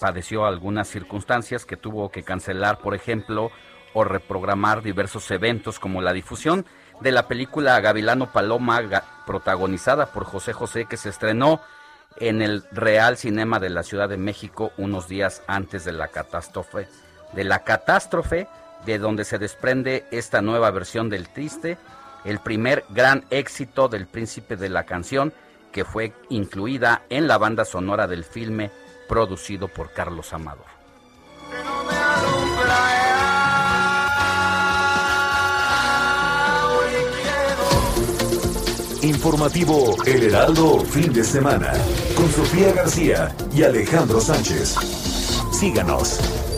padeció 0.00 0.46
algunas 0.46 0.88
circunstancias 0.88 1.64
que 1.64 1.76
tuvo 1.76 2.10
que 2.10 2.22
cancelar, 2.22 2.78
por 2.78 2.94
ejemplo, 2.94 3.50
o 3.92 4.04
reprogramar 4.04 4.82
diversos 4.82 5.30
eventos 5.30 5.78
como 5.78 6.00
la 6.00 6.12
difusión 6.12 6.64
de 7.00 7.12
la 7.12 7.26
película 7.26 7.80
Gavilano 7.80 8.32
Paloma 8.32 8.80
protagonizada 9.26 10.06
por 10.06 10.24
José 10.24 10.52
José 10.52 10.86
que 10.86 10.96
se 10.96 11.08
estrenó 11.08 11.60
en 12.18 12.42
el 12.42 12.64
Real 12.72 13.16
Cinema 13.16 13.58
de 13.58 13.70
la 13.70 13.82
Ciudad 13.82 14.08
de 14.08 14.16
México 14.16 14.72
unos 14.76 15.08
días 15.08 15.42
antes 15.46 15.84
de 15.84 15.92
la 15.92 16.08
catástrofe 16.08 16.88
de 17.32 17.44
la 17.44 17.60
catástrofe 17.60 18.48
de 18.84 18.98
donde 18.98 19.24
se 19.24 19.38
desprende 19.38 20.06
esta 20.10 20.40
nueva 20.42 20.70
versión 20.70 21.10
del 21.10 21.28
Triste, 21.28 21.76
el 22.24 22.38
primer 22.40 22.84
gran 22.90 23.24
éxito 23.30 23.88
del 23.88 24.06
Príncipe 24.06 24.56
de 24.56 24.68
la 24.68 24.84
Canción 24.84 25.32
que 25.72 25.84
fue 25.84 26.12
incluida 26.28 27.02
en 27.08 27.28
la 27.28 27.38
banda 27.38 27.64
sonora 27.64 28.06
del 28.06 28.24
filme 28.24 28.70
producido 29.08 29.68
por 29.68 29.92
Carlos 29.92 30.32
Amador. 30.32 30.66
Informativo 39.02 39.96
El 40.04 40.24
Heraldo 40.24 40.80
Fin 40.80 41.12
de 41.12 41.24
Semana 41.24 41.72
con 42.14 42.30
Sofía 42.30 42.72
García 42.72 43.34
y 43.52 43.62
Alejandro 43.62 44.20
Sánchez. 44.20 44.76
Síganos. 45.52 46.49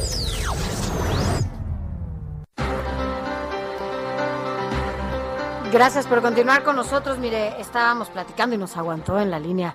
Gracias 5.72 6.06
por 6.06 6.20
continuar 6.20 6.64
con 6.64 6.76
nosotros. 6.76 7.16
Mire, 7.16 7.58
estábamos 7.58 8.10
platicando 8.10 8.54
y 8.54 8.58
nos 8.58 8.76
aguantó 8.76 9.18
en 9.18 9.30
la 9.30 9.38
línea 9.38 9.74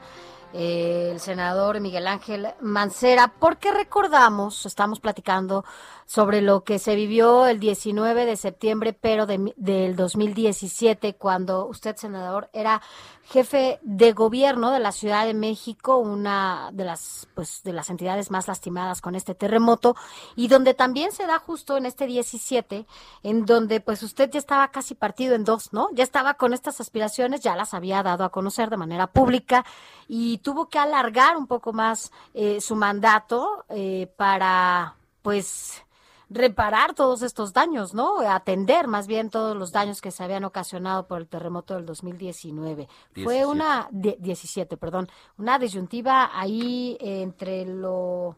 eh, 0.53 1.09
el 1.11 1.19
senador 1.19 1.79
Miguel 1.79 2.05
Ángel 2.05 2.49
Mancera, 2.61 3.33
porque 3.39 3.71
recordamos, 3.71 4.67
estamos 4.67 4.99
platicando 4.99 5.65
sobre 6.07 6.41
lo 6.41 6.63
que 6.63 6.79
se 6.79 6.95
vivió 6.95 7.47
el 7.47 7.59
19 7.59 8.25
de 8.25 8.37
septiembre, 8.37 8.93
pero 8.93 9.25
del 9.25 9.95
2017, 9.97 11.15
cuando 11.15 11.67
usted, 11.67 11.97
senador, 11.97 12.49
era 12.53 12.81
jefe 13.25 13.79
de 13.81 14.13
gobierno 14.13 14.71
de 14.71 14.79
la 14.79 14.93
Ciudad 14.93 15.25
de 15.25 15.33
México, 15.33 15.97
una 15.97 16.69
de 16.71 16.85
las 16.85 17.27
pues 17.35 17.61
de 17.63 17.73
las 17.73 17.89
entidades 17.89 18.31
más 18.31 18.47
lastimadas 18.47 19.01
con 19.01 19.15
este 19.15 19.35
terremoto 19.35 19.97
y 20.37 20.47
donde 20.47 20.73
también 20.73 21.11
se 21.11 21.27
da 21.27 21.39
justo 21.39 21.75
en 21.75 21.85
este 21.85 22.07
17 22.07 22.85
en 23.23 23.45
donde 23.45 23.81
pues 23.81 24.01
usted 24.01 24.31
ya 24.31 24.39
estaba 24.39 24.69
casi 24.69 24.95
partido 24.95 25.35
en 25.35 25.43
dos, 25.43 25.73
¿no? 25.73 25.89
Ya 25.91 26.05
estaba 26.05 26.35
con 26.35 26.53
estas 26.53 26.79
aspiraciones, 26.79 27.41
ya 27.41 27.57
las 27.57 27.73
había 27.73 28.01
dado 28.01 28.23
a 28.23 28.31
conocer 28.31 28.69
de 28.69 28.77
manera 28.77 29.07
pública 29.07 29.65
y 30.07 30.37
tuvo 30.37 30.69
que 30.69 30.79
alargar 30.79 31.35
un 31.35 31.47
poco 31.47 31.73
más 31.73 32.13
eh, 32.33 32.61
su 32.61 32.77
mandato 32.77 33.65
eh, 33.67 34.09
para 34.15 34.95
pues 35.21 35.83
reparar 36.29 36.93
todos 36.93 37.21
estos 37.21 37.53
daños, 37.53 37.93
¿no? 37.93 38.19
Atender 38.19 38.87
más 38.87 39.07
bien 39.07 39.29
todos 39.29 39.55
los 39.55 39.71
daños 39.71 40.01
que 40.01 40.11
se 40.11 40.23
habían 40.23 40.43
ocasionado 40.43 41.07
por 41.07 41.19
el 41.19 41.27
terremoto 41.27 41.75
del 41.75 41.85
2019. 41.85 42.87
Fue 43.23 43.45
una, 43.45 43.87
17, 43.91 44.77
perdón, 44.77 45.09
una 45.37 45.57
disyuntiva 45.59 46.37
ahí 46.37 46.97
entre 46.99 47.65
lo, 47.65 48.35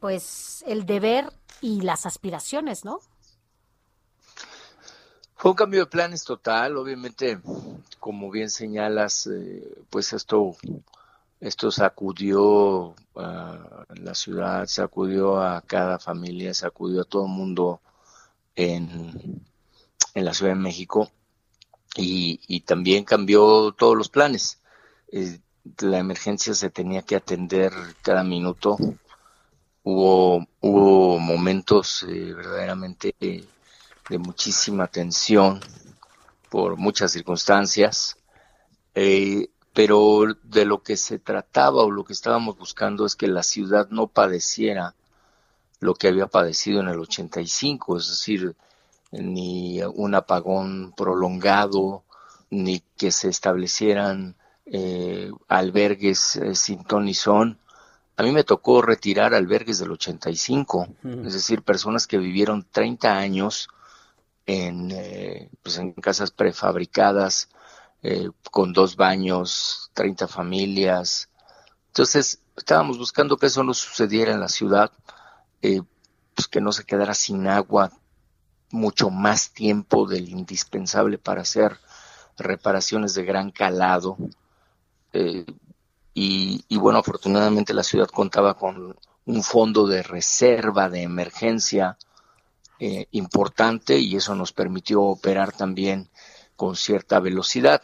pues, 0.00 0.64
el 0.66 0.86
deber 0.86 1.32
y 1.60 1.80
las 1.80 2.06
aspiraciones, 2.06 2.84
¿no? 2.84 3.00
Fue 5.34 5.50
un 5.50 5.56
cambio 5.56 5.80
de 5.80 5.86
planes 5.86 6.22
total, 6.22 6.76
obviamente, 6.76 7.40
como 7.98 8.30
bien 8.30 8.48
señalas, 8.48 9.26
eh, 9.26 9.76
pues 9.90 10.12
esto 10.12 10.54
esto 11.42 11.72
sacudió 11.72 12.94
a 13.16 13.84
la 13.96 14.14
ciudad, 14.14 14.64
sacudió 14.68 15.42
a 15.42 15.60
cada 15.62 15.98
familia, 15.98 16.54
sacudió 16.54 17.02
a 17.02 17.04
todo 17.04 17.26
el 17.26 17.32
mundo 17.32 17.80
en, 18.54 19.42
la 20.14 20.34
Ciudad 20.34 20.52
de 20.52 20.60
México 20.60 21.10
y, 21.96 22.60
también 22.60 23.02
cambió 23.04 23.72
todos 23.72 23.96
los 23.96 24.08
planes. 24.08 24.60
Eh, 25.10 25.40
la 25.80 25.98
emergencia 25.98 26.54
se 26.54 26.70
tenía 26.70 27.02
que 27.02 27.16
atender 27.16 27.72
cada 28.02 28.22
minuto. 28.22 28.76
Hubo, 29.82 30.46
hubo 30.60 31.18
momentos 31.18 32.04
eh, 32.08 32.34
verdaderamente 32.34 33.16
de 33.18 34.18
muchísima 34.18 34.86
tensión 34.86 35.58
por 36.50 36.76
muchas 36.76 37.10
circunstancias. 37.10 38.16
Eh, 38.94 39.48
pero 39.72 40.24
de 40.42 40.64
lo 40.64 40.82
que 40.82 40.96
se 40.96 41.18
trataba 41.18 41.82
o 41.82 41.90
lo 41.90 42.04
que 42.04 42.12
estábamos 42.12 42.58
buscando 42.58 43.06
es 43.06 43.16
que 43.16 43.26
la 43.26 43.42
ciudad 43.42 43.88
no 43.90 44.06
padeciera 44.06 44.94
lo 45.80 45.94
que 45.94 46.08
había 46.08 46.26
padecido 46.26 46.80
en 46.80 46.88
el 46.88 47.00
85, 47.00 47.96
es 47.96 48.08
decir, 48.08 48.54
ni 49.10 49.82
un 49.82 50.14
apagón 50.14 50.92
prolongado, 50.96 52.04
ni 52.50 52.82
que 52.96 53.10
se 53.10 53.28
establecieran 53.28 54.36
eh, 54.66 55.30
albergues 55.48 56.36
eh, 56.36 56.54
sin 56.54 56.84
ton 56.84 57.06
ni 57.06 57.14
son. 57.14 57.58
A 58.16 58.22
mí 58.22 58.30
me 58.30 58.44
tocó 58.44 58.82
retirar 58.82 59.34
albergues 59.34 59.78
del 59.78 59.90
85, 59.90 60.86
es 61.24 61.32
decir, 61.32 61.62
personas 61.62 62.06
que 62.06 62.18
vivieron 62.18 62.66
30 62.70 63.16
años 63.16 63.68
en, 64.46 64.90
eh, 64.92 65.50
pues 65.62 65.78
en 65.78 65.92
casas 65.92 66.30
prefabricadas, 66.30 67.48
eh, 68.04 68.30
con 68.50 68.72
dos 68.72 68.96
baños, 68.96 69.90
30 69.94 70.26
familias. 70.26 71.28
Entonces, 71.86 72.40
estábamos 72.56 72.98
buscando 72.98 73.36
que 73.36 73.46
eso 73.46 73.62
no 73.62 73.74
sucediera 73.74 74.32
en 74.32 74.40
la 74.40 74.48
ciudad, 74.48 74.90
eh, 75.62 75.82
pues 76.34 76.48
que 76.48 76.60
no 76.60 76.72
se 76.72 76.84
quedara 76.84 77.14
sin 77.14 77.46
agua 77.46 77.92
mucho 78.70 79.10
más 79.10 79.52
tiempo 79.52 80.08
del 80.08 80.30
indispensable 80.30 81.16
para 81.18 81.42
hacer 81.42 81.78
reparaciones 82.36 83.14
de 83.14 83.24
gran 83.24 83.52
calado. 83.52 84.16
Eh, 85.12 85.46
y, 86.12 86.64
y, 86.68 86.76
bueno, 86.78 86.98
afortunadamente 86.98 87.72
la 87.72 87.84
ciudad 87.84 88.08
contaba 88.08 88.54
con 88.54 88.96
un 89.26 89.42
fondo 89.44 89.86
de 89.86 90.02
reserva 90.02 90.88
de 90.88 91.02
emergencia 91.02 91.96
importante 93.12 93.96
y 94.00 94.16
eso 94.16 94.34
nos 94.34 94.52
permitió 94.52 95.02
operar 95.02 95.52
también 95.52 96.10
con 96.62 96.76
cierta 96.76 97.18
velocidad. 97.18 97.82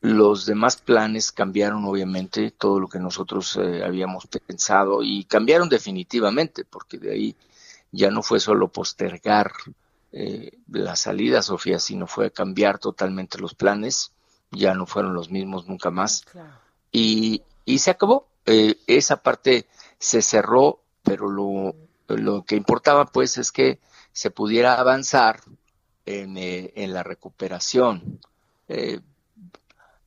Los 0.00 0.46
demás 0.46 0.76
planes 0.76 1.32
cambiaron 1.32 1.84
obviamente 1.86 2.52
todo 2.52 2.78
lo 2.78 2.86
que 2.86 3.00
nosotros 3.00 3.58
eh, 3.60 3.82
habíamos 3.84 4.28
pensado 4.28 5.02
y 5.02 5.24
cambiaron 5.24 5.68
definitivamente 5.68 6.64
porque 6.64 6.98
de 6.98 7.12
ahí 7.12 7.36
ya 7.90 8.12
no 8.12 8.22
fue 8.22 8.38
solo 8.38 8.68
postergar 8.68 9.50
eh, 10.12 10.52
la 10.70 10.94
salida, 10.94 11.42
Sofía, 11.42 11.80
sino 11.80 12.06
fue 12.06 12.30
cambiar 12.30 12.78
totalmente 12.78 13.38
los 13.38 13.56
planes, 13.56 14.12
ya 14.52 14.72
no 14.72 14.86
fueron 14.86 15.12
los 15.12 15.32
mismos 15.32 15.66
nunca 15.66 15.90
más. 15.90 16.26
Y, 16.92 17.42
y, 17.64 17.78
se 17.80 17.90
acabó. 17.90 18.28
Eh, 18.44 18.76
esa 18.86 19.16
parte 19.16 19.66
se 19.98 20.22
cerró, 20.22 20.78
pero 21.02 21.28
lo, 21.28 21.74
lo 22.06 22.44
que 22.44 22.54
importaba 22.54 23.06
pues 23.06 23.36
es 23.36 23.50
que 23.50 23.80
se 24.12 24.30
pudiera 24.30 24.78
avanzar 24.78 25.40
eh, 26.06 26.72
en, 26.76 26.92
la 26.92 27.02
recuperación. 27.02 28.20
Eh, 28.68 29.00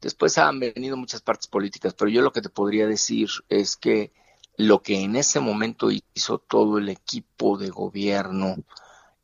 después 0.01 0.37
han 0.37 0.59
venido 0.59 0.95
muchas 0.95 1.21
partes 1.21 1.47
políticas, 1.47 1.93
pero 1.93 2.09
yo 2.09 2.21
lo 2.21 2.31
que 2.31 2.41
te 2.41 2.49
podría 2.49 2.87
decir 2.87 3.29
es 3.49 3.75
que 3.75 4.13
lo 4.55 4.81
que 4.81 5.01
en 5.01 5.17
ese 5.17 5.39
momento 5.39 5.89
hizo 5.91 6.39
todo 6.39 6.77
el 6.77 6.89
equipo 6.89 7.57
de 7.57 7.69
gobierno, 7.69 8.55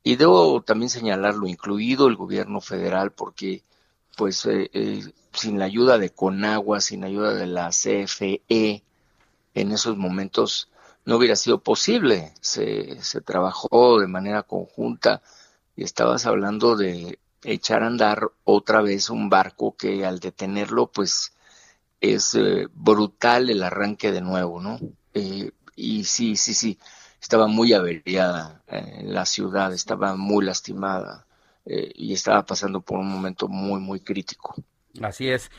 y 0.03 0.17
debo 0.17 0.61
también 0.61 0.89
señalarlo, 0.89 1.47
incluido 1.47 2.07
el 2.07 2.15
gobierno 2.15 2.61
federal, 2.61 3.11
porque 3.11 3.63
pues 4.17 4.45
eh, 4.45 5.01
sin 5.33 5.57
la 5.59 5.65
ayuda 5.65 5.97
de 5.97 6.11
Conagua, 6.11 6.81
sin 6.81 7.03
ayuda 7.03 7.33
de 7.33 7.47
la 7.47 7.69
CFE, 7.69 8.83
en 9.53 9.71
esos 9.71 9.97
momentos 9.97 10.69
no 11.05 11.17
hubiera 11.17 11.35
sido 11.35 11.59
posible. 11.59 12.33
Se, 12.41 13.01
se 13.01 13.21
trabajó 13.21 13.99
de 13.99 14.07
manera 14.07 14.43
conjunta 14.43 15.21
y 15.75 15.83
estabas 15.83 16.25
hablando 16.25 16.75
de 16.75 17.19
echar 17.43 17.83
a 17.83 17.87
andar 17.87 18.31
otra 18.43 18.81
vez 18.81 19.09
un 19.09 19.29
barco 19.29 19.75
que 19.77 20.05
al 20.05 20.19
detenerlo 20.19 20.87
pues 20.87 21.33
es 22.01 22.35
eh, 22.35 22.67
brutal 22.73 23.49
el 23.49 23.63
arranque 23.63 24.11
de 24.11 24.21
nuevo, 24.21 24.61
¿no? 24.61 24.79
Eh, 25.13 25.51
y 25.75 26.03
sí, 26.05 26.35
sí, 26.35 26.53
sí, 26.53 26.79
estaba 27.21 27.47
muy 27.47 27.73
averiada 27.73 28.61
eh, 28.67 29.01
la 29.03 29.25
ciudad, 29.25 29.73
estaba 29.73 30.15
muy 30.15 30.45
lastimada 30.45 31.25
y 31.67 32.13
estaba 32.13 32.45
pasando 32.45 32.81
por 32.81 32.99
un 32.99 33.09
momento 33.09 33.47
muy, 33.47 33.79
muy 33.79 33.99
crítico. 33.99 34.53
Así 35.01 35.29
es. 35.29 35.49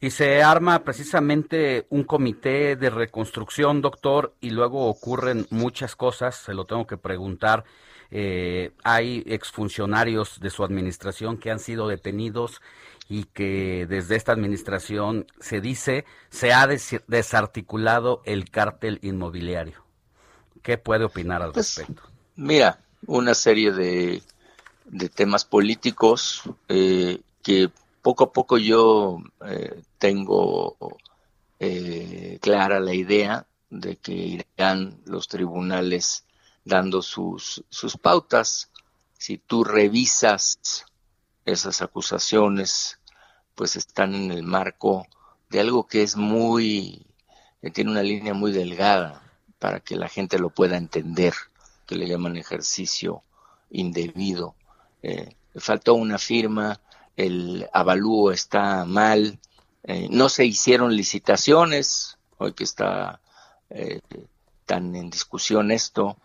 Y 0.00 0.10
se 0.10 0.40
arma 0.40 0.84
precisamente 0.84 1.88
un 1.90 2.04
comité 2.04 2.76
de 2.76 2.90
reconstrucción, 2.90 3.82
doctor, 3.82 4.36
y 4.40 4.50
luego 4.50 4.86
ocurren 4.86 5.48
muchas 5.50 5.96
cosas, 5.96 6.36
se 6.36 6.54
lo 6.54 6.64
tengo 6.64 6.86
que 6.86 6.96
preguntar. 6.96 7.64
Eh, 8.10 8.72
hay 8.84 9.22
exfuncionarios 9.26 10.40
de 10.40 10.50
su 10.50 10.64
administración 10.64 11.38
que 11.38 11.50
han 11.50 11.58
sido 11.58 11.88
detenidos 11.88 12.62
y 13.08 13.24
que 13.24 13.86
desde 13.88 14.16
esta 14.16 14.32
administración 14.32 15.26
se 15.40 15.60
dice 15.60 16.04
se 16.30 16.52
ha 16.52 16.66
desarticulado 16.66 18.22
el 18.24 18.50
cártel 18.50 18.98
inmobiliario. 19.02 19.84
¿Qué 20.62 20.78
puede 20.78 21.04
opinar 21.04 21.42
al 21.42 21.52
pues, 21.52 21.76
respecto? 21.76 22.02
Mira, 22.36 22.80
una 23.06 23.34
serie 23.34 23.72
de, 23.72 24.22
de 24.84 25.08
temas 25.08 25.44
políticos 25.44 26.42
eh, 26.68 27.20
que 27.42 27.70
poco 28.02 28.24
a 28.24 28.32
poco 28.32 28.58
yo 28.58 29.20
eh, 29.46 29.82
tengo 29.98 30.76
eh, 31.60 32.38
clara 32.40 32.80
la 32.80 32.94
idea 32.94 33.46
de 33.70 33.96
que 33.96 34.12
irán 34.56 34.98
los 35.04 35.28
tribunales 35.28 36.24
dando 36.68 37.02
sus, 37.02 37.64
sus 37.68 37.96
pautas. 37.96 38.70
Si 39.18 39.38
tú 39.38 39.64
revisas 39.64 40.84
esas 41.44 41.82
acusaciones, 41.82 43.00
pues 43.54 43.74
están 43.74 44.14
en 44.14 44.30
el 44.30 44.42
marco 44.42 45.06
de 45.50 45.60
algo 45.60 45.86
que 45.86 46.02
es 46.02 46.16
muy, 46.16 47.06
tiene 47.72 47.90
una 47.90 48.02
línea 48.02 48.34
muy 48.34 48.52
delgada 48.52 49.22
para 49.58 49.80
que 49.80 49.96
la 49.96 50.08
gente 50.08 50.38
lo 50.38 50.50
pueda 50.50 50.76
entender, 50.76 51.34
que 51.86 51.96
le 51.96 52.06
llaman 52.06 52.36
ejercicio 52.36 53.22
indebido. 53.70 54.54
Eh, 55.02 55.34
faltó 55.56 55.94
una 55.94 56.18
firma, 56.18 56.80
el 57.16 57.68
avalúo 57.72 58.30
está 58.30 58.84
mal, 58.84 59.40
eh, 59.82 60.08
no 60.10 60.28
se 60.28 60.44
hicieron 60.44 60.94
licitaciones, 60.94 62.18
hoy 62.36 62.52
que 62.52 62.64
está 62.64 63.20
eh, 63.70 64.00
tan 64.66 64.94
en 64.94 65.10
discusión 65.10 65.70
esto, 65.70 66.18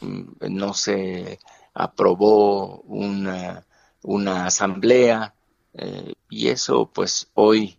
no 0.00 0.74
se 0.74 1.38
aprobó 1.74 2.80
una, 2.82 3.66
una 4.02 4.46
asamblea 4.46 5.34
eh, 5.74 6.14
y 6.28 6.48
eso 6.48 6.90
pues 6.92 7.28
hoy 7.34 7.78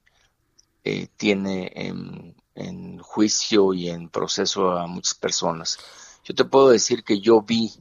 eh, 0.83 1.07
tiene 1.17 1.71
en, 1.75 2.35
en 2.55 2.99
juicio 2.99 3.73
y 3.73 3.89
en 3.89 4.09
proceso 4.09 4.71
a 4.71 4.87
muchas 4.87 5.15
personas. 5.15 5.77
Yo 6.23 6.35
te 6.35 6.45
puedo 6.45 6.69
decir 6.69 7.03
que 7.03 7.19
yo 7.19 7.41
vi, 7.41 7.71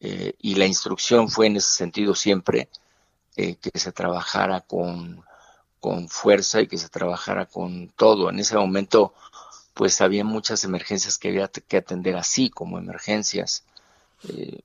eh, 0.00 0.34
y 0.38 0.54
la 0.54 0.66
instrucción 0.66 1.28
fue 1.28 1.46
en 1.46 1.56
ese 1.56 1.68
sentido 1.68 2.14
siempre, 2.14 2.68
eh, 3.36 3.56
que 3.56 3.78
se 3.78 3.92
trabajara 3.92 4.60
con, 4.60 5.24
con 5.80 6.08
fuerza 6.08 6.60
y 6.60 6.66
que 6.66 6.78
se 6.78 6.88
trabajara 6.88 7.46
con 7.46 7.88
todo. 7.90 8.30
En 8.30 8.38
ese 8.38 8.56
momento, 8.56 9.14
pues 9.74 10.00
había 10.00 10.24
muchas 10.24 10.64
emergencias 10.64 11.18
que 11.18 11.28
había 11.28 11.48
que 11.48 11.76
atender 11.76 12.16
así 12.16 12.50
como 12.50 12.78
emergencias. 12.78 13.64
Eh, 14.28 14.60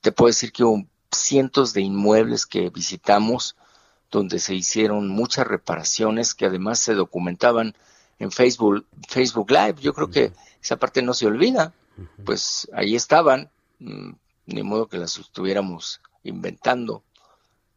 te 0.00 0.12
puedo 0.12 0.28
decir 0.28 0.52
que 0.52 0.64
hubo 0.64 0.84
cientos 1.10 1.72
de 1.72 1.80
inmuebles 1.80 2.46
que 2.46 2.70
visitamos 2.70 3.56
donde 4.10 4.38
se 4.38 4.54
hicieron 4.54 5.08
muchas 5.08 5.46
reparaciones 5.46 6.34
que 6.34 6.46
además 6.46 6.78
se 6.78 6.94
documentaban 6.94 7.74
en 8.18 8.30
Facebook, 8.30 8.86
Facebook 9.08 9.50
Live. 9.50 9.76
Yo 9.80 9.92
creo 9.92 10.10
que 10.10 10.32
esa 10.62 10.76
parte 10.76 11.02
no 11.02 11.14
se 11.14 11.26
olvida. 11.26 11.72
Pues 12.24 12.68
ahí 12.72 12.94
estaban, 12.94 13.50
mm, 13.80 14.12
ni 14.46 14.62
modo 14.62 14.86
que 14.86 14.98
las 14.98 15.18
estuviéramos 15.18 16.00
inventando. 16.22 17.02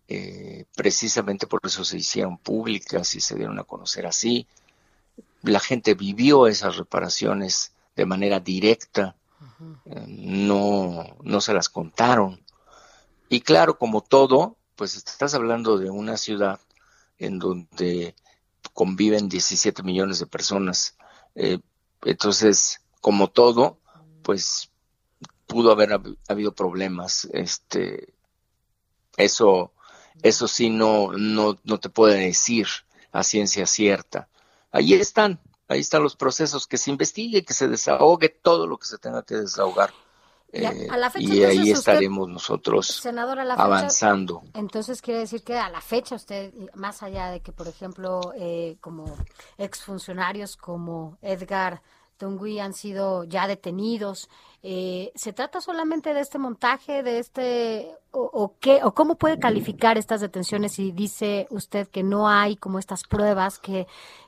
Eh, 0.07 0.65
precisamente 0.75 1.47
por 1.47 1.61
eso 1.63 1.83
se 1.83 1.97
hicieron 1.97 2.37
públicas 2.37 3.15
y 3.15 3.21
se 3.21 3.35
dieron 3.35 3.59
a 3.59 3.63
conocer 3.63 4.05
así. 4.05 4.45
La 5.41 5.59
gente 5.59 5.95
vivió 5.95 6.47
esas 6.47 6.77
reparaciones 6.77 7.71
de 7.95 8.05
manera 8.05 8.39
directa, 8.39 9.15
no, 10.07 11.17
no 11.21 11.41
se 11.41 11.53
las 11.53 11.69
contaron. 11.69 12.43
Y 13.29 13.41
claro, 13.41 13.77
como 13.77 14.01
todo, 14.01 14.57
pues 14.75 14.95
estás 14.95 15.33
hablando 15.33 15.77
de 15.77 15.89
una 15.89 16.17
ciudad 16.17 16.59
en 17.17 17.39
donde 17.39 18.15
conviven 18.73 19.29
17 19.29 19.83
millones 19.83 20.19
de 20.19 20.25
personas. 20.25 20.97
Eh, 21.35 21.59
entonces, 22.03 22.81
como 22.99 23.29
todo, 23.29 23.79
pues 24.23 24.71
pudo 25.47 25.71
haber 25.71 25.99
habido 26.27 26.53
problemas. 26.53 27.27
Este, 27.33 28.13
eso, 29.17 29.73
eso 30.23 30.47
sí 30.47 30.69
no, 30.69 31.11
no, 31.11 31.57
no 31.63 31.79
te 31.79 31.89
puede 31.89 32.19
decir 32.19 32.67
a 33.11 33.23
ciencia 33.23 33.65
cierta. 33.67 34.29
Ahí 34.71 34.93
están, 34.93 35.39
ahí 35.71 35.79
están 35.79 36.03
los 36.03 36.15
procesos, 36.15 36.67
que 36.67 36.77
se 36.77 36.91
investigue, 36.91 37.43
que 37.43 37.53
se 37.53 37.67
desahogue 37.67 38.29
todo 38.29 38.67
lo 38.67 38.77
que 38.77 38.85
se 38.85 38.97
tenga 38.97 39.23
que 39.23 39.35
desahogar. 39.35 39.91
y, 40.53 40.63
eh, 40.63 41.45
ahí 41.45 41.71
estaremos 41.71 42.27
nosotros 42.27 43.01
avanzando. 43.57 44.43
Entonces 44.53 45.01
quiere 45.01 45.21
decir 45.21 45.43
que 45.43 45.57
a 45.57 45.69
la 45.69 45.79
fecha 45.79 46.15
usted, 46.15 46.53
más 46.75 47.03
allá 47.03 47.31
de 47.31 47.39
que, 47.39 47.53
por 47.53 47.67
ejemplo, 47.69 48.33
eh, 48.35 48.75
como 48.81 49.05
exfuncionarios 49.57 50.57
como 50.57 51.17
Edgar 51.21 51.81
Tungui 52.17 52.59
han 52.59 52.73
sido 52.73 53.23
ya 53.23 53.47
detenidos, 53.47 54.29
eh, 54.63 55.11
¿se 55.15 55.33
trata 55.33 55.59
solamente 55.59 56.13
de 56.13 56.19
este 56.19 56.37
montaje, 56.37 57.01
de 57.01 57.17
este, 57.17 57.95
o, 58.11 58.55
qué, 58.59 58.81
o 58.83 58.93
cómo 58.93 59.15
puede 59.15 59.39
calificar 59.39 59.97
estas 59.97 60.21
detenciones 60.21 60.73
si 60.73 60.91
dice 60.91 61.47
usted 61.49 61.87
que 61.87 62.03
no 62.03 62.29
hay 62.29 62.57
como 62.57 62.77
estas 62.77 63.03
pruebas 63.03 63.57
que 63.57 63.87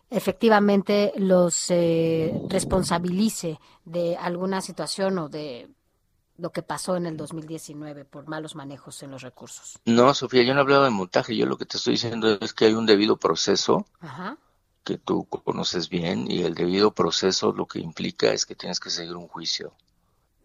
efectivamente 0.09 1.13
los 1.17 1.69
eh, 1.69 2.33
responsabilice 2.49 3.59
de 3.85 4.17
alguna 4.17 4.61
situación 4.61 5.19
o 5.19 5.29
de 5.29 5.69
lo 6.37 6.51
que 6.51 6.63
pasó 6.63 6.95
en 6.95 7.05
el 7.05 7.15
2019 7.15 8.05
por 8.05 8.27
malos 8.27 8.55
manejos 8.55 9.03
en 9.03 9.11
los 9.11 9.21
recursos. 9.21 9.77
No, 9.85 10.15
Sofía, 10.15 10.41
yo 10.41 10.55
no 10.55 10.61
he 10.61 10.63
hablado 10.63 10.83
de 10.85 10.89
montaje, 10.89 11.35
yo 11.35 11.45
lo 11.45 11.57
que 11.57 11.65
te 11.67 11.77
estoy 11.77 11.93
diciendo 11.93 12.39
es 12.41 12.53
que 12.53 12.65
hay 12.65 12.73
un 12.73 12.87
debido 12.87 13.17
proceso 13.17 13.85
que 14.83 14.97
tú 14.97 15.25
conoces 15.25 15.89
bien 15.89 16.29
y 16.29 16.41
el 16.41 16.55
debido 16.55 16.91
proceso 16.91 17.53
lo 17.53 17.67
que 17.67 17.79
implica 17.79 18.33
es 18.33 18.47
que 18.47 18.55
tienes 18.55 18.79
que 18.79 18.89
seguir 18.89 19.15
un 19.15 19.27
juicio 19.27 19.73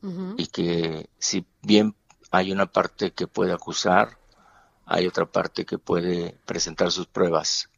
y 0.02 0.46
que 0.46 1.08
si 1.18 1.44
bien 1.62 1.94
hay 2.30 2.52
una 2.52 2.66
parte 2.66 3.12
que 3.12 3.26
puede 3.26 3.52
acusar, 3.52 4.18
hay 4.86 5.06
otra 5.06 5.26
parte 5.26 5.64
que 5.64 5.78
puede 5.78 6.36
presentar 6.46 6.90
sus 6.90 7.06
pruebas. 7.06 7.68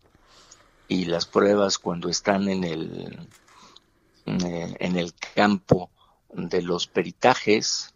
Y 0.89 1.07
las 1.07 1.27
pruebas 1.27 1.79
cuando 1.79 2.09
están 2.09 2.49
en 2.49 2.65
el, 2.65 3.29
eh, 4.27 4.77
en 4.79 4.97
el 4.97 5.15
campo 5.35 5.91
de 6.33 6.63
los 6.63 6.87
peritajes, 6.87 7.95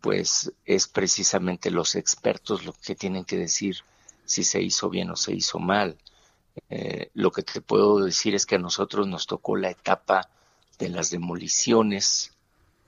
pues 0.00 0.52
es 0.64 0.88
precisamente 0.88 1.70
los 1.70 1.94
expertos 1.94 2.64
lo 2.64 2.72
que 2.72 2.94
tienen 2.94 3.24
que 3.24 3.36
decir 3.36 3.76
si 4.24 4.44
se 4.44 4.62
hizo 4.62 4.88
bien 4.88 5.10
o 5.10 5.16
se 5.16 5.32
hizo 5.34 5.58
mal. 5.58 5.98
Eh, 6.68 7.10
lo 7.14 7.30
que 7.30 7.42
te 7.42 7.60
puedo 7.60 7.98
decir 7.98 8.34
es 8.34 8.46
que 8.46 8.56
a 8.56 8.58
nosotros 8.58 9.06
nos 9.06 9.26
tocó 9.26 9.56
la 9.56 9.70
etapa 9.70 10.28
de 10.78 10.88
las 10.88 11.10
demoliciones, 11.10 12.32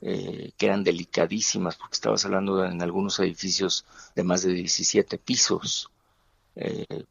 eh, 0.05 0.51
que 0.59 0.67
eran 0.67 0.83
delicadísimas, 0.83 1.77
porque 1.77 1.95
estabas 1.95 2.25
hablando 2.25 2.65
en 2.65 2.83
algunos 2.83 3.21
edificios 3.21 3.85
de 4.17 4.25
más 4.25 4.43
de 4.43 4.53
17 4.53 5.17
pisos. 5.17 5.91
Eh, 6.57 7.05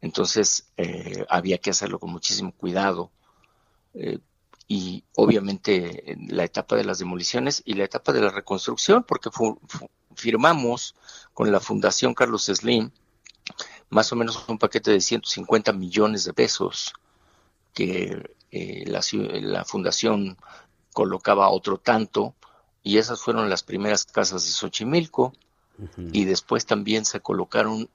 entonces 0.00 0.66
eh, 0.78 1.26
había 1.28 1.58
que 1.58 1.68
hacerlo 1.68 1.98
con 1.98 2.10
muchísimo 2.10 2.52
cuidado. 2.52 3.10
y 4.66 5.04
obviamente 5.16 6.16
la 6.28 6.44
etapa 6.44 6.76
de 6.76 6.84
las 6.84 6.98
demoliciones 6.98 7.62
y 7.66 7.74
la 7.74 7.84
etapa 7.84 8.12
de 8.12 8.22
la 8.22 8.30
reconstrucción, 8.30 9.04
porque 9.04 9.28
firmamos 10.16 10.94
con 11.34 11.52
la 11.52 11.60
Fundación 11.60 12.14
Carlos 12.14 12.46
Slim 12.46 12.90
más 13.90 14.10
o 14.12 14.16
menos 14.16 14.42
un 14.48 14.58
paquete 14.58 14.90
de 14.92 15.00
150 15.02 15.72
millones 15.74 16.24
de 16.24 16.32
pesos 16.32 16.94
que 17.74 18.30
la, 18.86 19.02
la 19.42 19.64
fundación 19.66 20.38
colocaba 20.94 21.50
otro 21.50 21.76
tanto 21.76 22.34
y 22.82 22.96
esas 22.96 23.20
fueron 23.20 23.50
las 23.50 23.62
primeras 23.62 24.06
casas 24.06 24.44
de 24.44 24.50
Xochimilco. 24.52 25.34
Y 26.12 26.24
después 26.24 26.66
también 26.66 27.04
se 27.04 27.18
colocaron 27.18 27.90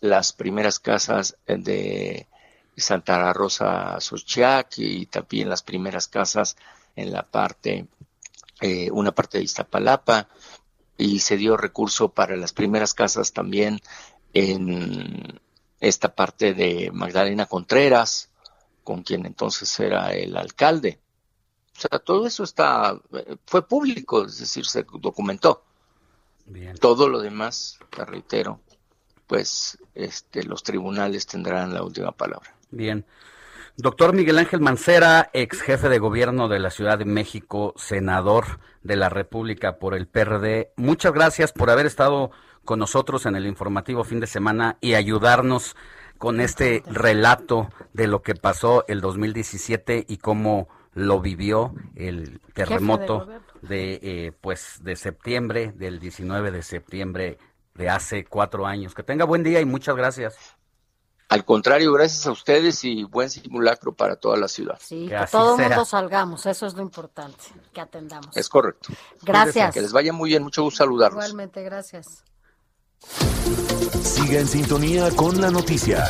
las 0.00 0.32
primeras 0.32 0.80
casas 0.80 1.36
de 1.46 2.26
Santa 2.76 3.32
Rosa 3.32 4.00
Xochiac 4.00 4.78
y 4.78 5.06
también 5.06 5.48
las 5.48 5.62
primeras 5.62 6.08
casas 6.08 6.56
en 6.96 7.12
la 7.12 7.22
parte, 7.22 7.86
eh, 8.60 8.90
una 8.90 9.12
parte 9.12 9.38
de 9.38 9.44
Iztapalapa. 9.44 10.26
Y 10.98 11.20
se 11.20 11.36
dio 11.36 11.56
recurso 11.56 12.08
para 12.08 12.36
las 12.36 12.52
primeras 12.52 12.94
casas 12.94 13.32
también 13.32 13.80
en 14.32 15.40
esta 15.78 16.14
parte 16.14 16.52
de 16.52 16.90
Magdalena 16.92 17.46
Contreras, 17.46 18.30
con 18.82 19.02
quien 19.02 19.24
entonces 19.24 19.78
era 19.78 20.12
el 20.14 20.36
alcalde. 20.36 20.98
O 21.80 21.88
sea, 21.88 21.98
todo 21.98 22.26
eso 22.26 22.44
está, 22.44 23.00
fue 23.46 23.66
público, 23.66 24.26
es 24.26 24.38
decir, 24.38 24.66
se 24.66 24.84
documentó. 25.00 25.64
Todo 26.78 27.08
lo 27.08 27.20
demás, 27.20 27.78
te 27.88 28.04
reitero, 28.04 28.60
pues 29.26 29.78
este, 29.94 30.42
los 30.42 30.62
tribunales 30.62 31.26
tendrán 31.26 31.72
la 31.72 31.82
última 31.82 32.12
palabra. 32.12 32.54
Bien. 32.70 33.06
Doctor 33.78 34.12
Miguel 34.12 34.38
Ángel 34.38 34.60
Mancera, 34.60 35.30
ex 35.32 35.62
jefe 35.62 35.88
de 35.88 35.98
gobierno 35.98 36.48
de 36.48 36.58
la 36.58 36.70
Ciudad 36.70 36.98
de 36.98 37.06
México, 37.06 37.72
senador 37.78 38.60
de 38.82 38.96
la 38.96 39.08
República 39.08 39.78
por 39.78 39.94
el 39.94 40.06
PRD, 40.06 40.72
muchas 40.76 41.14
gracias 41.14 41.52
por 41.52 41.70
haber 41.70 41.86
estado 41.86 42.30
con 42.66 42.78
nosotros 42.78 43.24
en 43.24 43.36
el 43.36 43.46
informativo 43.46 44.04
fin 44.04 44.20
de 44.20 44.26
semana 44.26 44.76
y 44.82 44.94
ayudarnos 44.94 45.76
con 46.18 46.40
este 46.40 46.82
relato 46.86 47.70
de 47.94 48.06
lo 48.06 48.20
que 48.20 48.34
pasó 48.34 48.84
el 48.86 49.00
2017 49.00 50.04
y 50.06 50.18
cómo 50.18 50.68
lo 50.92 51.20
vivió 51.20 51.74
el 51.94 52.40
terremoto 52.54 53.28
de, 53.62 54.00
eh, 54.02 54.32
pues 54.40 54.78
de 54.82 54.96
septiembre, 54.96 55.72
del 55.76 56.00
19 56.00 56.50
de 56.50 56.62
septiembre 56.62 57.38
de 57.74 57.88
hace 57.88 58.24
cuatro 58.24 58.66
años. 58.66 58.94
Que 58.94 59.02
tenga 59.02 59.24
buen 59.24 59.42
día 59.42 59.60
y 59.60 59.64
muchas 59.64 59.96
gracias. 59.96 60.36
Al 61.28 61.44
contrario, 61.44 61.92
gracias 61.92 62.26
a 62.26 62.32
ustedes 62.32 62.82
y 62.82 63.04
buen 63.04 63.30
simulacro 63.30 63.94
para 63.94 64.16
toda 64.16 64.36
la 64.36 64.48
ciudad. 64.48 64.78
Sí, 64.80 65.06
que, 65.08 65.16
todo 65.30 65.56
el 65.56 65.68
mundo 65.68 65.84
salgamos, 65.84 66.44
eso 66.44 66.66
es 66.66 66.74
lo 66.74 66.82
importante, 66.82 67.44
que 67.72 67.80
atendamos. 67.80 68.36
Es 68.36 68.48
correcto. 68.48 68.88
Gracias. 69.22 69.72
Que 69.72 69.80
les 69.80 69.92
vaya 69.92 70.12
muy 70.12 70.30
bien, 70.30 70.42
mucho 70.42 70.64
gusto 70.64 70.78
saludarlos. 70.78 71.24
Igualmente, 71.24 71.62
gracias. 71.62 72.24
Siga 74.02 74.40
en 74.40 74.48
sintonía 74.48 75.08
con 75.12 75.40
la 75.40 75.52
noticia. 75.52 76.04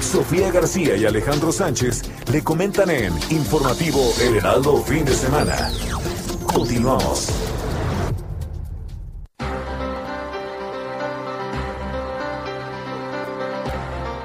Sofía 0.00 0.50
García 0.50 0.96
y 0.96 1.04
Alejandro 1.04 1.52
Sánchez 1.52 2.02
le 2.32 2.42
comentan 2.42 2.90
en 2.90 3.12
Informativo 3.30 4.00
El 4.20 4.36
Heraldo 4.36 4.78
Fin 4.82 5.04
de 5.04 5.12
Semana. 5.12 5.70
Continuamos. 6.46 7.28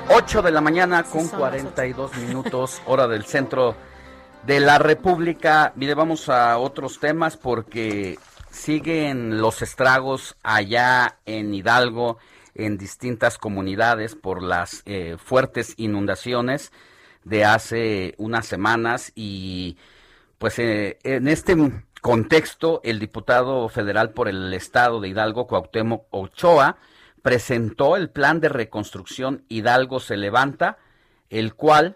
Ocho 0.09 0.41
de 0.41 0.51
la 0.51 0.61
mañana 0.61 1.03
con 1.03 1.27
42 1.27 2.17
minutos, 2.17 2.81
hora 2.85 3.07
del 3.07 3.25
centro 3.25 3.75
de 4.45 4.59
la 4.59 4.77
República. 4.77 5.73
Mire, 5.75 5.95
vamos 5.95 6.29
a 6.29 6.57
otros 6.59 6.99
temas 6.99 7.35
porque 7.35 8.19
siguen 8.51 9.41
los 9.41 9.61
estragos 9.61 10.35
allá 10.43 11.17
en 11.25 11.53
Hidalgo, 11.53 12.19
en 12.55 12.77
distintas 12.77 13.37
comunidades 13.37 14.15
por 14.15 14.43
las 14.43 14.83
eh, 14.85 15.17
fuertes 15.17 15.73
inundaciones. 15.77 16.71
de 17.23 17.45
hace 17.45 18.15
unas 18.17 18.45
semanas 18.45 19.13
y 19.15 19.77
pues 20.37 20.59
eh, 20.59 20.99
en 21.03 21.29
este 21.29 21.55
contexto 22.01 22.81
el 22.83 22.99
diputado 22.99 23.69
federal 23.69 24.11
por 24.11 24.27
el 24.27 24.53
estado 24.53 24.99
de 24.99 25.07
Hidalgo, 25.07 25.47
Cuauhtémoc 25.47 26.05
Ochoa, 26.11 26.75
presentó 27.21 27.95
el 27.95 28.09
plan 28.09 28.41
de 28.41 28.49
reconstrucción 28.49 29.45
Hidalgo 29.47 30.01
se 30.01 30.17
levanta, 30.17 30.77
el 31.29 31.55
cual 31.55 31.95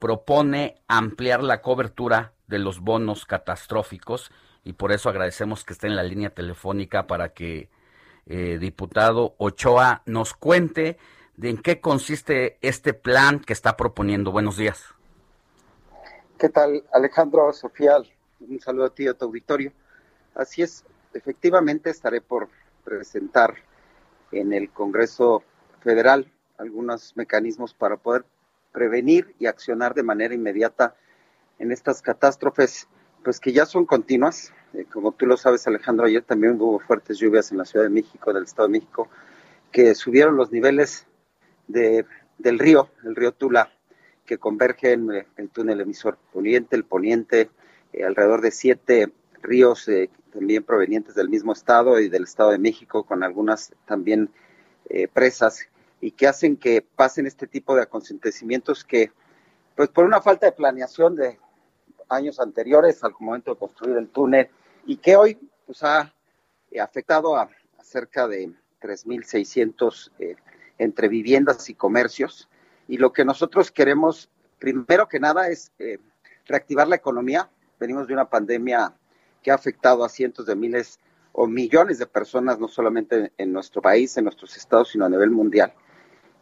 propone 0.00 0.82
ampliar 0.88 1.44
la 1.44 1.62
cobertura 1.62 2.32
de 2.48 2.58
los 2.58 2.80
bonos 2.80 3.24
catastróficos 3.24 4.32
y 4.64 4.72
por 4.72 4.90
eso 4.90 5.08
agradecemos 5.08 5.64
que 5.64 5.72
esté 5.72 5.86
en 5.86 5.96
la 5.96 6.02
línea 6.02 6.30
telefónica 6.30 7.06
para 7.06 7.30
que 7.30 7.70
eh, 8.28 8.58
diputado 8.60 9.34
Ochoa 9.38 10.02
nos 10.06 10.34
cuente 10.34 10.98
de 11.36 11.50
en 11.50 11.58
qué 11.58 11.80
consiste 11.80 12.58
este 12.60 12.92
plan 12.94 13.40
que 13.40 13.52
está 13.52 13.76
proponiendo. 13.76 14.32
Buenos 14.32 14.56
días. 14.56 14.84
¿Qué 16.38 16.48
tal, 16.48 16.84
Alejandro, 16.92 17.52
Sofía? 17.52 17.96
Un 18.40 18.60
saludo 18.60 18.84
a 18.84 18.90
ti 18.90 19.04
y 19.04 19.08
a 19.08 19.14
tu 19.14 19.24
auditorio. 19.24 19.72
Así 20.34 20.62
es, 20.62 20.84
efectivamente 21.14 21.90
estaré 21.90 22.20
por 22.20 22.48
presentar 22.84 23.54
en 24.30 24.52
el 24.52 24.70
Congreso 24.70 25.42
Federal 25.80 26.30
algunos 26.58 27.16
mecanismos 27.16 27.72
para 27.72 27.96
poder 27.96 28.24
prevenir 28.72 29.34
y 29.38 29.46
accionar 29.46 29.94
de 29.94 30.02
manera 30.02 30.34
inmediata 30.34 30.94
en 31.58 31.72
estas 31.72 32.02
catástrofes, 32.02 32.88
pues 33.22 33.40
que 33.40 33.52
ya 33.52 33.66
son 33.66 33.86
continuas. 33.86 34.52
Eh, 34.74 34.84
como 34.92 35.12
tú 35.12 35.26
lo 35.26 35.36
sabes, 35.36 35.66
Alejandro, 35.66 36.06
ayer 36.06 36.22
también 36.22 36.60
hubo 36.60 36.78
fuertes 36.78 37.18
lluvias 37.18 37.50
en 37.52 37.58
la 37.58 37.64
Ciudad 37.64 37.84
de 37.84 37.90
México, 37.90 38.32
del 38.32 38.44
Estado 38.44 38.68
de 38.68 38.72
México, 38.72 39.08
que 39.72 39.94
subieron 39.94 40.36
los 40.36 40.52
niveles 40.52 41.06
de, 41.66 42.04
del 42.38 42.58
río, 42.58 42.90
el 43.04 43.16
río 43.16 43.32
Tula, 43.32 43.72
que 44.24 44.38
converge 44.38 44.92
en 44.92 45.12
eh, 45.12 45.26
el 45.36 45.50
túnel 45.50 45.80
emisor 45.80 46.18
poniente, 46.32 46.76
el 46.76 46.84
poniente, 46.84 47.50
eh, 47.92 48.04
alrededor 48.04 48.40
de 48.40 48.50
siete 48.50 49.12
ríos 49.40 49.88
también 50.32 50.64
provenientes 50.64 51.14
del 51.14 51.28
mismo 51.28 51.52
estado 51.52 52.00
y 52.00 52.08
del 52.08 52.24
Estado 52.24 52.50
de 52.50 52.58
México, 52.58 53.04
con 53.04 53.22
algunas 53.22 53.72
también 53.86 54.30
presas 55.12 55.68
y 56.00 56.10
que 56.10 56.26
hacen 56.26 56.56
que 56.56 56.82
pasen 56.82 57.26
este 57.26 57.46
tipo 57.46 57.76
de 57.76 57.82
acontecimientos 57.82 58.84
que, 58.84 59.12
pues 59.76 59.88
por 59.90 60.04
una 60.04 60.20
falta 60.20 60.46
de 60.46 60.52
planeación 60.52 61.14
de 61.14 61.38
años 62.08 62.40
anteriores 62.40 63.02
al 63.04 63.14
momento 63.18 63.52
de 63.52 63.58
construir 63.58 63.96
el 63.96 64.08
túnel 64.08 64.48
y 64.86 64.96
que 64.96 65.16
hoy 65.16 65.38
pues, 65.66 65.82
ha 65.82 66.12
eh, 66.70 66.80
afectado 66.80 67.36
a, 67.36 67.48
cerca 67.82 68.26
de 68.28 68.50
3.600 68.80 70.10
eh, 70.18 70.36
entre 70.78 71.08
viviendas 71.08 71.68
y 71.70 71.74
comercios. 71.74 72.48
Y 72.86 72.98
lo 72.98 73.12
que 73.12 73.24
nosotros 73.24 73.70
queremos, 73.70 74.30
primero 74.58 75.08
que 75.08 75.20
nada, 75.20 75.48
es 75.48 75.72
eh, 75.78 75.98
reactivar 76.46 76.88
la 76.88 76.96
economía. 76.96 77.48
Venimos 77.78 78.06
de 78.06 78.14
una 78.14 78.28
pandemia 78.28 78.94
que 79.42 79.50
ha 79.50 79.54
afectado 79.54 80.04
a 80.04 80.08
cientos 80.08 80.46
de 80.46 80.54
miles 80.54 80.98
o 81.32 81.46
millones 81.46 81.98
de 81.98 82.06
personas, 82.06 82.58
no 82.58 82.68
solamente 82.68 83.32
en 83.38 83.52
nuestro 83.52 83.80
país, 83.80 84.16
en 84.16 84.24
nuestros 84.24 84.56
estados, 84.56 84.90
sino 84.90 85.04
a 85.04 85.08
nivel 85.08 85.30
mundial 85.30 85.72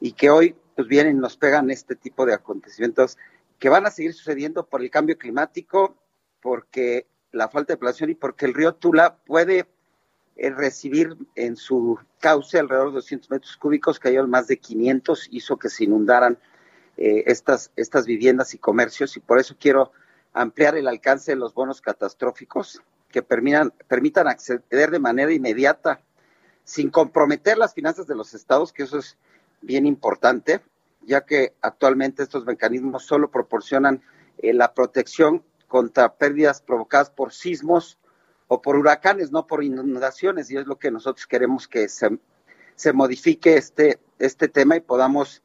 y 0.01 0.13
que 0.13 0.31
hoy 0.31 0.55
pues 0.75 0.89
vienen 0.89 1.17
y 1.17 1.21
nos 1.21 1.37
pegan 1.37 1.71
este 1.71 1.97
tipo 1.97 2.27
de 2.27 2.35
acontecimientos 2.35 3.17
que 3.59 3.69
van 3.69 3.87
a 3.87 3.91
seguir 3.91 4.13
sucediendo 4.13 4.67
por 4.67 4.83
el 4.83 4.91
cambio 4.91 5.19
climático, 5.19 5.97
porque 6.41 7.07
la 7.33 7.49
falta 7.49 7.73
de 7.73 7.79
planeación 7.79 8.11
y 8.11 8.15
porque 8.15 8.47
el 8.47 8.55
río 8.55 8.75
Tula 8.75 9.17
puede 9.25 9.69
eh, 10.37 10.51
recibir 10.51 11.17
en 11.35 11.57
su 11.57 11.99
cauce 12.21 12.59
alrededor 12.59 12.89
de 12.89 12.97
200 12.97 13.31
metros 13.31 13.57
cúbicos, 13.57 13.99
cayeron 13.99 14.31
más 14.31 14.47
de 14.47 14.59
500, 14.59 15.29
hizo 15.31 15.57
que 15.59 15.69
se 15.69 15.85
inundaran 15.85 16.39
eh, 16.97 17.25
estas, 17.27 17.73
estas 17.77 18.07
viviendas 18.07 18.55
y 18.55 18.59
comercios. 18.59 19.17
Y 19.17 19.21
por 19.21 19.39
eso 19.39 19.57
quiero 19.59 19.93
ampliar 20.33 20.77
el 20.77 20.89
alcance 20.89 21.33
de 21.33 21.37
los 21.37 21.55
bonos 21.55 21.81
catastróficos 21.81 22.83
que 23.11 23.23
permitan 23.23 24.29
acceder 24.29 24.91
de 24.91 24.99
manera 24.99 25.33
inmediata, 25.33 26.01
sin 26.65 26.91
comprometer 26.91 27.57
las 27.57 27.73
finanzas 27.73 28.07
de 28.07 28.15
los 28.15 28.35
estados, 28.35 28.73
que 28.73 28.83
eso 28.83 28.99
es 28.99 29.17
bien 29.63 29.87
importante, 29.87 30.61
ya 31.07 31.25
que 31.25 31.55
actualmente 31.63 32.23
estos 32.23 32.45
mecanismos 32.45 33.05
solo 33.05 33.31
proporcionan 33.31 34.03
eh, 34.39 34.53
la 34.53 34.75
protección 34.75 35.43
contra 35.69 36.15
pérdidas 36.15 36.61
provocadas 36.61 37.11
por 37.11 37.33
sismos 37.33 37.99
o 38.49 38.61
por 38.63 38.77
huracanes, 38.77 39.33
no 39.33 39.47
por 39.47 39.65
inundaciones, 39.65 40.51
y 40.51 40.57
es 40.57 40.67
lo 40.67 40.79
que 40.79 40.91
nosotros 40.91 41.27
queremos 41.27 41.67
que 41.67 41.89
se, 41.89 42.19
se 42.75 42.93
modifique 42.93 43.57
este, 43.57 43.99
este 44.19 44.49
tema 44.49 44.77
y 44.77 44.81
podamos 44.81 45.43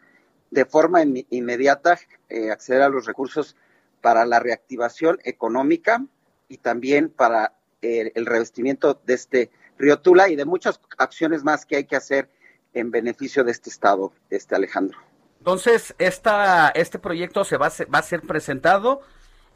de 0.51 0.65
forma 0.65 1.01
inmediata 1.29 1.97
eh, 2.29 2.51
acceder 2.51 2.81
a 2.81 2.89
los 2.89 3.05
recursos 3.05 3.55
para 4.01 4.25
la 4.25 4.39
reactivación 4.39 5.19
económica 5.23 6.05
y 6.49 6.57
también 6.57 7.09
para 7.09 7.53
eh, 7.81 8.11
el 8.15 8.25
revestimiento 8.25 9.01
de 9.05 9.13
este 9.13 9.51
río 9.77 9.99
Tula 9.99 10.29
y 10.29 10.35
de 10.35 10.45
muchas 10.45 10.79
acciones 10.97 11.43
más 11.43 11.65
que 11.65 11.77
hay 11.77 11.85
que 11.85 11.95
hacer 11.95 12.29
en 12.73 12.91
beneficio 12.91 13.43
de 13.43 13.51
este 13.51 13.69
Estado, 13.69 14.13
este 14.29 14.55
Alejandro. 14.55 15.10
Entonces, 15.41 15.95
esta, 15.97 16.69
este 16.69 16.99
proyecto 16.99 17.43
se 17.43 17.57
va 17.57 17.65
a, 17.65 17.69
ser, 17.71 17.91
va 17.91 17.97
a 17.97 18.03
ser 18.03 18.21
presentado 18.21 19.01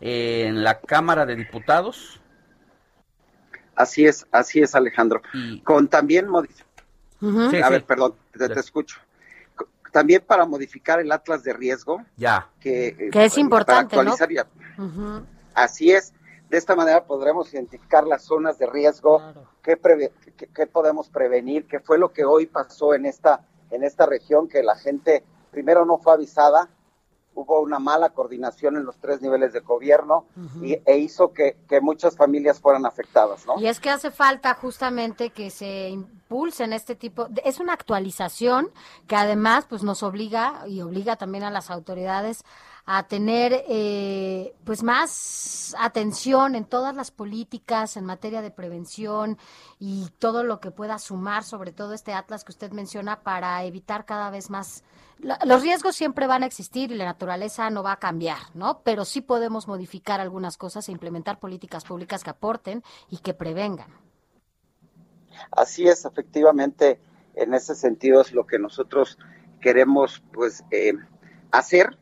en 0.01 0.63
la 0.63 0.79
Cámara 0.79 1.27
de 1.27 1.35
Diputados. 1.35 2.19
Así 3.75 4.07
es, 4.07 4.25
así 4.31 4.61
es, 4.61 4.73
Alejandro. 4.73 5.21
Con 5.63 5.87
también 5.87 6.27
a 6.27 7.69
ver, 7.69 7.83
perdón, 7.85 8.15
te, 8.35 8.51
escucho. 8.59 8.97
También 9.91 10.23
para 10.25 10.47
modificar 10.47 10.99
el 10.99 11.11
atlas 11.11 11.43
de 11.43 11.53
riesgo. 11.53 12.03
Ya. 12.17 12.49
Que, 12.59 12.87
eh, 12.87 13.09
es 13.13 13.37
importante, 13.37 13.95
actualizar 13.95 14.27
Así 15.53 15.91
es. 15.91 16.13
De 16.49 16.57
esta 16.57 16.75
manera 16.75 17.03
podremos 17.05 17.53
identificar 17.53 18.07
las 18.07 18.23
zonas 18.23 18.57
de 18.57 18.65
riesgo, 18.65 19.21
qué, 19.61 19.77
podemos 20.65 21.09
prevenir, 21.09 21.67
qué 21.67 21.79
fue 21.79 21.99
lo 21.99 22.11
que 22.11 22.25
hoy 22.25 22.47
pasó 22.47 22.95
en 22.95 23.05
esta, 23.05 23.41
en 23.69 23.83
esta 23.83 24.07
región, 24.07 24.47
que 24.47 24.63
la 24.63 24.75
gente 24.75 25.23
primero 25.55 25.85
no 25.85 25.97
fue 25.97 26.11
avisada, 26.11 26.67
hubo 27.33 27.61
una 27.61 27.79
mala 27.79 28.09
coordinación 28.09 28.75
en 28.75 28.83
los 28.83 28.97
tres 28.97 29.21
niveles 29.21 29.53
de 29.53 29.61
gobierno 29.61 30.25
y, 30.61 30.73
e 30.85 30.97
hizo 30.97 31.31
que, 31.31 31.55
muchas 31.81 32.17
familias 32.17 32.59
fueran 32.59 32.85
afectadas, 32.85 33.45
¿no? 33.45 33.57
Y 33.57 33.67
es 33.67 33.79
que 33.79 33.89
hace 33.89 34.11
falta 34.11 34.53
justamente 34.53 35.29
que 35.29 35.49
se 35.49 35.89
impulsen 35.89 36.73
este 36.73 36.95
tipo, 36.95 37.29
es 37.45 37.61
una 37.61 37.71
actualización 37.71 38.69
que 39.07 39.15
además 39.15 39.65
pues 39.69 39.81
nos 39.81 40.03
obliga 40.03 40.63
y 40.67 40.81
obliga 40.81 41.15
también 41.15 41.45
a 41.45 41.51
las 41.51 41.71
autoridades 41.71 42.43
a 42.85 43.07
tener 43.07 43.63
eh, 43.67 44.55
pues 44.63 44.83
más 44.83 45.75
atención 45.79 46.55
en 46.55 46.65
todas 46.65 46.95
las 46.95 47.11
políticas 47.11 47.97
en 47.97 48.05
materia 48.05 48.41
de 48.41 48.51
prevención 48.51 49.37
y 49.79 50.07
todo 50.19 50.43
lo 50.43 50.59
que 50.59 50.71
pueda 50.71 50.99
sumar 50.99 51.43
sobre 51.43 51.71
todo 51.71 51.93
este 51.93 52.13
atlas 52.13 52.43
que 52.43 52.51
usted 52.51 52.71
menciona 52.71 53.21
para 53.21 53.63
evitar 53.63 54.05
cada 54.05 54.29
vez 54.29 54.49
más 54.49 54.83
los 55.19 55.61
riesgos 55.61 55.95
siempre 55.95 56.27
van 56.27 56.43
a 56.43 56.45
existir 56.45 56.91
y 56.91 56.95
la 56.95 57.05
naturaleza 57.05 57.69
no 57.69 57.83
va 57.83 57.93
a 57.93 57.99
cambiar, 57.99 58.37
¿no? 58.53 58.81
Pero 58.83 59.05
sí 59.05 59.21
podemos 59.21 59.65
modificar 59.67 60.19
algunas 60.19 60.57
cosas 60.57 60.87
e 60.87 60.91
implementar 60.91 61.39
políticas 61.39 61.85
públicas 61.85 62.23
que 62.23 62.31
aporten 62.31 62.83
y 63.09 63.19
que 63.19 63.33
prevengan. 63.33 63.87
Así 65.51 65.87
es, 65.87 66.03
efectivamente, 66.05 66.99
en 67.33 67.53
ese 67.53 67.75
sentido 67.75 68.21
es 68.21 68.33
lo 68.33 68.45
que 68.45 68.59
nosotros 68.59 69.17
queremos 69.61 70.21
pues 70.33 70.63
eh, 70.71 70.93
hacer 71.51 71.97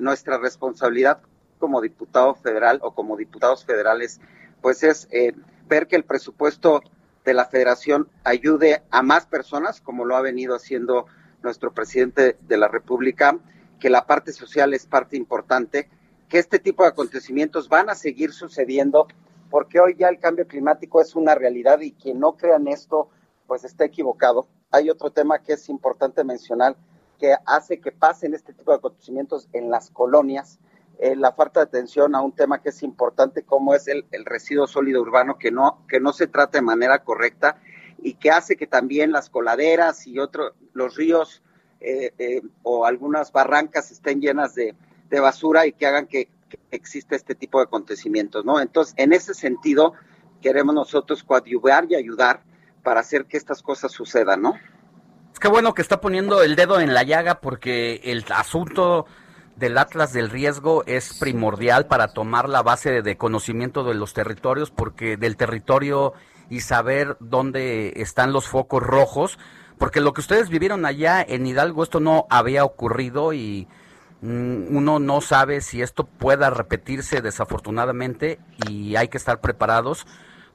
nuestra 0.00 0.38
responsabilidad 0.38 1.20
como 1.58 1.80
diputado 1.80 2.34
federal 2.34 2.78
o 2.82 2.94
como 2.94 3.16
diputados 3.16 3.64
federales, 3.64 4.20
pues 4.60 4.82
es 4.82 5.08
eh, 5.10 5.32
ver 5.68 5.86
que 5.86 5.96
el 5.96 6.04
presupuesto 6.04 6.82
de 7.24 7.34
la 7.34 7.44
federación 7.44 8.08
ayude 8.24 8.82
a 8.90 9.02
más 9.02 9.26
personas, 9.26 9.80
como 9.80 10.04
lo 10.04 10.16
ha 10.16 10.22
venido 10.22 10.54
haciendo 10.54 11.06
nuestro 11.42 11.72
presidente 11.72 12.36
de 12.40 12.56
la 12.56 12.68
República, 12.68 13.38
que 13.78 13.90
la 13.90 14.06
parte 14.06 14.32
social 14.32 14.74
es 14.74 14.86
parte 14.86 15.16
importante, 15.16 15.88
que 16.28 16.38
este 16.38 16.58
tipo 16.58 16.82
de 16.82 16.90
acontecimientos 16.90 17.68
van 17.68 17.90
a 17.90 17.94
seguir 17.94 18.32
sucediendo, 18.32 19.08
porque 19.50 19.80
hoy 19.80 19.94
ya 19.96 20.08
el 20.08 20.18
cambio 20.18 20.46
climático 20.46 21.00
es 21.00 21.14
una 21.14 21.34
realidad 21.34 21.80
y 21.80 21.92
quien 21.92 22.20
no 22.20 22.36
crea 22.36 22.56
en 22.56 22.68
esto, 22.68 23.08
pues 23.46 23.64
está 23.64 23.84
equivocado. 23.84 24.46
Hay 24.70 24.90
otro 24.90 25.10
tema 25.10 25.38
que 25.38 25.54
es 25.54 25.68
importante 25.68 26.24
mencionar, 26.24 26.76
que 27.18 27.34
hace 27.46 27.80
que 27.80 27.92
pasen 27.92 28.34
este 28.34 28.52
tipo 28.52 28.70
de 28.70 28.78
acontecimientos 28.78 29.48
en 29.52 29.70
las 29.70 29.90
colonias, 29.90 30.58
eh, 30.98 31.14
la 31.14 31.32
falta 31.32 31.60
de 31.60 31.64
atención 31.64 32.14
a 32.14 32.20
un 32.22 32.32
tema 32.32 32.60
que 32.60 32.70
es 32.70 32.82
importante 32.82 33.42
como 33.42 33.74
es 33.74 33.86
el, 33.86 34.04
residuo 34.24 34.66
sólido 34.66 35.00
urbano 35.00 35.38
que 35.38 35.50
no, 35.50 35.84
que 35.88 36.00
no 36.00 36.12
se 36.12 36.26
trata 36.26 36.58
de 36.58 36.62
manera 36.62 37.04
correcta 37.04 37.60
y 38.02 38.14
que 38.14 38.30
hace 38.30 38.56
que 38.56 38.66
también 38.66 39.12
las 39.12 39.30
coladeras 39.30 40.06
y 40.06 40.18
otros, 40.18 40.54
los 40.72 40.96
ríos 40.96 41.42
eh, 41.80 42.12
eh, 42.18 42.42
o 42.62 42.84
algunas 42.84 43.30
barrancas 43.30 43.90
estén 43.90 44.20
llenas 44.20 44.54
de, 44.54 44.74
basura 45.20 45.66
y 45.66 45.72
que 45.72 45.86
hagan 45.86 46.06
que, 46.06 46.28
que 46.48 46.58
exista 46.70 47.16
este 47.16 47.34
tipo 47.34 47.58
de 47.58 47.64
acontecimientos, 47.64 48.44
¿no? 48.44 48.60
Entonces, 48.60 48.94
en 48.98 49.12
ese 49.12 49.32
sentido, 49.34 49.94
queremos 50.42 50.74
nosotros 50.74 51.22
coadyuvar 51.24 51.86
y 51.88 51.94
ayudar 51.94 52.42
para 52.82 53.00
hacer 53.00 53.24
que 53.24 53.36
estas 53.36 53.62
cosas 53.62 53.92
sucedan, 53.92 54.42
¿no? 54.42 54.54
Qué 55.38 55.48
bueno 55.48 55.74
que 55.74 55.82
está 55.82 56.00
poniendo 56.00 56.42
el 56.42 56.56
dedo 56.56 56.80
en 56.80 56.94
la 56.94 57.02
llaga 57.02 57.40
porque 57.40 58.00
el 58.04 58.24
asunto 58.30 59.06
del 59.56 59.76
Atlas 59.78 60.12
del 60.12 60.30
Riesgo 60.30 60.84
es 60.86 61.18
primordial 61.18 61.86
para 61.86 62.08
tomar 62.08 62.48
la 62.48 62.62
base 62.62 63.02
de 63.02 63.16
conocimiento 63.16 63.84
de 63.84 63.94
los 63.94 64.14
territorios, 64.14 64.70
porque 64.70 65.16
del 65.16 65.36
territorio 65.36 66.12
y 66.48 66.60
saber 66.60 67.16
dónde 67.20 67.92
están 67.96 68.32
los 68.32 68.46
focos 68.46 68.82
rojos, 68.82 69.38
porque 69.76 70.00
lo 70.00 70.12
que 70.12 70.20
ustedes 70.20 70.48
vivieron 70.48 70.86
allá 70.86 71.24
en 71.26 71.46
Hidalgo, 71.46 71.82
esto 71.82 72.00
no 72.00 72.26
había 72.30 72.64
ocurrido 72.64 73.32
y 73.32 73.66
mm, 74.22 74.76
uno 74.76 74.98
no 75.00 75.20
sabe 75.20 75.60
si 75.60 75.82
esto 75.82 76.04
pueda 76.04 76.50
repetirse 76.50 77.20
desafortunadamente 77.20 78.38
y 78.68 78.96
hay 78.96 79.08
que 79.08 79.18
estar 79.18 79.40
preparados 79.40 80.06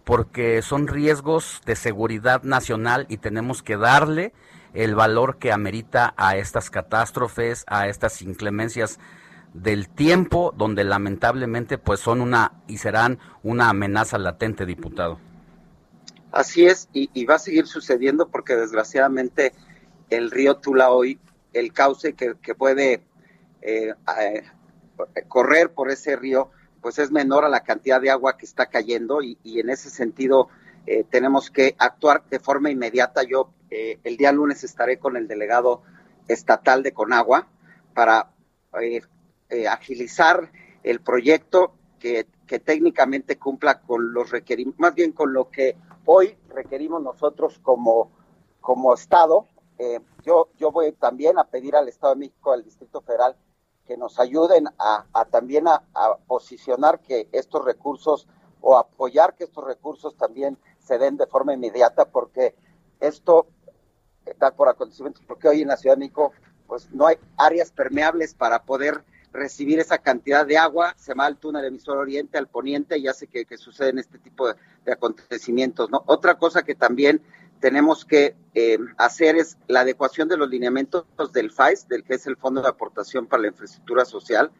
porque 0.04 0.62
son 0.62 0.88
riesgos 0.88 1.62
de 1.66 1.76
seguridad 1.76 2.44
nacional 2.44 3.06
y 3.10 3.18
tenemos 3.18 3.64
que 3.64 3.78
darle 3.78 4.34
el 4.74 4.96
valor 4.96 5.38
que 5.38 5.52
amerita 5.52 6.14
a 6.18 6.38
estas 6.38 6.70
catástrofes, 6.70 7.64
a 7.68 7.88
estas 7.88 8.22
inclemencias 8.22 9.00
del 9.54 9.88
tiempo, 9.88 10.54
donde 10.58 10.84
lamentablemente 10.84 11.78
pues 11.78 12.00
son 12.00 12.22
una 12.22 12.54
y 12.68 12.78
serán 12.78 13.20
una 13.44 13.70
amenaza 13.70 14.18
latente, 14.18 14.66
diputado. 14.66 15.20
Así 16.32 16.66
es, 16.66 16.90
y, 16.94 17.26
va 17.26 17.36
a 17.36 17.40
seguir 17.40 17.68
sucediendo 17.68 18.28
porque 18.28 18.56
desgraciadamente 18.56 19.54
el 20.10 20.32
río 20.32 20.58
Tula 20.58 20.90
hoy, 20.90 21.20
el 21.54 21.72
cauce 21.72 22.14
que, 22.14 22.34
puede 22.56 23.04
eh, 23.62 23.94
eh, 24.20 24.44
correr 25.28 25.72
por 25.72 25.92
ese 25.92 26.16
río, 26.16 26.50
pues 26.82 26.98
es 26.98 27.12
menor 27.12 27.46
a 27.46 27.50
la 27.50 27.62
cantidad 27.62 28.02
de 28.02 28.10
agua 28.10 28.36
que 28.36 28.48
está 28.48 28.66
cayendo 28.66 29.22
y, 29.22 29.38
en 29.44 29.70
ese 29.70 29.92
sentido 29.92 30.50
eh, 30.88 31.06
tenemos 31.10 31.52
que 31.52 31.76
actuar 31.78 32.24
de 32.32 32.40
forma 32.40 32.72
inmediata. 32.72 33.22
Yo 33.22 33.54
eh, 33.76 34.00
el 34.04 34.18
día 34.18 34.32
lunes 34.32 34.64
estaré 34.64 35.00
con 35.00 35.18
el 35.18 35.28
delegado 35.28 35.82
estatal 36.28 36.84
de 36.84 36.94
Conagua 36.94 37.48
para 37.96 38.32
eh, 38.80 39.02
eh, 39.50 39.68
agilizar 39.68 40.52
el 40.84 41.02
proyecto 41.02 41.74
que, 42.00 42.28
técnicamente 42.64 43.40
cumpla 43.40 43.82
con 43.82 44.14
los 44.14 44.30
requerimientos, 44.30 44.80
más 44.80 44.94
bien 44.94 45.12
con 45.12 45.34
lo 45.34 45.50
que 45.50 45.76
hoy 46.06 46.38
requerimos 46.50 47.02
nosotros 47.02 47.58
como, 47.64 48.12
como 48.62 48.94
Estado. 48.94 49.48
yo, 50.24 50.50
yo 50.60 50.72
voy 50.72 50.92
también 50.92 51.40
a 51.40 51.46
pedir 51.46 51.76
al 51.76 51.88
Estado 51.88 52.14
de 52.14 52.20
México, 52.20 52.52
al 52.52 52.64
Distrito 52.64 53.02
Federal, 53.02 53.36
que 53.88 53.98
nos 53.98 54.20
ayuden 54.20 54.66
a, 54.78 55.26
también 55.32 55.68
a, 55.68 55.82
a, 55.96 56.18
posicionar 56.28 57.00
que 57.00 57.28
estos 57.32 57.66
recursos 57.66 58.28
o 58.62 58.78
apoyar 58.78 59.34
que 59.36 59.46
estos 59.46 59.64
recursos 59.64 60.16
también 60.16 60.60
se 60.78 61.00
den 61.00 61.18
de 61.18 61.26
forma 61.26 61.56
inmediata, 61.56 62.06
porque 62.06 62.54
esto 63.00 63.48
dar 64.40 64.56
por 64.56 64.70
acontecimientos, 64.70 65.24
porque 65.28 65.48
hoy 65.48 65.62
en 65.62 65.68
la 65.68 65.78
Ciudad 65.78 65.96
de 65.96 66.02
México 66.02 66.34
pues 66.68 66.90
no 66.92 67.08
hay 67.08 67.18
áreas 67.38 67.72
permeables 67.72 68.34
para 68.34 68.64
poder 68.64 69.04
recibir 69.32 69.80
esa 69.80 69.98
cantidad 69.98 70.46
de 70.46 70.58
agua, 70.58 70.94
se 70.98 71.14
va 71.14 71.26
al 71.26 71.38
túnel 71.38 71.66
emisor 71.66 71.98
oriente, 71.98 72.38
al 72.38 72.48
poniente, 72.48 72.98
y 72.98 73.08
hace 73.08 73.28
que, 73.28 73.46
que 73.46 73.58
suceden 73.58 73.98
este 73.98 74.20
tipo 74.20 74.48
de, 74.48 74.92
acontecimientos. 74.92 75.90
¿no? 75.90 76.04
Otra 76.06 76.36
cosa 76.36 76.64
que 76.64 76.76
también 76.76 77.22
tenemos 77.60 78.06
que 78.06 78.36
eh, 78.54 78.78
hacer 78.98 79.36
es 79.36 79.58
la 79.68 79.82
adecuación 79.82 80.28
de 80.28 80.38
los 80.38 80.50
lineamientos 80.50 81.06
del 81.34 81.52
FAIS, 81.52 81.88
del 81.88 82.04
que 82.04 82.16
es 82.16 82.28
el 82.28 82.38
Fondo 82.38 82.62
de 82.62 82.68
Aportación 82.68 83.26
para 83.26 83.42
la 83.42 83.48
Infraestructura 83.48 84.06
Social, 84.06 84.52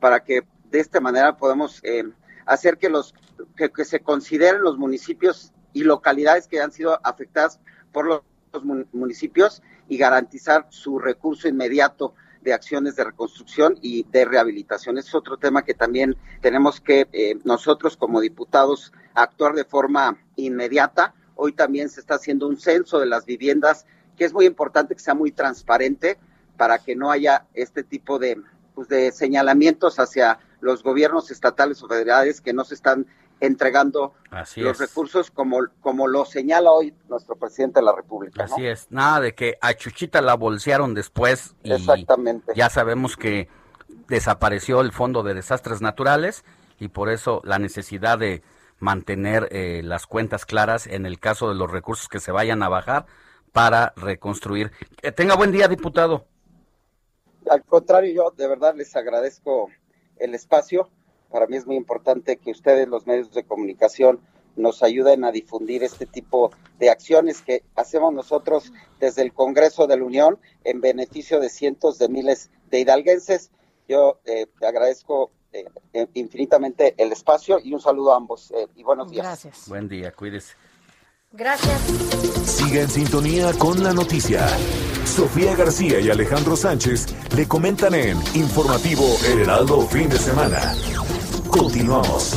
para 0.00 0.24
que 0.24 0.42
de 0.70 0.80
esta 0.80 1.00
manera 1.00 1.36
podamos 1.36 1.80
eh, 1.84 2.04
hacer 2.46 2.78
que, 2.78 2.88
los, 2.88 3.14
que, 3.56 3.70
que 3.70 3.84
se 3.84 4.00
consideren 4.00 4.62
los 4.62 4.76
municipios 4.76 5.52
y 5.72 5.84
localidades 5.84 6.48
que 6.48 6.60
han 6.60 6.72
sido 6.72 6.98
afectadas 7.04 7.60
por 7.92 8.06
los 8.06 8.22
municipios 8.64 9.62
y 9.88 9.98
garantizar 9.98 10.66
su 10.70 10.98
recurso 10.98 11.48
inmediato 11.48 12.14
de 12.42 12.52
acciones 12.52 12.94
de 12.94 13.04
reconstrucción 13.04 13.76
y 13.82 14.04
de 14.04 14.24
rehabilitación. 14.24 14.98
Es 14.98 15.14
otro 15.14 15.36
tema 15.36 15.64
que 15.64 15.74
también 15.74 16.16
tenemos 16.40 16.80
que 16.80 17.08
eh, 17.12 17.36
nosotros 17.44 17.96
como 17.96 18.20
diputados 18.20 18.92
actuar 19.14 19.54
de 19.54 19.64
forma 19.64 20.16
inmediata. 20.36 21.14
Hoy 21.34 21.52
también 21.52 21.88
se 21.88 22.00
está 22.00 22.14
haciendo 22.14 22.46
un 22.46 22.56
censo 22.56 23.00
de 23.00 23.06
las 23.06 23.26
viviendas, 23.26 23.84
que 24.16 24.24
es 24.24 24.32
muy 24.32 24.46
importante 24.46 24.94
que 24.94 25.00
sea 25.00 25.14
muy 25.14 25.32
transparente 25.32 26.18
para 26.56 26.78
que 26.78 26.94
no 26.94 27.10
haya 27.10 27.46
este 27.52 27.82
tipo 27.82 28.18
de, 28.18 28.40
pues, 28.74 28.88
de 28.88 29.10
señalamientos 29.10 29.98
hacia 29.98 30.38
los 30.60 30.82
gobiernos 30.82 31.30
estatales 31.30 31.82
o 31.82 31.88
federales 31.88 32.40
que 32.40 32.52
no 32.52 32.64
se 32.64 32.74
están 32.74 33.06
entregando 33.40 34.14
los 34.56 34.78
recursos 34.78 35.30
como, 35.30 35.58
como 35.80 36.06
lo 36.06 36.24
señala 36.24 36.70
hoy 36.70 36.94
nuestro 37.08 37.36
presidente 37.36 37.80
de 37.80 37.86
la 37.86 37.94
República. 37.94 38.44
Así 38.44 38.66
es, 38.66 38.90
nada 38.90 39.20
de 39.20 39.34
que 39.34 39.58
a 39.60 39.74
Chuchita 39.74 40.22
la 40.22 40.34
bolsearon 40.34 40.94
después 40.94 41.54
y 41.62 41.72
Exactamente. 41.72 42.52
ya 42.54 42.70
sabemos 42.70 43.16
que 43.16 43.48
desapareció 44.08 44.80
el 44.80 44.92
Fondo 44.92 45.22
de 45.22 45.34
Desastres 45.34 45.80
Naturales 45.80 46.44
y 46.78 46.88
por 46.88 47.08
eso 47.10 47.40
la 47.44 47.58
necesidad 47.58 48.18
de 48.18 48.42
mantener 48.78 49.48
eh, 49.50 49.82
las 49.82 50.06
cuentas 50.06 50.44
claras 50.44 50.86
en 50.86 51.06
el 51.06 51.18
caso 51.18 51.48
de 51.48 51.54
los 51.54 51.70
recursos 51.70 52.08
que 52.08 52.20
se 52.20 52.32
vayan 52.32 52.62
a 52.62 52.68
bajar 52.68 53.06
para 53.52 53.94
reconstruir. 53.96 54.70
Que 55.00 55.12
tenga 55.12 55.34
buen 55.34 55.50
día, 55.50 55.66
diputado. 55.68 56.26
Al 57.48 57.64
contrario, 57.64 58.12
yo 58.12 58.30
de 58.36 58.48
verdad 58.48 58.74
les 58.74 58.94
agradezco 58.96 59.70
el 60.18 60.34
espacio 60.34 60.90
para 61.30 61.46
mí 61.46 61.56
es 61.56 61.66
muy 61.66 61.76
importante 61.76 62.36
que 62.36 62.50
ustedes, 62.50 62.88
los 62.88 63.06
medios 63.06 63.32
de 63.32 63.44
comunicación, 63.44 64.20
nos 64.56 64.82
ayuden 64.82 65.24
a 65.24 65.32
difundir 65.32 65.84
este 65.84 66.06
tipo 66.06 66.50
de 66.78 66.90
acciones 66.90 67.42
que 67.42 67.62
hacemos 67.74 68.12
nosotros 68.12 68.72
desde 68.98 69.22
el 69.22 69.32
Congreso 69.32 69.86
de 69.86 69.96
la 69.96 70.04
Unión 70.04 70.38
en 70.64 70.80
beneficio 70.80 71.40
de 71.40 71.50
cientos 71.50 71.98
de 71.98 72.08
miles 72.08 72.50
de 72.70 72.80
hidalguenses. 72.80 73.50
Yo 73.86 74.18
eh, 74.24 74.46
te 74.58 74.66
agradezco 74.66 75.30
eh, 75.52 75.66
eh, 75.92 76.06
infinitamente 76.14 76.94
el 76.96 77.12
espacio 77.12 77.60
y 77.62 77.72
un 77.72 77.80
saludo 77.80 78.12
a 78.12 78.16
ambos 78.16 78.52
y 78.74 78.82
buenos 78.82 79.10
días. 79.10 79.24
Gracias. 79.24 79.68
Buen 79.68 79.88
día, 79.88 80.12
cuídese. 80.12 80.54
Gracias. 81.32 81.80
Sigue 82.46 82.82
en 82.82 82.88
sintonía 82.88 83.52
con 83.58 83.82
la 83.82 83.92
noticia. 83.92 84.46
Sofía 85.06 85.54
García 85.54 86.00
y 86.00 86.10
Alejandro 86.10 86.56
Sánchez 86.56 87.06
le 87.36 87.46
comentan 87.46 87.94
en 87.94 88.18
Informativo 88.34 89.04
El 89.26 89.40
Heraldo 89.40 89.82
Fin 89.82 90.08
de 90.08 90.18
Semana. 90.18 90.74
Continuamos. 91.48 92.34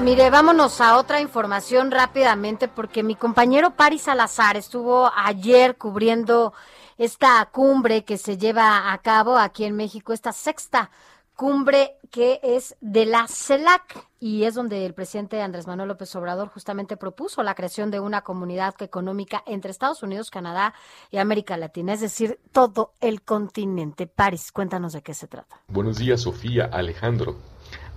Mire, 0.00 0.30
vámonos 0.30 0.80
a 0.80 0.96
otra 0.96 1.20
información 1.20 1.90
rápidamente 1.90 2.68
porque 2.68 3.02
mi 3.02 3.16
compañero 3.16 3.70
Paris 3.70 4.02
Salazar 4.02 4.56
estuvo 4.56 5.10
ayer 5.16 5.76
cubriendo 5.76 6.52
esta 6.98 7.44
cumbre 7.46 8.04
que 8.04 8.16
se 8.16 8.38
lleva 8.38 8.92
a 8.92 8.98
cabo 8.98 9.36
aquí 9.36 9.64
en 9.64 9.74
México, 9.76 10.12
esta 10.12 10.32
sexta 10.32 10.90
cumbre 11.34 11.96
que 12.10 12.40
es 12.42 12.76
de 12.80 13.06
la 13.06 13.26
CELAC 13.28 14.08
y 14.20 14.44
es 14.44 14.54
donde 14.54 14.86
el 14.86 14.94
presidente 14.94 15.42
Andrés 15.42 15.66
Manuel 15.66 15.88
López 15.88 16.14
Obrador 16.16 16.48
justamente 16.48 16.96
propuso 16.96 17.42
la 17.42 17.54
creación 17.54 17.90
de 17.90 18.00
una 18.00 18.22
comunidad 18.22 18.74
económica 18.80 19.42
entre 19.46 19.70
Estados 19.70 20.02
Unidos, 20.02 20.30
Canadá 20.30 20.74
y 21.10 21.18
América 21.18 21.56
Latina, 21.56 21.92
es 21.92 22.00
decir, 22.00 22.38
todo 22.52 22.92
el 23.00 23.22
continente. 23.22 24.06
París, 24.06 24.52
cuéntanos 24.52 24.92
de 24.92 25.02
qué 25.02 25.14
se 25.14 25.26
trata. 25.26 25.60
Buenos 25.68 25.98
días, 25.98 26.22
Sofía, 26.22 26.66
Alejandro. 26.72 27.36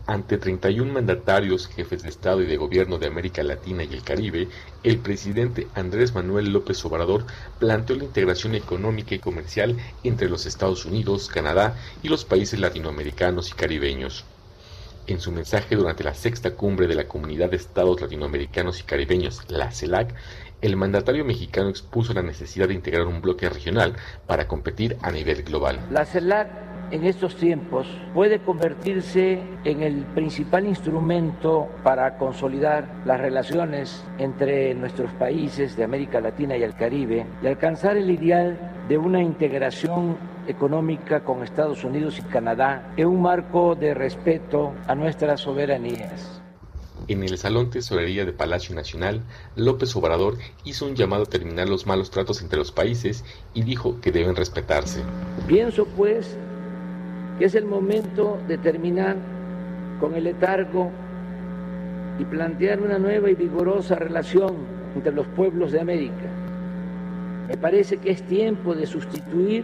Ante 0.07 0.37
31 0.37 0.93
mandatarios, 0.93 1.67
jefes 1.67 2.01
de 2.01 2.07
Estado 2.07 2.41
y 2.41 2.45
de 2.45 2.55
Gobierno 2.55 2.97
de 2.97 3.07
América 3.07 3.43
Latina 3.43 3.83
y 3.83 3.93
el 3.93 4.03
Caribe, 4.03 4.47
el 4.83 4.99
presidente 4.99 5.67
Andrés 5.75 6.15
Manuel 6.15 6.53
López 6.53 6.83
Obrador 6.85 7.25
planteó 7.59 7.97
la 7.97 8.05
integración 8.05 8.55
económica 8.55 9.15
y 9.15 9.19
comercial 9.19 9.75
entre 10.05 10.29
los 10.29 10.45
Estados 10.45 10.85
Unidos, 10.85 11.27
Canadá 11.27 11.75
y 12.03 12.07
los 12.07 12.23
países 12.23 12.57
latinoamericanos 12.57 13.51
y 13.51 13.53
caribeños. 13.55 14.23
En 15.07 15.19
su 15.19 15.33
mensaje 15.33 15.75
durante 15.75 16.05
la 16.05 16.13
sexta 16.13 16.51
cumbre 16.51 16.87
de 16.87 16.95
la 16.95 17.09
Comunidad 17.09 17.49
de 17.49 17.57
Estados 17.57 17.99
Latinoamericanos 17.99 18.79
y 18.79 18.83
Caribeños, 18.83 19.41
la 19.49 19.71
CELAC, 19.71 20.13
el 20.61 20.77
mandatario 20.77 21.25
mexicano 21.25 21.69
expuso 21.69 22.13
la 22.13 22.23
necesidad 22.23 22.69
de 22.69 22.73
integrar 22.73 23.07
un 23.07 23.21
bloque 23.21 23.49
regional 23.49 23.93
para 24.25 24.47
competir 24.47 24.97
a 25.01 25.11
nivel 25.11 25.43
global. 25.43 25.79
La 25.91 26.05
CELAC 26.05 26.76
en 26.91 27.03
estos 27.05 27.35
tiempos 27.35 27.87
puede 28.13 28.39
convertirse 28.39 29.39
en 29.63 29.83
el 29.83 30.05
principal 30.05 30.65
instrumento 30.65 31.67
para 31.83 32.17
consolidar 32.17 32.87
las 33.05 33.19
relaciones 33.19 34.03
entre 34.17 34.73
nuestros 34.73 35.11
países 35.13 35.75
de 35.75 35.83
América 35.83 36.21
Latina 36.21 36.55
y 36.55 36.63
el 36.63 36.75
Caribe 36.75 37.25
y 37.43 37.47
alcanzar 37.47 37.97
el 37.97 38.09
ideal 38.09 38.57
de 38.87 38.97
una 38.97 39.21
integración 39.21 40.17
económica 40.47 41.23
con 41.23 41.43
Estados 41.43 41.83
Unidos 41.83 42.19
y 42.19 42.21
Canadá 42.23 42.93
en 42.95 43.07
un 43.07 43.21
marco 43.21 43.75
de 43.75 43.93
respeto 43.93 44.73
a 44.87 44.95
nuestras 44.95 45.41
soberanías. 45.41 46.41
En 47.09 47.23
el 47.23 47.37
Salón 47.37 47.69
Tesorería 47.69 48.25
de 48.25 48.33
Palacio 48.33 48.75
Nacional, 48.75 49.23
López 49.55 49.95
Obrador 49.95 50.37
hizo 50.65 50.85
un 50.85 50.95
llamado 50.95 51.23
a 51.23 51.27
terminar 51.27 51.69
los 51.69 51.85
malos 51.85 52.11
tratos 52.11 52.41
entre 52.41 52.59
los 52.59 52.71
países 52.71 53.23
y 53.53 53.63
dijo 53.63 54.01
que 54.01 54.11
deben 54.11 54.35
respetarse. 54.35 55.03
Pienso 55.47 55.85
pues 55.85 56.37
que 57.37 57.45
es 57.45 57.55
el 57.55 57.65
momento 57.65 58.39
de 58.47 58.57
terminar 58.57 59.15
con 59.99 60.15
el 60.15 60.23
letargo 60.23 60.91
y 62.19 62.25
plantear 62.25 62.81
una 62.81 62.97
nueva 62.97 63.29
y 63.29 63.35
vigorosa 63.35 63.95
relación 63.95 64.55
entre 64.95 65.11
los 65.11 65.27
pueblos 65.27 65.71
de 65.71 65.79
América. 65.79 66.29
Me 67.47 67.57
parece 67.57 67.97
que 67.97 68.11
es 68.11 68.23
tiempo 68.23 68.73
de 68.73 68.87
sustituir 68.87 69.63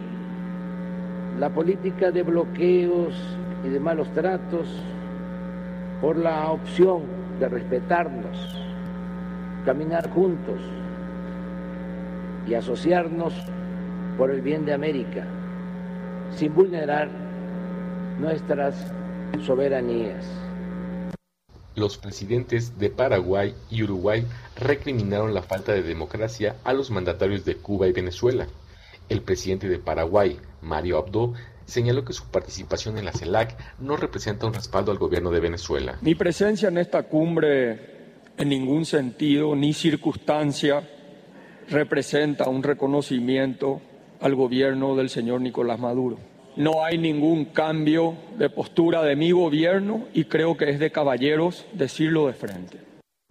la 1.38 1.50
política 1.50 2.10
de 2.10 2.22
bloqueos 2.22 3.14
y 3.64 3.68
de 3.68 3.80
malos 3.80 4.08
tratos 4.12 4.80
por 6.00 6.16
la 6.16 6.50
opción 6.50 7.02
de 7.40 7.48
respetarnos, 7.48 8.56
caminar 9.64 10.08
juntos 10.10 10.60
y 12.46 12.54
asociarnos 12.54 13.34
por 14.16 14.30
el 14.30 14.42
bien 14.42 14.64
de 14.64 14.74
América, 14.74 15.24
sin 16.30 16.54
vulnerar 16.54 17.23
nuestras 18.18 18.74
soberanías. 19.44 20.24
Los 21.74 21.98
presidentes 21.98 22.78
de 22.78 22.88
Paraguay 22.88 23.54
y 23.68 23.82
Uruguay 23.82 24.24
recriminaron 24.56 25.34
la 25.34 25.42
falta 25.42 25.72
de 25.72 25.82
democracia 25.82 26.56
a 26.62 26.72
los 26.72 26.90
mandatarios 26.90 27.44
de 27.44 27.56
Cuba 27.56 27.88
y 27.88 27.92
Venezuela. 27.92 28.46
El 29.08 29.22
presidente 29.22 29.68
de 29.68 29.78
Paraguay, 29.78 30.38
Mario 30.62 30.98
Abdo, 30.98 31.34
señaló 31.66 32.04
que 32.04 32.12
su 32.12 32.26
participación 32.26 32.96
en 32.98 33.04
la 33.04 33.12
CELAC 33.12 33.56
no 33.80 33.96
representa 33.96 34.46
un 34.46 34.54
respaldo 34.54 34.92
al 34.92 34.98
gobierno 34.98 35.30
de 35.30 35.40
Venezuela. 35.40 35.98
Mi 36.00 36.14
presencia 36.14 36.68
en 36.68 36.78
esta 36.78 37.02
cumbre 37.04 37.94
en 38.36 38.48
ningún 38.48 38.84
sentido 38.84 39.56
ni 39.56 39.72
circunstancia 39.72 40.88
representa 41.68 42.48
un 42.48 42.62
reconocimiento 42.62 43.80
al 44.20 44.34
gobierno 44.34 44.94
del 44.94 45.08
señor 45.08 45.40
Nicolás 45.40 45.80
Maduro. 45.80 46.18
No 46.56 46.84
hay 46.84 46.98
ningún 46.98 47.46
cambio 47.46 48.14
de 48.38 48.48
postura 48.48 49.02
de 49.02 49.16
mi 49.16 49.32
gobierno 49.32 50.04
y 50.14 50.24
creo 50.24 50.56
que 50.56 50.70
es 50.70 50.78
de 50.78 50.92
caballeros 50.92 51.66
decirlo 51.72 52.28
de 52.28 52.32
frente. 52.32 52.78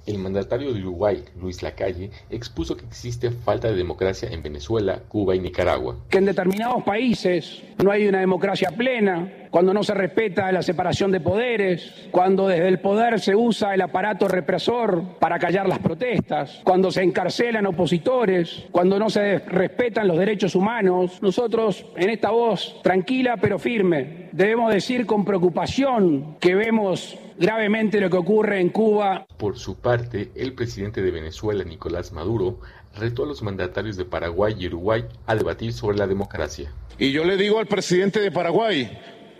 El 0.05 0.17
mandatario 0.17 0.73
de 0.73 0.81
Uruguay, 0.81 1.23
Luis 1.39 1.63
Lacalle, 1.63 2.11
expuso 2.29 2.75
que 2.75 2.85
existe 2.85 3.31
falta 3.31 3.69
de 3.69 3.75
democracia 3.75 4.27
en 4.29 4.43
Venezuela, 4.43 5.01
Cuba 5.07 5.35
y 5.35 5.39
Nicaragua. 5.39 5.97
Que 6.09 6.17
en 6.17 6.25
determinados 6.25 6.83
países 6.83 7.63
no 7.81 7.89
hay 7.89 8.07
una 8.07 8.19
democracia 8.19 8.69
plena, 8.71 9.42
cuando 9.53 9.71
no 9.71 9.83
se 9.83 9.93
respeta 9.93 10.51
la 10.51 10.63
separación 10.63 11.11
de 11.11 11.19
poderes, 11.19 12.07
cuando 12.09 12.47
desde 12.47 12.67
el 12.67 12.79
poder 12.79 13.19
se 13.19 13.35
usa 13.35 13.75
el 13.75 13.81
aparato 13.81 14.27
represor 14.27 15.19
para 15.19 15.37
callar 15.37 15.69
las 15.69 15.77
protestas, 15.77 16.59
cuando 16.63 16.89
se 16.89 17.03
encarcelan 17.03 17.67
opositores, 17.67 18.63
cuando 18.71 18.97
no 18.97 19.11
se 19.11 19.37
respetan 19.37 20.07
los 20.07 20.17
derechos 20.17 20.55
humanos. 20.55 21.21
Nosotros, 21.21 21.85
en 21.97 22.09
esta 22.09 22.31
voz 22.31 22.81
tranquila 22.81 23.37
pero 23.39 23.59
firme, 23.59 24.29
debemos 24.31 24.73
decir 24.73 25.05
con 25.05 25.23
preocupación 25.23 26.35
que 26.39 26.55
vemos 26.55 27.15
gravemente 27.37 28.01
lo 28.01 28.09
que 28.09 28.17
ocurre 28.17 28.59
en 28.59 28.69
Cuba. 28.69 29.27
Por 29.37 29.59
su 29.59 29.79
parte, 29.79 30.31
el 30.33 30.53
presidente 30.53 31.03
de 31.03 31.11
Venezuela, 31.11 31.63
Nicolás 31.63 32.11
Maduro, 32.11 32.59
retó 32.95 33.23
a 33.23 33.27
los 33.27 33.43
mandatarios 33.43 33.97
de 33.97 34.05
Paraguay 34.05 34.55
y 34.57 34.65
Uruguay 34.65 35.05
a 35.27 35.35
debatir 35.35 35.73
sobre 35.73 35.99
la 35.99 36.07
democracia. 36.07 36.71
Y 36.97 37.11
yo 37.11 37.23
le 37.23 37.37
digo 37.37 37.59
al 37.59 37.67
presidente 37.67 38.19
de 38.19 38.31
Paraguay, 38.31 38.89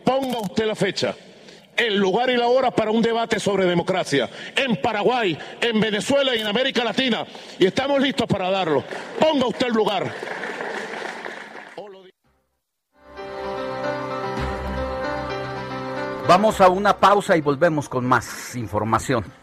ponga 0.04 0.40
usted 0.40 0.66
la 0.66 0.76
fecha, 0.76 1.16
el 1.76 1.98
lugar 1.98 2.30
y 2.30 2.38
la 2.38 2.48
hora 2.48 2.72
para 2.72 2.92
un 2.92 3.02
debate 3.02 3.40
sobre 3.40 3.66
democracia 3.66 4.30
en 4.56 4.76
Paraguay, 4.78 5.38
en 5.62 5.80
Venezuela 5.80 6.36
y 6.36 6.40
en 6.42 6.48
América 6.48 6.84
Latina. 6.84 7.26
Y 7.60 7.66
estamos 7.66 8.02
listos 8.02 8.28
para 8.28 8.50
darlo. 8.50 8.84
Ponga 9.20 9.48
usted 9.48 9.68
el 9.68 9.74
lugar. 9.74 10.12
Vamos 16.28 16.62
a 16.62 16.70
una 16.70 16.98
pausa 16.98 17.36
y 17.36 17.42
volvemos 17.42 17.90
con 17.90 18.06
más 18.06 18.56
información. 18.56 19.43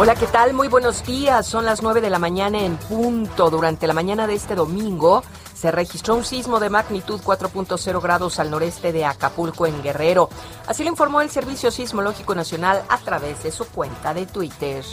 Hola, 0.00 0.14
¿qué 0.14 0.28
tal? 0.28 0.54
Muy 0.54 0.68
buenos 0.68 1.04
días. 1.04 1.44
Son 1.44 1.64
las 1.64 1.82
9 1.82 2.00
de 2.00 2.08
la 2.08 2.20
mañana 2.20 2.60
en 2.60 2.76
punto. 2.76 3.50
Durante 3.50 3.88
la 3.88 3.94
mañana 3.94 4.28
de 4.28 4.34
este 4.34 4.54
domingo 4.54 5.24
se 5.52 5.72
registró 5.72 6.14
un 6.14 6.24
sismo 6.24 6.60
de 6.60 6.70
magnitud 6.70 7.20
4.0 7.20 8.00
grados 8.00 8.38
al 8.38 8.48
noreste 8.48 8.92
de 8.92 9.04
Acapulco, 9.04 9.66
en 9.66 9.82
Guerrero. 9.82 10.30
Así 10.68 10.84
lo 10.84 10.90
informó 10.90 11.20
el 11.20 11.30
Servicio 11.30 11.72
Sismológico 11.72 12.36
Nacional 12.36 12.84
a 12.88 12.98
través 12.98 13.42
de 13.42 13.50
su 13.50 13.66
cuenta 13.66 14.14
de 14.14 14.26
Twitter. 14.26 14.84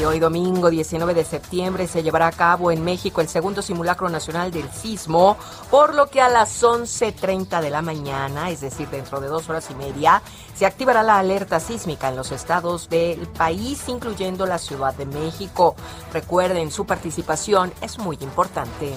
Y 0.00 0.04
hoy 0.04 0.18
domingo 0.18 0.70
19 0.70 1.14
de 1.14 1.24
septiembre 1.24 1.86
se 1.86 2.02
llevará 2.02 2.26
a 2.26 2.32
cabo 2.32 2.72
en 2.72 2.84
México 2.84 3.20
el 3.20 3.28
segundo 3.28 3.62
simulacro 3.62 4.08
nacional 4.08 4.50
del 4.50 4.68
sismo, 4.70 5.38
por 5.70 5.94
lo 5.94 6.10
que 6.10 6.20
a 6.20 6.28
las 6.28 6.62
11.30 6.64 7.62
de 7.62 7.70
la 7.70 7.80
mañana, 7.80 8.50
es 8.50 8.60
decir, 8.60 8.88
dentro 8.88 9.20
de 9.20 9.28
dos 9.28 9.48
horas 9.48 9.68
y 9.70 9.74
media, 9.76 10.20
se 10.56 10.64
activará 10.64 11.02
la 11.02 11.18
alerta 11.18 11.60
sísmica 11.60 12.08
en 12.08 12.16
los 12.16 12.32
estados 12.32 12.88
del 12.88 13.28
país, 13.28 13.86
incluyendo 13.88 14.46
la 14.46 14.56
Ciudad 14.58 14.94
de 14.94 15.04
México. 15.04 15.76
Recuerden, 16.12 16.70
su 16.70 16.86
participación 16.86 17.74
es 17.82 17.98
muy 17.98 18.16
importante. 18.22 18.94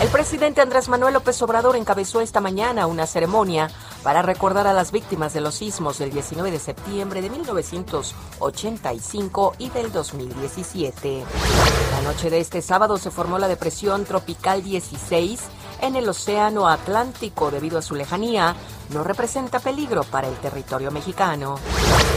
El 0.00 0.08
presidente 0.08 0.62
Andrés 0.62 0.88
Manuel 0.88 1.12
López 1.14 1.40
Obrador 1.42 1.76
encabezó 1.76 2.22
esta 2.22 2.40
mañana 2.40 2.86
una 2.86 3.06
ceremonia 3.06 3.68
para 4.02 4.22
recordar 4.22 4.66
a 4.66 4.72
las 4.72 4.90
víctimas 4.90 5.34
de 5.34 5.42
los 5.42 5.56
sismos 5.56 5.98
del 5.98 6.10
19 6.10 6.50
de 6.50 6.58
septiembre 6.58 7.20
de 7.20 7.28
1985 7.28 9.54
y 9.58 9.68
del 9.70 9.92
2017. 9.92 11.24
La 11.92 12.00
noche 12.10 12.30
de 12.30 12.40
este 12.40 12.62
sábado 12.62 12.96
se 12.96 13.10
formó 13.10 13.38
la 13.38 13.48
depresión 13.48 14.06
tropical 14.06 14.62
16 14.62 15.42
en 15.80 15.96
el 15.96 16.08
Océano 16.08 16.68
Atlántico 16.68 17.50
debido 17.50 17.78
a 17.78 17.82
su 17.82 17.94
lejanía, 17.94 18.54
no 18.90 19.04
representa 19.04 19.58
peligro 19.58 20.04
para 20.04 20.28
el 20.28 20.36
territorio 20.36 20.90
mexicano. 20.90 21.56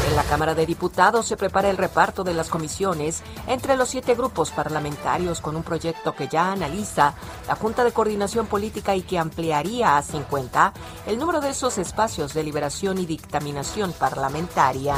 En 0.10 0.16
la 0.16 0.24
Cámara 0.24 0.56
de 0.56 0.66
Diputados 0.66 1.28
se 1.28 1.38
prepara 1.38 1.70
el 1.70 1.78
reparto 1.78 2.24
de 2.24 2.34
las 2.34 2.50
comisiones 2.50 3.22
entre 3.48 3.78
los 3.78 3.90
siete 3.90 4.16
grupos 4.16 4.52
parlamentarios 4.52 5.42
con 5.42 5.56
un 5.56 5.64
proyecto 5.64 6.16
que 6.16 6.28
ya 6.28 6.52
analiza 6.52 7.14
la 7.48 7.56
Junta 7.56 7.84
de 7.84 7.92
Coordinación 7.92 8.48
Política 8.48 8.96
y 8.96 9.02
que 9.04 9.20
ampliaría 9.20 9.98
a 9.98 10.02
50 10.02 10.74
el 11.08 11.20
número 11.20 11.42
de 11.42 11.50
esos 11.50 11.78
espacios 11.78 12.34
de 12.34 12.44
liberación 12.44 12.98
y 12.98 13.06
dictaminación 13.06 13.94
parlamentaria. 13.94 14.96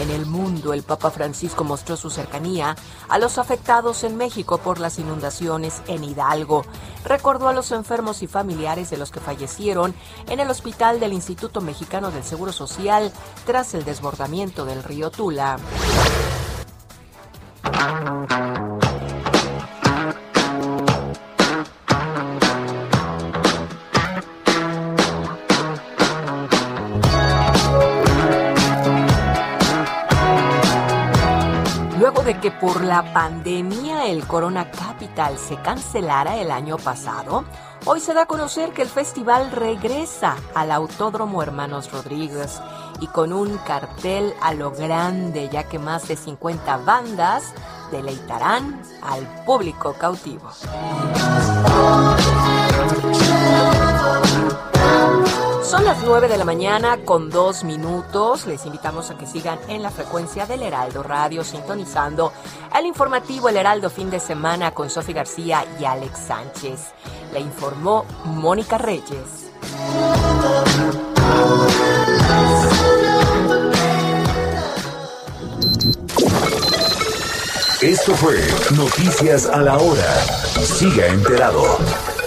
En 0.00 0.10
el 0.10 0.26
mundo, 0.26 0.72
el 0.72 0.84
Papa 0.84 1.10
Francisco 1.10 1.64
mostró 1.64 1.96
su 1.96 2.10
cercanía 2.10 2.76
a 3.08 3.18
los 3.18 3.38
afectados 3.38 4.04
en 4.04 4.16
México 4.16 4.58
por 4.58 4.78
las 4.78 4.98
inundaciones 4.98 5.82
en 5.88 6.04
Hidalgo. 6.04 6.64
Recordó 7.04 7.48
a 7.48 7.52
los 7.52 7.72
enfermos 7.72 8.22
y 8.22 8.26
familiares 8.26 8.90
de 8.90 8.98
los 8.98 9.10
que 9.10 9.20
fallecieron 9.20 9.94
en 10.28 10.40
el 10.40 10.50
hospital 10.50 10.87
del 10.96 11.12
Instituto 11.12 11.60
Mexicano 11.60 12.10
del 12.10 12.24
Seguro 12.24 12.50
Social 12.50 13.12
tras 13.44 13.74
el 13.74 13.84
desbordamiento 13.84 14.64
del 14.64 14.82
río 14.82 15.10
Tula. 15.10 15.58
Luego 31.98 32.22
de 32.22 32.40
que 32.40 32.50
por 32.50 32.82
la 32.82 33.12
pandemia 33.12 34.06
el 34.06 34.26
Corona 34.26 34.70
Capital 34.70 35.36
se 35.36 35.56
cancelara 35.56 36.38
el 36.38 36.50
año 36.50 36.78
pasado, 36.78 37.44
hoy 37.90 38.00
se 38.00 38.12
da 38.12 38.22
a 38.22 38.26
conocer 38.26 38.72
que 38.74 38.82
el 38.82 38.88
festival 38.88 39.50
regresa 39.50 40.36
al 40.54 40.72
Autódromo 40.72 41.42
Hermanos 41.42 41.90
Rodríguez 41.90 42.60
y 43.00 43.06
con 43.06 43.32
un 43.32 43.56
cartel 43.58 44.34
a 44.42 44.52
lo 44.52 44.72
grande, 44.72 45.48
ya 45.48 45.64
que 45.64 45.78
más 45.78 46.06
de 46.06 46.16
50 46.16 46.76
bandas 46.78 47.54
deleitarán 47.90 48.78
al 49.00 49.26
público 49.46 49.94
cautivo. 49.94 50.50
Son 55.68 55.84
las 55.84 56.02
9 56.02 56.28
de 56.28 56.38
la 56.38 56.46
mañana 56.46 56.96
con 57.04 57.28
dos 57.28 57.62
minutos. 57.62 58.46
Les 58.46 58.64
invitamos 58.64 59.10
a 59.10 59.18
que 59.18 59.26
sigan 59.26 59.58
en 59.68 59.82
la 59.82 59.90
frecuencia 59.90 60.46
del 60.46 60.62
Heraldo 60.62 61.02
Radio, 61.02 61.44
sintonizando 61.44 62.32
el 62.74 62.86
informativo 62.86 63.50
El 63.50 63.58
Heraldo 63.58 63.90
fin 63.90 64.08
de 64.08 64.18
semana 64.18 64.70
con 64.70 64.88
Sofi 64.88 65.12
García 65.12 65.66
y 65.78 65.84
Alex 65.84 66.20
Sánchez. 66.20 66.80
Le 67.34 67.40
informó 67.40 68.06
Mónica 68.24 68.78
Reyes. 68.78 69.52
Esto 77.82 78.14
fue 78.14 78.38
Noticias 78.74 79.44
a 79.44 79.58
la 79.58 79.76
Hora. 79.76 80.14
Siga 80.64 81.08
enterado. 81.08 82.17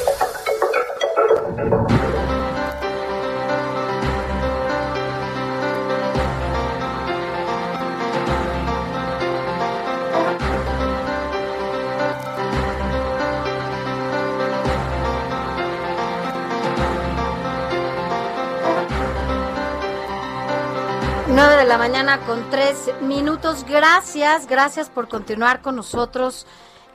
La 21.72 21.77
mañana 21.77 22.19
con 22.26 22.49
tres 22.49 22.91
minutos. 23.02 23.64
Gracias, 23.64 24.45
gracias 24.45 24.89
por 24.89 25.07
continuar 25.07 25.61
con 25.61 25.77
nosotros. 25.77 26.45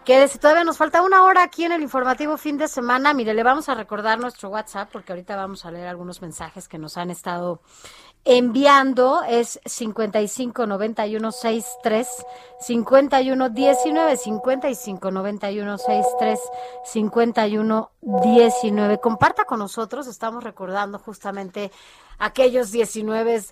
Quédese, 0.05 0.39
todavía 0.39 0.65
nos 0.65 0.77
falta 0.77 1.01
una 1.01 1.23
hora 1.23 1.43
aquí 1.45 1.65
en 1.65 1.73
el 1.73 1.81
informativo 1.81 2.37
fin 2.37 2.59
de 2.59 2.69
semana. 2.69 3.15
Mire, 3.15 3.33
le 3.33 3.43
vamos 3.43 3.71
a 3.71 3.75
recordar 3.75 4.19
nuestro 4.19 4.51
WhatsApp 4.51 4.91
porque 4.93 5.13
ahorita 5.13 5.35
vamos 5.35 5.65
a 5.65 5.71
leer 5.71 5.89
algunos 5.89 6.21
mensajes 6.21 6.69
que 6.69 6.77
nos 6.77 6.99
han 6.99 7.09
estado 7.09 7.63
enviando. 8.27 9.23
Es 9.23 9.61
55 9.65 10.67
91 10.67 11.33
63 11.33 12.09
51 12.61 13.49
19 13.51 14.17
55 14.17 15.11
91 15.11 15.79
63 15.79 16.41
51 16.85 17.91
19. 18.03 18.99
Comparta 18.99 19.45
con 19.45 19.61
nosotros, 19.61 20.07
estamos 20.09 20.45
recordando 20.45 20.99
justamente 20.99 21.71
aquellos 22.19 22.71
19 22.71 23.43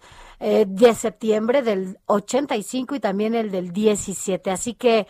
eh, 0.41 0.65
de 0.67 0.95
septiembre 0.95 1.63
del 1.63 1.99
85 2.07 2.97
y 2.97 3.01
también 3.01 3.35
el 3.35 3.51
del 3.51 3.73
17. 3.73 4.51
Así 4.51 4.75
que 4.75 5.07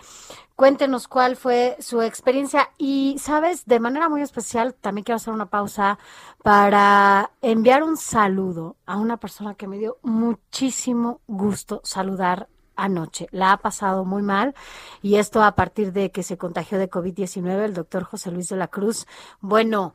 cuéntenos 0.57 1.09
cuál 1.09 1.37
fue 1.37 1.77
su 1.81 2.03
experiencia 2.03 2.71
y, 2.79 3.17
sabes, 3.19 3.67
de 3.67 3.81
manera 3.81 4.09
muy 4.09 4.23
especial, 4.23 4.75
también 4.75 5.05
quiero 5.05 5.17
hacer 5.17 5.35
una 5.35 5.47
pausa 5.47 5.99
para 6.43 7.31
enviar 7.43 7.83
un 7.83 7.97
saludo 7.97 8.77
a 8.87 8.97
una 8.97 9.17
persona 9.17 9.55
que 9.55 9.69
me 9.69 9.79
dio 9.79 9.99
muchísimo 10.03 11.21
gusto 11.27 11.81
saludar 11.85 12.49
anoche. 12.77 13.29
La 13.31 13.53
ha 13.53 13.57
pasado 13.59 14.05
muy 14.05 14.23
mal 14.23 14.55
y 15.03 15.17
esto 15.17 15.43
a 15.43 15.55
partir 15.55 15.93
de 15.93 16.11
que 16.11 16.23
se 16.23 16.39
contagió 16.39 16.79
de 16.79 16.91
COVID-19 16.91 17.65
el 17.65 17.75
doctor 17.75 18.05
José 18.05 18.31
Luis 18.31 18.49
de 18.49 18.57
la 18.57 18.69
Cruz. 18.69 19.07
Bueno, 19.41 19.95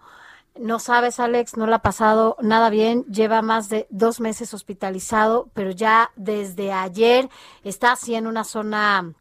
no 0.58 0.80
sabes, 0.80 1.20
Alex, 1.20 1.58
no 1.58 1.68
le 1.68 1.76
ha 1.76 1.80
pasado 1.80 2.36
nada 2.42 2.70
bien. 2.70 3.06
Lleva 3.06 3.42
más 3.42 3.70
de 3.70 3.88
dos 3.90 4.20
meses 4.20 4.54
hospitalizado, 4.54 5.50
pero 5.54 5.72
ya 5.72 6.12
desde 6.16 6.74
ayer 6.74 7.30
está 7.64 7.94
así 7.94 8.16
en 8.16 8.28
una 8.28 8.44
zona 8.44 9.14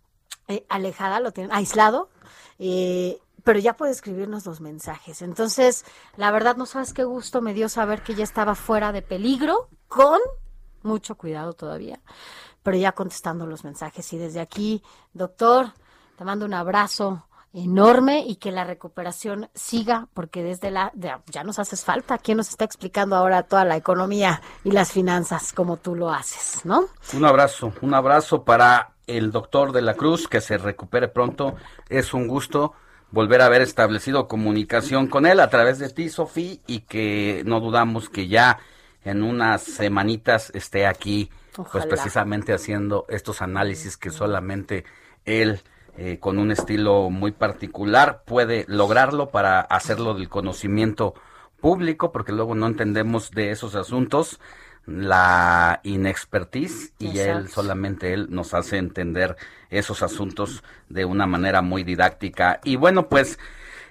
eh, 0.48 0.66
alejada, 0.68 1.20
lo 1.20 1.32
tienen 1.32 1.52
aislado. 1.52 2.10
Eh, 2.58 3.18
pero 3.44 3.60
ya 3.60 3.74
puede 3.76 3.92
escribirnos 3.92 4.44
los 4.44 4.60
mensajes. 4.60 5.22
Entonces, 5.22 5.84
la 6.16 6.30
verdad, 6.30 6.56
no 6.56 6.66
sabes 6.66 6.92
qué 6.92 7.04
gusto 7.04 7.40
me 7.40 7.54
dio 7.54 7.68
saber 7.68 8.02
que 8.02 8.14
ya 8.14 8.24
estaba 8.24 8.54
fuera 8.54 8.92
de 8.92 9.00
peligro, 9.00 9.68
con 9.86 10.18
mucho 10.82 11.14
cuidado 11.16 11.54
todavía, 11.54 12.00
pero 12.62 12.76
ya 12.76 12.92
contestando 12.92 13.46
los 13.46 13.64
mensajes. 13.64 14.12
Y 14.12 14.18
desde 14.18 14.40
aquí, 14.40 14.82
doctor, 15.14 15.72
te 16.16 16.24
mando 16.24 16.44
un 16.44 16.52
abrazo, 16.52 17.24
enorme 17.52 18.24
y 18.26 18.36
que 18.36 18.52
la 18.52 18.64
recuperación 18.64 19.48
siga, 19.54 20.08
porque 20.12 20.42
desde 20.42 20.70
la 20.70 20.92
ya 21.26 21.44
nos 21.44 21.58
haces 21.58 21.84
falta. 21.84 22.18
¿Quién 22.18 22.36
nos 22.36 22.50
está 22.50 22.64
explicando 22.64 23.16
ahora 23.16 23.44
toda 23.44 23.64
la 23.64 23.76
economía 23.76 24.42
y 24.64 24.72
las 24.72 24.92
finanzas 24.92 25.52
como 25.52 25.78
tú 25.78 25.94
lo 25.94 26.10
haces, 26.10 26.64
no? 26.64 26.84
Un 27.14 27.24
abrazo, 27.24 27.72
un 27.80 27.94
abrazo 27.94 28.44
para 28.44 28.94
el 29.08 29.32
doctor 29.32 29.72
de 29.72 29.82
la 29.82 29.94
Cruz, 29.94 30.28
que 30.28 30.40
se 30.40 30.58
recupere 30.58 31.08
pronto. 31.08 31.56
Es 31.88 32.14
un 32.14 32.28
gusto 32.28 32.74
volver 33.10 33.40
a 33.40 33.46
haber 33.46 33.62
establecido 33.62 34.28
comunicación 34.28 35.08
con 35.08 35.26
él 35.26 35.40
a 35.40 35.50
través 35.50 35.78
de 35.78 35.88
ti, 35.88 36.08
Sofía, 36.08 36.58
y 36.66 36.80
que 36.80 37.42
no 37.44 37.60
dudamos 37.60 38.08
que 38.08 38.28
ya 38.28 38.58
en 39.04 39.22
unas 39.22 39.62
semanitas 39.62 40.50
esté 40.54 40.86
aquí, 40.86 41.30
pues 41.72 41.86
precisamente 41.86 42.52
haciendo 42.52 43.06
estos 43.08 43.42
análisis 43.42 43.96
que 43.96 44.10
solamente 44.10 44.84
él 45.24 45.62
eh, 46.00 46.18
con 46.20 46.38
un 46.38 46.52
estilo 46.52 47.10
muy 47.10 47.32
particular, 47.32 48.22
puede 48.24 48.64
lograrlo 48.68 49.30
para 49.30 49.60
hacerlo 49.60 50.14
del 50.14 50.28
conocimiento 50.28 51.14
público, 51.60 52.12
porque 52.12 52.30
luego 52.30 52.54
no 52.54 52.68
entendemos 52.68 53.32
de 53.32 53.50
esos 53.50 53.74
asuntos 53.74 54.38
la 54.88 55.80
inexpertise 55.82 56.92
y 56.98 57.18
él 57.18 57.48
solamente 57.48 58.14
él 58.14 58.28
nos 58.30 58.54
hace 58.54 58.78
entender 58.78 59.36
esos 59.68 60.02
asuntos 60.02 60.62
de 60.88 61.04
una 61.04 61.26
manera 61.26 61.60
muy 61.60 61.84
didáctica. 61.84 62.60
Y 62.64 62.76
bueno, 62.76 63.08
pues 63.08 63.38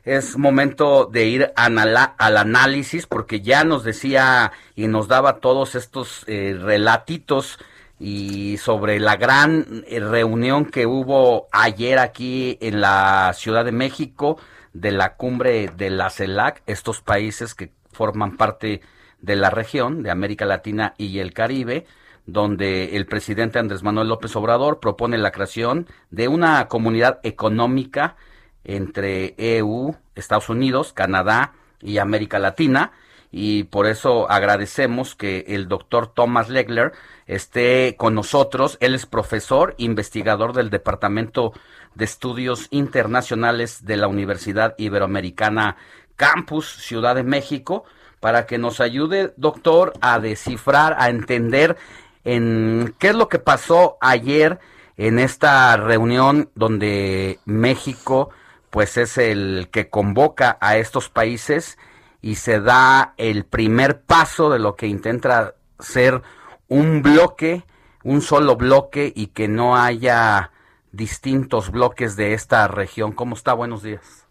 es 0.04 0.38
momento 0.38 1.06
de 1.06 1.26
ir 1.26 1.54
al 1.56 2.38
análisis 2.38 3.06
porque 3.06 3.42
ya 3.42 3.64
nos 3.64 3.84
decía 3.84 4.52
y 4.76 4.88
nos 4.88 5.08
daba 5.08 5.40
todos 5.40 5.76
estos 5.76 6.24
eh, 6.28 6.58
relatitos 6.60 7.60
y 8.00 8.58
sobre 8.58 9.00
la 9.00 9.18
gran 9.18 9.84
eh, 9.88 10.00
reunión 10.00 10.66
que 10.66 10.88
hubo 10.88 11.48
ayer 11.52 12.00
aquí 12.00 12.58
en 12.60 12.82
la 12.82 13.34
Ciudad 13.36 13.66
de 13.66 13.72
México 13.72 14.38
de 14.74 14.92
la 14.92 15.16
cumbre 15.16 15.70
de 15.76 15.90
la 15.90 16.10
CELAC, 16.10 16.64
estos 16.66 17.02
países 17.02 17.54
que 17.54 17.72
forman 17.92 18.38
parte 18.38 18.68
de 18.68 18.97
la 19.36 19.50
región 19.50 20.04
de 20.04 20.12
América 20.12 20.46
Latina 20.46 20.94
y 20.98 21.20
el 21.20 21.34
Caribe, 21.34 21.86
donde 22.26 22.96
el 22.98 23.06
presidente 23.06 23.60
Andrés 23.60 23.84
Manuel 23.84 24.10
López 24.10 24.36
Obrador 24.36 24.80
propone 24.80 25.18
la 25.18 25.32
creación 25.32 25.88
de 26.12 26.28
una 26.28 26.68
comunidad 26.68 27.20
económica 27.24 28.16
entre 28.64 29.36
EU, 29.38 29.96
Estados 30.16 30.50
Unidos, 30.50 30.94
Canadá 30.94 31.54
y 31.82 32.00
América 32.00 32.38
Latina, 32.40 32.92
y 33.32 33.64
por 33.66 33.88
eso 33.88 34.30
agradecemos 34.30 35.16
que 35.16 35.46
el 35.50 35.68
doctor 35.68 36.08
Thomas 36.08 36.50
Legler 36.50 36.94
esté 37.28 37.96
con 37.98 38.16
nosotros. 38.16 38.78
Él 38.80 38.96
es 38.96 39.06
profesor, 39.06 39.76
investigador 39.78 40.54
del 40.54 40.70
Departamento 40.70 41.54
de 41.96 42.06
Estudios 42.06 42.68
Internacionales 42.72 43.86
de 43.86 43.98
la 43.98 44.08
Universidad 44.08 44.76
Iberoamericana 44.78 45.78
Campus 46.16 46.68
Ciudad 46.68 47.16
de 47.16 47.24
México, 47.24 47.84
para 48.20 48.46
que 48.46 48.58
nos 48.58 48.80
ayude, 48.80 49.34
doctor, 49.38 49.94
a 50.02 50.20
descifrar, 50.20 50.96
a 51.00 51.10
entender 51.10 51.78
en 52.24 52.96
qué 53.00 53.10
es 53.10 53.16
lo 53.16 53.30
que 53.30 53.40
pasó 53.40 53.98
ayer 54.02 54.60
en 54.98 55.20
esta 55.20 55.78
reunión 55.78 56.50
donde 56.56 57.40
México 57.46 58.30
pues 58.70 58.98
es 58.98 59.18
el 59.18 59.70
que 59.72 59.90
convoca 59.90 60.58
a 60.60 60.78
estos 60.78 61.10
países 61.10 61.78
y 62.22 62.36
se 62.36 62.60
da 62.60 63.14
el 63.18 63.46
primer 63.46 64.02
paso 64.02 64.50
de 64.50 64.60
lo 64.60 64.76
que 64.76 64.88
intenta 64.88 65.56
ser 65.80 66.22
un 66.68 67.02
bloque, 67.02 67.64
un 68.04 68.22
solo 68.22 68.56
bloque 68.56 69.14
y 69.16 69.28
que 69.28 69.48
no 69.48 69.78
haya 69.78 70.52
distintos 70.92 71.72
bloques 71.72 72.16
de 72.16 72.34
esta 72.34 72.68
región. 72.68 73.14
¿Cómo 73.14 73.36
está? 73.36 73.54
Buenos 73.54 73.84
días. 73.84 74.27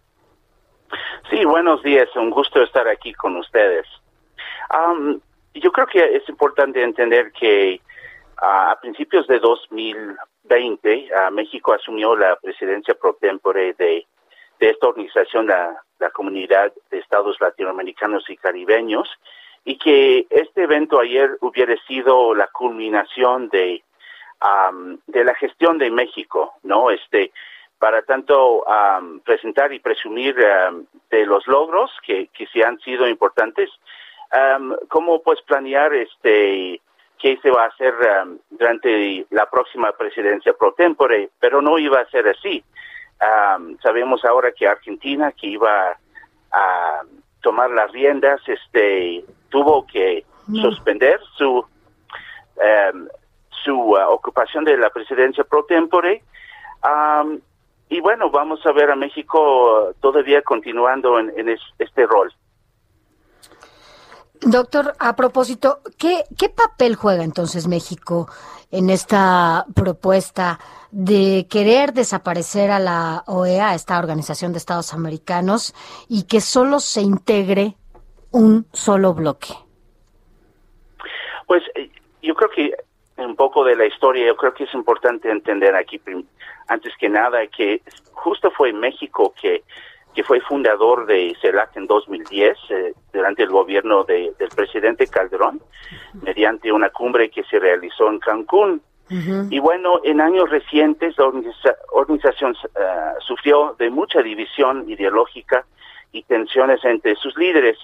Sí, 1.30 1.44
buenos 1.44 1.82
días. 1.82 2.08
Un 2.14 2.30
gusto 2.30 2.62
estar 2.62 2.86
aquí 2.86 3.12
con 3.12 3.36
ustedes. 3.36 3.86
yo 5.54 5.72
creo 5.72 5.86
que 5.86 6.16
es 6.16 6.28
importante 6.28 6.82
entender 6.82 7.32
que 7.32 7.80
a 8.36 8.78
principios 8.80 9.26
de 9.26 9.40
2020 9.40 11.08
México 11.32 11.72
asumió 11.72 12.14
la 12.14 12.36
presidencia 12.36 12.94
pro 12.94 13.14
tempore 13.14 13.72
de, 13.74 14.06
de 14.60 14.70
esta 14.70 14.86
organización, 14.86 15.48
la, 15.48 15.82
la 15.98 16.10
Comunidad 16.10 16.72
de 16.90 16.98
Estados 16.98 17.40
Latinoamericanos 17.40 18.28
y 18.30 18.36
Caribeños, 18.36 19.08
y 19.64 19.78
que 19.78 20.26
este 20.30 20.62
evento 20.62 21.00
ayer 21.00 21.36
hubiera 21.40 21.74
sido 21.88 22.34
la 22.34 22.46
culminación 22.48 23.48
de 23.48 23.82
de 25.06 25.24
la 25.24 25.34
gestión 25.34 25.78
de 25.78 25.90
México, 25.90 26.54
¿no? 26.62 26.90
Este 26.90 27.32
para 27.78 28.02
tanto 28.02 28.64
presentar 29.24 29.72
y 29.72 29.80
presumir 29.80 30.34
de 31.10 31.26
los 31.26 31.46
logros 31.46 31.90
que, 32.04 32.28
que 32.28 32.46
sí 32.46 32.62
han 32.62 32.78
sido 32.80 33.08
importantes, 33.08 33.70
cómo 34.88 35.22
pues 35.22 35.40
planear 35.42 35.94
este 35.94 36.80
qué 37.18 37.38
se 37.42 37.50
va 37.50 37.64
a 37.64 37.68
hacer 37.68 37.94
durante 38.50 39.26
la 39.30 39.48
próxima 39.48 39.92
presidencia 39.92 40.52
pro 40.52 40.72
tempore, 40.72 41.30
pero 41.40 41.62
no 41.62 41.78
iba 41.78 42.00
a 42.00 42.10
ser 42.10 42.28
así. 42.28 42.62
sabemos 43.82 44.24
ahora 44.24 44.52
que 44.52 44.66
Argentina, 44.66 45.32
que 45.32 45.46
iba 45.48 45.96
a 46.52 47.00
tomar 47.40 47.70
las 47.70 47.90
riendas, 47.92 48.40
este 48.46 49.24
tuvo 49.48 49.86
que 49.86 50.24
suspender 50.60 51.20
su 51.36 51.64
su 53.64 53.96
ah, 53.96 54.08
ocupación 54.08 54.64
de 54.64 54.78
la 54.78 54.90
presidencia 54.90 55.44
pro 55.44 55.64
tempore. 55.64 56.22
Y 57.88 58.00
bueno, 58.00 58.30
vamos 58.30 58.64
a 58.66 58.72
ver 58.72 58.90
a 58.90 58.96
México 58.96 59.94
todavía 60.00 60.42
continuando 60.42 61.18
en, 61.18 61.48
este 61.78 62.06
rol. 62.06 62.32
Doctor, 64.40 64.94
a 64.98 65.16
propósito, 65.16 65.80
¿qué, 65.98 66.24
¿qué 66.36 66.48
papel 66.48 66.96
juega 66.96 67.24
entonces 67.24 67.68
México 67.68 68.28
en 68.70 68.90
esta 68.90 69.64
propuesta 69.74 70.58
de 70.90 71.46
querer 71.48 71.92
desaparecer 71.92 72.70
a 72.70 72.80
la 72.80 73.22
OEA, 73.26 73.74
esta 73.74 73.98
Organización 73.98 74.52
de 74.52 74.58
Estados 74.58 74.92
Americanos, 74.92 75.74
y 76.08 76.24
que 76.24 76.40
solo 76.40 76.80
se 76.80 77.02
integre 77.02 77.76
un 78.32 78.66
solo 78.72 79.14
bloque? 79.14 79.54
Pues 81.46 81.62
eh, 81.76 81.90
yo 82.22 82.34
creo 82.34 82.50
que 82.50 82.72
un 83.18 83.36
poco 83.36 83.64
de 83.64 83.76
la 83.76 83.86
historia, 83.86 84.26
yo 84.26 84.36
creo 84.36 84.52
que 84.52 84.64
es 84.64 84.74
importante 84.74 85.30
entender 85.30 85.74
aquí, 85.74 86.00
antes 86.68 86.92
que 86.98 87.08
nada, 87.08 87.46
que 87.46 87.82
justo 88.12 88.50
fue 88.50 88.72
México 88.72 89.34
que, 89.40 89.64
que 90.14 90.24
fue 90.24 90.40
fundador 90.40 91.06
de 91.06 91.36
CELAC 91.40 91.76
en 91.76 91.86
2010, 91.86 92.58
eh, 92.70 92.94
durante 93.12 93.42
el 93.42 93.50
gobierno 93.50 94.04
del 94.04 94.34
presidente 94.54 95.06
Calderón, 95.06 95.60
mediante 96.22 96.72
una 96.72 96.90
cumbre 96.90 97.30
que 97.30 97.44
se 97.44 97.58
realizó 97.58 98.08
en 98.08 98.18
Cancún. 98.18 98.82
Y 99.50 99.60
bueno, 99.60 100.00
en 100.02 100.20
años 100.20 100.50
recientes 100.50 101.16
la 101.16 101.26
organización 101.92 102.56
eh, 102.74 103.12
sufrió 103.20 103.76
de 103.78 103.88
mucha 103.88 104.20
división 104.20 104.90
ideológica 104.90 105.64
y 106.10 106.24
tensiones 106.24 106.84
entre 106.84 107.14
sus 107.14 107.36
líderes. 107.36 107.78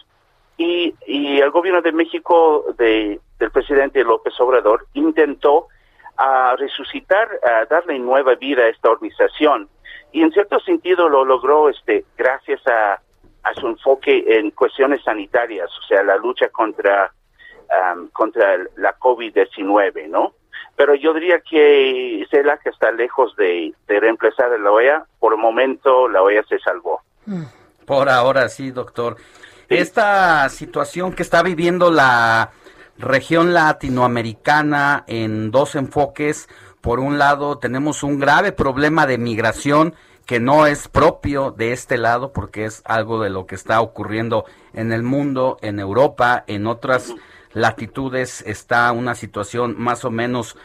Y, 0.56 0.94
y 1.06 1.38
el 1.38 1.50
gobierno 1.50 1.82
de 1.82 1.92
México 1.92 2.64
de, 2.78 3.20
del 3.38 3.50
presidente 3.50 4.04
López 4.04 4.34
Obrador 4.40 4.86
intentó 4.94 5.68
a 6.16 6.54
resucitar, 6.56 7.28
a 7.42 7.64
darle 7.66 7.98
nueva 7.98 8.34
vida 8.34 8.62
a 8.62 8.68
esta 8.68 8.90
organización. 8.90 9.68
Y 10.12 10.22
en 10.22 10.30
cierto 10.30 10.60
sentido 10.60 11.08
lo 11.08 11.24
logró 11.24 11.70
este, 11.70 12.04
gracias 12.16 12.60
a, 12.66 13.00
a 13.42 13.54
su 13.54 13.66
enfoque 13.66 14.24
en 14.26 14.50
cuestiones 14.50 15.02
sanitarias, 15.02 15.70
o 15.78 15.86
sea, 15.86 16.02
la 16.02 16.16
lucha 16.16 16.48
contra, 16.50 17.12
contra 18.12 18.58
la 18.76 18.96
COVID-19, 18.98 20.08
¿no? 20.08 20.34
Pero 20.76 20.94
yo 20.94 21.12
diría 21.12 21.40
que 21.40 22.26
CELAC 22.30 22.66
está 22.66 22.92
lejos 22.92 23.34
de, 23.36 23.74
de 23.86 24.00
reemplazar 24.00 24.52
a 24.52 24.58
la 24.58 24.70
OEA. 24.70 25.04
Por 25.18 25.34
el 25.34 25.38
momento, 25.38 26.08
la 26.08 26.22
OEA 26.22 26.42
se 26.44 26.58
salvó. 26.60 27.00
Por 27.86 28.08
ahora 28.08 28.48
sí, 28.48 28.70
doctor. 28.70 29.16
Esta 29.72 30.50
situación 30.50 31.14
que 31.14 31.22
está 31.22 31.42
viviendo 31.42 31.90
la 31.90 32.50
región 32.98 33.54
latinoamericana 33.54 35.04
en 35.06 35.50
dos 35.50 35.76
enfoques. 35.76 36.46
Por 36.82 37.00
un 37.00 37.18
lado, 37.18 37.56
tenemos 37.56 38.02
un 38.02 38.18
grave 38.18 38.52
problema 38.52 39.06
de 39.06 39.16
migración 39.16 39.94
que 40.26 40.40
no 40.40 40.66
es 40.66 40.88
propio 40.88 41.52
de 41.52 41.72
este 41.72 41.96
lado, 41.96 42.34
porque 42.34 42.66
es 42.66 42.82
algo 42.84 43.22
de 43.22 43.30
lo 43.30 43.46
que 43.46 43.54
está 43.54 43.80
ocurriendo 43.80 44.44
en 44.74 44.92
el 44.92 45.02
mundo, 45.02 45.56
en 45.62 45.80
Europa, 45.80 46.44
en 46.46 46.66
otras 46.66 47.14
latitudes 47.54 48.42
está 48.46 48.92
una 48.92 49.14
situación 49.14 49.74
más 49.78 50.04
o 50.04 50.10
menos 50.10 50.56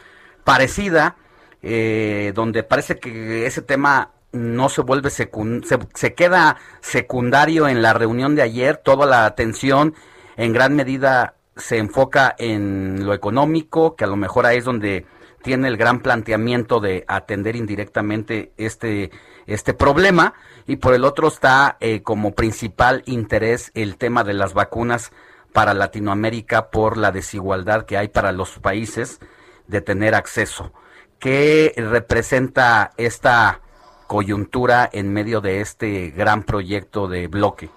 parecida, 0.43 1.15
eh, 1.61 2.33
donde 2.35 2.63
parece 2.63 2.99
que 2.99 3.45
ese 3.45 3.61
tema 3.61 4.11
no 4.31 4.69
se 4.69 4.81
vuelve 4.81 5.09
se, 5.09 5.29
se 5.93 6.13
queda 6.13 6.57
secundario 6.81 7.67
en 7.67 7.81
la 7.81 7.93
reunión 7.93 8.35
de 8.35 8.41
ayer, 8.41 8.77
toda 8.77 9.05
la 9.05 9.25
atención 9.25 9.95
en 10.35 10.53
gran 10.53 10.75
medida 10.75 11.35
se 11.55 11.77
enfoca 11.77 12.35
en 12.37 13.05
lo 13.05 13.13
económico, 13.13 13.95
que 13.95 14.03
a 14.03 14.07
lo 14.07 14.15
mejor 14.15 14.45
ahí 14.45 14.57
es 14.57 14.65
donde 14.65 15.05
tiene 15.41 15.67
el 15.67 15.77
gran 15.77 16.01
planteamiento 16.01 16.79
de 16.79 17.05
atender 17.07 17.55
indirectamente 17.55 18.51
este, 18.57 19.11
este 19.45 19.73
problema, 19.73 20.33
y 20.67 20.77
por 20.77 20.93
el 20.93 21.03
otro 21.03 21.27
está 21.27 21.77
eh, 21.79 22.03
como 22.03 22.33
principal 22.33 23.03
interés 23.05 23.71
el 23.73 23.97
tema 23.97 24.23
de 24.23 24.33
las 24.33 24.53
vacunas 24.53 25.11
para 25.53 25.73
Latinoamérica 25.73 26.69
por 26.69 26.97
la 26.97 27.11
desigualdad 27.11 27.85
que 27.85 27.97
hay 27.97 28.09
para 28.09 28.31
los 28.31 28.59
países 28.59 29.19
de 29.67 29.81
tener 29.81 30.13
acceso. 30.13 30.73
¿Qué 31.19 31.73
representa 31.77 32.91
esta 32.97 33.61
coyuntura 34.07 34.89
en 34.91 35.13
medio 35.13 35.41
de 35.41 35.61
este 35.61 36.09
gran 36.09 36.43
proyecto 36.43 37.07
de 37.07 37.27
bloque? 37.27 37.69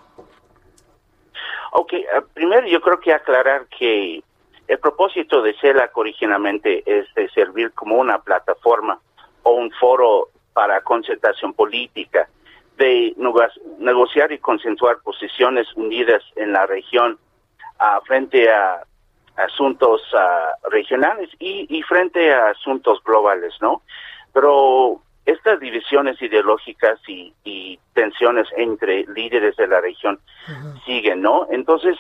Ok, 1.73 1.93
eh, 1.93 2.07
primero 2.35 2.67
yo 2.67 2.81
creo 2.81 3.01
que 3.01 3.13
aclarar 3.13 3.67
que 3.67 4.23
el 4.67 4.79
propósito 4.79 5.43
de 5.43 5.55
CELAC 5.61 5.97
originalmente 5.97 6.83
es 6.87 7.13
de 7.15 7.29
servir 7.31 7.73
como 7.73 7.97
una 7.97 8.19
plataforma 8.21 9.01
o 9.43 9.53
un 9.53 9.71
foro 9.73 10.29
para 10.53 10.81
concertación 10.83 11.53
política, 11.55 12.29
de 12.77 13.15
negociar 13.79 14.33
y 14.33 14.39
consensuar 14.39 14.99
posiciones 15.03 15.67
unidas 15.75 16.23
en 16.37 16.53
la 16.53 16.67
región 16.67 17.19
frente 18.07 18.51
a 18.51 18.83
asuntos 19.37 20.03
ah, 20.15 20.53
regionales 20.71 21.31
y, 21.39 21.67
y, 21.69 21.83
frente 21.83 22.33
a 22.33 22.51
asuntos 22.51 23.03
globales, 23.05 23.55
¿no? 23.61 23.83
Pero 24.33 25.01
estas 25.31 25.61
divisiones 25.61 26.21
ideológicas 26.21 26.99
y, 27.07 27.33
tensiones 27.95 28.47
entre 28.57 29.05
líderes 29.09 29.57
de 29.57 29.67
la 29.67 29.81
región 29.81 30.19
siguen, 30.87 31.21
¿no? 31.21 31.47
Entonces, 31.51 31.99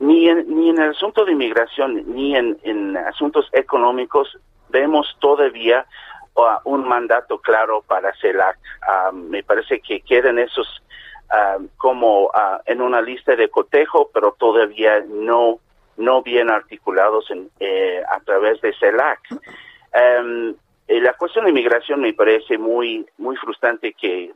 ni 0.00 0.28
en, 0.28 0.48
ni 0.48 0.70
en 0.70 0.80
el 0.80 0.90
asunto 0.90 1.24
de 1.24 1.32
inmigración 1.32 2.02
ni 2.12 2.34
en, 2.34 2.96
asuntos 2.96 3.48
económicos 3.52 4.36
vemos 4.68 5.16
todavía 5.20 5.86
uh, 6.34 6.58
un 6.64 6.88
mandato 6.88 7.38
claro 7.38 7.82
para 7.86 8.12
CELAC. 8.20 8.58
Uh, 8.82 9.12
me 9.12 9.42
parece 9.44 9.80
que 9.80 10.00
quedan 10.00 10.38
esos 10.38 10.82
uh, 11.30 11.64
como 11.76 12.30
en 12.66 12.80
una 12.80 13.00
lista 13.00 13.36
de 13.36 13.48
cotejo, 13.48 14.10
pero 14.12 14.34
todavía 14.38 15.04
no 15.08 15.60
no 15.98 16.22
bien 16.22 16.48
articulados 16.48 17.30
en, 17.30 17.50
eh, 17.60 18.02
a 18.08 18.20
través 18.20 18.60
de 18.62 18.72
CELAC. 18.78 19.20
Um, 19.30 20.54
eh, 20.88 21.00
la 21.00 21.12
cuestión 21.12 21.44
de 21.44 21.50
inmigración 21.50 22.00
me 22.00 22.14
parece 22.14 22.56
muy, 22.56 23.06
muy 23.18 23.36
frustrante 23.36 23.92
que 23.92 24.32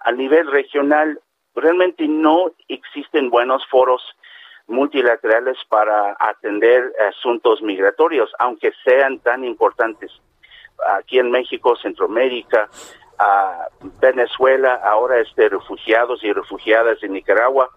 a 0.00 0.12
nivel 0.12 0.50
regional 0.50 1.20
realmente 1.54 2.06
no 2.06 2.52
existen 2.68 3.28
buenos 3.28 3.66
foros 3.66 4.02
multilaterales 4.68 5.56
para 5.68 6.16
atender 6.18 6.92
asuntos 7.08 7.60
migratorios, 7.60 8.30
aunque 8.38 8.72
sean 8.84 9.18
tan 9.18 9.44
importantes. 9.44 10.12
Aquí 10.98 11.18
en 11.18 11.30
México, 11.30 11.74
Centroamérica, 11.76 12.68
Venezuela, 14.00 14.74
ahora 14.84 15.20
este 15.20 15.48
refugiados 15.48 16.22
y 16.22 16.32
refugiadas 16.32 17.02
en 17.02 17.14
Nicaragua, 17.14 17.70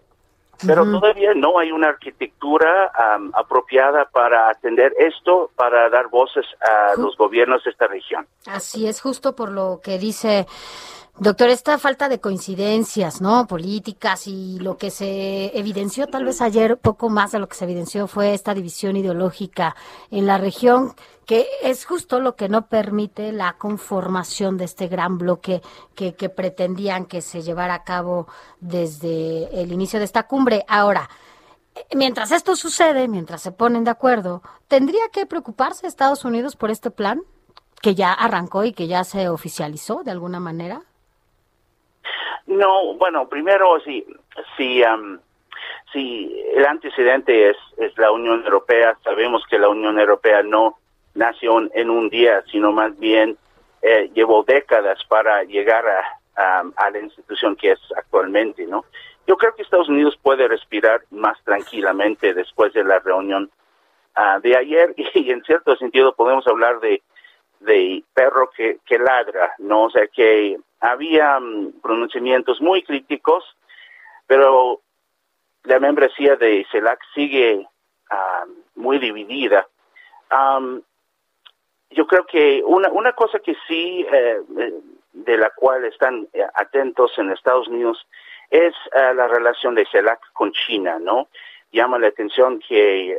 pero 0.65 0.83
todavía 0.83 1.33
no 1.33 1.59
hay 1.59 1.71
una 1.71 1.89
arquitectura 1.89 2.91
apropiada 3.33 4.05
para 4.05 4.49
atender 4.49 4.93
esto, 4.99 5.51
para 5.55 5.89
dar 5.89 6.09
voces 6.09 6.45
a 6.61 6.99
los 6.99 7.15
gobiernos 7.17 7.63
de 7.63 7.71
esta 7.71 7.87
región. 7.87 8.27
Así 8.47 8.87
es, 8.87 9.01
justo 9.01 9.35
por 9.35 9.51
lo 9.51 9.79
que 9.83 9.97
dice 9.97 10.47
Doctor, 11.17 11.49
esta 11.49 11.77
falta 11.77 12.07
de 12.07 12.21
coincidencias, 12.21 13.19
¿no? 13.19 13.45
Políticas 13.45 14.25
y 14.27 14.57
lo 14.59 14.77
que 14.77 14.89
se 14.89 15.57
evidenció 15.57 16.07
tal 16.07 16.23
vez 16.23 16.39
ayer, 16.39 16.77
poco 16.77 17.09
más 17.09 17.33
de 17.33 17.39
lo 17.39 17.49
que 17.49 17.57
se 17.57 17.65
evidenció 17.65 18.07
fue 18.07 18.33
esta 18.33 18.53
división 18.53 18.95
ideológica 18.95 19.75
en 20.11 20.27
la 20.27 20.37
región, 20.37 20.93
que 21.25 21.45
es 21.61 21.85
justo 21.85 22.21
lo 22.21 22.37
que 22.37 22.47
no 22.47 22.67
permite 22.67 23.33
la 23.33 23.57
conformación 23.57 24.57
de 24.57 24.63
este 24.63 24.87
gran 24.87 25.17
bloque 25.17 25.61
que, 25.93 26.15
que 26.15 26.29
pretendían 26.29 27.05
que 27.05 27.21
se 27.21 27.41
llevara 27.41 27.73
a 27.73 27.83
cabo 27.83 28.27
desde 28.61 29.61
el 29.61 29.73
inicio 29.73 29.99
de 29.99 30.05
esta 30.05 30.23
cumbre. 30.23 30.63
Ahora, 30.69 31.09
mientras 31.93 32.31
esto 32.31 32.55
sucede, 32.55 33.09
mientras 33.09 33.41
se 33.41 33.51
ponen 33.51 33.83
de 33.83 33.91
acuerdo, 33.91 34.41
¿tendría 34.69 35.09
que 35.11 35.25
preocuparse 35.25 35.85
Estados 35.85 36.23
Unidos 36.23 36.55
por 36.55 36.71
este 36.71 36.91
plan 36.91 37.21
que 37.81 37.93
ya 37.93 38.13
arrancó 38.13 38.63
y 38.63 38.71
que 38.71 38.87
ya 38.87 39.03
se 39.03 39.27
oficializó 39.27 40.03
de 40.03 40.11
alguna 40.11 40.39
manera? 40.39 40.83
No, 42.47 42.95
bueno, 42.95 43.27
primero 43.27 43.79
si 43.81 44.05
si 44.57 44.83
si 45.93 46.43
el 46.53 46.65
antecedente 46.65 47.49
es 47.49 47.57
es 47.77 47.97
la 47.97 48.11
Unión 48.11 48.43
Europea, 48.43 48.97
sabemos 49.03 49.43
que 49.49 49.59
la 49.59 49.69
Unión 49.69 49.99
Europea 49.99 50.43
no 50.43 50.77
nació 51.15 51.59
en 51.73 51.89
un 51.89 52.09
día, 52.09 52.43
sino 52.51 52.71
más 52.71 52.97
bien 52.97 53.37
eh, 53.81 54.09
llevó 54.13 54.43
décadas 54.43 54.99
para 55.07 55.43
llegar 55.43 55.85
a, 56.35 56.63
a, 56.75 56.89
la 56.89 56.99
institución 56.99 57.55
que 57.55 57.71
es 57.71 57.79
actualmente, 57.95 58.65
¿no? 58.65 58.85
Yo 59.27 59.37
creo 59.37 59.53
que 59.53 59.61
Estados 59.61 59.89
Unidos 59.89 60.17
puede 60.21 60.47
respirar 60.47 61.01
más 61.11 61.37
tranquilamente 61.43 62.33
después 62.33 62.73
de 62.73 62.83
la 62.83 62.99
reunión 62.99 63.49
uh, 64.17 64.39
de 64.41 64.57
ayer 64.57 64.93
y 65.13 65.31
en 65.31 65.43
cierto 65.43 65.75
sentido 65.75 66.15
podemos 66.15 66.47
hablar 66.47 66.79
de 66.79 67.01
de 67.59 68.03
perro 68.13 68.49
que, 68.51 68.79
que 68.85 68.97
ladra, 68.97 69.53
¿no? 69.59 69.83
O 69.83 69.89
sea 69.89 70.07
que 70.07 70.57
había 70.79 71.39
mm, 71.39 71.81
pronunciamientos 71.81 72.61
muy 72.61 72.83
críticos, 72.83 73.43
pero 74.27 74.81
la 75.63 75.79
membresía 75.79 76.35
de 76.35 76.65
CELAC 76.71 76.99
sigue 77.13 77.67
muy 78.75 78.97
dividida. 78.97 79.67
yo 81.91 82.07
creo 82.07 82.25
que 82.25 82.63
una, 82.65 82.89
una 82.89 83.13
cosa 83.13 83.39
que 83.39 83.55
sí, 83.67 84.05
eh, 84.11 84.41
de 85.13 85.37
la 85.37 85.51
cual 85.51 85.85
están 85.85 86.27
atentos 86.55 87.11
en 87.17 87.31
Estados 87.31 87.67
Unidos, 87.67 88.07
es 88.49 88.73
la 88.93 89.27
relación 89.27 89.75
de 89.75 89.85
CELAC 89.91 90.19
con 90.33 90.51
China, 90.53 90.97
¿no? 90.99 91.27
Llama 91.71 91.99
la 91.99 92.07
atención 92.07 92.59
que 92.59 93.15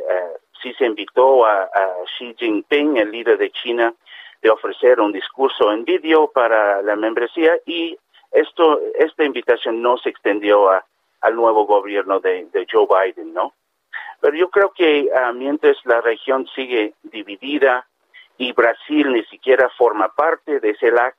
sí 0.61 0.73
se 0.73 0.85
invitó 0.85 1.45
a, 1.45 1.69
Xi 2.17 2.35
Jinping, 2.37 2.97
el 2.97 3.11
líder 3.11 3.37
de 3.37 3.51
China, 3.51 3.93
de 4.41 4.49
ofrecer 4.49 4.99
un 4.99 5.11
discurso 5.11 5.71
en 5.71 5.85
vídeo 5.85 6.31
para 6.31 6.81
la 6.81 6.95
membresía 6.95 7.57
y 7.65 7.97
esto, 8.31 8.79
esta 8.97 9.23
invitación 9.23 9.81
no 9.81 9.97
se 9.97 10.09
extendió 10.09 10.69
al 10.69 11.35
nuevo 11.35 11.65
gobierno 11.65 12.19
de, 12.19 12.47
Joe 12.71 12.87
Biden, 12.87 13.33
¿no? 13.33 13.53
Pero 14.21 14.37
yo 14.37 14.49
creo 14.49 14.71
que 14.71 15.09
ah, 15.15 15.31
mientras 15.33 15.77
la 15.85 15.99
región 16.01 16.47
sigue 16.55 16.93
dividida 17.03 17.85
y 18.37 18.53
Brasil 18.53 19.11
ni 19.11 19.23
siquiera 19.25 19.69
forma 19.77 20.09
parte 20.09 20.59
de 20.59 20.75
CELAC, 20.77 21.15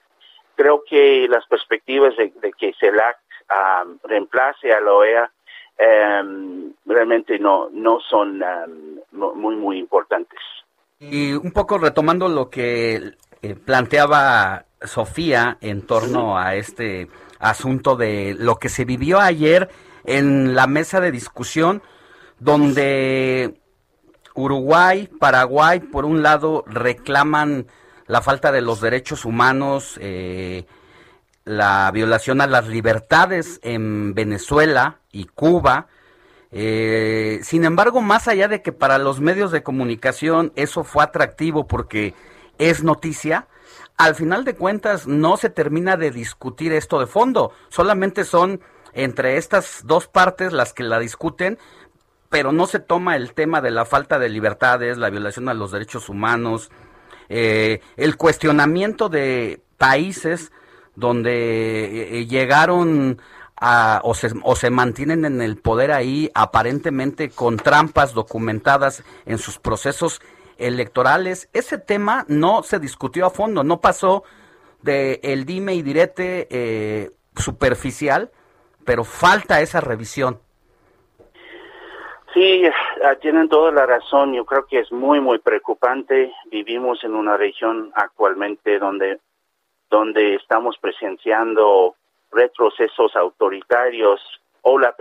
creo 0.56 0.82
que 0.84 1.26
las 1.28 1.46
perspectivas 1.46 2.16
de, 2.16 2.32
que 2.58 2.72
CELAC 2.80 3.18
ah, 3.48 3.84
reemplace 4.04 4.72
a 4.72 4.80
la 4.80 4.92
OEA 4.92 5.30
em, 5.78 6.72
realmente 6.86 7.38
no, 7.38 7.68
no 7.70 8.00
son 8.00 8.42
em, 8.42 9.00
muy, 9.12 9.56
muy 9.56 9.78
importantes. 9.78 10.40
Y 11.10 11.32
un 11.32 11.50
poco 11.50 11.78
retomando 11.78 12.28
lo 12.28 12.48
que 12.48 13.16
eh, 13.42 13.54
planteaba 13.56 14.66
Sofía 14.84 15.58
en 15.60 15.82
torno 15.82 16.38
a 16.38 16.54
este 16.54 17.08
asunto 17.40 17.96
de 17.96 18.36
lo 18.38 18.56
que 18.56 18.68
se 18.68 18.84
vivió 18.84 19.18
ayer 19.18 19.68
en 20.04 20.54
la 20.54 20.68
mesa 20.68 21.00
de 21.00 21.10
discusión, 21.10 21.82
donde 22.38 23.60
Uruguay, 24.34 25.08
Paraguay, 25.18 25.80
por 25.80 26.04
un 26.04 26.22
lado, 26.22 26.62
reclaman 26.68 27.66
la 28.06 28.22
falta 28.22 28.52
de 28.52 28.60
los 28.60 28.80
derechos 28.80 29.24
humanos, 29.24 29.98
eh, 30.00 30.66
la 31.44 31.90
violación 31.92 32.40
a 32.40 32.46
las 32.46 32.68
libertades 32.68 33.58
en 33.64 34.14
Venezuela 34.14 35.00
y 35.10 35.24
Cuba, 35.24 35.88
eh, 36.52 37.40
sin 37.42 37.64
embargo, 37.64 38.02
más 38.02 38.28
allá 38.28 38.46
de 38.46 38.60
que 38.60 38.72
para 38.72 38.98
los 38.98 39.20
medios 39.20 39.50
de 39.50 39.62
comunicación 39.62 40.52
eso 40.54 40.84
fue 40.84 41.02
atractivo 41.02 41.66
porque 41.66 42.14
es 42.58 42.84
noticia, 42.84 43.48
al 43.96 44.14
final 44.14 44.44
de 44.44 44.54
cuentas 44.54 45.06
no 45.06 45.36
se 45.38 45.48
termina 45.48 45.96
de 45.96 46.10
discutir 46.10 46.72
esto 46.72 47.00
de 47.00 47.06
fondo, 47.06 47.52
solamente 47.68 48.24
son 48.24 48.60
entre 48.92 49.38
estas 49.38 49.82
dos 49.86 50.08
partes 50.08 50.52
las 50.52 50.74
que 50.74 50.82
la 50.82 50.98
discuten, 50.98 51.58
pero 52.28 52.52
no 52.52 52.66
se 52.66 52.80
toma 52.80 53.16
el 53.16 53.32
tema 53.32 53.60
de 53.62 53.70
la 53.70 53.86
falta 53.86 54.18
de 54.18 54.28
libertades, 54.28 54.98
la 54.98 55.10
violación 55.10 55.48
a 55.48 55.54
los 55.54 55.72
derechos 55.72 56.10
humanos, 56.10 56.70
eh, 57.30 57.80
el 57.96 58.16
cuestionamiento 58.16 59.08
de 59.08 59.62
países 59.78 60.52
donde 60.94 62.18
eh, 62.18 62.26
llegaron 62.26 63.20
o, 64.02 64.14
se, 64.14 64.30
o 64.42 64.56
se 64.56 64.70
mantienen 64.70 65.24
en 65.24 65.40
el 65.40 65.56
poder 65.56 65.92
ahí 65.92 66.30
aparentemente 66.34 67.30
con 67.30 67.56
trampas 67.56 68.12
documentadas 68.12 69.04
en 69.24 69.38
sus 69.38 69.58
procesos 69.58 70.20
electorales. 70.58 71.48
Ese 71.52 71.78
tema 71.78 72.24
no 72.28 72.62
se 72.62 72.78
discutió 72.78 73.26
a 73.26 73.30
fondo, 73.30 73.62
no 73.62 73.80
pasó 73.80 74.24
de 74.82 75.20
el 75.22 75.44
dime 75.44 75.74
y 75.74 75.82
direte 75.82 76.48
eh, 76.50 77.10
superficial, 77.36 78.30
pero 78.84 79.04
falta 79.04 79.60
esa 79.60 79.80
revisión. 79.80 80.40
Sí, 82.34 82.64
ah, 83.04 83.14
tienen 83.16 83.48
toda 83.48 83.70
la 83.70 83.86
razón. 83.86 84.32
Yo 84.32 84.44
creo 84.44 84.66
que 84.66 84.80
es 84.80 84.90
muy, 84.90 85.20
muy 85.20 85.38
preocupante. 85.38 86.32
Vivimos 86.50 87.04
en 87.04 87.14
una 87.14 87.36
región 87.36 87.92
actualmente 87.94 88.78
donde, 88.78 89.20
donde 89.90 90.36
estamos 90.36 90.76
presenciando 90.80 91.94
retrocesos 92.32 93.14
autoritarios 93.14 94.20
o 94.62 94.78
la 94.78 94.94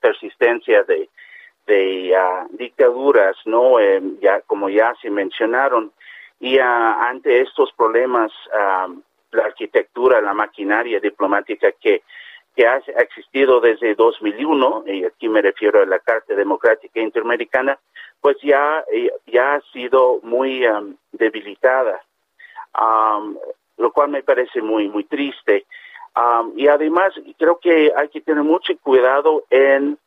persistencia 0.00 0.84
de, 0.84 2.16
ah, 2.16 2.46
dictaduras, 2.50 3.36
¿no? 3.44 3.78
Eh, 3.78 4.00
ya, 4.20 4.40
como 4.42 4.68
ya 4.68 4.94
se 5.00 5.10
mencionaron. 5.10 5.92
Y 6.40 6.58
ah, 6.58 7.08
ante 7.08 7.40
estos 7.40 7.72
problemas, 7.72 8.32
ah, 8.54 8.88
la 9.32 9.44
arquitectura, 9.44 10.20
la 10.20 10.34
maquinaria 10.34 11.00
diplomática 11.00 11.72
que, 11.72 12.02
que 12.54 12.66
ha 12.66 12.76
existido 12.98 13.60
desde 13.60 13.94
2001, 13.94 14.84
y 14.86 15.04
aquí 15.04 15.28
me 15.28 15.40
refiero 15.40 15.80
a 15.80 15.86
la 15.86 15.98
Carta 16.00 16.34
Democrática 16.34 17.00
Interamericana, 17.00 17.78
pues 18.20 18.36
ya, 18.42 18.84
eh, 18.92 19.10
ya 19.26 19.54
ha 19.54 19.60
sido 19.72 20.20
muy 20.22 20.64
debilitada, 21.12 22.04
lo 23.78 23.90
cual 23.92 24.10
me 24.10 24.22
parece 24.22 24.62
muy, 24.62 24.88
muy 24.88 25.04
triste 25.04 25.66
y 26.56 26.66
además 26.68 27.14
creo 27.38 27.58
que 27.58 27.92
hay 27.96 28.08
que 28.08 28.20
tener 28.20 28.44
mucho 28.44 28.72
cuidado 28.82 29.44
en, 29.50 29.98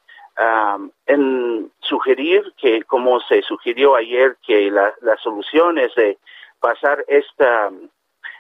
en 1.08 1.72
sugerir 1.80 2.54
que, 2.58 2.84
como 2.84 3.20
se 3.22 3.42
sugirió 3.42 3.96
ayer, 3.96 4.38
que 4.46 4.70
la, 4.70 4.94
las 5.02 5.20
soluciones 5.22 5.94
de 5.96 6.18
pasar 6.60 7.04
esta, 7.08 7.72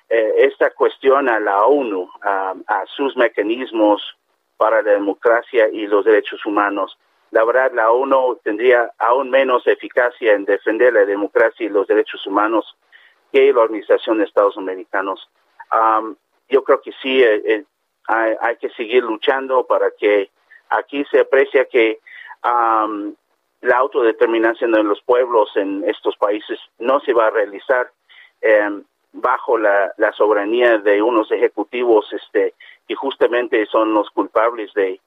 eh, 0.09 0.33
esta 0.37 0.69
cuestión 0.71 1.29
a 1.29 1.39
la 1.39 1.65
ONU, 1.65 2.09
a 2.21 2.83
sus 2.95 3.15
mecanismos 3.17 4.01
para 4.57 4.81
la 4.81 4.91
democracia 4.91 5.67
y 5.69 5.87
los 5.87 6.05
derechos 6.05 6.45
humanos. 6.45 6.97
La 7.31 7.43
verdad, 7.43 7.71
la 7.73 7.91
ONU 7.91 8.39
tendría 8.43 8.91
aún 8.97 9.29
menos 9.29 9.67
eficacia 9.67 10.33
en 10.33 10.45
defender 10.45 10.93
la 10.93 11.05
democracia 11.05 11.65
y 11.65 11.69
los 11.69 11.87
derechos 11.87 12.25
humanos 12.25 12.77
que 13.31 13.51
la 13.51 13.61
Organización 13.61 14.19
de 14.19 14.23
Estados 14.25 14.57
Americanos 14.57 15.27
yo 16.49 16.63
creo 16.63 16.81
que 16.81 16.91
sí 17.01 17.21
eh, 17.21 17.41
eh, 17.45 17.63
hay, 18.07 18.55
que 18.57 18.69
seguir 18.69 19.03
luchando 19.03 19.65
para 19.65 19.91
que 19.91 20.29
aquí 20.69 21.03
se 21.05 21.21
aprecia 21.21 21.65
que 21.65 21.99
la 23.61 23.77
autodeterminación 23.77 24.71
de 24.71 24.83
los 24.83 25.01
pueblos 25.01 25.49
en 25.55 25.83
estos 25.89 26.15
países 26.17 26.59
no 26.77 26.99
se 26.99 27.13
va 27.13 27.27
a 27.27 27.31
realizar 27.31 27.89
em, 28.41 28.83
bajo 29.13 29.57
la, 29.57 29.91
soberanía 30.15 30.77
de 30.77 31.01
unos 31.01 31.31
ejecutivos 31.31 32.11
este 32.13 32.53
que 32.87 32.95
justamente 32.95 33.65
son 33.65 33.93
los 33.93 34.09
culpables 34.11 34.71
de 34.73 34.99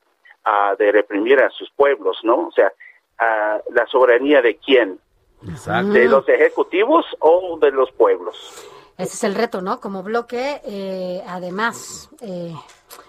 ah, 0.45 0.75
de 0.79 0.91
reprimir 0.91 1.41
a 1.41 1.51
sus 1.51 1.71
pueblos 1.71 2.19
no 2.25 2.49
o 2.49 2.53
sea 2.53 2.73
ah, 3.19 3.61
la 3.71 3.87
soberanía 3.87 4.43
de 4.43 4.57
quién 4.57 4.99
de 5.41 6.09
los 6.09 6.29
ejecutivos 6.29 7.07
o 7.21 7.59
de 7.61 7.71
los 7.71 7.93
pueblos 7.93 8.67
ese 8.99 9.15
es 9.15 9.25
el 9.25 9.37
reto, 9.37 9.63
¿no? 9.63 9.81
Como 9.81 10.03
bloque, 10.03 10.61
eh, 10.65 11.23
además, 11.29 12.11
eh, 12.21 12.53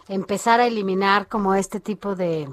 empezar 0.07 0.60
a 0.60 0.68
eliminar 0.68 1.28
como 1.28 1.56
este 1.56 1.80
tipo 1.80 2.16
de, 2.16 2.48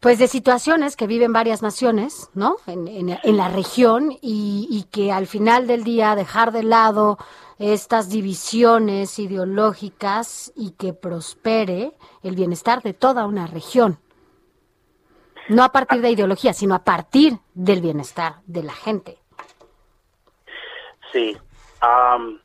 pues 0.00 0.18
de 0.18 0.28
situaciones 0.28 0.96
que 0.96 1.06
viven 1.06 1.34
varias 1.34 1.60
naciones, 1.60 2.30
¿no? 2.32 2.56
En, 2.66 2.88
en, 2.88 3.36
la 3.36 3.48
región 3.50 4.12
y, 4.22 4.66
y, 4.70 4.84
que 4.84 5.12
al 5.12 5.26
final 5.26 5.66
del 5.66 5.84
día 5.84 6.16
dejar 6.16 6.52
de 6.52 6.62
lado 6.62 7.18
estas 7.58 8.08
divisiones 8.08 9.18
ideológicas 9.18 10.50
y 10.56 10.70
que 10.70 10.94
prospere 10.94 11.92
el 12.22 12.34
bienestar 12.34 12.82
de 12.82 12.94
toda 12.94 13.26
una 13.26 13.46
región. 13.46 13.98
No 15.50 15.64
a 15.64 15.72
partir 15.72 16.00
de 16.00 16.12
ideología, 16.12 16.54
sino 16.54 16.74
a 16.74 16.84
partir 16.84 17.38
del 17.52 17.82
bienestar 17.82 18.36
de 18.46 18.62
la 18.62 18.72
gente. 18.72 19.18
Sí, 21.12 21.36
Um, 21.82 22.38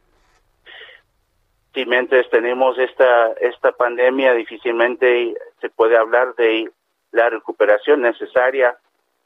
si 1.73 1.85
mientras 1.85 2.29
tenemos 2.29 2.77
esta, 2.77 3.33
esta 3.41 3.71
pandemia, 3.71 4.33
difícilmente 4.33 5.33
se 5.59 5.69
puede 5.69 5.97
hablar 5.97 6.35
de 6.35 6.71
la 7.11 7.29
recuperación 7.29 8.01
necesaria 8.01 8.77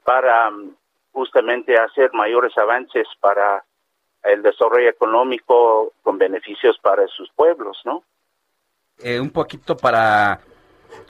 para 0.04 0.50
justamente 1.12 1.76
hacer 1.78 2.10
mayores 2.14 2.56
avances 2.56 3.06
para 3.20 3.64
el 4.24 4.42
desarrollo 4.42 4.88
económico 4.88 5.92
con 6.02 6.18
beneficios 6.18 6.78
para 6.82 7.06
sus 7.08 7.30
pueblos, 7.32 7.78
¿no? 7.84 8.02
Eh, 8.98 9.20
un 9.20 9.30
poquito 9.30 9.76
para 9.76 10.40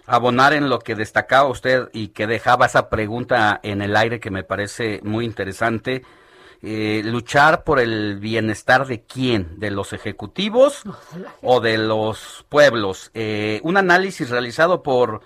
abonar 0.07 0.53
en 0.53 0.69
lo 0.69 0.79
que 0.79 0.95
destacaba 0.95 1.49
usted 1.49 1.89
y 1.93 2.09
que 2.09 2.27
dejaba 2.27 2.67
esa 2.67 2.91
pregunta 2.91 3.61
en 3.63 3.83
el 3.83 3.97
aire 3.97 4.21
que 4.21 4.31
me 4.31 4.45
parece 4.45 5.01
muy 5.03 5.25
interesante. 5.25 6.03
Eh, 6.61 7.03
luchar 7.05 7.63
por 7.63 7.79
el 7.79 8.19
bienestar 8.19 8.87
de 8.89 9.03
quién, 9.03 9.61
de 9.61 9.71
los 9.71 9.93
ejecutivos 9.93 10.83
o 11.41 11.61
de 11.61 11.79
los 11.79 12.45
pueblos. 12.49 13.13
Eh, 13.15 13.61
un 13.63 13.77
análisis 13.77 14.29
realizado 14.29 14.83
por 14.83 15.21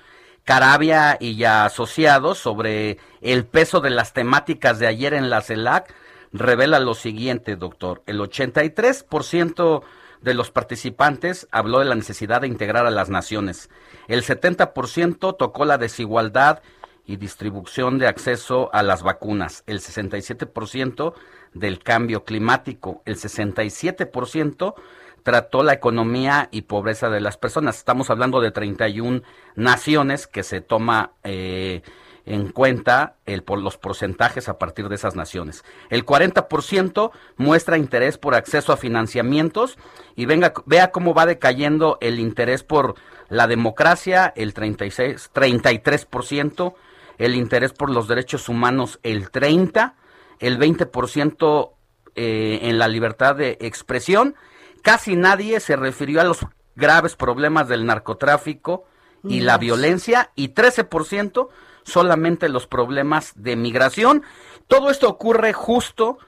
Carabia 0.45 1.17
y 1.19 1.37
ya 1.37 1.65
asociados 1.65 2.37
sobre 2.37 2.99
el 3.23 3.47
peso 3.47 3.81
de 3.81 3.89
las 3.89 4.13
temáticas 4.13 4.79
de 4.79 4.87
ayer 4.87 5.15
en 5.15 5.31
la 5.31 5.41
CELAC 5.41 5.95
revela 6.33 6.81
lo 6.81 6.93
siguiente, 6.93 7.57
doctor. 7.57 8.03
El 8.05 8.21
83% 8.21 9.83
de 10.21 10.35
los 10.35 10.51
participantes 10.51 11.49
habló 11.51 11.79
de 11.79 11.87
la 11.87 11.95
necesidad 11.95 12.43
de 12.43 12.49
integrar 12.49 12.87
a 12.87 12.91
las 12.91 13.09
naciones. 13.09 13.71
El 14.07 14.23
70% 14.23 15.37
tocó 15.39 15.65
la 15.65 15.79
desigualdad 15.79 16.61
y 17.07 17.16
distribución 17.16 17.99
de 17.99 18.07
acceso 18.07 18.70
a 18.73 18.83
las 18.83 19.03
vacunas, 19.03 19.65
el 19.66 19.81
67% 19.81 21.15
del 21.55 21.83
cambio 21.83 22.24
climático, 22.24 23.03
el 23.05 23.16
67% 23.16 24.74
trató 25.23 25.62
la 25.62 25.73
economía 25.73 26.49
y 26.51 26.62
pobreza 26.62 27.09
de 27.09 27.20
las 27.20 27.37
personas. 27.37 27.77
Estamos 27.77 28.11
hablando 28.11 28.41
de 28.41 28.51
31 28.51 29.23
naciones 29.55 30.27
que 30.27 30.43
se 30.43 30.61
toma 30.61 31.12
eh, 31.23 31.83
en 32.24 32.51
cuenta 32.51 33.16
el, 33.27 33.43
por 33.43 33.61
los 33.61 33.77
porcentajes 33.77 34.49
a 34.49 34.59
partir 34.59 34.89
de 34.89 34.95
esas 34.95 35.16
naciones. 35.16 35.65
El 35.91 36.05
40% 36.05 37.11
muestra 37.37 37.79
interés 37.79 38.19
por 38.19 38.35
acceso 38.35 38.73
a 38.73 38.77
financiamientos 38.77 39.79
y 40.16 40.27
venga, 40.27 40.53
vea 40.66 40.91
cómo 40.91 41.15
va 41.15 41.27
decayendo 41.27 41.99
el 42.01 42.20
interés 42.20 42.62
por 42.62 42.95
la 43.29 43.47
democracia, 43.47 44.33
el 44.37 44.55
36, 44.55 45.31
33%, 45.33 46.74
el 47.23 47.36
interés 47.36 47.73
por 47.73 47.89
los 47.89 48.09
derechos 48.09 48.49
humanos, 48.49 48.99
el 49.05 49.31
30%, 49.31 49.94
el 50.40 50.59
20% 50.59 51.70
eh, 52.16 52.59
en 52.62 52.78
la 52.78 52.89
libertad 52.89 53.36
de 53.36 53.59
expresión. 53.61 54.35
Casi 54.82 55.15
nadie 55.15 55.61
se 55.61 55.77
refirió 55.77 56.20
a 56.20 56.24
los 56.24 56.44
graves 56.74 57.15
problemas 57.15 57.69
del 57.69 57.86
narcotráfico 57.86 58.86
y 59.23 59.39
la 59.39 59.57
violencia 59.57 60.32
y 60.35 60.49
13% 60.49 61.49
solamente 61.85 62.49
los 62.49 62.66
problemas 62.66 63.35
de 63.36 63.55
migración. 63.55 64.24
Todo 64.66 64.90
esto 64.90 65.09
ocurre 65.09 65.53
justo 65.53 66.19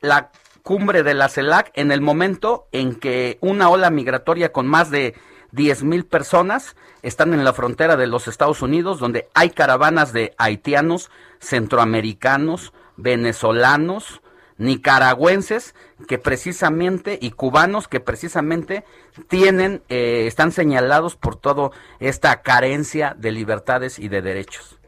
la 0.00 0.32
cumbre 0.64 1.04
de 1.04 1.14
la 1.14 1.28
CELAC 1.28 1.70
en 1.74 1.92
el 1.92 2.00
momento 2.00 2.66
en 2.72 2.96
que 2.96 3.38
una 3.40 3.68
ola 3.68 3.90
migratoria 3.90 4.50
con 4.50 4.66
más 4.66 4.90
de 4.90 5.14
10 5.54 5.84
mil 5.84 6.04
personas 6.04 6.76
están 7.02 7.32
en 7.32 7.44
la 7.44 7.52
frontera 7.52 7.96
de 7.96 8.06
los 8.06 8.28
Estados 8.28 8.62
Unidos, 8.62 8.98
donde 8.98 9.28
hay 9.34 9.50
caravanas 9.50 10.12
de 10.12 10.34
haitianos, 10.36 11.10
centroamericanos, 11.38 12.72
venezolanos, 12.96 14.20
nicaragüenses 14.56 15.74
que 16.08 16.18
precisamente 16.18 17.18
y 17.20 17.32
cubanos 17.32 17.88
que 17.88 18.00
precisamente 18.00 18.84
tienen 19.28 19.82
eh, 19.88 20.26
están 20.26 20.52
señalados 20.52 21.16
por 21.16 21.36
toda 21.36 21.70
esta 22.00 22.42
carencia 22.42 23.14
de 23.16 23.32
libertades 23.32 23.98
y 23.98 24.08
de 24.08 24.22
derechos. 24.22 24.78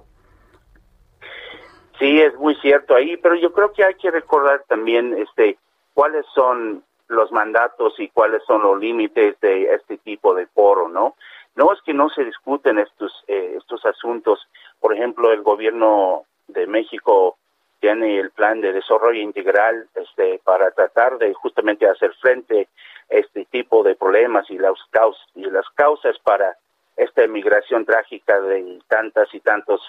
Sí, 1.98 2.20
es 2.20 2.34
muy 2.36 2.54
cierto 2.56 2.94
ahí, 2.94 3.16
pero 3.16 3.36
yo 3.36 3.52
creo 3.52 3.72
que 3.72 3.84
hay 3.84 3.94
que 3.94 4.10
recordar 4.10 4.64
también 4.68 5.16
este 5.16 5.58
cuáles 5.94 6.26
son 6.34 6.84
los 7.08 7.30
mandatos 7.32 7.94
y 7.98 8.08
cuáles 8.08 8.42
son 8.44 8.62
los 8.62 8.78
límites 8.78 9.38
de 9.40 9.74
este 9.74 9.98
tipo 9.98 10.34
de 10.34 10.46
foro, 10.46 10.88
¿no? 10.88 11.16
No 11.54 11.72
es 11.72 11.80
que 11.82 11.94
no 11.94 12.08
se 12.10 12.24
discuten 12.24 12.78
estos 12.78 13.12
eh, 13.28 13.54
estos 13.56 13.84
asuntos. 13.86 14.46
Por 14.80 14.94
ejemplo, 14.94 15.32
el 15.32 15.42
gobierno 15.42 16.24
de 16.48 16.66
México 16.66 17.36
tiene 17.80 18.18
el 18.18 18.30
plan 18.30 18.60
de 18.60 18.72
desarrollo 18.72 19.20
integral 19.20 19.88
este 19.94 20.40
para 20.44 20.70
tratar 20.70 21.18
de 21.18 21.32
justamente 21.34 21.88
hacer 21.88 22.12
frente 22.20 22.68
a 23.10 23.14
este 23.14 23.44
tipo 23.46 23.82
de 23.82 23.94
problemas 23.94 24.50
y 24.50 24.58
las 24.58 24.78
causas 24.90 25.24
y 25.34 25.44
las 25.44 25.68
causas 25.70 26.18
para 26.20 26.56
esta 26.96 27.24
emigración 27.24 27.84
trágica 27.84 28.40
de 28.40 28.80
tantas 28.88 29.32
y 29.34 29.40
tantos 29.40 29.80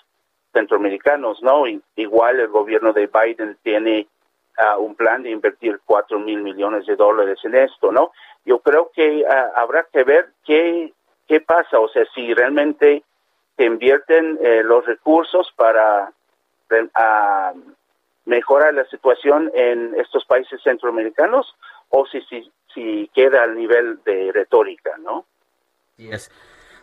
centroamericanos, 0.53 1.41
¿no? 1.41 1.63
igual 1.95 2.39
el 2.39 2.47
gobierno 2.47 2.91
de 2.93 3.07
Biden 3.07 3.57
tiene 3.63 4.07
uh, 4.59 4.79
un 4.79 4.95
plan 4.95 5.23
de 5.23 5.31
invertir 5.31 5.79
cuatro 5.85 6.19
mil 6.19 6.41
millones 6.41 6.85
de 6.85 6.95
dólares 6.95 7.39
en 7.43 7.55
esto, 7.55 7.91
¿no? 7.91 8.11
Yo 8.45 8.59
creo 8.59 8.91
que 8.93 9.23
uh, 9.23 9.59
habrá 9.59 9.87
que 9.91 10.03
ver 10.03 10.29
qué, 10.45 10.93
qué 11.27 11.41
pasa, 11.41 11.79
o 11.79 11.87
sea, 11.89 12.05
si 12.13 12.33
realmente 12.33 13.03
se 13.57 13.65
invierten 13.65 14.37
eh, 14.41 14.61
los 14.63 14.85
recursos 14.85 15.51
para 15.55 16.11
mejorar 18.25 18.73
la 18.73 18.85
situación 18.85 19.51
en 19.55 19.95
estos 19.95 20.25
países 20.25 20.61
centroamericanos 20.61 21.55
o 21.89 22.05
si, 22.05 22.21
si, 22.23 22.51
si 22.73 23.09
queda 23.15 23.43
al 23.43 23.55
nivel 23.55 24.03
de 24.03 24.31
retórica, 24.31 24.95
¿no? 24.99 25.25
Yes. 25.97 26.29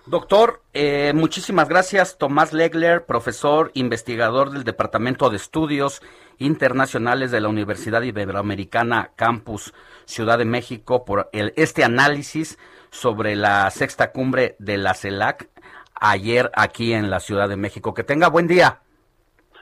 Doctor, 0.06 0.60
eh, 0.74 1.12
muchísimas 1.14 1.68
gracias. 1.68 2.18
Tomás 2.18 2.52
Legler, 2.52 3.06
profesor, 3.06 3.70
investigador 3.72 4.50
del 4.50 4.64
Departamento 4.64 5.30
de 5.30 5.36
Estudios 5.36 6.02
Internacionales 6.38 7.30
de 7.30 7.40
la 7.40 7.48
Universidad 7.48 8.02
Iberoamericana 8.02 9.12
Campus 9.16 9.72
Ciudad 10.04 10.36
de 10.36 10.44
México, 10.44 11.06
por 11.06 11.30
el, 11.32 11.54
este 11.56 11.84
análisis 11.84 12.58
sobre 12.90 13.34
la 13.34 13.70
sexta 13.70 14.12
cumbre 14.12 14.56
de 14.58 14.76
la 14.76 14.92
CELAC 14.92 15.48
ayer 15.94 16.50
aquí 16.54 16.92
en 16.92 17.08
la 17.08 17.20
Ciudad 17.20 17.48
de 17.48 17.56
México. 17.56 17.94
Que 17.94 18.04
tenga 18.04 18.28
buen 18.28 18.46
día. 18.46 18.80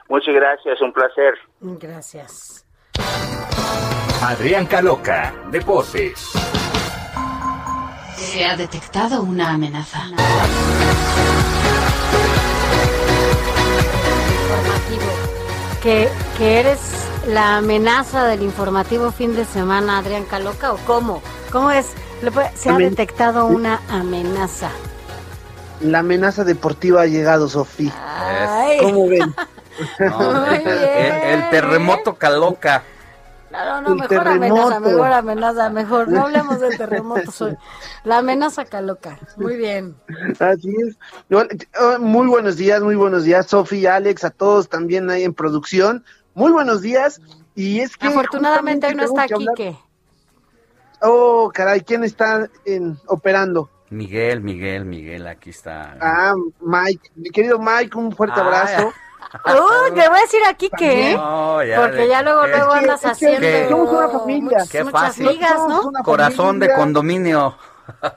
Muchas 0.09 0.35
gracias, 0.35 0.81
un 0.81 0.91
placer. 0.91 1.35
Gracias. 1.61 2.67
Adrián 4.21 4.65
Caloca, 4.65 5.33
Deportes. 5.51 6.52
Se 8.31 8.45
ha 8.45 8.55
detectado 8.55 9.21
una 9.21 9.51
amenaza. 9.51 9.99
¿Que, 15.81 16.09
¿Que 16.37 16.59
eres 16.59 16.79
la 17.27 17.57
amenaza 17.57 18.25
del 18.25 18.41
informativo 18.41 19.11
fin 19.11 19.35
de 19.35 19.45
semana, 19.45 19.97
Adrián 19.99 20.23
Caloca, 20.25 20.73
o 20.73 20.77
cómo? 20.77 21.21
¿Cómo 21.51 21.71
es? 21.71 21.87
Se 22.55 22.69
ha 22.69 22.77
detectado 22.77 23.45
una 23.45 23.81
amenaza. 23.89 24.69
La 25.81 25.99
amenaza 25.99 26.43
deportiva 26.43 27.01
ha 27.01 27.07
llegado, 27.07 27.49
Sofía. 27.49 27.93
¿Cómo 28.81 29.07
ven? 29.07 29.33
el, 29.99 31.49
terremoto 31.49 32.15
Caloca. 32.15 32.83
No, 33.53 33.81
no, 33.81 33.95
mejor 33.95 34.27
amenaza, 34.27 34.79
mejor 34.79 35.13
amenaza, 35.13 35.69
mejor. 35.69 36.07
No 36.09 36.23
hablemos 36.23 36.59
del 36.59 36.75
terremoto, 36.75 37.31
soy 37.31 37.55
la 38.03 38.17
amenaza 38.17 38.65
caloca. 38.65 39.19
Muy 39.37 39.57
bien. 39.57 39.95
Así 40.39 40.73
es. 40.87 40.97
Oh, 41.79 41.99
muy 41.99 42.27
buenos 42.27 42.57
días, 42.57 42.81
muy 42.81 42.95
buenos 42.95 43.25
días, 43.25 43.47
Sofía, 43.47 43.95
Alex, 43.95 44.23
a 44.23 44.31
todos 44.31 44.69
también 44.69 45.09
ahí 45.09 45.23
en 45.23 45.33
producción. 45.33 46.03
Muy 46.33 46.51
buenos 46.51 46.81
días. 46.81 47.21
Y 47.53 47.81
es 47.81 47.95
que. 47.95 48.07
Afortunadamente 48.07 48.87
hoy 48.87 48.95
no 48.95 49.03
está 49.03 49.27
Quique. 49.27 49.77
Oh, 51.01 51.51
caray, 51.53 51.81
¿quién 51.81 52.03
está 52.03 52.49
en, 52.65 52.97
operando? 53.07 53.69
Miguel, 53.89 54.41
Miguel, 54.41 54.85
Miguel, 54.85 55.27
aquí 55.27 55.51
está. 55.51 55.95
Ah, 56.01 56.33
Mike, 56.59 57.11
mi 57.15 57.29
querido 57.29 57.59
Mike, 57.59 57.95
un 57.95 58.11
fuerte 58.11 58.39
ah, 58.39 58.43
abrazo. 58.43 58.93
Te 59.33 60.09
voy 60.09 60.17
a 60.17 60.21
decir 60.21 60.41
aquí 60.47 60.69
que, 60.69 61.17
porque 61.17 62.07
ya 62.07 62.21
luego 62.21 62.45
luego 62.45 62.71
andas 62.71 63.03
haciendo 63.03 63.47
somos 63.69 63.91
una 63.91 64.09
familia. 64.09 64.65
Qué 64.69 64.85
fácil. 64.85 65.39
¿no? 65.67 65.91
Corazón 66.03 66.59
de 66.59 66.73
condominio. 66.73 67.57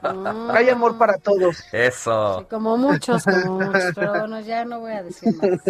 Mm. 0.03 0.51
Hay 0.51 0.69
amor 0.69 0.97
para 0.99 1.15
todos. 1.19 1.65
Eso. 1.73 2.47
como 2.51 2.77
muchos, 2.77 3.25
como 3.25 3.61
muchos, 3.61 3.93
pero 3.95 4.11
bueno, 4.11 4.41
ya 4.41 4.65
no 4.65 4.81
voy 4.81 4.93
a 4.93 5.03
decir 5.03 5.35
más. 5.37 5.61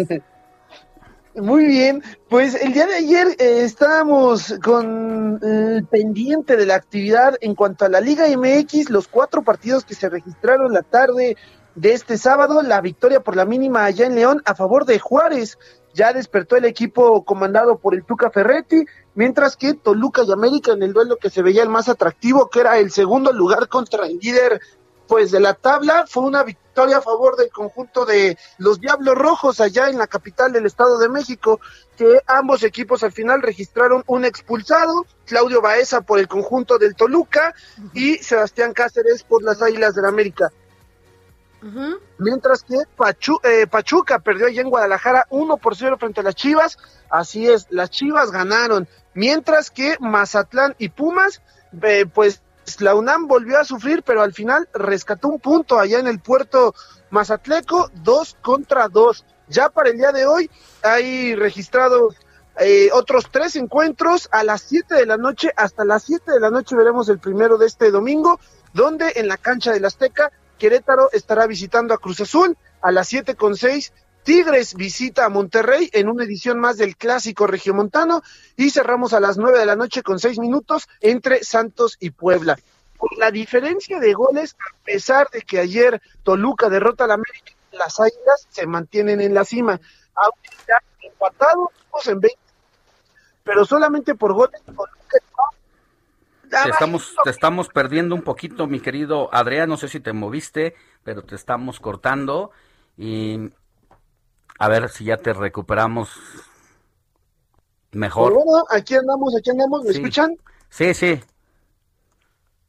Muy 1.35 1.65
bien, 1.65 2.03
pues 2.29 2.55
el 2.55 2.73
día 2.73 2.87
de 2.87 2.95
ayer 2.95 3.27
eh, 3.37 3.61
estábamos 3.63 4.55
con 4.63 5.39
el 5.43 5.85
pendiente 5.85 6.57
de 6.57 6.65
la 6.65 6.75
actividad 6.75 7.35
en 7.41 7.53
cuanto 7.53 7.85
a 7.85 7.89
la 7.89 8.01
Liga 8.01 8.25
MX, 8.27 8.89
los 8.89 9.07
cuatro 9.07 9.43
partidos 9.43 9.85
que 9.85 9.93
se 9.93 10.09
registraron 10.09 10.73
la 10.73 10.81
tarde 10.81 11.37
de 11.77 11.93
este 11.93 12.17
sábado, 12.17 12.63
la 12.63 12.81
victoria 12.81 13.19
por 13.19 13.35
la 13.35 13.45
mínima 13.45 13.85
allá 13.85 14.07
en 14.07 14.15
León 14.15 14.41
a 14.45 14.55
favor 14.55 14.85
de 14.85 14.97
Juárez. 14.97 15.59
Ya 15.93 16.11
despertó 16.11 16.55
el 16.55 16.65
equipo 16.65 17.23
comandado 17.23 17.77
por 17.77 17.93
el 17.93 18.03
Tuca 18.03 18.31
Ferretti, 18.31 18.83
mientras 19.13 19.55
que 19.55 19.75
Toluca 19.75 20.23
y 20.23 20.31
América 20.31 20.71
en 20.71 20.81
el 20.81 20.91
duelo 20.91 21.17
que 21.17 21.29
se 21.29 21.43
veía 21.43 21.61
el 21.61 21.69
más 21.69 21.87
atractivo, 21.87 22.49
que 22.49 22.61
era 22.61 22.79
el 22.79 22.91
segundo 22.91 23.31
lugar 23.31 23.67
contra 23.67 24.07
el 24.07 24.17
líder 24.17 24.59
pues 25.07 25.29
de 25.29 25.39
la 25.39 25.53
tabla, 25.53 26.05
fue 26.07 26.23
una 26.23 26.43
victoria 26.43 26.97
a 26.97 27.01
favor 27.01 27.37
del 27.37 27.49
conjunto 27.49 28.05
de 28.05 28.37
los 28.57 28.81
Diablos 28.81 29.15
Rojos 29.15 29.61
allá 29.61 29.87
en 29.87 29.99
la 29.99 30.07
capital 30.07 30.51
del 30.51 30.65
Estado 30.65 30.97
de 30.97 31.09
México, 31.09 31.61
que 31.95 32.21
ambos 32.25 32.63
equipos 32.63 33.03
al 33.03 33.11
final 33.11 33.43
registraron 33.43 34.03
un 34.07 34.25
expulsado, 34.25 35.05
Claudio 35.25 35.61
Baeza 35.61 36.01
por 36.01 36.17
el 36.17 36.27
conjunto 36.27 36.79
del 36.79 36.95
Toluca 36.95 37.53
y 37.93 38.15
Sebastián 38.15 38.73
Cáceres 38.73 39.23
por 39.23 39.43
las 39.43 39.61
Águilas 39.61 39.93
del 39.93 40.05
América. 40.05 40.51
Mientras 42.19 42.63
que 42.63 42.75
eh, 42.75 43.67
Pachuca 43.67 44.19
perdió 44.19 44.47
allá 44.47 44.61
en 44.61 44.69
Guadalajara 44.69 45.25
1 45.29 45.57
por 45.57 45.75
0 45.75 45.97
frente 45.99 46.21
a 46.21 46.23
las 46.23 46.35
Chivas. 46.35 46.77
Así 47.09 47.47
es, 47.47 47.67
las 47.69 47.89
Chivas 47.89 48.31
ganaron. 48.31 48.87
Mientras 49.13 49.71
que 49.71 49.97
Mazatlán 49.99 50.75
y 50.77 50.89
Pumas, 50.89 51.41
eh, 51.81 52.05
pues 52.11 52.41
la 52.79 52.95
UNAM 52.95 53.27
volvió 53.27 53.59
a 53.59 53.65
sufrir, 53.65 54.03
pero 54.03 54.21
al 54.21 54.33
final 54.33 54.67
rescató 54.73 55.29
un 55.29 55.39
punto 55.39 55.79
allá 55.79 55.99
en 55.99 56.07
el 56.07 56.19
puerto 56.19 56.75
Mazatleco, 57.09 57.89
2 58.03 58.37
contra 58.41 58.87
2. 58.87 59.25
Ya 59.47 59.69
para 59.69 59.89
el 59.89 59.97
día 59.97 60.11
de 60.11 60.25
hoy 60.25 60.49
hay 60.83 61.35
registrados 61.35 62.15
eh, 62.59 62.89
otros 62.91 63.27
tres 63.31 63.55
encuentros 63.55 64.27
a 64.31 64.43
las 64.43 64.61
7 64.61 64.95
de 64.95 65.05
la 65.05 65.17
noche. 65.17 65.51
Hasta 65.55 65.85
las 65.85 66.03
7 66.03 66.31
de 66.31 66.39
la 66.39 66.49
noche 66.49 66.75
veremos 66.75 67.07
el 67.09 67.19
primero 67.19 67.57
de 67.57 67.67
este 67.67 67.91
domingo, 67.91 68.39
donde 68.73 69.13
en 69.15 69.27
la 69.27 69.37
cancha 69.37 69.71
del 69.71 69.85
Azteca 69.85 70.31
Querétaro 70.57 71.09
estará 71.11 71.47
visitando 71.47 71.93
a 71.93 71.97
Cruz 71.97 72.21
Azul 72.21 72.57
a 72.81 72.91
las 72.91 73.07
siete 73.07 73.35
con 73.35 73.55
seis. 73.55 73.93
Tigres 74.23 74.73
visita 74.73 75.23
a 75.23 75.29
Monterrey 75.29 75.89
en 75.93 76.09
una 76.09 76.25
edición 76.25 76.59
más 76.59 76.77
del 76.77 76.97
clásico 76.97 77.47
regiomontano 77.47 78.23
y 78.57 78.71
cerramos 78.71 79.13
a 79.13 79.21
las 79.21 79.37
nueve 79.37 79.59
de 79.59 79.65
la 79.65 79.77
noche 79.77 80.03
con 80.03 80.19
seis 80.19 80.37
minutos 80.37 80.89
entre 80.99 81.43
Santos 81.43 81.95
y 81.99 82.09
Puebla. 82.09 82.57
Con 82.97 83.09
la 83.19 83.31
diferencia 83.31 83.99
de 83.99 84.13
goles, 84.13 84.57
a 84.59 84.83
pesar 84.83 85.29
de 85.29 85.43
que 85.43 85.59
ayer 85.59 86.01
Toluca 86.23 86.67
derrota 86.67 87.05
a 87.05 87.07
la 87.07 87.13
América, 87.13 87.53
las 87.71 87.99
Águilas 87.99 88.47
se 88.49 88.65
mantienen 88.65 89.21
en 89.21 89.33
la 89.33 89.45
cima. 89.45 89.79
Ahorita 90.15 90.83
empatados 91.01 91.69
en 92.07 92.19
20, 92.19 92.37
pero 93.43 93.65
solamente 93.65 94.15
por 94.15 94.33
goles. 94.33 94.61
Te 96.49 96.69
estamos, 96.69 97.15
te 97.23 97.29
estamos 97.29 97.67
perdiendo 97.69 98.15
un 98.15 98.21
poquito, 98.21 98.67
mi 98.67 98.79
querido 98.79 99.33
Adrián. 99.33 99.69
No 99.69 99.77
sé 99.77 99.87
si 99.87 99.99
te 99.99 100.13
moviste, 100.13 100.75
pero 101.03 101.23
te 101.23 101.35
estamos 101.35 101.79
cortando. 101.79 102.51
Y 102.97 103.51
a 104.59 104.67
ver 104.67 104.89
si 104.89 105.05
ya 105.05 105.17
te 105.17 105.33
recuperamos 105.33 106.09
mejor. 107.91 108.31
Pero 108.31 108.43
bueno, 108.43 108.65
aquí 108.69 108.95
andamos, 108.95 109.35
aquí 109.37 109.49
andamos. 109.49 109.83
¿Me 109.83 109.91
Sí. 109.91 109.97
escuchan? 109.97 110.35
Sí, 110.69 110.93
sí. 110.93 111.21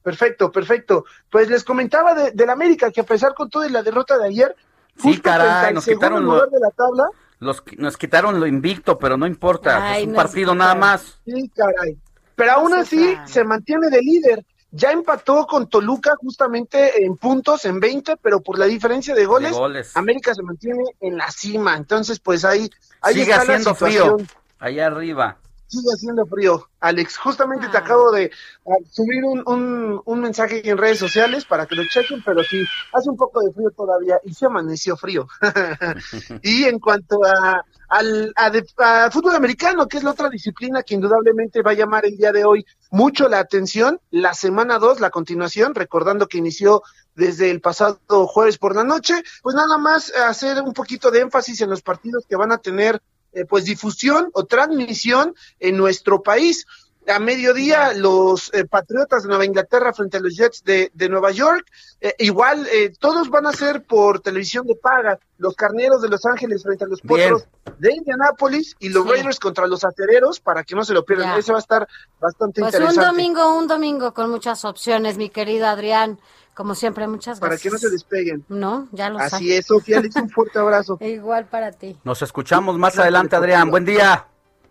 Perfecto, 0.02 0.50
perfecto. 0.50 1.05
Pues 1.30 1.48
les 1.48 1.64
comentaba 1.64 2.14
de, 2.14 2.30
del 2.32 2.50
América 2.50 2.90
que 2.90 3.00
a 3.00 3.05
pesar 3.05 3.34
con 3.34 3.50
todo 3.50 3.66
y 3.66 3.70
la 3.70 3.82
derrota 3.82 4.16
de 4.18 4.26
ayer, 4.26 4.56
Sí, 4.96 5.02
justo 5.02 5.22
caray, 5.22 5.74
nos 5.74 5.84
quitaron 5.84 6.24
lo, 6.24 6.32
lugar 6.32 6.48
de 6.50 6.59
la 6.59 6.70
tabla, 6.70 7.09
los, 7.40 7.62
nos 7.76 7.96
quitaron 7.96 8.40
lo 8.40 8.46
invicto, 8.46 8.98
pero 8.98 9.16
no 9.16 9.26
importa. 9.26 9.92
Ay, 9.92 10.02
es 10.02 10.09
un 10.09 10.14
partido 10.14 10.55
nada 10.55 10.74
más. 10.74 11.20
Sí, 11.24 11.48
caray. 11.55 11.96
Pero 12.39 12.52
aún 12.52 12.73
así 12.73 13.16
se 13.27 13.43
mantiene 13.43 13.90
de 13.90 14.01
líder. 14.01 14.44
Ya 14.70 14.93
empató 14.93 15.44
con 15.47 15.69
Toluca 15.69 16.12
justamente 16.20 17.05
en 17.05 17.16
puntos, 17.16 17.65
en 17.65 17.81
20, 17.81 18.16
pero 18.19 18.40
por 18.40 18.59
la 18.60 18.66
diferencia 18.66 19.12
de 19.12 19.24
goles, 19.24 19.51
De 19.51 19.56
goles. 19.59 19.97
América 19.97 20.32
se 20.35 20.43
mantiene 20.44 20.85
en 21.01 21.16
la 21.16 21.28
cima. 21.32 21.74
Entonces, 21.77 22.20
pues 22.20 22.44
ahí, 22.44 22.70
ahí 23.01 23.15
Sigue 23.15 23.23
está 23.32 23.36
la 23.39 23.43
haciendo 23.43 23.70
situación. 23.74 24.19
frío 24.20 24.28
allá 24.60 24.86
arriba. 24.86 25.36
Sigue 25.70 25.90
haciendo 25.95 26.24
frío. 26.27 26.66
Alex, 26.81 27.19
justamente 27.19 27.69
te 27.69 27.77
acabo 27.77 28.11
de 28.11 28.31
ah, 28.66 28.70
subir 28.90 29.23
un, 29.23 29.43
un, 29.47 30.01
un 30.03 30.20
mensaje 30.20 30.66
en 30.66 30.78
redes 30.78 30.99
sociales 30.99 31.45
para 31.45 31.66
que 31.66 31.74
lo 31.74 31.82
chequen, 31.86 32.23
pero 32.24 32.43
sí, 32.43 32.65
hace 32.95 33.11
un 33.11 33.19
poco 33.19 33.43
de 33.43 33.53
frío 33.53 33.70
todavía 33.77 34.19
y 34.24 34.32
se 34.32 34.47
amaneció 34.47 34.97
frío. 34.97 35.28
y 36.43 36.65
en 36.65 36.78
cuanto 36.78 37.19
a, 37.23 37.62
al 37.89 38.32
a 38.36 38.49
de- 38.51 38.66
a 38.78 39.11
fútbol 39.11 39.35
americano, 39.36 39.86
que 39.86 39.99
es 39.99 40.05
la 40.05 40.12
otra 40.12 40.31
disciplina 40.31 40.82
que 40.82 40.95
indudablemente 40.95 41.61
va 41.61 41.73
a 41.73 41.74
llamar 41.74 42.07
el 42.07 42.16
día 42.16 42.32
de 42.32 42.47
hoy 42.47 42.65
mucho 42.90 43.28
la 43.28 43.39
atención, 43.39 44.01
la 44.11 44.32
semana 44.32 44.78
2, 44.78 45.01
la 45.01 45.11
continuación, 45.11 45.74
recordando 45.74 46.28
que 46.28 46.39
inició 46.39 46.82
desde 47.15 47.51
el 47.51 47.61
pasado 47.61 47.99
jueves 48.27 48.57
por 48.57 48.74
la 48.74 48.85
noche, 48.85 49.23
pues 49.43 49.55
nada 49.55 49.77
más 49.77 50.15
hacer 50.16 50.62
un 50.62 50.73
poquito 50.73 51.11
de 51.11 51.20
énfasis 51.20 51.61
en 51.61 51.69
los 51.69 51.82
partidos 51.82 52.24
que 52.27 52.36
van 52.36 52.53
a 52.53 52.59
tener 52.59 53.03
eh, 53.39 53.44
pues 53.48 53.65
difusión 53.65 54.31
o 54.32 54.44
transmisión 54.44 55.35
en 55.60 55.77
nuestro 55.77 56.23
país. 56.23 56.66
A 57.06 57.19
mediodía, 57.20 57.94
los 57.94 58.52
eh, 58.52 58.66
Patriotas 58.66 59.23
de 59.23 59.31
Nueva 59.31 59.47
Inglaterra 59.47 59.94
frente 59.94 60.19
a 60.19 60.20
los 60.20 60.36
Jets 60.36 60.62
de, 60.62 60.90
de 60.93 61.09
Nueva 61.09 61.31
York. 61.31 61.65
Eh, 62.02 62.15
igual, 62.19 62.66
eh, 62.70 62.93
todos 63.01 63.31
van 63.31 63.47
a 63.47 63.52
ser 63.52 63.82
por 63.85 64.20
televisión 64.20 64.66
de 64.66 64.74
paga. 64.74 65.19
Los 65.39 65.55
Carneros 65.55 66.02
de 66.02 66.10
Los 66.10 66.27
Ángeles 66.27 66.62
frente 66.62 66.85
a 66.85 66.86
los. 66.86 67.01
Potros 67.01 67.47
de 67.78 67.94
Indianápolis 67.94 68.77
y 68.78 68.90
los 68.90 69.05
Sí. 69.05 69.10
Raiders 69.10 69.39
contra 69.40 69.66
los 69.66 69.85
Acereros 69.85 70.39
para 70.40 70.65
que 70.65 70.74
no 70.74 70.85
se 70.85 70.93
lo 70.93 71.02
pierdan. 71.05 71.32
Ya. 71.32 71.39
Ese 71.39 71.52
va 71.52 71.59
a 71.59 71.60
estar 71.60 71.89
bastante 72.20 72.60
Pues 72.60 72.74
un 72.74 72.81
interesante. 72.82 73.06
domingo, 73.06 73.56
un 73.56 73.69
domingo 73.69 74.12
con 74.12 74.28
muchas 74.31 74.66
opciones, 74.66 75.16
mi 75.16 75.31
querido 75.31 75.66
Adrián. 75.66 76.19
Como 76.59 76.74
siempre, 76.74 77.06
muchas 77.06 77.39
Para 77.39 77.51
gracias. 77.51 77.62
que 77.62 77.76
no 77.76 77.78
se 77.78 77.89
despeguen. 77.89 78.44
No, 78.48 78.89
ya 78.90 79.09
lo 79.10 79.20
Así 79.20 79.52
es, 79.52 79.66
Sofía, 79.66 80.01
les 80.01 80.16
un 80.16 80.28
fuerte 80.28 80.59
abrazo. 80.59 80.98
Igual 81.01 81.44
para 81.47 81.70
ti. 81.70 81.97
Nos 82.02 82.20
escuchamos 82.20 82.76
más 82.76 82.98
adelante, 82.98 83.36
Adrián. 83.36 83.70
Buen 83.70 83.85
día. 83.85 84.26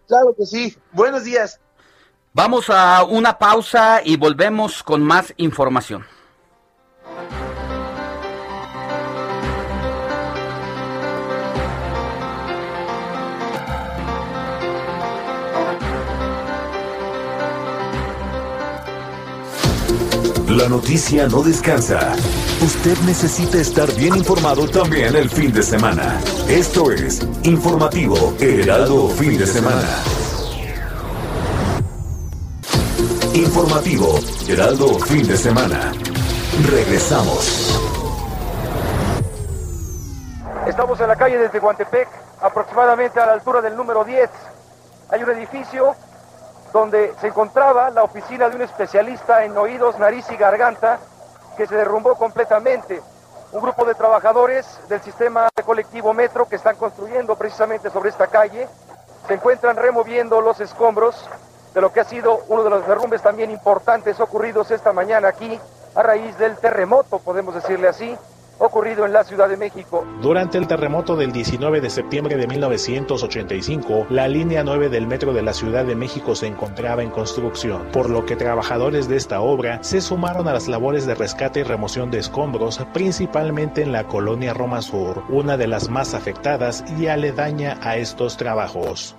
Claro 0.05 0.35
que 0.37 0.45
sí. 0.45 0.77
Buenos 0.91 1.23
días. 1.23 1.61
Vamos 2.33 2.69
a 2.69 3.05
una 3.05 3.39
pausa 3.39 4.01
y 4.03 4.17
volvemos 4.17 4.83
con 4.83 5.01
más 5.01 5.33
información. 5.37 6.03
La 20.47 20.69
noticia 20.69 21.27
no 21.27 21.43
descansa. 21.43 22.13
Usted 22.61 22.97
necesita 23.05 23.57
estar 23.57 23.91
bien 23.95 24.15
informado 24.15 24.65
también 24.69 25.13
el 25.13 25.29
fin 25.29 25.51
de 25.51 25.61
semana. 25.61 26.21
Esto 26.47 26.89
es 26.89 27.21
Informativo 27.43 28.33
Heraldo 28.39 29.09
Fin 29.09 29.37
de 29.37 29.45
Semana. 29.45 29.89
Informativo 33.33 34.19
Heraldo 34.47 34.97
Fin 34.99 35.27
de 35.27 35.35
Semana. 35.35 35.91
Regresamos. 36.71 37.77
Estamos 40.65 40.97
en 41.01 41.07
la 41.09 41.15
calle 41.17 41.39
de 41.39 41.49
Tehuantepec, 41.49 42.07
aproximadamente 42.41 43.19
a 43.19 43.25
la 43.25 43.33
altura 43.33 43.61
del 43.61 43.75
número 43.75 44.05
10. 44.05 44.29
Hay 45.09 45.23
un 45.23 45.29
edificio 45.31 45.93
donde 46.73 47.13
se 47.19 47.27
encontraba 47.27 47.89
la 47.89 48.03
oficina 48.03 48.49
de 48.49 48.55
un 48.55 48.61
especialista 48.61 49.43
en 49.43 49.57
oídos, 49.57 49.97
nariz 49.99 50.29
y 50.31 50.37
garganta 50.37 50.99
que 51.55 51.65
se 51.65 51.75
derrumbó 51.75 52.15
completamente. 52.15 53.01
Un 53.51 53.61
grupo 53.61 53.85
de 53.85 53.95
trabajadores 53.95 54.65
del 54.89 55.01
sistema 55.01 55.47
colectivo 55.65 56.13
Metro 56.13 56.47
que 56.47 56.57
están 56.57 56.75
construyendo 56.75 57.35
precisamente 57.35 57.89
sobre 57.89 58.09
esta 58.09 58.27
calle 58.27 58.67
se 59.27 59.33
encuentran 59.33 59.75
removiendo 59.75 60.41
los 60.41 60.59
escombros 60.59 61.27
de 61.73 61.81
lo 61.81 61.91
que 61.91 61.99
ha 61.99 62.05
sido 62.05 62.41
uno 62.47 62.63
de 62.63 62.69
los 62.69 62.87
derrumbes 62.87 63.21
también 63.21 63.51
importantes 63.51 64.19
ocurridos 64.19 64.71
esta 64.71 64.93
mañana 64.93 65.27
aquí 65.27 65.59
a 65.95 66.03
raíz 66.03 66.37
del 66.37 66.57
terremoto, 66.57 67.19
podemos 67.19 67.55
decirle 67.55 67.87
así, 67.87 68.17
ocurrido 68.59 69.05
en 69.05 69.13
la 69.13 69.23
Ciudad 69.23 69.49
de 69.49 69.57
México. 69.57 70.05
Durante 70.21 70.57
el 70.57 70.67
terremoto 70.67 71.15
del 71.15 71.31
19 71.31 71.81
de 71.81 71.89
septiembre 71.89 72.37
de 72.37 72.47
1985, 72.47 74.07
la 74.09 74.27
línea 74.27 74.63
9 74.63 74.89
del 74.89 75.07
metro 75.07 75.33
de 75.33 75.41
la 75.41 75.53
Ciudad 75.53 75.85
de 75.85 75.95
México 75.95 76.35
se 76.35 76.47
encontraba 76.47 77.03
en 77.03 77.09
construcción, 77.09 77.87
por 77.91 78.09
lo 78.09 78.25
que 78.25 78.35
trabajadores 78.35 79.07
de 79.07 79.17
esta 79.17 79.41
obra 79.41 79.83
se 79.83 80.01
sumaron 80.01 80.47
a 80.47 80.53
las 80.53 80.67
labores 80.67 81.05
de 81.05 81.15
rescate 81.15 81.61
y 81.61 81.63
remoción 81.63 82.11
de 82.11 82.19
escombros, 82.19 82.79
principalmente 82.93 83.81
en 83.81 83.91
la 83.91 84.05
colonia 84.05 84.53
Roma 84.53 84.81
Sur, 84.81 85.23
una 85.29 85.57
de 85.57 85.67
las 85.67 85.89
más 85.89 86.13
afectadas 86.13 86.83
y 86.97 87.07
aledaña 87.07 87.77
a 87.81 87.97
estos 87.97 88.37
trabajos. 88.37 89.15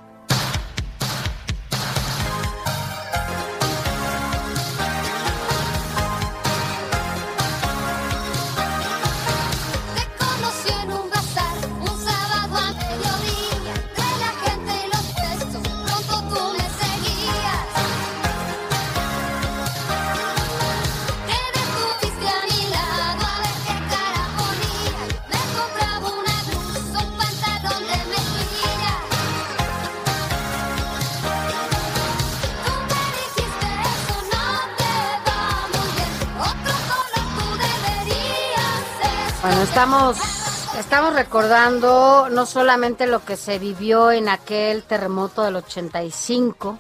Recordando 41.19 42.29
no 42.31 42.47
solamente 42.47 43.09
lo 43.09 43.25
que 43.25 43.37
se 43.37 43.59
vivió 43.59 44.13
en 44.13 44.29
aquel 44.29 44.85
terremoto 44.85 45.43
del 45.43 45.57
85 45.57 46.79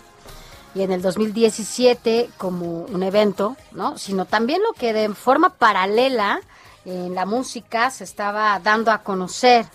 y 0.76 0.82
en 0.82 0.92
el 0.92 1.02
2017 1.02 2.30
como 2.38 2.82
un 2.82 3.02
evento, 3.02 3.56
¿no? 3.72 3.98
Sino 3.98 4.26
también 4.26 4.62
lo 4.62 4.74
que 4.74 4.92
de 4.92 5.12
forma 5.12 5.48
paralela 5.48 6.40
en 6.84 7.16
la 7.16 7.26
música 7.26 7.90
se 7.90 8.04
estaba 8.04 8.56
dando 8.60 8.92
a 8.92 8.98
conocer. 8.98 9.66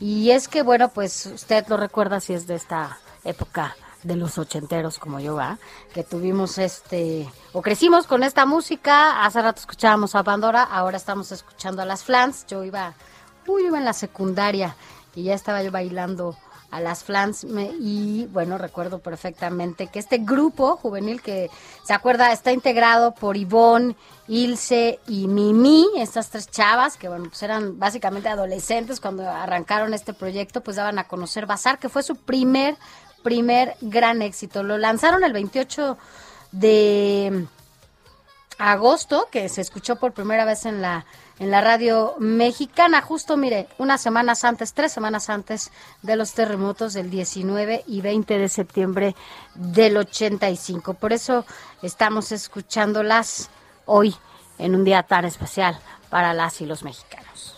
Y 0.00 0.32
es 0.32 0.48
que, 0.48 0.62
bueno, 0.62 0.88
pues 0.88 1.26
usted 1.26 1.64
lo 1.68 1.76
recuerda 1.76 2.18
si 2.18 2.34
es 2.34 2.48
de 2.48 2.56
esta 2.56 2.98
época 3.22 3.76
de 4.02 4.16
los 4.16 4.36
ochenteros 4.36 4.98
como 4.98 5.20
yo, 5.20 5.36
¿va? 5.36 5.58
Que 5.94 6.02
tuvimos 6.02 6.58
este, 6.58 7.30
o 7.52 7.62
crecimos 7.62 8.08
con 8.08 8.24
esta 8.24 8.46
música, 8.46 9.24
hace 9.24 9.40
rato 9.42 9.60
escuchábamos 9.60 10.16
a 10.16 10.24
Pandora, 10.24 10.64
ahora 10.64 10.96
estamos 10.96 11.30
escuchando 11.30 11.82
a 11.82 11.84
las 11.84 12.02
Flans, 12.02 12.46
yo 12.48 12.64
iba, 12.64 12.94
uy, 13.48 13.64
iba 13.66 13.78
en 13.78 13.84
la 13.84 13.92
secundaria 13.92 14.76
y 15.14 15.24
ya 15.24 15.34
estaba 15.34 15.62
yo 15.62 15.70
bailando 15.70 16.36
a 16.70 16.80
las 16.80 17.02
Flans 17.02 17.46
y 17.80 18.26
bueno, 18.26 18.58
recuerdo 18.58 18.98
perfectamente 18.98 19.86
que 19.86 19.98
este 19.98 20.18
grupo 20.18 20.76
juvenil 20.76 21.22
que 21.22 21.50
se 21.82 21.94
acuerda 21.94 22.30
está 22.30 22.52
integrado 22.52 23.14
por 23.14 23.38
Ivonne, 23.38 23.96
Ilse 24.26 25.00
y 25.06 25.28
Mimi, 25.28 25.86
estas 25.96 26.28
tres 26.28 26.50
chavas 26.50 26.98
que 26.98 27.08
bueno, 27.08 27.24
pues 27.30 27.42
eran 27.42 27.78
básicamente 27.78 28.28
adolescentes 28.28 29.00
cuando 29.00 29.28
arrancaron 29.28 29.94
este 29.94 30.12
proyecto, 30.12 30.60
pues 30.60 30.76
daban 30.76 30.98
a 30.98 31.04
conocer 31.04 31.46
Bazar, 31.46 31.78
que 31.78 31.88
fue 31.88 32.02
su 32.02 32.16
primer 32.16 32.76
primer 33.22 33.76
gran 33.80 34.22
éxito. 34.22 34.62
Lo 34.62 34.78
lanzaron 34.78 35.24
el 35.24 35.32
28 35.32 35.98
de 36.52 37.46
agosto, 38.58 39.28
que 39.30 39.48
se 39.48 39.60
escuchó 39.60 39.96
por 39.96 40.12
primera 40.12 40.44
vez 40.44 40.66
en 40.66 40.82
la 40.82 41.04
en 41.38 41.50
la 41.50 41.60
radio 41.60 42.14
mexicana, 42.18 43.00
justo 43.00 43.36
mire, 43.36 43.68
unas 43.78 44.00
semanas 44.00 44.44
antes, 44.44 44.72
tres 44.74 44.92
semanas 44.92 45.30
antes 45.30 45.70
de 46.02 46.16
los 46.16 46.32
terremotos 46.32 46.94
del 46.94 47.10
19 47.10 47.84
y 47.86 48.00
20 48.00 48.38
de 48.38 48.48
septiembre 48.48 49.14
del 49.54 49.96
85. 49.96 50.94
Por 50.94 51.12
eso 51.12 51.44
estamos 51.82 52.32
escuchándolas 52.32 53.50
hoy 53.86 54.14
en 54.58 54.74
un 54.74 54.84
día 54.84 55.02
tan 55.04 55.24
especial 55.24 55.78
para 56.10 56.34
las 56.34 56.60
y 56.60 56.66
los 56.66 56.82
mexicanos. 56.82 57.54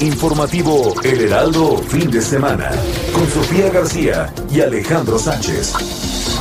Informativo 0.00 0.94
El 1.02 1.20
Heraldo 1.22 1.78
Fin 1.78 2.10
de 2.10 2.20
Semana 2.20 2.70
con 3.16 3.26
Sofía 3.28 3.70
García 3.70 4.34
y 4.50 4.60
Alejandro 4.60 5.18
Sánchez. 5.18 5.72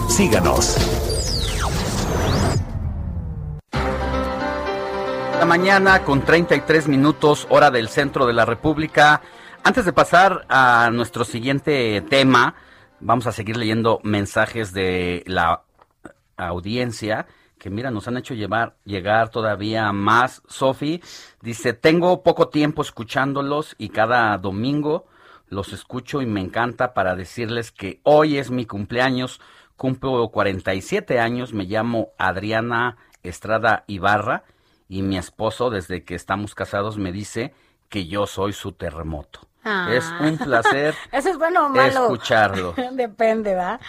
Síganos. 0.10 0.76
La 5.40 5.46
mañana 5.46 6.04
con 6.04 6.26
33 6.26 6.90
minutos 6.90 7.48
hora 7.50 7.72
del 7.72 7.88
centro 7.88 8.26
de 8.26 8.34
la 8.34 8.44
República. 8.44 9.22
Antes 9.64 9.86
de 9.86 9.94
pasar 9.94 10.46
a 10.50 10.90
nuestro 10.92 11.24
siguiente 11.24 12.02
tema, 12.10 12.56
vamos 13.00 13.26
a 13.26 13.32
seguir 13.32 13.56
leyendo 13.56 14.02
mensajes 14.04 14.74
de 14.74 15.24
la 15.28 15.64
audiencia 16.36 17.26
que 17.58 17.70
mira, 17.70 17.90
nos 17.90 18.08
han 18.10 18.18
hecho 18.18 18.34
llevar, 18.34 18.76
llegar 18.84 19.30
todavía 19.30 19.94
más. 19.94 20.42
Sofi 20.50 21.02
dice, 21.42 21.72
tengo 21.72 22.22
poco 22.22 22.50
tiempo 22.50 22.82
escuchándolos 22.82 23.76
y 23.78 23.90
cada 23.90 24.38
domingo 24.38 25.06
los 25.56 25.74
escucho 25.74 26.22
y 26.22 26.26
me 26.26 26.42
encanta 26.42 26.94
para 26.94 27.16
decirles 27.16 27.72
que 27.72 28.02
hoy 28.04 28.38
es 28.38 28.52
mi 28.52 28.66
cumpleaños, 28.66 29.42
cumplo 29.78 30.28
47 30.30 31.20
años, 31.20 31.54
me 31.54 31.64
llamo 31.64 32.10
Adriana 32.18 32.98
Estrada 33.24 33.86
Ibarra 33.88 34.44
y 34.88 35.02
mi 35.02 35.18
esposo 35.18 35.70
desde 35.70 36.04
que 36.04 36.14
estamos 36.14 36.54
casados 36.54 36.98
me 36.98 37.12
dice 37.12 37.54
que 37.90 38.06
yo 38.06 38.28
soy 38.28 38.54
su 38.54 38.74
terremoto. 38.74 39.40
Ah. 39.64 39.88
Es 39.92 40.06
un 40.20 40.38
placer 40.38 40.94
¿Eso 41.12 41.30
es 41.30 41.38
bueno 41.38 41.66
o 41.66 41.70
malo? 41.70 42.04
escucharlo. 42.04 42.74
Depende, 42.92 43.56
¿va? 43.56 43.80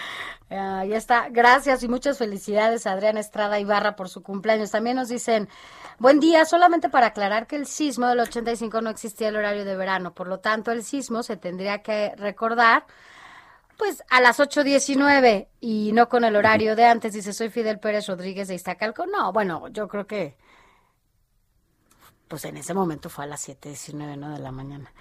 Ah, 0.49 0.85
ya 0.87 0.97
está. 0.97 1.29
Gracias 1.29 1.83
y 1.83 1.89
muchas 1.89 2.19
felicidades 2.19 2.87
a 2.87 2.93
Adriana 2.93 3.21
Estrada 3.21 3.59
Ibarra 3.59 3.97
por 3.97 4.09
su 4.09 4.23
cumpleaños. 4.23 4.71
También 4.71 4.97
nos 4.97 5.09
dicen, 5.09 5.49
buen 5.99 6.21
día, 6.21 6.45
solamente 6.45 6.89
para 6.89 7.09
aclarar 7.09 7.47
que 7.47 7.57
el 7.57 7.67
sismo 7.67 8.07
del 8.07 8.21
85 8.21 8.81
no 8.81 8.91
existía 8.91 9.29
el 9.29 9.37
horario 9.37 9.65
de 9.65 9.77
verano. 9.77 10.15
Por 10.15 10.29
lo 10.29 10.41
tanto, 10.41 10.73
el 10.73 10.85
sismo 10.85 11.23
se 11.23 11.37
tendría 11.37 11.83
que 11.83 12.15
recordar 12.17 12.87
pues 13.77 14.03
a 14.09 14.21
las 14.21 14.41
8.19 14.41 15.49
y 15.61 15.93
no 15.93 16.09
con 16.09 16.25
el 16.25 16.37
horario 16.37 16.77
de 16.77 16.87
antes. 16.87 17.13
Dice, 17.13 17.33
soy 17.33 17.51
Fidel 17.51 17.79
Pérez 17.79 18.07
Rodríguez 18.07 18.49
de 18.49 18.55
Iztacalco. 18.55 19.07
No, 19.07 19.33
bueno, 19.33 19.69
yo 19.69 19.87
creo 19.89 20.07
que 20.07 20.37
pues 22.29 22.45
en 22.45 22.57
ese 22.57 22.75
momento 22.75 23.09
fue 23.09 23.25
a 23.25 23.29
las 23.29 23.49
7.19, 23.49 24.17
¿no? 24.17 24.31
De 24.33 24.41
la 24.41 24.51
mañana. 24.51 24.93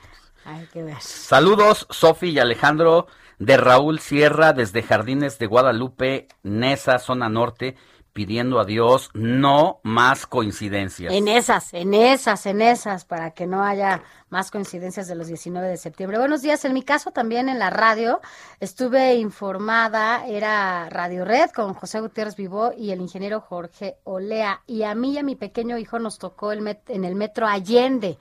Hay 0.45 0.67
que 0.67 0.83
ver. 0.83 1.01
Saludos, 1.01 1.87
Sofi 1.89 2.29
y 2.29 2.39
Alejandro, 2.39 3.07
de 3.39 3.57
Raúl 3.57 3.99
Sierra, 3.99 4.53
desde 4.53 4.83
Jardines 4.83 5.39
de 5.39 5.47
Guadalupe, 5.47 6.27
Nesa, 6.43 6.99
zona 6.99 7.29
norte, 7.29 7.75
pidiendo 8.15 8.61
a 8.61 8.65
Dios 8.65 9.09
no 9.13 9.81
más 9.83 10.25
coincidencias. 10.25 11.13
En 11.13 11.27
esas, 11.27 11.73
en 11.73 11.93
esas, 11.93 12.45
en 12.45 12.61
esas, 12.61 13.03
para 13.03 13.31
que 13.31 13.45
no 13.45 13.61
haya 13.61 14.03
más 14.29 14.51
coincidencias 14.51 15.09
de 15.09 15.15
los 15.15 15.27
19 15.27 15.67
de 15.67 15.75
septiembre. 15.75 16.17
Buenos 16.17 16.41
días, 16.41 16.63
en 16.63 16.73
mi 16.73 16.81
caso 16.81 17.11
también 17.11 17.49
en 17.49 17.59
la 17.59 17.69
radio 17.71 18.21
estuve 18.61 19.15
informada, 19.15 20.25
era 20.27 20.89
Radio 20.89 21.25
Red 21.25 21.49
con 21.51 21.73
José 21.73 21.99
Gutiérrez 21.99 22.37
Vivó 22.37 22.71
y 22.77 22.91
el 22.91 23.01
ingeniero 23.01 23.41
Jorge 23.41 23.97
Olea. 24.05 24.61
Y 24.65 24.83
a 24.83 24.95
mí 24.95 25.11
y 25.11 25.17
a 25.17 25.23
mi 25.23 25.35
pequeño 25.35 25.77
hijo 25.77 25.99
nos 25.99 26.17
tocó 26.17 26.53
el 26.53 26.61
met- 26.61 26.87
en 26.87 27.03
el 27.03 27.15
metro 27.15 27.47
Allende. 27.47 28.17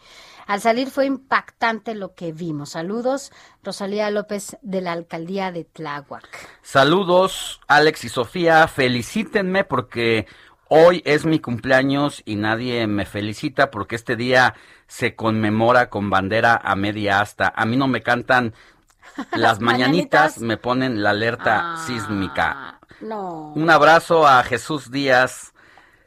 Al 0.46 0.60
salir 0.60 0.90
fue 0.90 1.06
impactante 1.06 1.94
lo 1.94 2.14
que 2.14 2.32
vimos. 2.32 2.70
Saludos, 2.70 3.32
Rosalía 3.62 4.10
López 4.10 4.56
de 4.62 4.80
la 4.80 4.92
alcaldía 4.92 5.52
de 5.52 5.64
Tláhuac. 5.64 6.28
Saludos, 6.62 7.60
Alex 7.66 8.04
y 8.04 8.08
Sofía, 8.08 8.68
felicítenme 8.68 9.64
porque 9.64 10.26
hoy 10.68 11.02
es 11.06 11.24
mi 11.24 11.38
cumpleaños 11.38 12.22
y 12.26 12.36
nadie 12.36 12.86
me 12.86 13.06
felicita 13.06 13.70
porque 13.70 13.96
este 13.96 14.16
día 14.16 14.54
se 14.86 15.16
conmemora 15.16 15.88
con 15.88 16.10
bandera 16.10 16.60
a 16.62 16.76
media 16.76 17.20
asta. 17.20 17.52
A 17.56 17.64
mí 17.64 17.76
no 17.76 17.88
me 17.88 18.02
cantan 18.02 18.54
las 19.32 19.60
mañanitas, 19.60 20.38
me 20.38 20.58
ponen 20.58 21.02
la 21.02 21.10
alerta 21.10 21.76
sísmica. 21.86 22.80
No. 23.00 23.52
Un 23.54 23.70
abrazo 23.70 24.26
a 24.26 24.42
Jesús 24.42 24.90
Díaz 24.90 25.53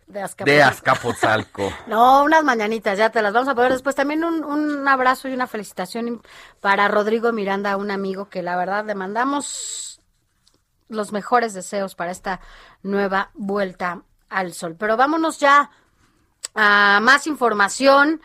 De. 0.08 0.22
Azcapotzalco. 0.64 1.72
No, 1.88 2.24
unas 2.24 2.44
mañanitas, 2.44 2.98
ya 2.98 3.10
te 3.10 3.22
las 3.22 3.34
vamos 3.34 3.50
a 3.50 3.56
poner 3.56 3.74
después. 3.74 3.94
También 3.94 4.24
un, 4.24 4.44
un 4.44 4.88
abrazo 4.88 5.28
y 5.28 5.34
una 5.34 5.48
felicitación 5.48 6.22
para 6.62 6.88
Rodrigo 6.88 7.34
Miranda, 7.34 7.76
un 7.76 7.92
amigo 7.92 8.30
que 8.30 8.42
la 8.42 8.56
verdad 8.56 8.86
le 8.86 8.96
mandamos 8.96 10.02
los 10.90 11.12
mejores 11.12 11.54
deseos 11.54 11.96
para 11.96 12.12
esta 12.12 12.40
nueva 12.84 13.32
vuelta 13.34 14.04
al 14.30 14.54
sol. 14.54 14.76
Pero 14.80 14.96
vámonos 14.96 15.40
ya 15.40 15.70
a 16.56 17.00
más 17.02 17.28
información. 17.28 18.22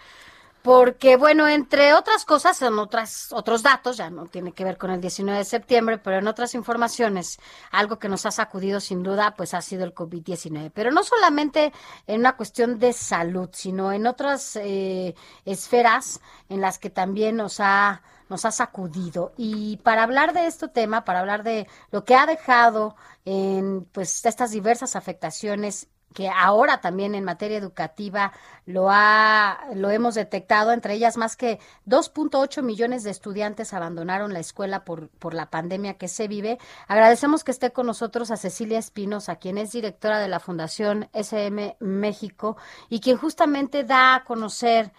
Porque, 0.63 1.17
bueno, 1.17 1.49
entre 1.49 1.93
otras 1.93 2.25
cosas, 2.25 2.63
en 2.63 2.79
otras, 2.79 3.33
otros 3.33 3.65
datos, 3.65 3.97
ya 3.97 4.11
no 4.11 4.27
tiene 4.27 4.53
que 4.53 4.63
ver 4.65 4.79
con 4.79 4.93
el 4.93 5.01
19 5.01 5.39
de 5.41 5.45
septiembre, 5.45 5.99
pero 5.99 6.19
en 6.19 6.29
otras 6.29 6.55
informaciones, 6.55 7.41
algo 7.73 7.99
que 7.99 8.09
nos 8.09 8.27
ha 8.27 8.31
sacudido 8.31 8.79
sin 8.79 9.03
duda, 9.03 9.35
pues 9.37 9.55
ha 9.55 9.61
sido 9.61 9.85
el 9.85 9.93
COVID-19. 9.93 10.71
Pero 10.73 10.93
no 10.93 11.03
solamente 11.03 11.73
en 12.07 12.21
una 12.21 12.37
cuestión 12.37 12.79
de 12.79 12.93
salud, 12.93 13.51
sino 13.53 13.93
en 13.93 14.07
otras 14.07 14.55
eh, 14.55 15.17
esferas 15.45 16.21
en 16.49 16.61
las 16.61 16.79
que 16.79 16.91
también 16.91 17.37
nos 17.37 17.59
ha, 17.59 18.03
nos 18.29 18.45
ha 18.45 18.53
sacudido. 18.53 19.33
Y 19.37 19.79
para 19.79 20.05
hablar 20.05 20.33
de 20.33 20.47
este 20.47 20.69
tema, 20.69 21.05
para 21.05 21.21
hablar 21.21 21.43
de 21.43 21.67
lo 21.91 22.05
que 22.05 22.15
ha 22.15 22.25
dejado 22.27 22.95
en, 23.25 23.85
pues, 23.93 24.25
estas 24.25 24.53
diversas 24.53 24.95
afectaciones 24.95 25.89
que 26.13 26.29
ahora 26.29 26.81
también 26.81 27.15
en 27.15 27.25
materia 27.25 27.59
educativa 27.59 28.33
lo 28.67 28.89
ha 28.91 29.59
lo 29.75 29.91
hemos 29.91 30.15
detectado 30.15 30.73
entre 30.73 30.95
ellas 30.95 31.17
más 31.17 31.37
que 31.37 31.59
2.8 31.87 32.63
millones 32.63 33.03
de 33.03 33.11
estudiantes 33.11 33.75
abandonaron 33.75 34.33
la 34.33 34.41
escuela 34.41 34.85
por 34.85 35.09
por 35.09 35.35
la 35.35 35.51
pandemia 35.51 35.95
que 35.95 36.09
se 36.09 36.29
vive. 36.29 36.59
Agradecemos 36.89 37.45
que 37.45 37.51
esté 37.51 37.73
con 37.73 37.87
nosotros 37.87 38.31
a 38.31 38.37
Cecilia 38.37 38.79
Espinosa, 38.79 39.37
quien 39.37 39.59
es 39.59 39.73
directora 39.73 40.19
de 40.19 40.29
la 40.29 40.41
Fundación 40.41 41.09
SM 41.13 41.77
México 41.81 42.57
y 42.89 43.01
quien 43.01 43.17
justamente 43.17 43.85
da 43.85 44.15
a 44.15 44.25
conocer 44.25 44.93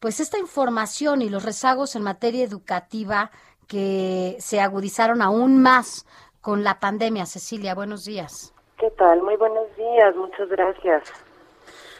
pues 0.00 0.18
esta 0.20 0.38
información 0.38 1.22
y 1.22 1.28
los 1.28 1.44
rezagos 1.44 1.94
en 1.94 2.02
materia 2.02 2.44
educativa 2.44 3.30
que 3.68 4.36
se 4.40 4.60
agudizaron 4.60 5.22
aún 5.22 5.62
más 5.62 6.06
con 6.40 6.64
la 6.64 6.80
pandemia. 6.80 7.24
Cecilia, 7.24 7.74
buenos 7.74 8.04
días. 8.04 8.52
¿Qué 8.82 8.90
tal? 8.98 9.22
Muy 9.22 9.36
buenos 9.36 9.68
días, 9.76 10.16
muchas 10.16 10.48
gracias. 10.48 11.04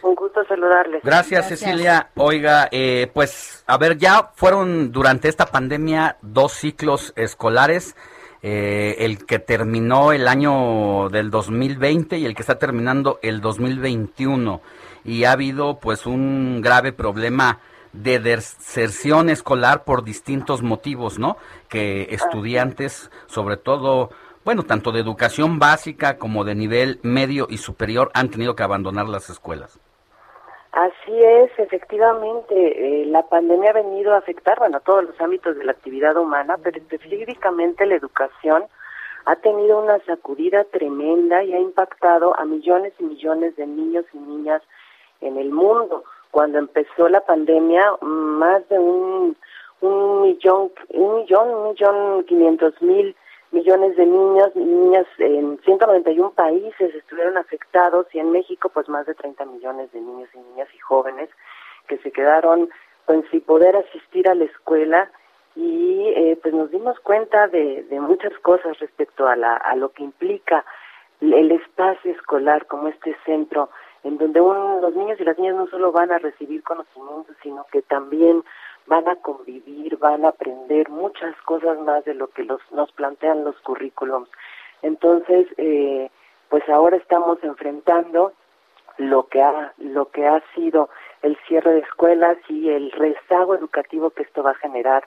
Un 0.02 0.16
gusto 0.16 0.44
saludarles. 0.46 1.00
Gracias, 1.04 1.46
Cecilia. 1.46 2.08
Oiga, 2.16 2.66
eh, 2.72 3.08
pues, 3.14 3.62
a 3.68 3.78
ver, 3.78 3.98
ya 3.98 4.32
fueron 4.34 4.90
durante 4.90 5.28
esta 5.28 5.46
pandemia 5.46 6.16
dos 6.22 6.50
ciclos 6.54 7.12
escolares. 7.14 7.94
eh, 8.42 8.96
el 9.04 9.24
que 9.24 9.38
terminó 9.38 10.10
el 10.10 10.26
año 10.26 11.08
del 11.08 11.30
2020 11.30 12.18
y 12.18 12.26
el 12.26 12.34
que 12.34 12.42
está 12.42 12.58
terminando 12.58 13.20
el 13.22 13.40
2021. 13.40 14.60
Y 15.04 15.22
ha 15.22 15.30
habido, 15.30 15.78
pues, 15.78 16.04
un 16.06 16.60
grave 16.62 16.92
problema 16.92 17.60
de 17.92 18.18
deserción 18.18 19.30
escolar 19.30 19.84
por 19.84 20.02
distintos 20.02 20.62
motivos, 20.62 21.20
¿no? 21.20 21.36
Que 21.68 22.08
estudiantes, 22.10 23.12
sobre 23.26 23.56
todo, 23.56 24.10
bueno, 24.44 24.64
tanto 24.64 24.92
de 24.92 25.00
educación 25.00 25.58
básica 25.58 26.18
como 26.18 26.44
de 26.44 26.54
nivel 26.54 26.98
medio 27.02 27.46
y 27.48 27.58
superior, 27.58 28.10
han 28.14 28.30
tenido 28.30 28.56
que 28.56 28.62
abandonar 28.62 29.08
las 29.08 29.30
escuelas. 29.30 29.80
Así 30.72 31.22
es, 31.22 31.50
efectivamente, 31.58 32.54
eh, 33.02 33.06
la 33.06 33.22
pandemia 33.28 33.70
ha 33.70 33.74
venido 33.74 34.14
a 34.14 34.18
afectar, 34.18 34.58
bueno, 34.58 34.80
todos 34.80 35.04
los 35.04 35.20
ámbitos 35.20 35.56
de 35.56 35.64
la 35.64 35.72
actividad 35.72 36.16
humana, 36.16 36.56
pero 36.62 36.78
específicamente 36.78 37.84
la 37.84 37.96
educación 37.96 38.64
ha 39.26 39.36
tenido 39.36 39.78
una 39.80 39.98
sacudida 40.06 40.64
tremenda 40.64 41.44
y 41.44 41.52
ha 41.52 41.60
impactado 41.60 42.38
a 42.38 42.44
millones 42.46 42.94
y 42.98 43.04
millones 43.04 43.54
de 43.56 43.66
niños 43.66 44.06
y 44.14 44.18
niñas 44.18 44.62
en 45.20 45.36
el 45.36 45.50
mundo. 45.50 46.04
Cuando 46.30 46.58
empezó 46.58 47.08
la 47.08 47.20
pandemia, 47.20 47.84
más 48.00 48.66
de 48.70 48.78
un, 48.78 49.36
un 49.82 50.22
millón, 50.22 50.72
un 50.88 51.16
millón, 51.16 51.48
un 51.50 51.68
millón 51.68 52.24
quinientos 52.24 52.80
mil 52.80 53.14
millones 53.52 53.96
de 53.96 54.06
niños 54.06 54.50
y 54.54 54.60
niñas 54.60 55.06
en 55.18 55.58
191 55.64 56.30
países 56.32 56.94
estuvieron 56.94 57.36
afectados 57.36 58.06
y 58.14 58.18
en 58.18 58.30
México 58.32 58.70
pues 58.72 58.88
más 58.88 59.06
de 59.06 59.14
30 59.14 59.44
millones 59.46 59.92
de 59.92 60.00
niños 60.00 60.28
y 60.34 60.38
niñas 60.38 60.68
y 60.74 60.78
jóvenes 60.78 61.28
que 61.86 61.98
se 61.98 62.10
quedaron 62.10 62.68
pues 63.06 63.24
sin 63.30 63.40
poder 63.42 63.76
asistir 63.76 64.28
a 64.28 64.34
la 64.34 64.44
escuela. 64.44 65.10
Y 65.54 66.08
eh, 66.16 66.38
pues 66.42 66.54
nos 66.54 66.70
dimos 66.70 66.98
cuenta 67.00 67.46
de, 67.48 67.84
muchas 68.00 68.32
cosas 68.38 68.78
respecto 68.78 69.26
a, 69.26 69.36
la, 69.36 69.54
a 69.56 69.76
lo 69.76 69.90
que 69.92 70.02
implica 70.02 70.64
el 71.20 71.50
espacio 71.52 72.10
escolar 72.12 72.66
como 72.66 72.88
este 72.88 73.14
centro 73.26 73.68
en 74.02 74.16
donde 74.18 74.40
un- 74.40 74.80
los 74.80 74.94
niños 74.94 75.20
y 75.20 75.24
las 75.24 75.38
niñas 75.38 75.56
no 75.56 75.66
solo 75.66 75.92
van 75.92 76.10
a 76.10 76.18
recibir 76.18 76.62
conocimientos, 76.62 77.36
sino 77.42 77.66
que 77.70 77.82
también 77.82 78.42
van 78.86 79.08
a 79.08 79.16
convivir, 79.16 79.96
van 79.98 80.24
a 80.24 80.28
aprender 80.28 80.88
muchas 80.88 81.34
cosas 81.42 81.78
más 81.80 82.04
de 82.04 82.14
lo 82.14 82.28
que 82.28 82.44
los, 82.44 82.60
nos 82.72 82.90
plantean 82.92 83.44
los 83.44 83.56
currículums. 83.60 84.28
Entonces, 84.82 85.46
eh, 85.56 86.10
pues 86.48 86.68
ahora 86.68 86.96
estamos 86.96 87.42
enfrentando 87.42 88.32
lo 88.98 89.26
que 89.28 89.42
ha 89.42 89.72
lo 89.78 90.10
que 90.10 90.26
ha 90.26 90.42
sido 90.54 90.90
el 91.22 91.36
cierre 91.48 91.72
de 91.72 91.80
escuelas 91.80 92.36
y 92.48 92.68
el 92.68 92.90
rezago 92.92 93.54
educativo 93.54 94.10
que 94.10 94.22
esto 94.22 94.42
va 94.42 94.50
a 94.50 94.56
generar 94.56 95.04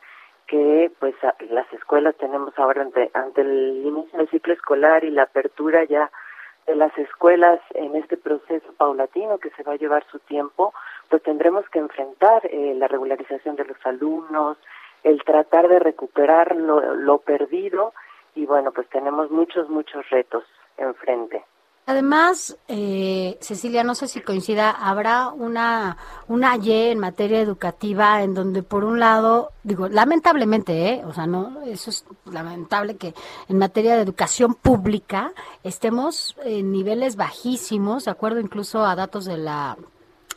que 0.48 0.92
pues 1.00 1.16
las 1.50 1.72
escuelas 1.74 2.16
tenemos 2.16 2.58
ahora 2.58 2.82
ante, 2.82 3.10
ante 3.14 3.42
el 3.42 3.84
inicio 3.86 4.18
del 4.18 4.30
ciclo 4.30 4.54
escolar 4.54 5.04
y 5.04 5.12
la 5.12 5.24
apertura 5.24 5.84
ya 5.86 6.12
de 6.68 6.76
las 6.76 6.98
escuelas 6.98 7.60
en 7.74 7.96
este 7.96 8.18
proceso 8.18 8.74
paulatino 8.78 9.38
que 9.38 9.52
se 9.52 9.64
va 9.64 9.74
a 9.74 9.78
llevar 9.78 10.06
su 10.12 10.20
tiempo, 10.20 10.74
pues 11.10 11.22
tendremos 11.24 11.68
que 11.70 11.80
enfrentar 11.80 12.46
eh, 12.46 12.74
la 12.76 12.88
regularización 12.88 13.56
de 13.56 13.66
los 13.66 13.78
alumnos, 13.86 14.58
el 15.04 15.24
tratar 15.24 15.68
de 15.68 15.80
recuperar 15.80 16.56
lo, 16.56 16.96
lo 16.96 17.20
perdido 17.20 17.94
y 18.34 18.46
bueno, 18.46 18.72
pues 18.72 18.90
tenemos 18.90 19.32
muchos, 19.32 19.70
muchos 19.70 20.10
retos 20.10 20.44
enfrente. 20.78 21.44
Además, 21.88 22.58
eh, 22.68 23.38
Cecilia, 23.42 23.84
no 23.84 23.94
sé 23.94 24.08
si 24.08 24.20
coincida, 24.22 24.72
habrá 24.72 25.30
una, 25.30 25.98
una 26.28 26.58
Y 26.58 26.72
en 26.72 26.98
materia 26.98 27.40
educativa 27.40 28.24
en 28.24 28.34
donde, 28.34 28.64
por 28.64 28.84
un 28.84 29.00
lado, 29.00 29.52
digo, 29.62 29.88
lamentablemente, 29.88 30.90
¿eh? 30.90 31.06
o 31.06 31.14
sea, 31.14 31.28
no, 31.28 31.62
eso 31.62 31.92
es 31.92 32.04
lamentable 32.26 32.98
que 32.98 33.14
en 33.50 33.60
materia 33.60 33.96
de 33.96 34.02
educación 34.02 34.56
pública 34.56 35.32
estemos 35.64 36.36
en 36.44 36.72
niveles 36.72 37.18
bajísimos, 37.18 38.06
de 38.06 38.12
acuerdo 38.12 38.40
incluso 38.40 38.84
a 38.84 38.96
datos 38.96 39.26
de 39.26 39.38
la 39.38 39.78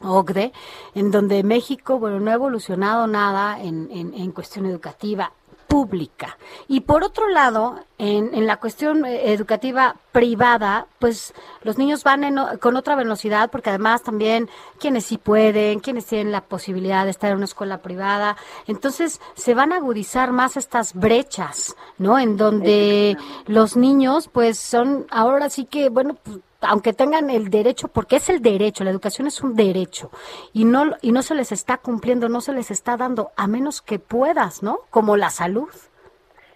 OCDE, 0.02 0.52
en 0.94 1.10
donde 1.10 1.42
México, 1.44 1.98
bueno, 1.98 2.20
no 2.20 2.30
ha 2.30 2.34
evolucionado 2.34 3.06
nada 3.06 3.58
en, 3.58 3.88
en, 3.90 4.12
en 4.12 4.32
cuestión 4.32 4.66
educativa 4.66 5.32
pública. 5.68 6.38
Y 6.66 6.80
por 6.80 7.04
otro 7.04 7.28
lado, 7.28 7.84
en, 7.98 8.34
en 8.34 8.46
la 8.46 8.56
cuestión 8.56 9.04
eh, 9.04 9.32
educativa 9.32 9.96
privada, 10.12 10.86
pues 10.98 11.34
los 11.62 11.78
niños 11.78 12.02
van 12.02 12.24
en 12.24 12.38
con 12.58 12.76
otra 12.76 12.96
velocidad, 12.96 13.50
porque 13.50 13.68
además 13.68 14.02
también 14.02 14.48
quienes 14.80 15.04
sí 15.04 15.18
pueden, 15.18 15.80
quienes 15.80 16.06
tienen 16.06 16.32
la 16.32 16.40
posibilidad 16.40 17.04
de 17.04 17.10
estar 17.10 17.30
en 17.30 17.36
una 17.36 17.44
escuela 17.44 17.78
privada, 17.78 18.36
entonces 18.66 19.20
se 19.34 19.54
van 19.54 19.72
a 19.72 19.76
agudizar 19.76 20.32
más 20.32 20.56
estas 20.56 20.94
brechas, 20.94 21.76
¿no? 21.98 22.18
En 22.18 22.36
donde 22.36 23.16
los 23.46 23.76
niños, 23.76 24.28
pues 24.28 24.58
son 24.58 25.06
ahora 25.10 25.50
sí 25.50 25.66
que, 25.66 25.90
bueno, 25.90 26.14
pues, 26.14 26.38
aunque 26.60 26.92
tengan 26.92 27.30
el 27.30 27.50
derecho, 27.50 27.88
porque 27.88 28.16
es 28.16 28.28
el 28.28 28.42
derecho, 28.42 28.84
la 28.84 28.90
educación 28.90 29.26
es 29.26 29.42
un 29.42 29.54
derecho, 29.54 30.10
y 30.52 30.64
no, 30.64 30.96
y 31.02 31.12
no 31.12 31.22
se 31.22 31.34
les 31.34 31.52
está 31.52 31.78
cumpliendo, 31.78 32.28
no 32.28 32.40
se 32.40 32.52
les 32.52 32.70
está 32.70 32.96
dando, 32.96 33.30
a 33.36 33.46
menos 33.46 33.82
que 33.82 33.98
puedas, 33.98 34.62
¿no? 34.62 34.80
Como 34.90 35.16
la 35.16 35.30
salud. 35.30 35.68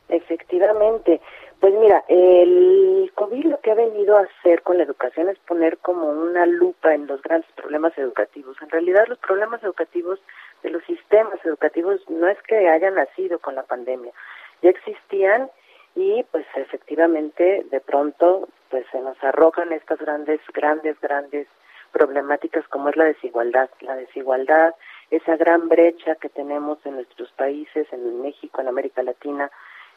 Efectivamente. 0.09 1.21
Pues 1.61 1.75
mira, 1.75 2.05
el 2.09 3.13
COVID 3.15 3.45
lo 3.45 3.61
que 3.61 3.71
ha 3.71 3.75
venido 3.75 4.17
a 4.17 4.23
hacer 4.23 4.63
con 4.63 4.79
la 4.79 4.83
educación 4.83 5.29
es 5.29 5.39
poner 5.39 5.79
como 5.79 6.09
una 6.09 6.45
lupa 6.45 6.93
en 6.93 7.07
los 7.07 7.23
grandes 7.23 7.49
problemas 7.53 7.97
educativos. 7.97 8.57
En 8.61 8.69
realidad 8.69 9.05
los 9.07 9.19
problemas 9.19 9.63
educativos 9.63 10.19
de 10.65 10.71
los 10.71 10.83
sistemas 10.85 11.39
educativos 11.45 12.01
no 12.09 12.27
es 12.27 12.37
que 12.49 12.69
hayan 12.69 12.97
nacido 12.97 13.39
con 13.39 13.55
la 13.55 13.63
pandemia, 13.63 14.13
ya 14.61 14.71
existían 14.71 15.51
y 15.95 16.25
pues 16.33 16.45
efectivamente 16.57 17.65
de 17.71 17.81
pronto 17.81 18.49
pues 18.73 18.87
se 18.91 19.01
nos 19.03 19.23
arrojan 19.23 19.71
estas 19.71 19.99
grandes, 19.99 20.41
grandes, 20.55 20.99
grandes 20.99 21.47
problemáticas 21.93 22.67
como 22.69 22.89
es 22.89 22.97
la 22.97 23.05
desigualdad. 23.05 23.69
La 23.81 23.95
desigualdad, 23.95 24.75
esa 25.11 25.37
gran 25.37 25.69
brecha 25.69 26.15
que 26.15 26.31
tenemos 26.31 26.79
en 26.87 26.95
nuestros 26.95 27.31
países, 27.33 27.87
en 27.93 28.23
México, 28.23 28.63
en 28.63 28.69
América 28.69 29.03
Latina, 29.03 29.51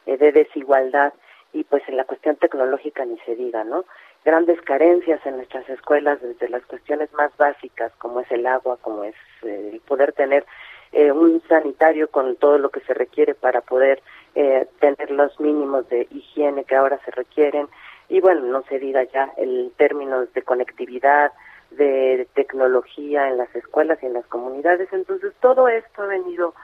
eh, 0.04 0.18
de 0.18 0.30
desigualdad 0.30 1.14
y 1.54 1.64
pues 1.64 1.82
en 1.88 1.96
la 1.96 2.04
cuestión 2.04 2.36
tecnológica 2.36 3.06
ni 3.06 3.18
se 3.20 3.34
diga, 3.34 3.64
¿no? 3.64 3.86
Grandes 4.26 4.60
carencias 4.60 5.24
en 5.24 5.36
nuestras 5.36 5.66
escuelas 5.70 6.20
desde 6.20 6.50
las 6.50 6.62
cuestiones 6.66 7.10
más 7.14 7.34
básicas 7.38 7.92
como 7.96 8.20
es 8.20 8.30
el 8.30 8.46
agua, 8.46 8.76
como 8.82 9.04
es 9.04 9.14
eh, 9.42 9.70
el 9.72 9.80
poder 9.80 10.12
tener 10.12 10.44
eh, 10.92 11.12
un 11.12 11.42
sanitario 11.48 12.08
con 12.08 12.36
todo 12.36 12.58
lo 12.58 12.68
que 12.68 12.80
se 12.80 12.92
requiere 12.92 13.34
para 13.34 13.62
poder 13.62 14.02
eh, 14.34 14.68
tener 14.80 15.10
los 15.10 15.40
mínimos 15.40 15.88
de 15.88 16.06
higiene 16.10 16.64
que 16.64 16.76
ahora 16.76 17.00
se 17.04 17.10
requieren 17.10 17.68
y 18.08 18.20
bueno, 18.20 18.42
no 18.42 18.62
se 18.62 18.78
diga 18.78 19.02
ya 19.04 19.32
el 19.36 19.72
términos 19.76 20.32
de 20.34 20.42
conectividad, 20.42 21.32
de 21.70 22.28
tecnología 22.34 23.28
en 23.28 23.38
las 23.38 23.54
escuelas 23.54 23.98
y 24.02 24.06
en 24.06 24.12
las 24.14 24.26
comunidades. 24.26 24.88
Entonces, 24.92 25.32
todo 25.40 25.68
esto 25.68 26.02
ha 26.02 26.06
venido 26.06 26.54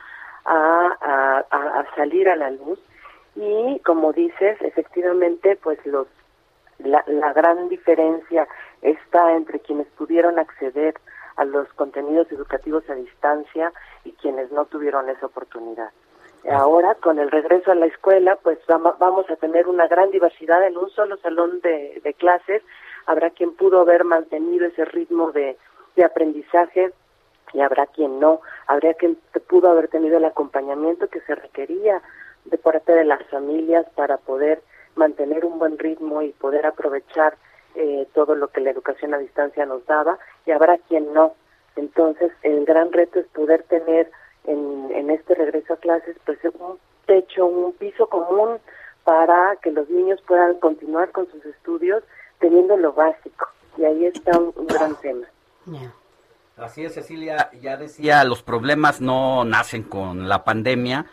a, 0.45 1.45
a- 1.51 1.81
a 1.81 1.95
salir 1.97 2.29
a 2.29 2.37
la 2.37 2.51
luz 2.51 2.79
y, 3.35 3.81
como 3.85 4.13
dices, 4.13 4.57
efectivamente, 4.61 5.57
pues 5.63 5.85
los 5.87 6.07
la, 6.79 7.05
la 7.07 7.33
gran 7.33 7.69
diferencia 7.69 8.49
está 8.81 9.33
entre 9.37 9.61
quienes 9.61 9.87
pudieron 9.89 10.39
acceder 10.39 10.95
a 11.37 11.45
los 11.45 11.69
contenidos 11.75 12.31
educativos 12.33 12.89
a 12.91 12.95
distancia 12.95 13.73
y 14.05 14.13
quienes 14.13 14.51
no 14.51 14.65
tuvieron 14.67 15.09
esa 15.09 15.27
oportunidad. 15.27 15.91
Ahora, 16.51 16.97
con 16.97 17.19
el 17.19 17.31
regreso 17.31 17.71
a 17.71 17.77
la 17.77 17.87
escuela, 17.87 18.37
pues 18.43 18.59
vamo- 18.67 18.97
vamos 18.99 19.29
a 19.31 19.37
tener 19.37 19.69
una 19.69 19.87
gran 19.87 20.11
diversidad 20.11 20.67
en 20.67 20.77
un 20.77 20.91
solo 20.91 21.17
salón 21.19 21.61
de, 21.61 22.01
de 22.03 22.15
clases. 22.15 22.63
Habrá 23.07 23.31
quien 23.31 23.55
pudo 23.55 23.81
haber 23.81 24.05
mantenido 24.05 24.67
ese 24.67 24.85
ritmo 24.85 25.31
de, 25.33 25.57
de 25.97 26.05
aprendizaje 26.05 26.93
y 27.53 27.61
habrá 27.61 27.87
quien 27.87 28.19
no. 28.19 28.41
Habrá 28.67 28.95
quien 28.95 29.17
pudo 29.49 29.71
haber 29.71 29.89
tenido 29.89 30.17
el 30.19 30.25
acompañamiento 30.25 31.09
que 31.09 31.21
se 31.21 31.35
requería 31.35 32.03
de 32.45 32.59
parte 32.59 32.93
de 32.93 33.05
las 33.05 33.23
familias 33.29 33.87
para 33.95 34.17
poder 34.17 34.63
mantener 34.97 35.45
un 35.45 35.59
buen 35.61 35.79
ritmo 35.79 36.23
y 36.23 36.31
poder 36.33 36.67
aprovechar 36.67 37.37
eh, 37.77 38.07
todo 38.15 38.35
lo 38.35 38.49
que 38.49 38.61
la 38.61 38.71
educación 38.71 39.15
a 39.15 39.19
distancia 39.19 39.65
nos 39.65 39.87
daba 39.87 40.19
y 40.45 40.51
habrá 40.51 40.77
quien 40.79 41.15
no. 41.15 41.35
Entonces, 41.77 42.33
el 42.43 42.65
gran 42.65 42.93
reto 42.93 43.21
es 43.21 43.27
poder 43.29 43.63
tener 43.63 44.11
en, 44.45 44.91
en 44.95 45.11
este 45.11 45.35
regreso 45.35 45.75
a 45.75 45.77
clases 45.77 46.17
pues 46.25 46.39
un 46.45 46.79
techo, 47.07 47.47
un 47.47 47.73
piso 47.73 48.07
común 48.07 48.59
para 49.05 49.57
que 49.63 49.71
los 49.71 49.89
niños 49.89 50.21
puedan 50.27 50.59
continuar 50.59 51.11
con 51.11 51.31
sus 51.31 51.45
estudios 51.45 52.03
teniendo 52.39 52.77
lo 52.77 52.93
básico. 52.93 53.47
Y 53.77 53.85
ahí 53.85 54.07
está 54.07 54.39
un, 54.39 54.53
un 54.57 54.67
gran 54.67 54.95
tema. 54.97 55.27
Así 56.57 56.85
es, 56.85 56.95
Cecilia, 56.95 57.51
ya 57.61 57.77
decía, 57.77 58.23
los 58.25 58.43
problemas 58.43 59.01
no 59.01 59.45
nacen 59.45 59.83
con 59.83 60.29
la 60.29 60.45
pandemia 60.45 61.07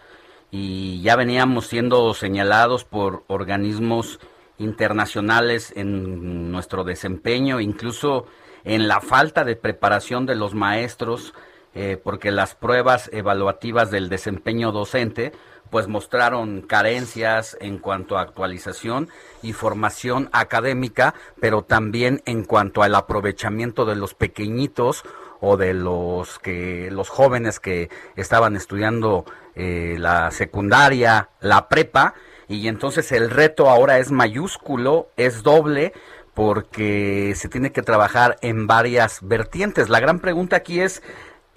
y 0.51 1.01
ya 1.01 1.15
veníamos 1.15 1.67
siendo 1.67 2.13
señalados 2.13 2.83
por 2.83 3.23
organismos 3.27 4.19
internacionales 4.57 5.71
en 5.75 6.51
nuestro 6.51 6.83
desempeño, 6.83 7.59
incluso 7.59 8.25
en 8.63 8.87
la 8.87 8.99
falta 8.99 9.45
de 9.45 9.55
preparación 9.55 10.25
de 10.25 10.35
los 10.35 10.53
maestros, 10.53 11.33
eh, 11.75 11.99
porque 12.03 12.31
las 12.31 12.55
pruebas 12.55 13.09
evaluativas 13.13 13.91
del 13.91 14.09
desempeño 14.09 14.71
docente 14.71 15.31
pues 15.69 15.87
mostraron 15.87 16.61
carencias 16.61 17.55
en 17.61 17.77
cuanto 17.77 18.17
a 18.17 18.21
actualización 18.21 19.09
y 19.41 19.53
formación 19.53 20.29
académica, 20.31 21.13
pero 21.39 21.63
también 21.63 22.21
en 22.25 22.43
cuanto 22.43 22.81
al 22.81 22.95
aprovechamiento 22.95 23.85
de 23.85 23.95
los 23.95 24.15
pequeñitos 24.15 25.03
o 25.41 25.57
de 25.57 25.73
los 25.73 26.39
que 26.39 26.89
los 26.91 27.09
jóvenes 27.09 27.59
que 27.59 27.89
estaban 28.15 28.55
estudiando 28.55 29.25
eh, 29.55 29.95
la 29.99 30.31
secundaria, 30.31 31.29
la 31.39 31.69
prepa, 31.69 32.13
y 32.47 32.67
entonces 32.67 33.11
el 33.11 33.29
reto 33.29 33.69
ahora 33.69 33.99
es 33.99 34.11
mayúsculo, 34.11 35.09
es 35.17 35.43
doble, 35.43 35.93
porque 36.33 37.33
se 37.35 37.49
tiene 37.49 37.71
que 37.71 37.81
trabajar 37.81 38.37
en 38.41 38.65
varias 38.65 39.19
vertientes. 39.21 39.89
La 39.89 39.99
gran 39.99 40.19
pregunta 40.19 40.55
aquí 40.55 40.79
es, 40.79 41.03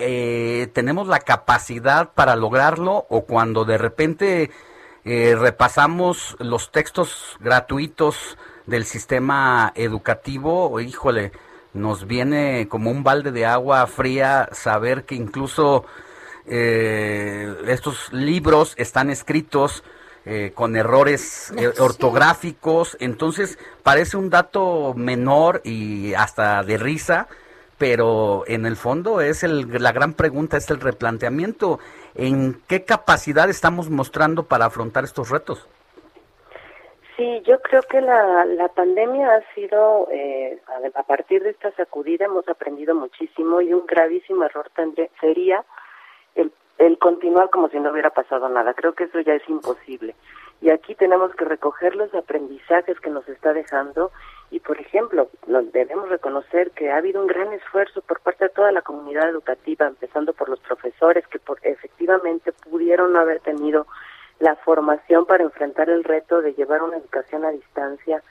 eh, 0.02 0.66
¿tenemos 0.72 1.08
la 1.08 1.20
capacidad 1.20 2.12
para 2.12 2.36
lograrlo 2.36 3.06
o 3.08 3.24
cuando 3.24 3.64
de 3.64 3.78
repente 3.78 4.50
eh, 5.04 5.36
repasamos 5.38 6.36
los 6.38 6.70
textos 6.72 7.36
gratuitos 7.40 8.36
del 8.66 8.84
sistema 8.84 9.72
educativo, 9.74 10.80
híjole, 10.80 11.32
nos 11.72 12.06
viene 12.06 12.68
como 12.68 12.90
un 12.90 13.02
balde 13.02 13.32
de 13.32 13.46
agua 13.46 13.86
fría 13.86 14.48
saber 14.52 15.04
que 15.04 15.14
incluso 15.14 15.84
eh, 16.46 17.54
estos 17.66 18.12
libros 18.12 18.74
están 18.76 19.10
escritos 19.10 19.82
eh, 20.24 20.52
con 20.54 20.76
errores 20.76 21.52
eh, 21.56 21.72
ortográficos, 21.78 22.96
entonces 23.00 23.58
parece 23.82 24.16
un 24.16 24.30
dato 24.30 24.94
menor 24.94 25.60
y 25.64 26.14
hasta 26.14 26.62
de 26.62 26.78
risa, 26.78 27.26
pero 27.82 28.44
en 28.46 28.64
el 28.64 28.76
fondo 28.76 29.20
es 29.20 29.42
el, 29.42 29.66
la 29.82 29.90
gran 29.90 30.12
pregunta, 30.14 30.56
es 30.56 30.70
el 30.70 30.78
replanteamiento, 30.78 31.80
¿en 32.14 32.62
qué 32.68 32.84
capacidad 32.84 33.50
estamos 33.50 33.90
mostrando 33.90 34.44
para 34.44 34.66
afrontar 34.66 35.02
estos 35.02 35.30
retos? 35.30 35.68
Sí, 37.16 37.42
yo 37.44 37.60
creo 37.60 37.82
que 37.82 38.00
la, 38.00 38.44
la 38.44 38.68
pandemia 38.68 39.34
ha 39.34 39.54
sido, 39.56 40.06
eh, 40.12 40.60
a, 40.94 41.02
partir 41.02 41.42
de 41.42 41.50
esta 41.50 41.72
sacudida 41.72 42.26
hemos 42.26 42.48
aprendido 42.48 42.94
muchísimo 42.94 43.60
y 43.60 43.74
un 43.74 43.84
gravísimo 43.84 44.44
error 44.44 44.70
tendría- 44.76 45.08
sería 45.20 45.64
el, 46.36 46.52
el 46.78 46.98
continuar 46.98 47.50
como 47.50 47.68
si 47.68 47.80
no 47.80 47.90
hubiera 47.90 48.10
pasado 48.10 48.48
nada. 48.48 48.74
Creo 48.74 48.92
que 48.92 49.04
eso 49.04 49.18
ya 49.18 49.34
es 49.34 49.48
imposible. 49.48 50.14
Y 50.60 50.70
aquí 50.70 50.94
tenemos 50.94 51.34
que 51.34 51.44
recoger 51.44 51.96
los 51.96 52.14
aprendizajes 52.14 53.00
que 53.00 53.10
nos 53.10 53.28
está 53.28 53.52
dejando 53.52 54.12
y, 54.52 54.60
por 54.60 54.78
ejemplo, 54.78 55.30
debemos 55.72 56.10
reconocer 56.10 56.72
que 56.72 56.90
ha 56.90 56.98
habido 56.98 57.22
un 57.22 57.26
gran 57.26 57.50
esfuerzo 57.54 58.02
por 58.02 58.20
parte 58.20 58.44
de 58.44 58.50
toda 58.50 58.70
la 58.70 58.82
comunidad 58.82 59.30
educativa, 59.30 59.86
empezando 59.86 60.34
por 60.34 60.50
los 60.50 60.60
profesores 60.60 61.26
que 61.28 61.38
por, 61.38 61.58
efectivamente 61.62 62.52
pudieron 62.52 63.14
no 63.14 63.20
haber 63.20 63.40
tenido 63.40 63.86
la 64.40 64.54
formación 64.56 65.24
para 65.24 65.42
enfrentar 65.42 65.88
el 65.88 66.04
reto 66.04 66.42
de 66.42 66.52
llevar 66.52 66.82
una 66.82 66.98
educación 66.98 67.46
a 67.46 67.50
distancia 67.50 68.22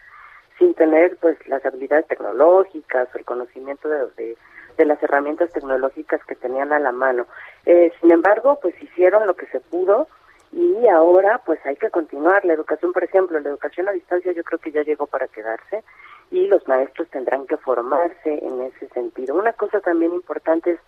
sin 0.60 0.76
tener 0.76 1.18
pues 1.18 1.38
las 1.48 1.66
habilidades 1.66 2.06
tecnológicas 2.06 3.10
o 3.16 3.18
el 3.18 3.26
conocimiento 3.26 3.90
de, 3.90 4.06
de, 4.16 4.38
de 4.78 4.86
las 4.86 5.02
herramientas 5.02 5.52
tecnológicas 5.52 6.24
que 6.26 6.36
tenían 6.36 6.72
a 6.72 6.78
la 6.78 6.92
mano. 6.92 7.26
Eh, 7.66 7.92
sin 8.00 8.12
embargo, 8.12 8.60
pues 8.62 8.80
hicieron 8.80 9.26
lo 9.26 9.34
que 9.34 9.48
se 9.48 9.60
pudo 9.60 10.08
y 10.52 10.88
ahora 10.88 11.42
pues 11.46 11.60
hay 11.66 11.78
que 11.78 11.90
continuar. 11.90 12.46
La 12.46 12.54
educación, 12.54 12.94
por 12.94 13.04
ejemplo, 13.04 13.40
la 13.40 13.50
educación 13.50 13.90
a 13.90 13.92
distancia 13.92 14.34
yo 14.34 14.44
creo 14.44 14.60
que 14.60 14.72
ya 14.72 14.84
llegó 14.84 15.08
para 15.08 15.28
quedarse 15.28 15.84
y 16.32 16.48
los 16.48 16.68
maestros 16.68 17.10
tendrán 17.10 17.46
que 17.46 17.58
formarse 17.58 18.40
en 18.46 18.62
ese 18.62 18.88
sentido. 18.90 19.36
Una 19.36 19.54
cosa 19.54 19.80
también 19.82 20.14
importante 20.14 20.72
es 20.72 20.80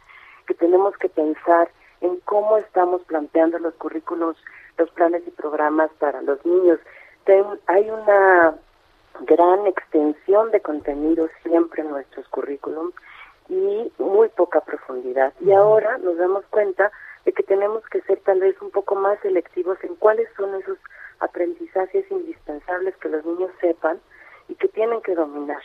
que 0.47 0.53
tenemos 0.53 0.97
que 0.97 1.09
pensar 1.09 1.69
en 2.01 2.17
cómo 2.25 2.57
estamos 2.57 3.01
planteando 3.03 3.59
los 3.59 3.73
currículos, 3.75 4.37
los 4.77 4.89
planes 4.91 5.23
y 5.27 5.31
programas 5.31 5.91
para 5.99 6.21
los 6.21 6.43
niños. 6.45 6.79
Ten- 7.25 7.59
hay 7.67 7.89
una 7.89 8.55
gran 9.21 9.67
extensión 9.67 10.51
de 10.51 10.61
contenido 10.61 11.29
siempre 11.43 11.81
en 11.83 11.89
nuestros 11.91 12.27
currículums 12.29 12.93
y 13.49 13.91
muy 13.99 14.29
poca 14.29 14.61
profundidad. 14.61 15.33
Y 15.41 15.51
ahora 15.51 15.97
nos 15.99 16.17
damos 16.17 16.43
cuenta 16.45 16.91
de 17.25 17.31
que 17.33 17.43
tenemos 17.43 17.83
que 17.89 18.01
ser 18.01 18.19
tal 18.21 18.39
vez 18.39 18.59
un 18.61 18.71
poco 18.71 18.95
más 18.95 19.19
selectivos 19.21 19.77
en 19.83 19.95
cuáles 19.95 20.27
son 20.35 20.55
esos 20.55 20.77
aprendizajes 21.19 22.09
indispensables 22.11 22.95
que 22.97 23.09
los 23.09 23.23
niños 23.25 23.51
sepan 23.61 23.99
y 24.53 24.55
que 24.55 24.67
tienen 24.67 25.01
que 25.01 25.15
dominar. 25.15 25.61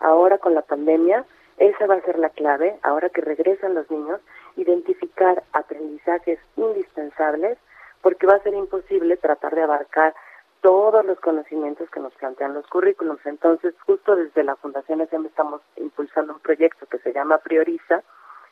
Ahora 0.00 0.38
con 0.38 0.54
la 0.54 0.62
pandemia, 0.62 1.24
esa 1.58 1.86
va 1.86 1.94
a 1.94 2.02
ser 2.02 2.18
la 2.18 2.30
clave, 2.30 2.76
ahora 2.82 3.08
que 3.08 3.20
regresan 3.20 3.74
los 3.74 3.88
niños, 3.88 4.20
identificar 4.56 5.44
aprendizajes 5.52 6.40
indispensables, 6.56 7.56
porque 8.00 8.26
va 8.26 8.34
a 8.34 8.42
ser 8.42 8.54
imposible 8.54 9.16
tratar 9.16 9.54
de 9.54 9.62
abarcar 9.62 10.12
todos 10.60 11.04
los 11.04 11.20
conocimientos 11.20 11.88
que 11.90 12.00
nos 12.00 12.12
plantean 12.14 12.54
los 12.54 12.66
currículums. 12.66 13.24
Entonces, 13.26 13.74
justo 13.86 14.16
desde 14.16 14.42
la 14.42 14.56
Fundación 14.56 15.00
SM 15.00 15.24
estamos 15.28 15.60
impulsando 15.76 16.34
un 16.34 16.40
proyecto 16.40 16.86
que 16.86 16.98
se 16.98 17.12
llama 17.12 17.38
Prioriza, 17.38 18.02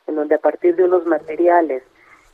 en 0.07 0.15
donde 0.15 0.35
a 0.35 0.39
partir 0.39 0.77
de 0.77 0.85
unos 0.85 1.05
materiales 1.05 1.83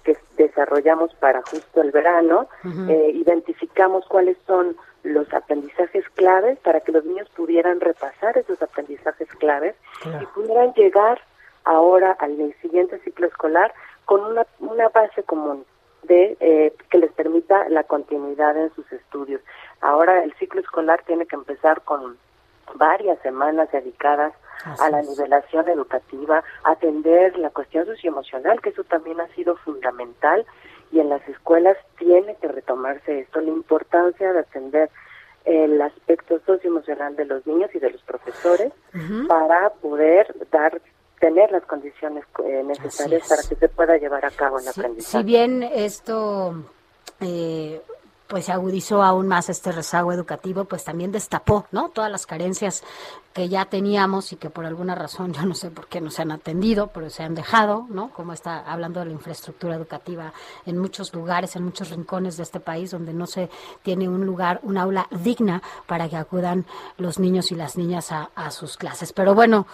que 0.08 0.18
desarrollamos 0.38 1.14
para 1.16 1.42
justo 1.42 1.82
el 1.82 1.92
verano, 1.92 2.48
eh, 2.88 3.12
identificamos 3.14 4.06
cuáles 4.08 4.38
son 4.48 4.78
los 5.04 5.32
aprendizajes 5.34 6.08
claves 6.16 6.58
para 6.60 6.80
que 6.80 6.94
los 6.94 7.04
niños 7.04 7.28
pudieran 7.36 7.82
repasar 7.82 8.38
esos 8.38 8.62
aprendizajes 8.62 9.28
claves 9.40 9.76
y 10.22 10.26
pudieran 10.28 10.74
llegar 10.74 11.20
ahora 11.66 12.16
al 12.20 12.56
siguiente 12.62 13.00
ciclo 13.00 13.28
escolar 13.28 13.74
con 14.06 14.24
una, 14.24 14.46
una 14.60 14.88
base 14.88 15.24
común 15.24 15.66
de 16.04 16.38
eh, 16.40 16.74
que 16.90 17.00
les 17.00 17.12
permita 17.12 17.68
la 17.68 17.84
continuidad 17.84 18.56
en 18.56 18.74
sus 18.76 18.90
estudios. 18.94 19.42
Ahora 19.82 20.24
el 20.24 20.34
ciclo 20.36 20.62
escolar 20.62 21.04
tiene 21.06 21.26
que 21.26 21.36
empezar 21.36 21.82
con 21.82 22.18
varias 22.76 23.20
semanas 23.22 23.72
dedicadas 23.72 24.34
a 24.80 24.90
la 24.90 25.02
nivelación 25.02 25.70
educativa, 25.70 26.44
atender 26.64 27.38
la 27.38 27.50
cuestión 27.52 27.86
socioemocional, 27.86 28.62
que 28.62 28.70
eso 28.70 28.84
también 28.84 29.22
ha 29.22 29.28
sido 29.36 29.56
fundamental 29.58 30.46
y 30.92 31.00
en 31.00 31.10
las 31.10 31.28
escuelas 31.28 31.78
tiene 31.98 32.36
que 32.36 32.48
retomarse 32.48 33.20
esto, 33.20 33.42
la 33.42 33.50
importancia 33.50 34.34
de 34.34 34.40
atender 34.40 34.90
el 35.46 35.82
aspecto 35.82 36.40
socioemocional 36.46 37.16
de 37.16 37.26
los 37.26 37.46
niños 37.48 37.70
y 37.74 37.80
de 37.80 37.92
los 37.92 38.02
profesores 38.02 38.74
para 39.28 39.70
poder 39.70 40.36
dar 40.52 40.82
tener 41.20 41.52
las 41.52 41.64
condiciones 41.66 42.26
eh, 42.46 42.64
necesarias 42.64 43.24
es. 43.24 43.30
para 43.30 43.42
que 43.42 43.56
se 43.56 43.70
pueda 43.70 43.98
llevar 43.98 44.26
a 44.26 44.32
cabo 44.32 44.60
el 44.60 44.68
aprendizaje. 44.68 45.18
Si 45.18 45.24
bien 45.24 45.64
esto 45.64 46.54
eh, 47.22 47.82
pues 48.28 48.46
se 48.46 48.52
agudizó 48.52 49.04
aún 49.04 49.28
más 49.28 49.50
este 49.50 49.72
rezago 49.72 50.12
educativo, 50.12 50.66
pues 50.66 50.84
también 50.84 51.12
destapó, 51.12 51.66
¿no? 51.72 51.90
Todas 51.90 52.12
las 52.12 52.26
carencias 52.26 52.84
que 53.34 53.50
ya 53.50 53.66
teníamos 53.66 54.34
y 54.34 54.36
que 54.36 54.50
por 54.50 54.66
alguna 54.66 54.96
razón, 54.96 55.34
yo 55.34 55.46
no 55.46 55.54
sé 55.54 55.70
por 55.72 55.88
qué 55.88 56.02
no 56.02 56.12
se 56.12 56.24
han 56.24 56.32
atendido, 56.32 56.88
pero 56.88 57.10
se 57.10 57.24
han 57.24 57.36
dejado, 57.36 57.86
¿no? 57.90 58.10
Como 58.10 58.34
está 58.34 58.60
hablando 58.60 59.00
de 59.00 59.08
la 59.08 59.12
infraestructura 59.14 59.76
educativa 59.76 60.34
en 60.66 60.78
muchos 60.78 61.14
lugares, 61.14 61.56
en 61.56 61.64
muchos 61.64 61.90
rincones 61.90 62.38
de 62.38 62.44
este 62.44 62.60
país 62.60 62.92
donde 62.92 63.14
no 63.14 63.28
se 63.28 63.50
tiene 63.84 64.10
un 64.10 64.26
lugar, 64.26 64.60
un 64.64 64.78
aula 64.78 65.08
digna 65.12 65.62
para 65.86 66.10
que 66.10 66.18
acudan 66.18 66.66
los 66.98 67.20
niños 67.20 67.52
y 67.52 67.56
las 67.56 67.78
niñas 67.78 68.12
a, 68.12 68.30
a 68.36 68.52
sus 68.52 68.76
clases. 68.78 69.14
Pero 69.14 69.36
bueno, 69.36 69.68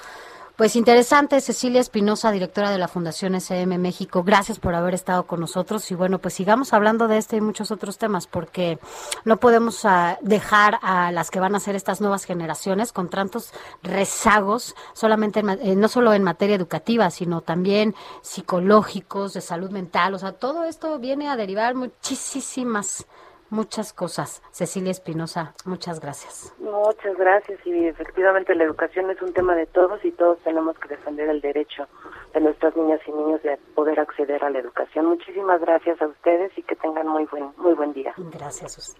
pues 0.55 0.75
interesante, 0.75 1.41
Cecilia 1.41 1.81
Espinosa, 1.81 2.31
directora 2.31 2.69
de 2.69 2.77
la 2.77 2.87
Fundación 2.87 3.33
SM 3.33 3.77
México. 3.79 4.23
Gracias 4.23 4.59
por 4.59 4.75
haber 4.75 4.93
estado 4.93 5.25
con 5.25 5.39
nosotros 5.39 5.89
y 5.89 5.95
bueno, 5.95 6.19
pues 6.19 6.35
sigamos 6.35 6.73
hablando 6.73 7.07
de 7.07 7.17
este 7.17 7.37
y 7.37 7.41
muchos 7.41 7.71
otros 7.71 7.97
temas 7.97 8.27
porque 8.27 8.77
no 9.25 9.37
podemos 9.37 9.83
ah, 9.85 10.19
dejar 10.21 10.77
a 10.83 11.11
las 11.11 11.31
que 11.31 11.39
van 11.39 11.55
a 11.55 11.59
ser 11.59 11.75
estas 11.75 12.01
nuevas 12.01 12.25
generaciones 12.25 12.91
con 12.91 13.09
tantos 13.09 13.51
rezagos, 13.81 14.75
solamente 14.93 15.39
en 15.39 15.49
eh, 15.49 15.75
no 15.75 15.87
solo 15.87 16.13
en 16.13 16.21
materia 16.23 16.55
educativa, 16.55 17.09
sino 17.09 17.41
también 17.41 17.95
psicológicos, 18.21 19.33
de 19.33 19.41
salud 19.41 19.71
mental. 19.71 20.13
O 20.13 20.19
sea, 20.19 20.33
todo 20.33 20.65
esto 20.65 20.99
viene 20.99 21.29
a 21.29 21.35
derivar 21.35 21.73
muchísimas, 21.73 23.07
muchas 23.53 23.93
cosas. 23.93 24.41
Cecilia 24.51 24.91
Espinosa, 24.91 25.53
muchas 25.63 25.99
gracias. 25.99 26.53
Muchas 26.59 27.15
gracias 27.17 27.59
y 27.65 27.85
efectivamente 27.85 28.55
la 28.55 28.63
educación 28.65 29.09
es 29.11 29.21
un 29.21 29.31
tema 29.31 29.55
de 29.55 29.67
todos 29.67 30.03
y 30.03 30.11
todos 30.11 30.39
tenemos 30.39 30.77
que 30.79 30.89
defender 30.89 31.29
el 31.29 31.39
derecho 31.39 31.87
de 32.33 32.41
nuestras 32.41 32.75
niñas 32.75 32.99
y 33.07 33.11
niños 33.11 33.41
de 33.43 33.57
poder 33.75 33.99
acceder 33.99 34.43
a 34.43 34.49
la 34.49 34.59
educación. 34.59 35.05
Muchísimas 35.05 35.61
gracias 35.61 36.01
a 36.01 36.07
ustedes 36.07 36.51
y 36.57 36.63
que 36.63 36.75
tengan 36.75 37.07
muy 37.07 37.25
buen 37.25 37.53
muy 37.57 37.73
buen 37.73 37.93
día. 37.93 38.13
Gracias. 38.17 38.95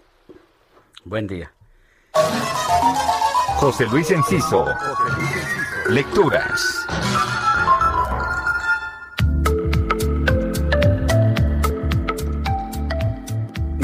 Buen 1.04 1.26
día. 1.26 1.52
José 3.56 3.86
Luis 3.86 4.10
Enciso. 4.10 4.64
Lecturas. 5.88 6.86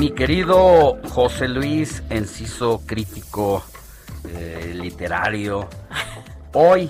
Mi 0.01 0.11
querido 0.13 0.97
José 1.11 1.47
Luis 1.47 2.03
Enciso, 2.09 2.81
crítico 2.87 3.63
eh, 4.27 4.73
literario, 4.75 5.69
hoy, 6.55 6.89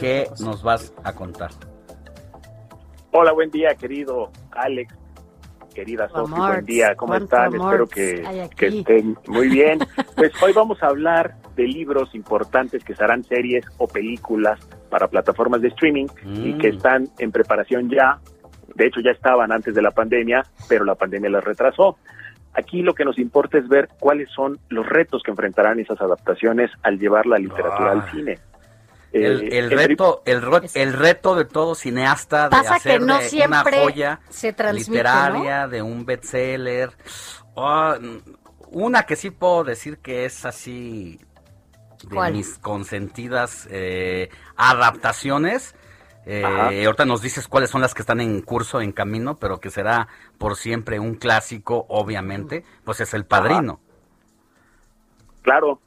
¿qué 0.00 0.26
nos 0.40 0.62
vas 0.62 0.90
a 1.04 1.12
contar? 1.12 1.50
Hola, 3.12 3.32
buen 3.32 3.50
día, 3.50 3.74
querido 3.74 4.30
Alex, 4.52 4.94
querida 5.74 6.08
Sofi, 6.08 6.32
buen 6.32 6.64
día, 6.64 6.94
¿cómo 6.96 7.14
están? 7.14 7.54
Espero 7.54 7.86
que, 7.86 8.24
estén 8.58 9.18
muy 9.26 9.48
bien. 9.50 9.80
Pues 10.16 10.32
hoy 10.42 10.54
vamos 10.54 10.82
a 10.82 10.86
hablar 10.86 11.36
de 11.56 11.64
libros 11.64 12.14
importantes 12.14 12.82
que 12.84 12.94
serán 12.94 13.22
series 13.22 13.66
o 13.76 13.86
películas 13.86 14.58
para 14.88 15.08
plataformas 15.08 15.60
de 15.60 15.68
streaming 15.68 16.06
y 16.24 16.54
Mm. 16.54 16.58
que 16.58 16.68
están 16.68 17.08
en 17.18 17.30
preparación 17.30 17.90
ya. 17.90 18.18
De 18.78 18.86
hecho, 18.86 19.00
ya 19.00 19.10
estaban 19.10 19.50
antes 19.50 19.74
de 19.74 19.82
la 19.82 19.90
pandemia, 19.90 20.44
pero 20.68 20.84
la 20.84 20.94
pandemia 20.94 21.28
las 21.28 21.42
retrasó. 21.44 21.98
Aquí 22.54 22.80
lo 22.82 22.94
que 22.94 23.04
nos 23.04 23.18
importa 23.18 23.58
es 23.58 23.68
ver 23.68 23.88
cuáles 23.98 24.30
son 24.30 24.58
los 24.68 24.86
retos 24.86 25.22
que 25.24 25.32
enfrentarán 25.32 25.80
esas 25.80 26.00
adaptaciones 26.00 26.70
al 26.84 26.96
llevar 26.98 27.26
la 27.26 27.38
literatura 27.38 27.90
Ah. 27.90 27.92
al 27.92 28.10
cine. 28.12 28.38
El, 29.12 29.42
Eh, 29.42 29.58
el 29.58 29.70
reto, 29.70 30.22
el, 30.26 30.42
reto 30.92 31.34
de 31.34 31.44
todo 31.46 31.74
cineasta 31.74 32.44
de 32.44 32.50
Pasa 32.50 32.74
que 32.74 32.90
hacer 32.90 33.00
no 33.00 33.18
de 33.18 33.46
una 33.46 33.64
joya 33.64 34.20
se 34.28 34.54
literaria, 34.72 35.66
de 35.66 35.82
un 35.82 36.04
bestseller. 36.04 36.90
Oh, 37.54 37.94
una 38.70 39.04
que 39.04 39.16
sí 39.16 39.30
puedo 39.30 39.64
decir 39.64 39.98
que 39.98 40.24
es 40.26 40.44
así 40.44 41.18
de 42.04 42.14
¿Cuál? 42.14 42.34
mis 42.34 42.58
consentidas 42.58 43.66
eh, 43.70 44.28
adaptaciones. 44.56 45.74
Eh, 46.26 46.84
ahorita 46.84 47.06
nos 47.06 47.22
dices 47.22 47.48
cuáles 47.48 47.70
son 47.70 47.80
las 47.80 47.94
que 47.94 48.02
están 48.02 48.20
en 48.20 48.42
curso, 48.42 48.80
en 48.82 48.92
camino, 48.92 49.36
pero 49.38 49.60
que 49.60 49.70
será 49.70 50.08
por 50.36 50.56
siempre 50.56 50.98
un 51.00 51.14
clásico, 51.14 51.86
obviamente, 51.88 52.64
pues 52.84 53.00
es 53.00 53.14
El 53.14 53.24
Padrino. 53.24 53.80
Claro, 55.42 55.80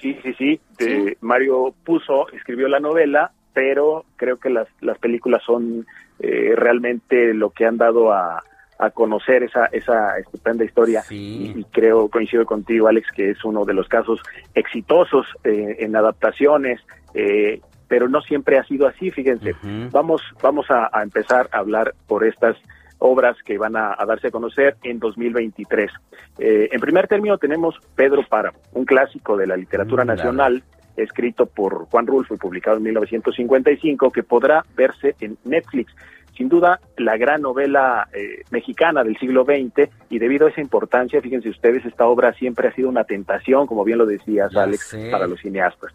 sí, 0.00 0.18
sí, 0.22 0.34
sí. 0.34 0.60
de- 0.78 1.16
Mario 1.20 1.74
Puzo 1.84 2.28
escribió 2.32 2.68
la 2.68 2.80
novela, 2.80 3.32
pero 3.54 4.04
creo 4.16 4.38
que 4.38 4.50
las, 4.50 4.68
las 4.80 4.98
películas 4.98 5.42
son 5.44 5.86
eh, 6.18 6.52
realmente 6.56 7.32
lo 7.32 7.50
que 7.50 7.64
han 7.64 7.78
dado 7.78 8.12
a, 8.12 8.42
a 8.78 8.90
conocer 8.90 9.42
esa, 9.44 9.66
esa 9.66 10.18
estupenda 10.18 10.64
historia. 10.64 11.02
Y, 11.08 11.52
y 11.56 11.64
creo, 11.72 12.08
coincido 12.10 12.44
contigo, 12.44 12.88
Alex, 12.88 13.08
que 13.14 13.30
es 13.30 13.42
uno 13.44 13.64
de 13.64 13.72
los 13.74 13.88
casos 13.88 14.20
exitosos 14.54 15.26
eh, 15.44 15.76
en 15.78 15.96
adaptaciones. 15.96 16.80
eh, 17.14 17.60
pero 17.90 18.08
no 18.08 18.20
siempre 18.22 18.56
ha 18.56 18.62
sido 18.62 18.86
así, 18.86 19.10
fíjense. 19.10 19.52
Vamos, 19.90 20.22
vamos 20.40 20.70
a, 20.70 20.88
a 20.92 21.02
empezar 21.02 21.48
a 21.50 21.58
hablar 21.58 21.92
por 22.06 22.24
estas 22.24 22.56
obras 23.00 23.36
que 23.44 23.58
van 23.58 23.74
a, 23.74 23.96
a 23.98 24.06
darse 24.06 24.28
a 24.28 24.30
conocer 24.30 24.76
en 24.84 25.00
2023. 25.00 25.90
Eh, 26.38 26.68
en 26.70 26.80
primer 26.80 27.08
término 27.08 27.36
tenemos 27.36 27.74
Pedro 27.96 28.22
Páramo, 28.28 28.60
un 28.74 28.84
clásico 28.84 29.36
de 29.36 29.48
la 29.48 29.56
literatura 29.56 30.04
Mm, 30.04 30.06
nacional, 30.06 30.62
escrito 30.96 31.46
por 31.46 31.86
Juan 31.86 32.06
Rulfo 32.06 32.32
y 32.34 32.38
publicado 32.38 32.76
en 32.76 32.84
1955, 32.84 34.12
que 34.12 34.22
podrá 34.22 34.64
verse 34.76 35.16
en 35.20 35.36
Netflix. 35.44 35.92
Sin 36.36 36.48
duda, 36.48 36.78
la 36.96 37.16
gran 37.16 37.42
novela 37.42 38.06
eh, 38.12 38.42
mexicana 38.52 39.02
del 39.02 39.18
siglo 39.18 39.44
XX, 39.44 39.90
y 40.10 40.20
debido 40.20 40.46
a 40.46 40.50
esa 40.50 40.60
importancia, 40.60 41.20
fíjense 41.20 41.48
ustedes, 41.48 41.84
esta 41.84 42.06
obra 42.06 42.32
siempre 42.34 42.68
ha 42.68 42.72
sido 42.72 42.88
una 42.88 43.02
tentación, 43.02 43.66
como 43.66 43.82
bien 43.82 43.98
lo 43.98 44.06
decías, 44.06 44.52
Ya 44.52 44.62
Alex, 44.62 44.86
sé. 44.90 45.08
para 45.10 45.26
los 45.26 45.40
cineastas. 45.40 45.92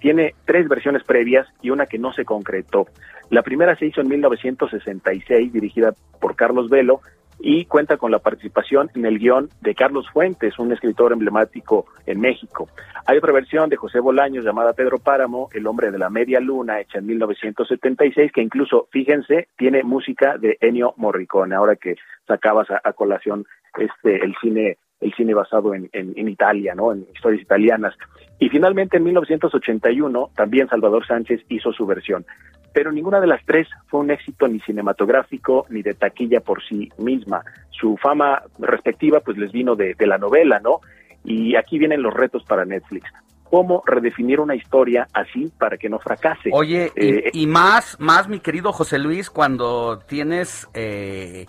Tiene 0.00 0.34
tres 0.44 0.68
versiones 0.68 1.02
previas 1.04 1.46
y 1.62 1.70
una 1.70 1.86
que 1.86 1.98
no 1.98 2.12
se 2.12 2.24
concretó. 2.24 2.86
La 3.30 3.42
primera 3.42 3.76
se 3.76 3.86
hizo 3.86 4.00
en 4.00 4.08
1966, 4.08 5.52
dirigida 5.52 5.92
por 6.20 6.36
Carlos 6.36 6.70
Velo, 6.70 7.00
y 7.40 7.66
cuenta 7.66 7.96
con 7.96 8.10
la 8.10 8.18
participación 8.18 8.90
en 8.94 9.06
el 9.06 9.18
guion 9.18 9.48
de 9.60 9.74
Carlos 9.74 10.08
Fuentes, 10.12 10.58
un 10.58 10.72
escritor 10.72 11.12
emblemático 11.12 11.86
en 12.06 12.20
México. 12.20 12.68
Hay 13.06 13.18
otra 13.18 13.32
versión 13.32 13.70
de 13.70 13.76
José 13.76 14.00
Bolaños 14.00 14.44
llamada 14.44 14.72
Pedro 14.72 14.98
Páramo, 14.98 15.48
El 15.52 15.66
hombre 15.66 15.90
de 15.90 15.98
la 15.98 16.10
media 16.10 16.40
luna, 16.40 16.80
hecha 16.80 16.98
en 16.98 17.06
1976, 17.06 18.32
que 18.32 18.42
incluso, 18.42 18.88
fíjense, 18.90 19.48
tiene 19.56 19.82
música 19.82 20.36
de 20.36 20.58
Ennio 20.60 20.94
Morricone, 20.96 21.54
ahora 21.54 21.76
que 21.76 21.96
sacabas 22.26 22.70
a, 22.70 22.80
a 22.82 22.92
colación 22.92 23.46
este 23.78 24.24
el 24.24 24.34
cine 24.40 24.78
el 25.00 25.12
cine 25.14 25.34
basado 25.34 25.74
en, 25.74 25.88
en, 25.92 26.12
en 26.16 26.28
Italia, 26.28 26.74
¿no? 26.74 26.92
En 26.92 27.06
historias 27.14 27.42
italianas. 27.42 27.94
Y 28.38 28.48
finalmente 28.48 28.96
en 28.96 29.04
1981 29.04 30.30
también 30.34 30.68
Salvador 30.68 31.06
Sánchez 31.06 31.42
hizo 31.48 31.72
su 31.72 31.86
versión. 31.86 32.24
Pero 32.72 32.92
ninguna 32.92 33.20
de 33.20 33.26
las 33.26 33.44
tres 33.44 33.66
fue 33.86 34.00
un 34.00 34.10
éxito 34.10 34.46
ni 34.48 34.60
cinematográfico 34.60 35.66
ni 35.70 35.82
de 35.82 35.94
taquilla 35.94 36.40
por 36.40 36.62
sí 36.62 36.90
misma. 36.98 37.42
Su 37.70 37.96
fama 37.96 38.42
respectiva 38.58 39.20
pues 39.20 39.36
les 39.38 39.52
vino 39.52 39.74
de, 39.76 39.94
de 39.94 40.06
la 40.06 40.18
novela, 40.18 40.60
¿no? 40.60 40.80
Y 41.24 41.56
aquí 41.56 41.78
vienen 41.78 42.02
los 42.02 42.14
retos 42.14 42.44
para 42.44 42.64
Netflix. 42.64 43.10
¿Cómo 43.44 43.82
redefinir 43.86 44.40
una 44.40 44.54
historia 44.54 45.08
así 45.14 45.50
para 45.58 45.78
que 45.78 45.88
no 45.88 45.98
fracase? 45.98 46.50
Oye, 46.52 46.92
y- 46.94 47.06
Eh, 47.08 47.30
y, 47.32 47.46
más, 47.46 47.98
más, 47.98 48.28
mi 48.28 48.40
querido 48.40 48.72
José 48.72 48.98
Luis, 48.98 49.30
cuando 49.30 50.00
tienes 50.06 50.68
eh, 50.74 51.46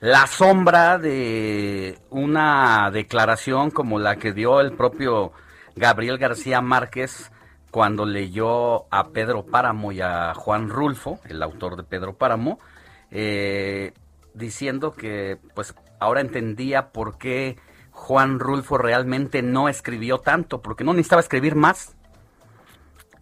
la 0.00 0.26
sombra 0.26 0.98
de 0.98 1.98
una 2.08 2.90
declaración 2.90 3.70
como 3.70 3.98
la 3.98 4.16
que 4.16 4.32
dio 4.32 4.60
el 4.60 4.72
propio 4.72 5.32
Gabriel 5.76 6.18
García 6.18 6.60
Márquez 6.62 7.30
cuando 7.70 8.06
leyó 8.06 8.92
a 8.92 9.08
Pedro 9.12 9.44
Páramo 9.44 9.92
y 9.92 10.00
a 10.00 10.34
Juan 10.34 10.70
Rulfo, 10.70 11.20
el 11.26 11.42
autor 11.42 11.76
de 11.76 11.84
Pedro 11.84 12.14
Páramo, 12.14 12.58
eh, 13.10 13.92
diciendo 14.34 14.92
que 14.92 15.38
pues 15.54 15.74
ahora 15.98 16.20
entendía 16.20 16.88
por 16.88 17.18
qué 17.18 17.58
Juan 17.92 18.40
Rulfo 18.40 18.78
realmente 18.78 19.42
no 19.42 19.68
escribió 19.68 20.18
tanto, 20.18 20.62
porque 20.62 20.82
no 20.82 20.92
necesitaba 20.92 21.20
escribir 21.20 21.54
más 21.54 21.94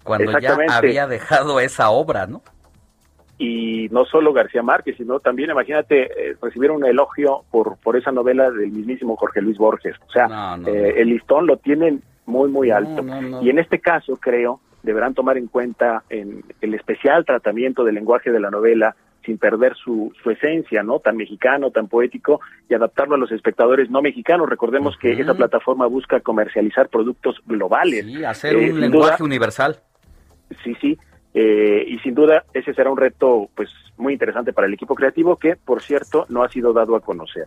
cuando 0.05 0.39
ya 0.39 0.57
había 0.71 1.07
dejado 1.07 1.61
esa 1.61 1.91
obra, 1.91 2.27
¿no? 2.27 2.43
Y 3.39 3.89
no 3.91 4.05
solo 4.05 4.33
García 4.33 4.63
Márquez, 4.63 4.97
sino 4.97 5.21
también, 5.21 5.51
imagínate, 5.51 6.31
eh, 6.31 6.37
recibir 6.43 6.71
un 6.73 6.85
elogio 6.85 7.45
por, 7.51 7.77
por 7.79 7.97
esa 7.97 8.11
novela 8.11 8.51
del 8.51 8.71
mismísimo 8.73 9.17
Jorge 9.17 9.41
Luis 9.41 9.57
Borges. 9.59 9.95
O 10.09 10.11
sea, 10.11 10.57
no, 10.57 10.67
eh, 10.69 10.95
el 10.97 11.09
listón 11.11 11.47
lo 11.47 11.57
tienen 11.59 12.03
muy, 12.27 12.49
muy 12.51 12.71
alto. 12.71 13.05
Y 13.41 13.49
en 13.51 13.59
este 13.61 13.79
caso, 13.79 14.17
creo, 14.17 14.61
deberán 14.83 15.15
tomar 15.15 15.39
en 15.39 15.47
cuenta 15.47 16.03
en 16.11 16.43
el 16.61 16.75
especial 16.75 17.25
tratamiento 17.25 17.85
del 17.85 17.95
lenguaje 17.95 18.31
de 18.33 18.41
la 18.41 18.51
novela 18.51 18.97
sin 19.25 19.37
perder 19.39 19.75
su, 19.77 20.13
su 20.23 20.31
esencia, 20.31 20.83
¿no? 20.83 21.01
Tan 21.01 21.17
mexicano, 21.17 21.71
tan 21.71 21.87
poético, 21.89 22.41
y 22.69 22.75
adaptarlo 22.75 23.15
a 23.15 23.19
los 23.19 23.31
espectadores 23.31 23.91
no 23.91 24.01
mexicanos. 24.01 24.49
Recordemos 24.49 24.97
que 24.97 25.13
esa 25.13 25.35
plataforma 25.35 25.87
busca 25.87 26.21
comercializar 26.21 26.89
productos 26.89 27.37
globales. 27.47 28.07
Y 28.07 28.25
hacer 28.25 28.55
Eh, 28.55 28.59
un 28.59 28.65
sin 28.67 28.81
lenguaje 28.81 29.17
duda- 29.19 29.25
universal. 29.25 29.77
Sí, 30.65 30.75
sí. 30.81 30.99
Eh, 31.41 31.85
y 31.87 32.01
sin 32.01 32.17
duda 32.17 32.43
ese 32.53 32.75
será 32.75 32.91
un 32.91 32.97
reto 32.97 33.49
pues 33.55 33.71
muy 33.97 34.13
interesante 34.13 34.53
para 34.53 34.67
el 34.67 34.75
equipo 34.75 34.97
creativo 34.97 35.37
que, 35.37 35.55
por 35.55 35.81
cierto, 35.81 36.27
no 36.29 36.43
ha 36.43 36.49
sido 36.49 36.73
dado 36.73 36.97
a 36.97 37.01
conocer. 37.01 37.47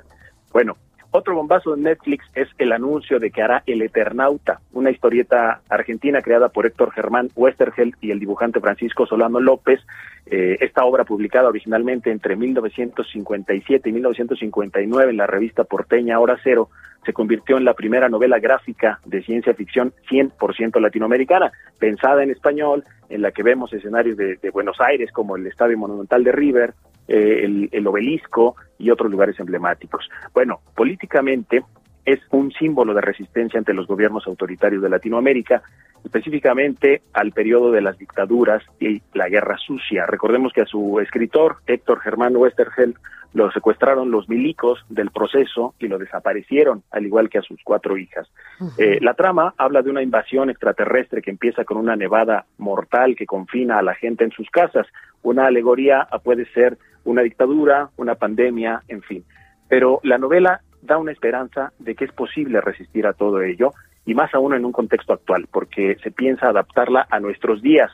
Bueno, 0.54 0.78
otro 1.12 1.36
bombazo 1.36 1.76
de 1.76 1.82
Netflix 1.82 2.26
es 2.36 2.48
el 2.58 2.72
anuncio 2.72 3.20
de 3.20 3.32
que 3.32 3.42
hará 3.42 3.64
El 3.66 3.82
Eternauta, 3.82 4.62
una 4.72 4.92
historieta 4.92 5.62
argentina 5.70 6.22
creada 6.22 6.50
por 6.50 6.66
Héctor 6.66 6.92
Germán 6.92 7.30
Westergel 7.36 7.96
y 8.00 8.12
el 8.12 8.20
dibujante 8.20 8.62
Francisco 8.62 9.06
Solano 9.06 9.42
López. 9.42 9.82
Eh, 10.26 10.58
esta 10.62 10.86
obra 10.86 11.04
publicada 11.04 11.50
originalmente 11.50 12.12
entre 12.12 12.38
1957 12.38 13.90
y 13.90 13.92
1959 13.92 15.12
en 15.12 15.18
la 15.18 15.28
revista 15.28 15.66
porteña 15.66 16.20
Hora 16.20 16.40
Cero 16.42 16.70
se 17.06 17.14
convirtió 17.14 17.58
en 17.58 17.66
la 17.66 17.74
primera 17.74 18.08
novela 18.10 18.40
gráfica 18.40 19.00
de 19.06 19.24
ciencia 19.24 19.54
ficción 19.54 19.92
100% 20.10 20.80
latinoamericana, 20.80 21.52
pensada 21.80 22.24
en 22.24 22.30
español, 22.30 22.84
en 23.10 23.24
la 23.24 23.32
que 23.32 23.44
vemos 23.44 23.74
escenarios 23.74 24.16
de, 24.18 24.36
de 24.36 24.50
Buenos 24.52 24.80
Aires 24.80 25.12
como 25.12 25.36
el 25.36 25.48
Estadio 25.48 25.78
Monumental 25.78 26.24
de 26.24 26.32
River, 26.32 26.74
eh, 27.12 27.44
el, 27.44 27.70
el 27.72 27.88
obelisco 27.88 28.56
y 28.80 28.90
otros 28.90 29.12
lugares 29.12 29.40
emblemáticos. 29.40 30.10
Bueno, 30.34 30.62
políticamente 30.76 31.64
es 32.06 32.20
un 32.32 32.52
símbolo 32.52 32.94
de 32.94 33.02
resistencia 33.02 33.60
ante 33.60 33.74
los 33.74 33.86
gobiernos 33.86 34.26
autoritarios 34.28 34.82
de 34.82 34.90
Latinoamérica, 34.90 35.62
específicamente 36.04 37.02
al 37.14 37.32
periodo 37.32 37.72
de 37.72 37.82
las 37.82 37.98
dictaduras 37.98 38.64
y 38.80 39.02
la 39.14 39.30
guerra 39.30 39.58
sucia. 39.58 40.06
Recordemos 40.08 40.52
que 40.54 40.62
a 40.62 40.66
su 40.66 41.00
escritor, 41.00 41.58
Héctor 41.68 42.00
Germán 42.00 42.36
Westergel, 42.36 42.96
lo 43.34 43.52
secuestraron 43.52 44.12
los 44.12 44.28
milicos 44.28 44.84
del 44.90 45.10
proceso 45.10 45.74
y 45.80 45.88
lo 45.88 45.98
desaparecieron, 45.98 46.84
al 46.92 47.06
igual 47.06 47.30
que 47.30 47.38
a 47.38 47.42
sus 47.42 47.60
cuatro 47.64 47.98
hijas. 47.98 48.30
Eh, 48.78 49.00
la 49.02 49.14
trama 49.14 49.54
habla 49.58 49.82
de 49.82 49.90
una 49.90 50.02
invasión 50.02 50.50
extraterrestre 50.50 51.22
que 51.22 51.32
empieza 51.32 51.64
con 51.64 51.78
una 51.78 51.96
nevada 51.96 52.46
mortal 52.58 53.16
que 53.16 53.26
confina 53.26 53.80
a 53.80 53.84
la 53.84 53.96
gente 53.96 54.26
en 54.26 54.32
sus 54.32 54.50
casas. 54.50 54.88
Una 55.24 55.46
alegoría 55.46 56.02
a 56.02 56.20
puede 56.20 56.46
ser 56.52 56.78
una 57.04 57.22
dictadura, 57.22 57.90
una 57.98 58.16
pandemia, 58.16 58.84
en 58.88 59.02
fin. 59.02 59.24
Pero 59.68 60.00
la 60.04 60.18
novela 60.18 60.62
da 60.82 60.98
una 60.98 61.12
esperanza 61.12 61.72
de 61.80 61.96
que 61.96 62.06
es 62.06 62.12
posible 62.12 62.62
resistir 62.62 63.06
a 63.06 63.14
todo 63.14 63.42
ello 63.42 63.74
y 64.06 64.14
más 64.14 64.34
aún 64.34 64.54
en 64.54 64.66
un 64.66 64.72
contexto 64.72 65.14
actual, 65.14 65.48
porque 65.52 65.98
se 66.04 66.12
piensa 66.12 66.50
adaptarla 66.50 67.08
a 67.10 67.20
nuestros 67.20 67.62
días. 67.62 67.92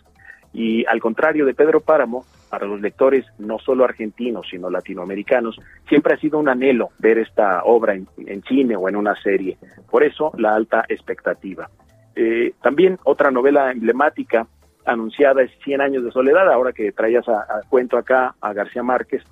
Y 0.54 0.86
al 0.86 1.02
contrario 1.02 1.46
de 1.46 1.54
Pedro 1.54 1.82
Páramo, 1.82 2.26
para 2.50 2.66
los 2.66 2.80
lectores 2.80 3.26
no 3.38 3.60
solo 3.60 3.84
argentinos, 3.84 4.48
sino 4.50 4.70
latinoamericanos, 4.70 5.60
siempre 5.90 6.14
ha 6.14 6.18
sido 6.18 6.40
un 6.40 6.48
anhelo 6.48 6.90
ver 7.00 7.18
esta 7.18 7.64
obra 7.64 7.94
en, 7.94 8.08
en 8.26 8.42
cine 8.44 8.76
o 8.76 8.88
en 8.88 8.96
una 8.96 9.16
serie. 9.22 9.58
Por 9.92 10.04
eso 10.04 10.32
la 10.38 10.56
alta 10.56 10.86
expectativa. 10.88 11.70
Eh, 12.16 12.54
también 12.64 12.98
otra 13.04 13.30
novela 13.30 13.72
emblemática 13.72 14.48
anunciada 14.88 15.44
es 15.44 15.52
Cien 15.64 15.82
años 15.82 16.04
de 16.04 16.12
soledad, 16.12 16.52
ahora 16.52 16.72
que 16.72 16.92
traías 16.92 17.28
a, 17.28 17.42
a 17.42 17.62
cuento 17.70 17.98
acá 17.98 18.36
a 18.42 18.54
García 18.54 18.84
Márquez, 18.84 19.24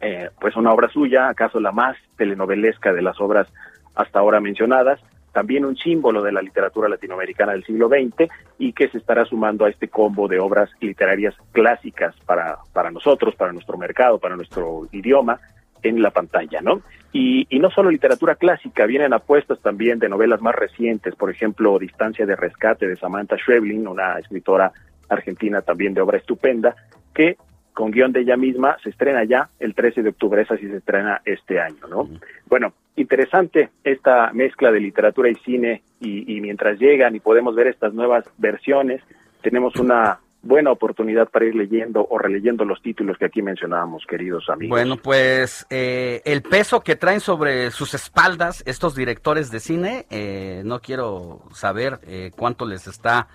eh, 0.00 0.30
pues 0.40 0.56
una 0.56 0.72
obra 0.72 0.88
suya, 0.88 1.28
acaso 1.28 1.60
la 1.60 1.70
más 1.70 1.96
telenovelesca 2.16 2.92
de 2.92 3.02
las 3.02 3.20
obras 3.20 3.46
hasta 3.94 4.18
ahora 4.18 4.40
mencionadas, 4.40 5.00
también 5.32 5.64
un 5.64 5.76
símbolo 5.76 6.22
de 6.22 6.32
la 6.32 6.42
literatura 6.42 6.88
latinoamericana 6.88 7.52
del 7.52 7.64
siglo 7.64 7.88
XX 7.88 8.30
y 8.58 8.72
que 8.72 8.88
se 8.88 8.98
estará 8.98 9.24
sumando 9.24 9.64
a 9.64 9.70
este 9.70 9.88
combo 9.88 10.26
de 10.28 10.40
obras 10.40 10.70
literarias 10.80 11.34
clásicas 11.52 12.14
para, 12.26 12.58
para 12.72 12.90
nosotros, 12.90 13.34
para 13.36 13.52
nuestro 13.52 13.78
mercado, 13.78 14.18
para 14.18 14.36
nuestro 14.36 14.88
idioma 14.92 15.38
en 15.82 16.02
la 16.02 16.10
pantalla, 16.10 16.60
¿no? 16.60 16.82
Y, 17.12 17.46
y 17.50 17.58
no 17.58 17.70
solo 17.70 17.90
literatura 17.90 18.36
clásica, 18.36 18.86
vienen 18.86 19.12
apuestas 19.12 19.60
también 19.60 19.98
de 19.98 20.08
novelas 20.08 20.40
más 20.40 20.54
recientes, 20.54 21.14
por 21.14 21.30
ejemplo, 21.30 21.78
Distancia 21.78 22.24
de 22.24 22.36
Rescate 22.36 22.86
de 22.86 22.96
Samantha 22.96 23.36
Schweblin, 23.36 23.86
una 23.86 24.18
escritora 24.18 24.72
argentina 25.08 25.60
también 25.60 25.94
de 25.94 26.00
obra 26.00 26.18
estupenda, 26.18 26.74
que 27.14 27.36
con 27.74 27.90
guion 27.90 28.12
de 28.12 28.20
ella 28.20 28.36
misma 28.36 28.76
se 28.82 28.90
estrena 28.90 29.24
ya 29.24 29.48
el 29.58 29.74
13 29.74 30.02
de 30.02 30.10
octubre, 30.10 30.42
esa 30.42 30.56
sí 30.56 30.68
se 30.68 30.76
estrena 30.76 31.20
este 31.24 31.60
año, 31.60 31.86
¿no? 31.88 32.08
Bueno, 32.46 32.72
interesante 32.96 33.70
esta 33.82 34.30
mezcla 34.32 34.70
de 34.70 34.80
literatura 34.80 35.30
y 35.30 35.34
cine 35.36 35.82
y, 36.00 36.36
y 36.36 36.40
mientras 36.40 36.78
llegan 36.78 37.16
y 37.16 37.20
podemos 37.20 37.54
ver 37.54 37.68
estas 37.68 37.94
nuevas 37.94 38.24
versiones, 38.38 39.02
tenemos 39.40 39.76
una 39.76 40.18
buena 40.42 40.72
oportunidad 40.72 41.28
para 41.28 41.46
ir 41.46 41.54
leyendo 41.54 42.06
o 42.08 42.18
releyendo 42.18 42.64
los 42.64 42.82
títulos 42.82 43.16
que 43.16 43.26
aquí 43.26 43.42
mencionábamos, 43.42 44.04
queridos 44.06 44.48
amigos. 44.50 44.70
Bueno, 44.70 44.96
pues 44.96 45.66
eh, 45.70 46.20
el 46.24 46.42
peso 46.42 46.80
que 46.80 46.96
traen 46.96 47.20
sobre 47.20 47.70
sus 47.70 47.94
espaldas 47.94 48.62
estos 48.66 48.94
directores 48.94 49.50
de 49.50 49.60
cine, 49.60 50.06
eh, 50.10 50.62
no 50.64 50.80
quiero 50.80 51.42
saber 51.52 52.00
eh, 52.06 52.32
cuánto 52.36 52.66
les 52.66 52.86
está 52.86 53.28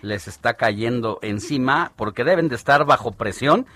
les 0.00 0.28
está 0.28 0.54
cayendo 0.54 1.18
encima, 1.22 1.90
porque 1.96 2.22
deben 2.22 2.48
de 2.48 2.54
estar 2.54 2.84
bajo 2.84 3.12
presión. 3.12 3.66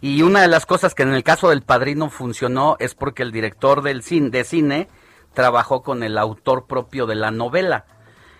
Y 0.00 0.22
una 0.22 0.42
de 0.42 0.48
las 0.48 0.66
cosas 0.66 0.94
que 0.94 1.02
en 1.02 1.14
el 1.14 1.24
caso 1.24 1.48
del 1.48 1.62
Padrino 1.62 2.10
funcionó 2.10 2.76
es 2.78 2.94
porque 2.94 3.24
el 3.24 3.32
director 3.32 3.82
del 3.82 4.02
cine, 4.02 4.30
de 4.30 4.44
cine 4.44 4.88
trabajó 5.32 5.82
con 5.82 6.02
el 6.02 6.16
autor 6.16 6.66
propio 6.66 7.06
de 7.06 7.16
la 7.16 7.30
novela. 7.30 7.86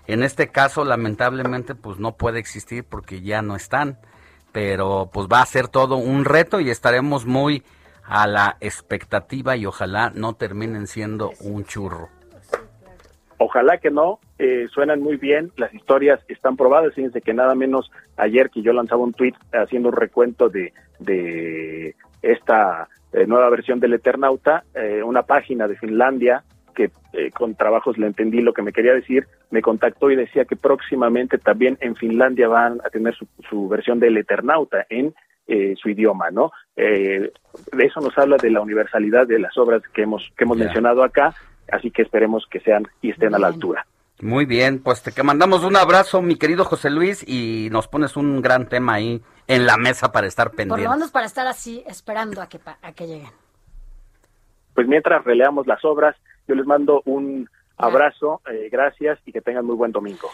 En 0.06 0.22
este 0.22 0.48
caso, 0.48 0.84
lamentablemente, 0.84 1.74
pues 1.74 1.98
no 1.98 2.16
puede 2.16 2.38
existir 2.38 2.84
porque 2.84 3.22
ya 3.22 3.42
no 3.42 3.56
están. 3.56 3.98
Pero 4.52 5.10
pues 5.12 5.26
va 5.26 5.42
a 5.42 5.46
ser 5.46 5.68
todo 5.68 5.96
un 5.96 6.24
reto 6.24 6.60
y 6.60 6.70
estaremos 6.70 7.26
muy 7.26 7.64
a 8.06 8.26
la 8.26 8.56
expectativa 8.60 9.56
y 9.56 9.66
ojalá 9.66 10.10
no 10.14 10.34
terminen 10.34 10.86
siendo 10.86 11.32
un 11.40 11.64
churro. 11.64 12.08
Ojalá 13.38 13.78
que 13.78 13.90
no, 13.90 14.20
eh, 14.38 14.68
suenan 14.72 15.00
muy 15.00 15.16
bien, 15.16 15.50
las 15.56 15.74
historias 15.74 16.20
están 16.28 16.56
probadas, 16.56 16.94
fíjense 16.94 17.20
que 17.20 17.34
nada 17.34 17.54
menos 17.54 17.90
ayer 18.16 18.48
que 18.48 18.62
yo 18.62 18.72
lanzaba 18.72 19.02
un 19.02 19.12
tweet 19.12 19.34
haciendo 19.52 19.88
un 19.88 19.96
recuento 19.96 20.48
de, 20.48 20.72
de 21.00 21.96
esta 22.22 22.88
eh, 23.12 23.26
nueva 23.26 23.50
versión 23.50 23.80
del 23.80 23.94
Eternauta, 23.94 24.64
eh, 24.74 25.02
una 25.02 25.22
página 25.22 25.66
de 25.66 25.76
Finlandia 25.76 26.44
que 26.74 26.90
eh, 27.14 27.30
con 27.30 27.54
trabajos 27.54 27.96
le 27.96 28.06
entendí 28.06 28.40
lo 28.42 28.52
que 28.52 28.60
me 28.62 28.72
quería 28.72 28.92
decir, 28.92 29.26
me 29.50 29.62
contactó 29.62 30.10
y 30.10 30.16
decía 30.16 30.44
que 30.44 30.56
próximamente 30.56 31.38
también 31.38 31.78
en 31.80 31.96
Finlandia 31.96 32.48
van 32.48 32.80
a 32.84 32.90
tener 32.90 33.14
su, 33.14 33.26
su 33.48 33.68
versión 33.68 33.98
del 34.00 34.16
Eternauta 34.18 34.84
en 34.90 35.14
eh, 35.46 35.74
su 35.80 35.88
idioma, 35.90 36.30
¿no? 36.30 36.52
Eh, 36.76 37.32
de 37.72 37.84
eso 37.86 38.00
nos 38.00 38.16
habla 38.18 38.36
de 38.36 38.50
la 38.50 38.60
universalidad 38.60 39.26
de 39.26 39.38
las 39.38 39.56
obras 39.56 39.82
que 39.94 40.02
hemos 40.02 40.30
que 40.36 40.44
hemos 40.44 40.56
mencionado 40.58 41.02
acá, 41.04 41.34
así 41.70 41.90
que 41.90 42.02
esperemos 42.02 42.46
que 42.50 42.60
sean 42.60 42.86
y 43.00 43.10
estén 43.10 43.34
a 43.34 43.38
la 43.38 43.46
altura. 43.48 43.86
Muy 44.22 44.44
bien, 44.46 44.80
pues 44.82 45.02
te 45.02 45.12
que 45.12 45.22
mandamos 45.22 45.64
un 45.64 45.76
abrazo, 45.76 46.22
mi 46.22 46.36
querido 46.36 46.64
José 46.64 46.88
Luis, 46.88 47.22
y 47.28 47.68
nos 47.72 47.88
pones 47.88 48.16
un 48.16 48.40
gran 48.42 48.68
tema 48.68 48.94
ahí 48.94 49.20
en 49.48 49.66
la 49.66 49.76
mesa 49.76 50.12
para 50.12 50.26
estar 50.28 50.46
Por 50.50 50.52
lo 50.54 50.56
pendientes. 50.56 50.90
menos 50.96 51.10
para 51.10 51.26
estar 51.26 51.46
así 51.46 51.82
esperando 51.86 52.40
a 52.40 52.48
que, 52.48 52.58
pa- 52.58 52.78
a 52.80 52.92
que 52.92 53.06
lleguen. 53.06 53.30
Pues 54.74 54.86
mientras 54.88 55.24
releamos 55.24 55.66
las 55.66 55.84
obras, 55.84 56.16
yo 56.46 56.54
les 56.54 56.66
mando 56.66 57.02
un 57.06 57.48
abrazo, 57.76 58.40
eh, 58.50 58.68
gracias 58.70 59.18
y 59.26 59.32
que 59.32 59.40
tengan 59.40 59.66
muy 59.66 59.76
buen 59.76 59.92
domingo. 59.92 60.30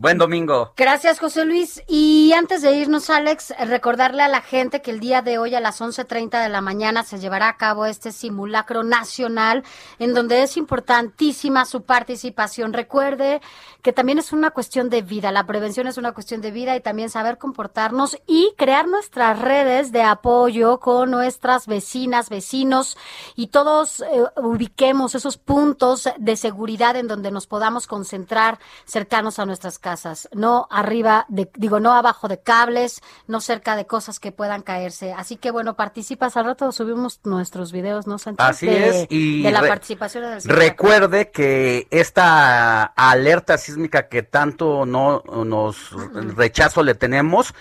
Buen 0.00 0.16
domingo. 0.16 0.72
Gracias, 0.78 1.18
José 1.18 1.44
Luis. 1.44 1.82
Y 1.86 2.32
antes 2.32 2.62
de 2.62 2.72
irnos, 2.72 3.10
Alex, 3.10 3.52
recordarle 3.68 4.22
a 4.22 4.28
la 4.28 4.40
gente 4.40 4.80
que 4.80 4.90
el 4.92 4.98
día 4.98 5.20
de 5.20 5.36
hoy 5.36 5.54
a 5.54 5.60
las 5.60 5.82
11.30 5.82 6.42
de 6.42 6.48
la 6.48 6.62
mañana 6.62 7.04
se 7.04 7.18
llevará 7.18 7.50
a 7.50 7.58
cabo 7.58 7.84
este 7.84 8.10
simulacro 8.10 8.82
nacional 8.82 9.62
en 9.98 10.14
donde 10.14 10.42
es 10.42 10.56
importantísima 10.56 11.66
su 11.66 11.82
participación. 11.82 12.72
Recuerde 12.72 13.42
que 13.82 13.92
también 13.92 14.18
es 14.18 14.32
una 14.32 14.52
cuestión 14.52 14.88
de 14.88 15.02
vida. 15.02 15.32
La 15.32 15.44
prevención 15.44 15.86
es 15.86 15.98
una 15.98 16.12
cuestión 16.12 16.40
de 16.40 16.50
vida 16.50 16.74
y 16.76 16.80
también 16.80 17.10
saber 17.10 17.36
comportarnos 17.36 18.16
y 18.26 18.54
crear 18.56 18.88
nuestras 18.88 19.38
redes 19.38 19.92
de 19.92 20.02
apoyo 20.02 20.80
con 20.80 21.10
nuestras 21.10 21.66
vecinas, 21.66 22.30
vecinos 22.30 22.96
y 23.36 23.48
todos 23.48 24.00
eh, 24.00 24.06
ubiquemos 24.36 25.14
esos 25.14 25.36
puntos 25.36 26.08
de 26.16 26.36
seguridad 26.36 26.96
en 26.96 27.06
donde 27.06 27.30
nos 27.30 27.46
podamos 27.46 27.86
concentrar 27.86 28.58
cercanos 28.86 29.38
a 29.38 29.44
nuestras 29.44 29.78
casas, 29.78 29.89
no 30.32 30.66
arriba 30.70 31.26
de, 31.28 31.50
digo, 31.54 31.80
no 31.80 31.92
abajo 31.92 32.28
de 32.28 32.40
cables, 32.40 33.02
no 33.26 33.40
cerca 33.40 33.76
de 33.76 33.86
cosas 33.86 34.20
que 34.20 34.32
puedan 34.32 34.62
caerse. 34.62 35.12
Así 35.12 35.36
que 35.36 35.50
bueno, 35.50 35.74
participas, 35.74 36.36
al 36.36 36.46
rato 36.46 36.72
subimos 36.72 37.20
nuestros 37.24 37.72
videos, 37.72 38.06
¿no, 38.06 38.18
Sánchez? 38.18 38.46
Así 38.46 38.66
de, 38.66 38.88
es, 38.88 39.06
y 39.10 39.42
de 39.42 39.50
la 39.50 39.60
participación. 39.60 40.24
Recuerde 40.44 41.30
que 41.30 41.88
esta 41.90 42.84
alerta 42.84 43.58
sísmica 43.58 44.08
que 44.08 44.22
tanto 44.22 44.86
no 44.86 45.22
nos 45.44 45.90
rechazo 46.36 46.82
le 46.82 46.94
tenemos 46.94 47.54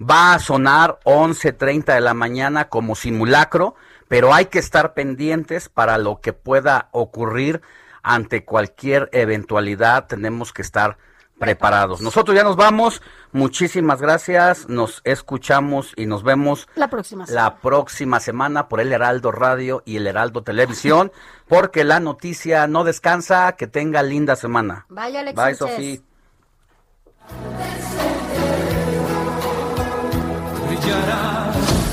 va 0.00 0.34
a 0.34 0.38
sonar 0.38 0.98
11:30 1.04 1.94
de 1.94 2.00
la 2.00 2.14
mañana 2.14 2.68
como 2.68 2.94
simulacro, 2.94 3.74
pero 4.08 4.34
hay 4.34 4.46
que 4.46 4.58
estar 4.58 4.94
pendientes 4.94 5.68
para 5.68 5.98
lo 5.98 6.20
que 6.20 6.32
pueda 6.32 6.88
ocurrir 6.92 7.62
ante 8.02 8.44
cualquier 8.44 9.08
eventualidad, 9.12 10.06
tenemos 10.06 10.52
que 10.52 10.62
estar 10.62 10.98
preparados. 11.38 12.00
Nosotros 12.00 12.36
ya 12.36 12.44
nos 12.44 12.56
vamos, 12.56 13.02
muchísimas 13.32 14.00
gracias, 14.00 14.68
nos 14.68 15.00
escuchamos 15.04 15.92
y 15.96 16.06
nos 16.06 16.22
vemos 16.22 16.68
La 16.76 16.88
próxima 16.88 17.26
semana. 17.26 17.44
la 17.44 17.56
próxima 17.56 18.20
semana 18.20 18.68
por 18.68 18.80
el 18.80 18.92
Heraldo 18.92 19.32
Radio 19.32 19.82
y 19.84 19.96
el 19.96 20.06
Heraldo 20.06 20.42
Televisión, 20.42 21.12
porque 21.48 21.84
la 21.84 22.00
noticia 22.00 22.66
no 22.66 22.84
descansa. 22.84 23.52
Que 23.52 23.66
tenga 23.66 24.02
linda 24.02 24.36
semana. 24.36 24.86
Vaya, 24.88 25.20
Alex 25.20 25.36
Bye. 25.36 25.54
Sofía. 25.54 26.00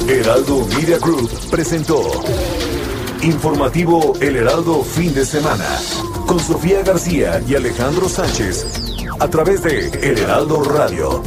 Heraldo 0.07 0.65
Media 0.75 0.97
Group 0.97 1.29
presentó 1.49 2.01
Informativo 3.21 4.13
El 4.19 4.35
Heraldo 4.35 4.83
Fin 4.83 5.13
de 5.13 5.25
Semana 5.25 5.65
con 6.31 6.39
Sofía 6.39 6.81
García 6.81 7.43
y 7.45 7.55
Alejandro 7.55 8.07
Sánchez 8.07 8.65
a 9.19 9.27
través 9.27 9.63
de 9.63 9.89
El 9.89 10.17
Heraldo 10.17 10.63
Radio 10.63 11.21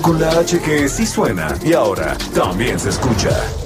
con 0.00 0.18
la 0.18 0.30
H 0.30 0.60
que 0.62 0.88
sí 0.88 1.04
suena 1.04 1.54
y 1.62 1.74
ahora 1.74 2.16
también 2.34 2.80
se 2.80 2.88
escucha. 2.88 3.65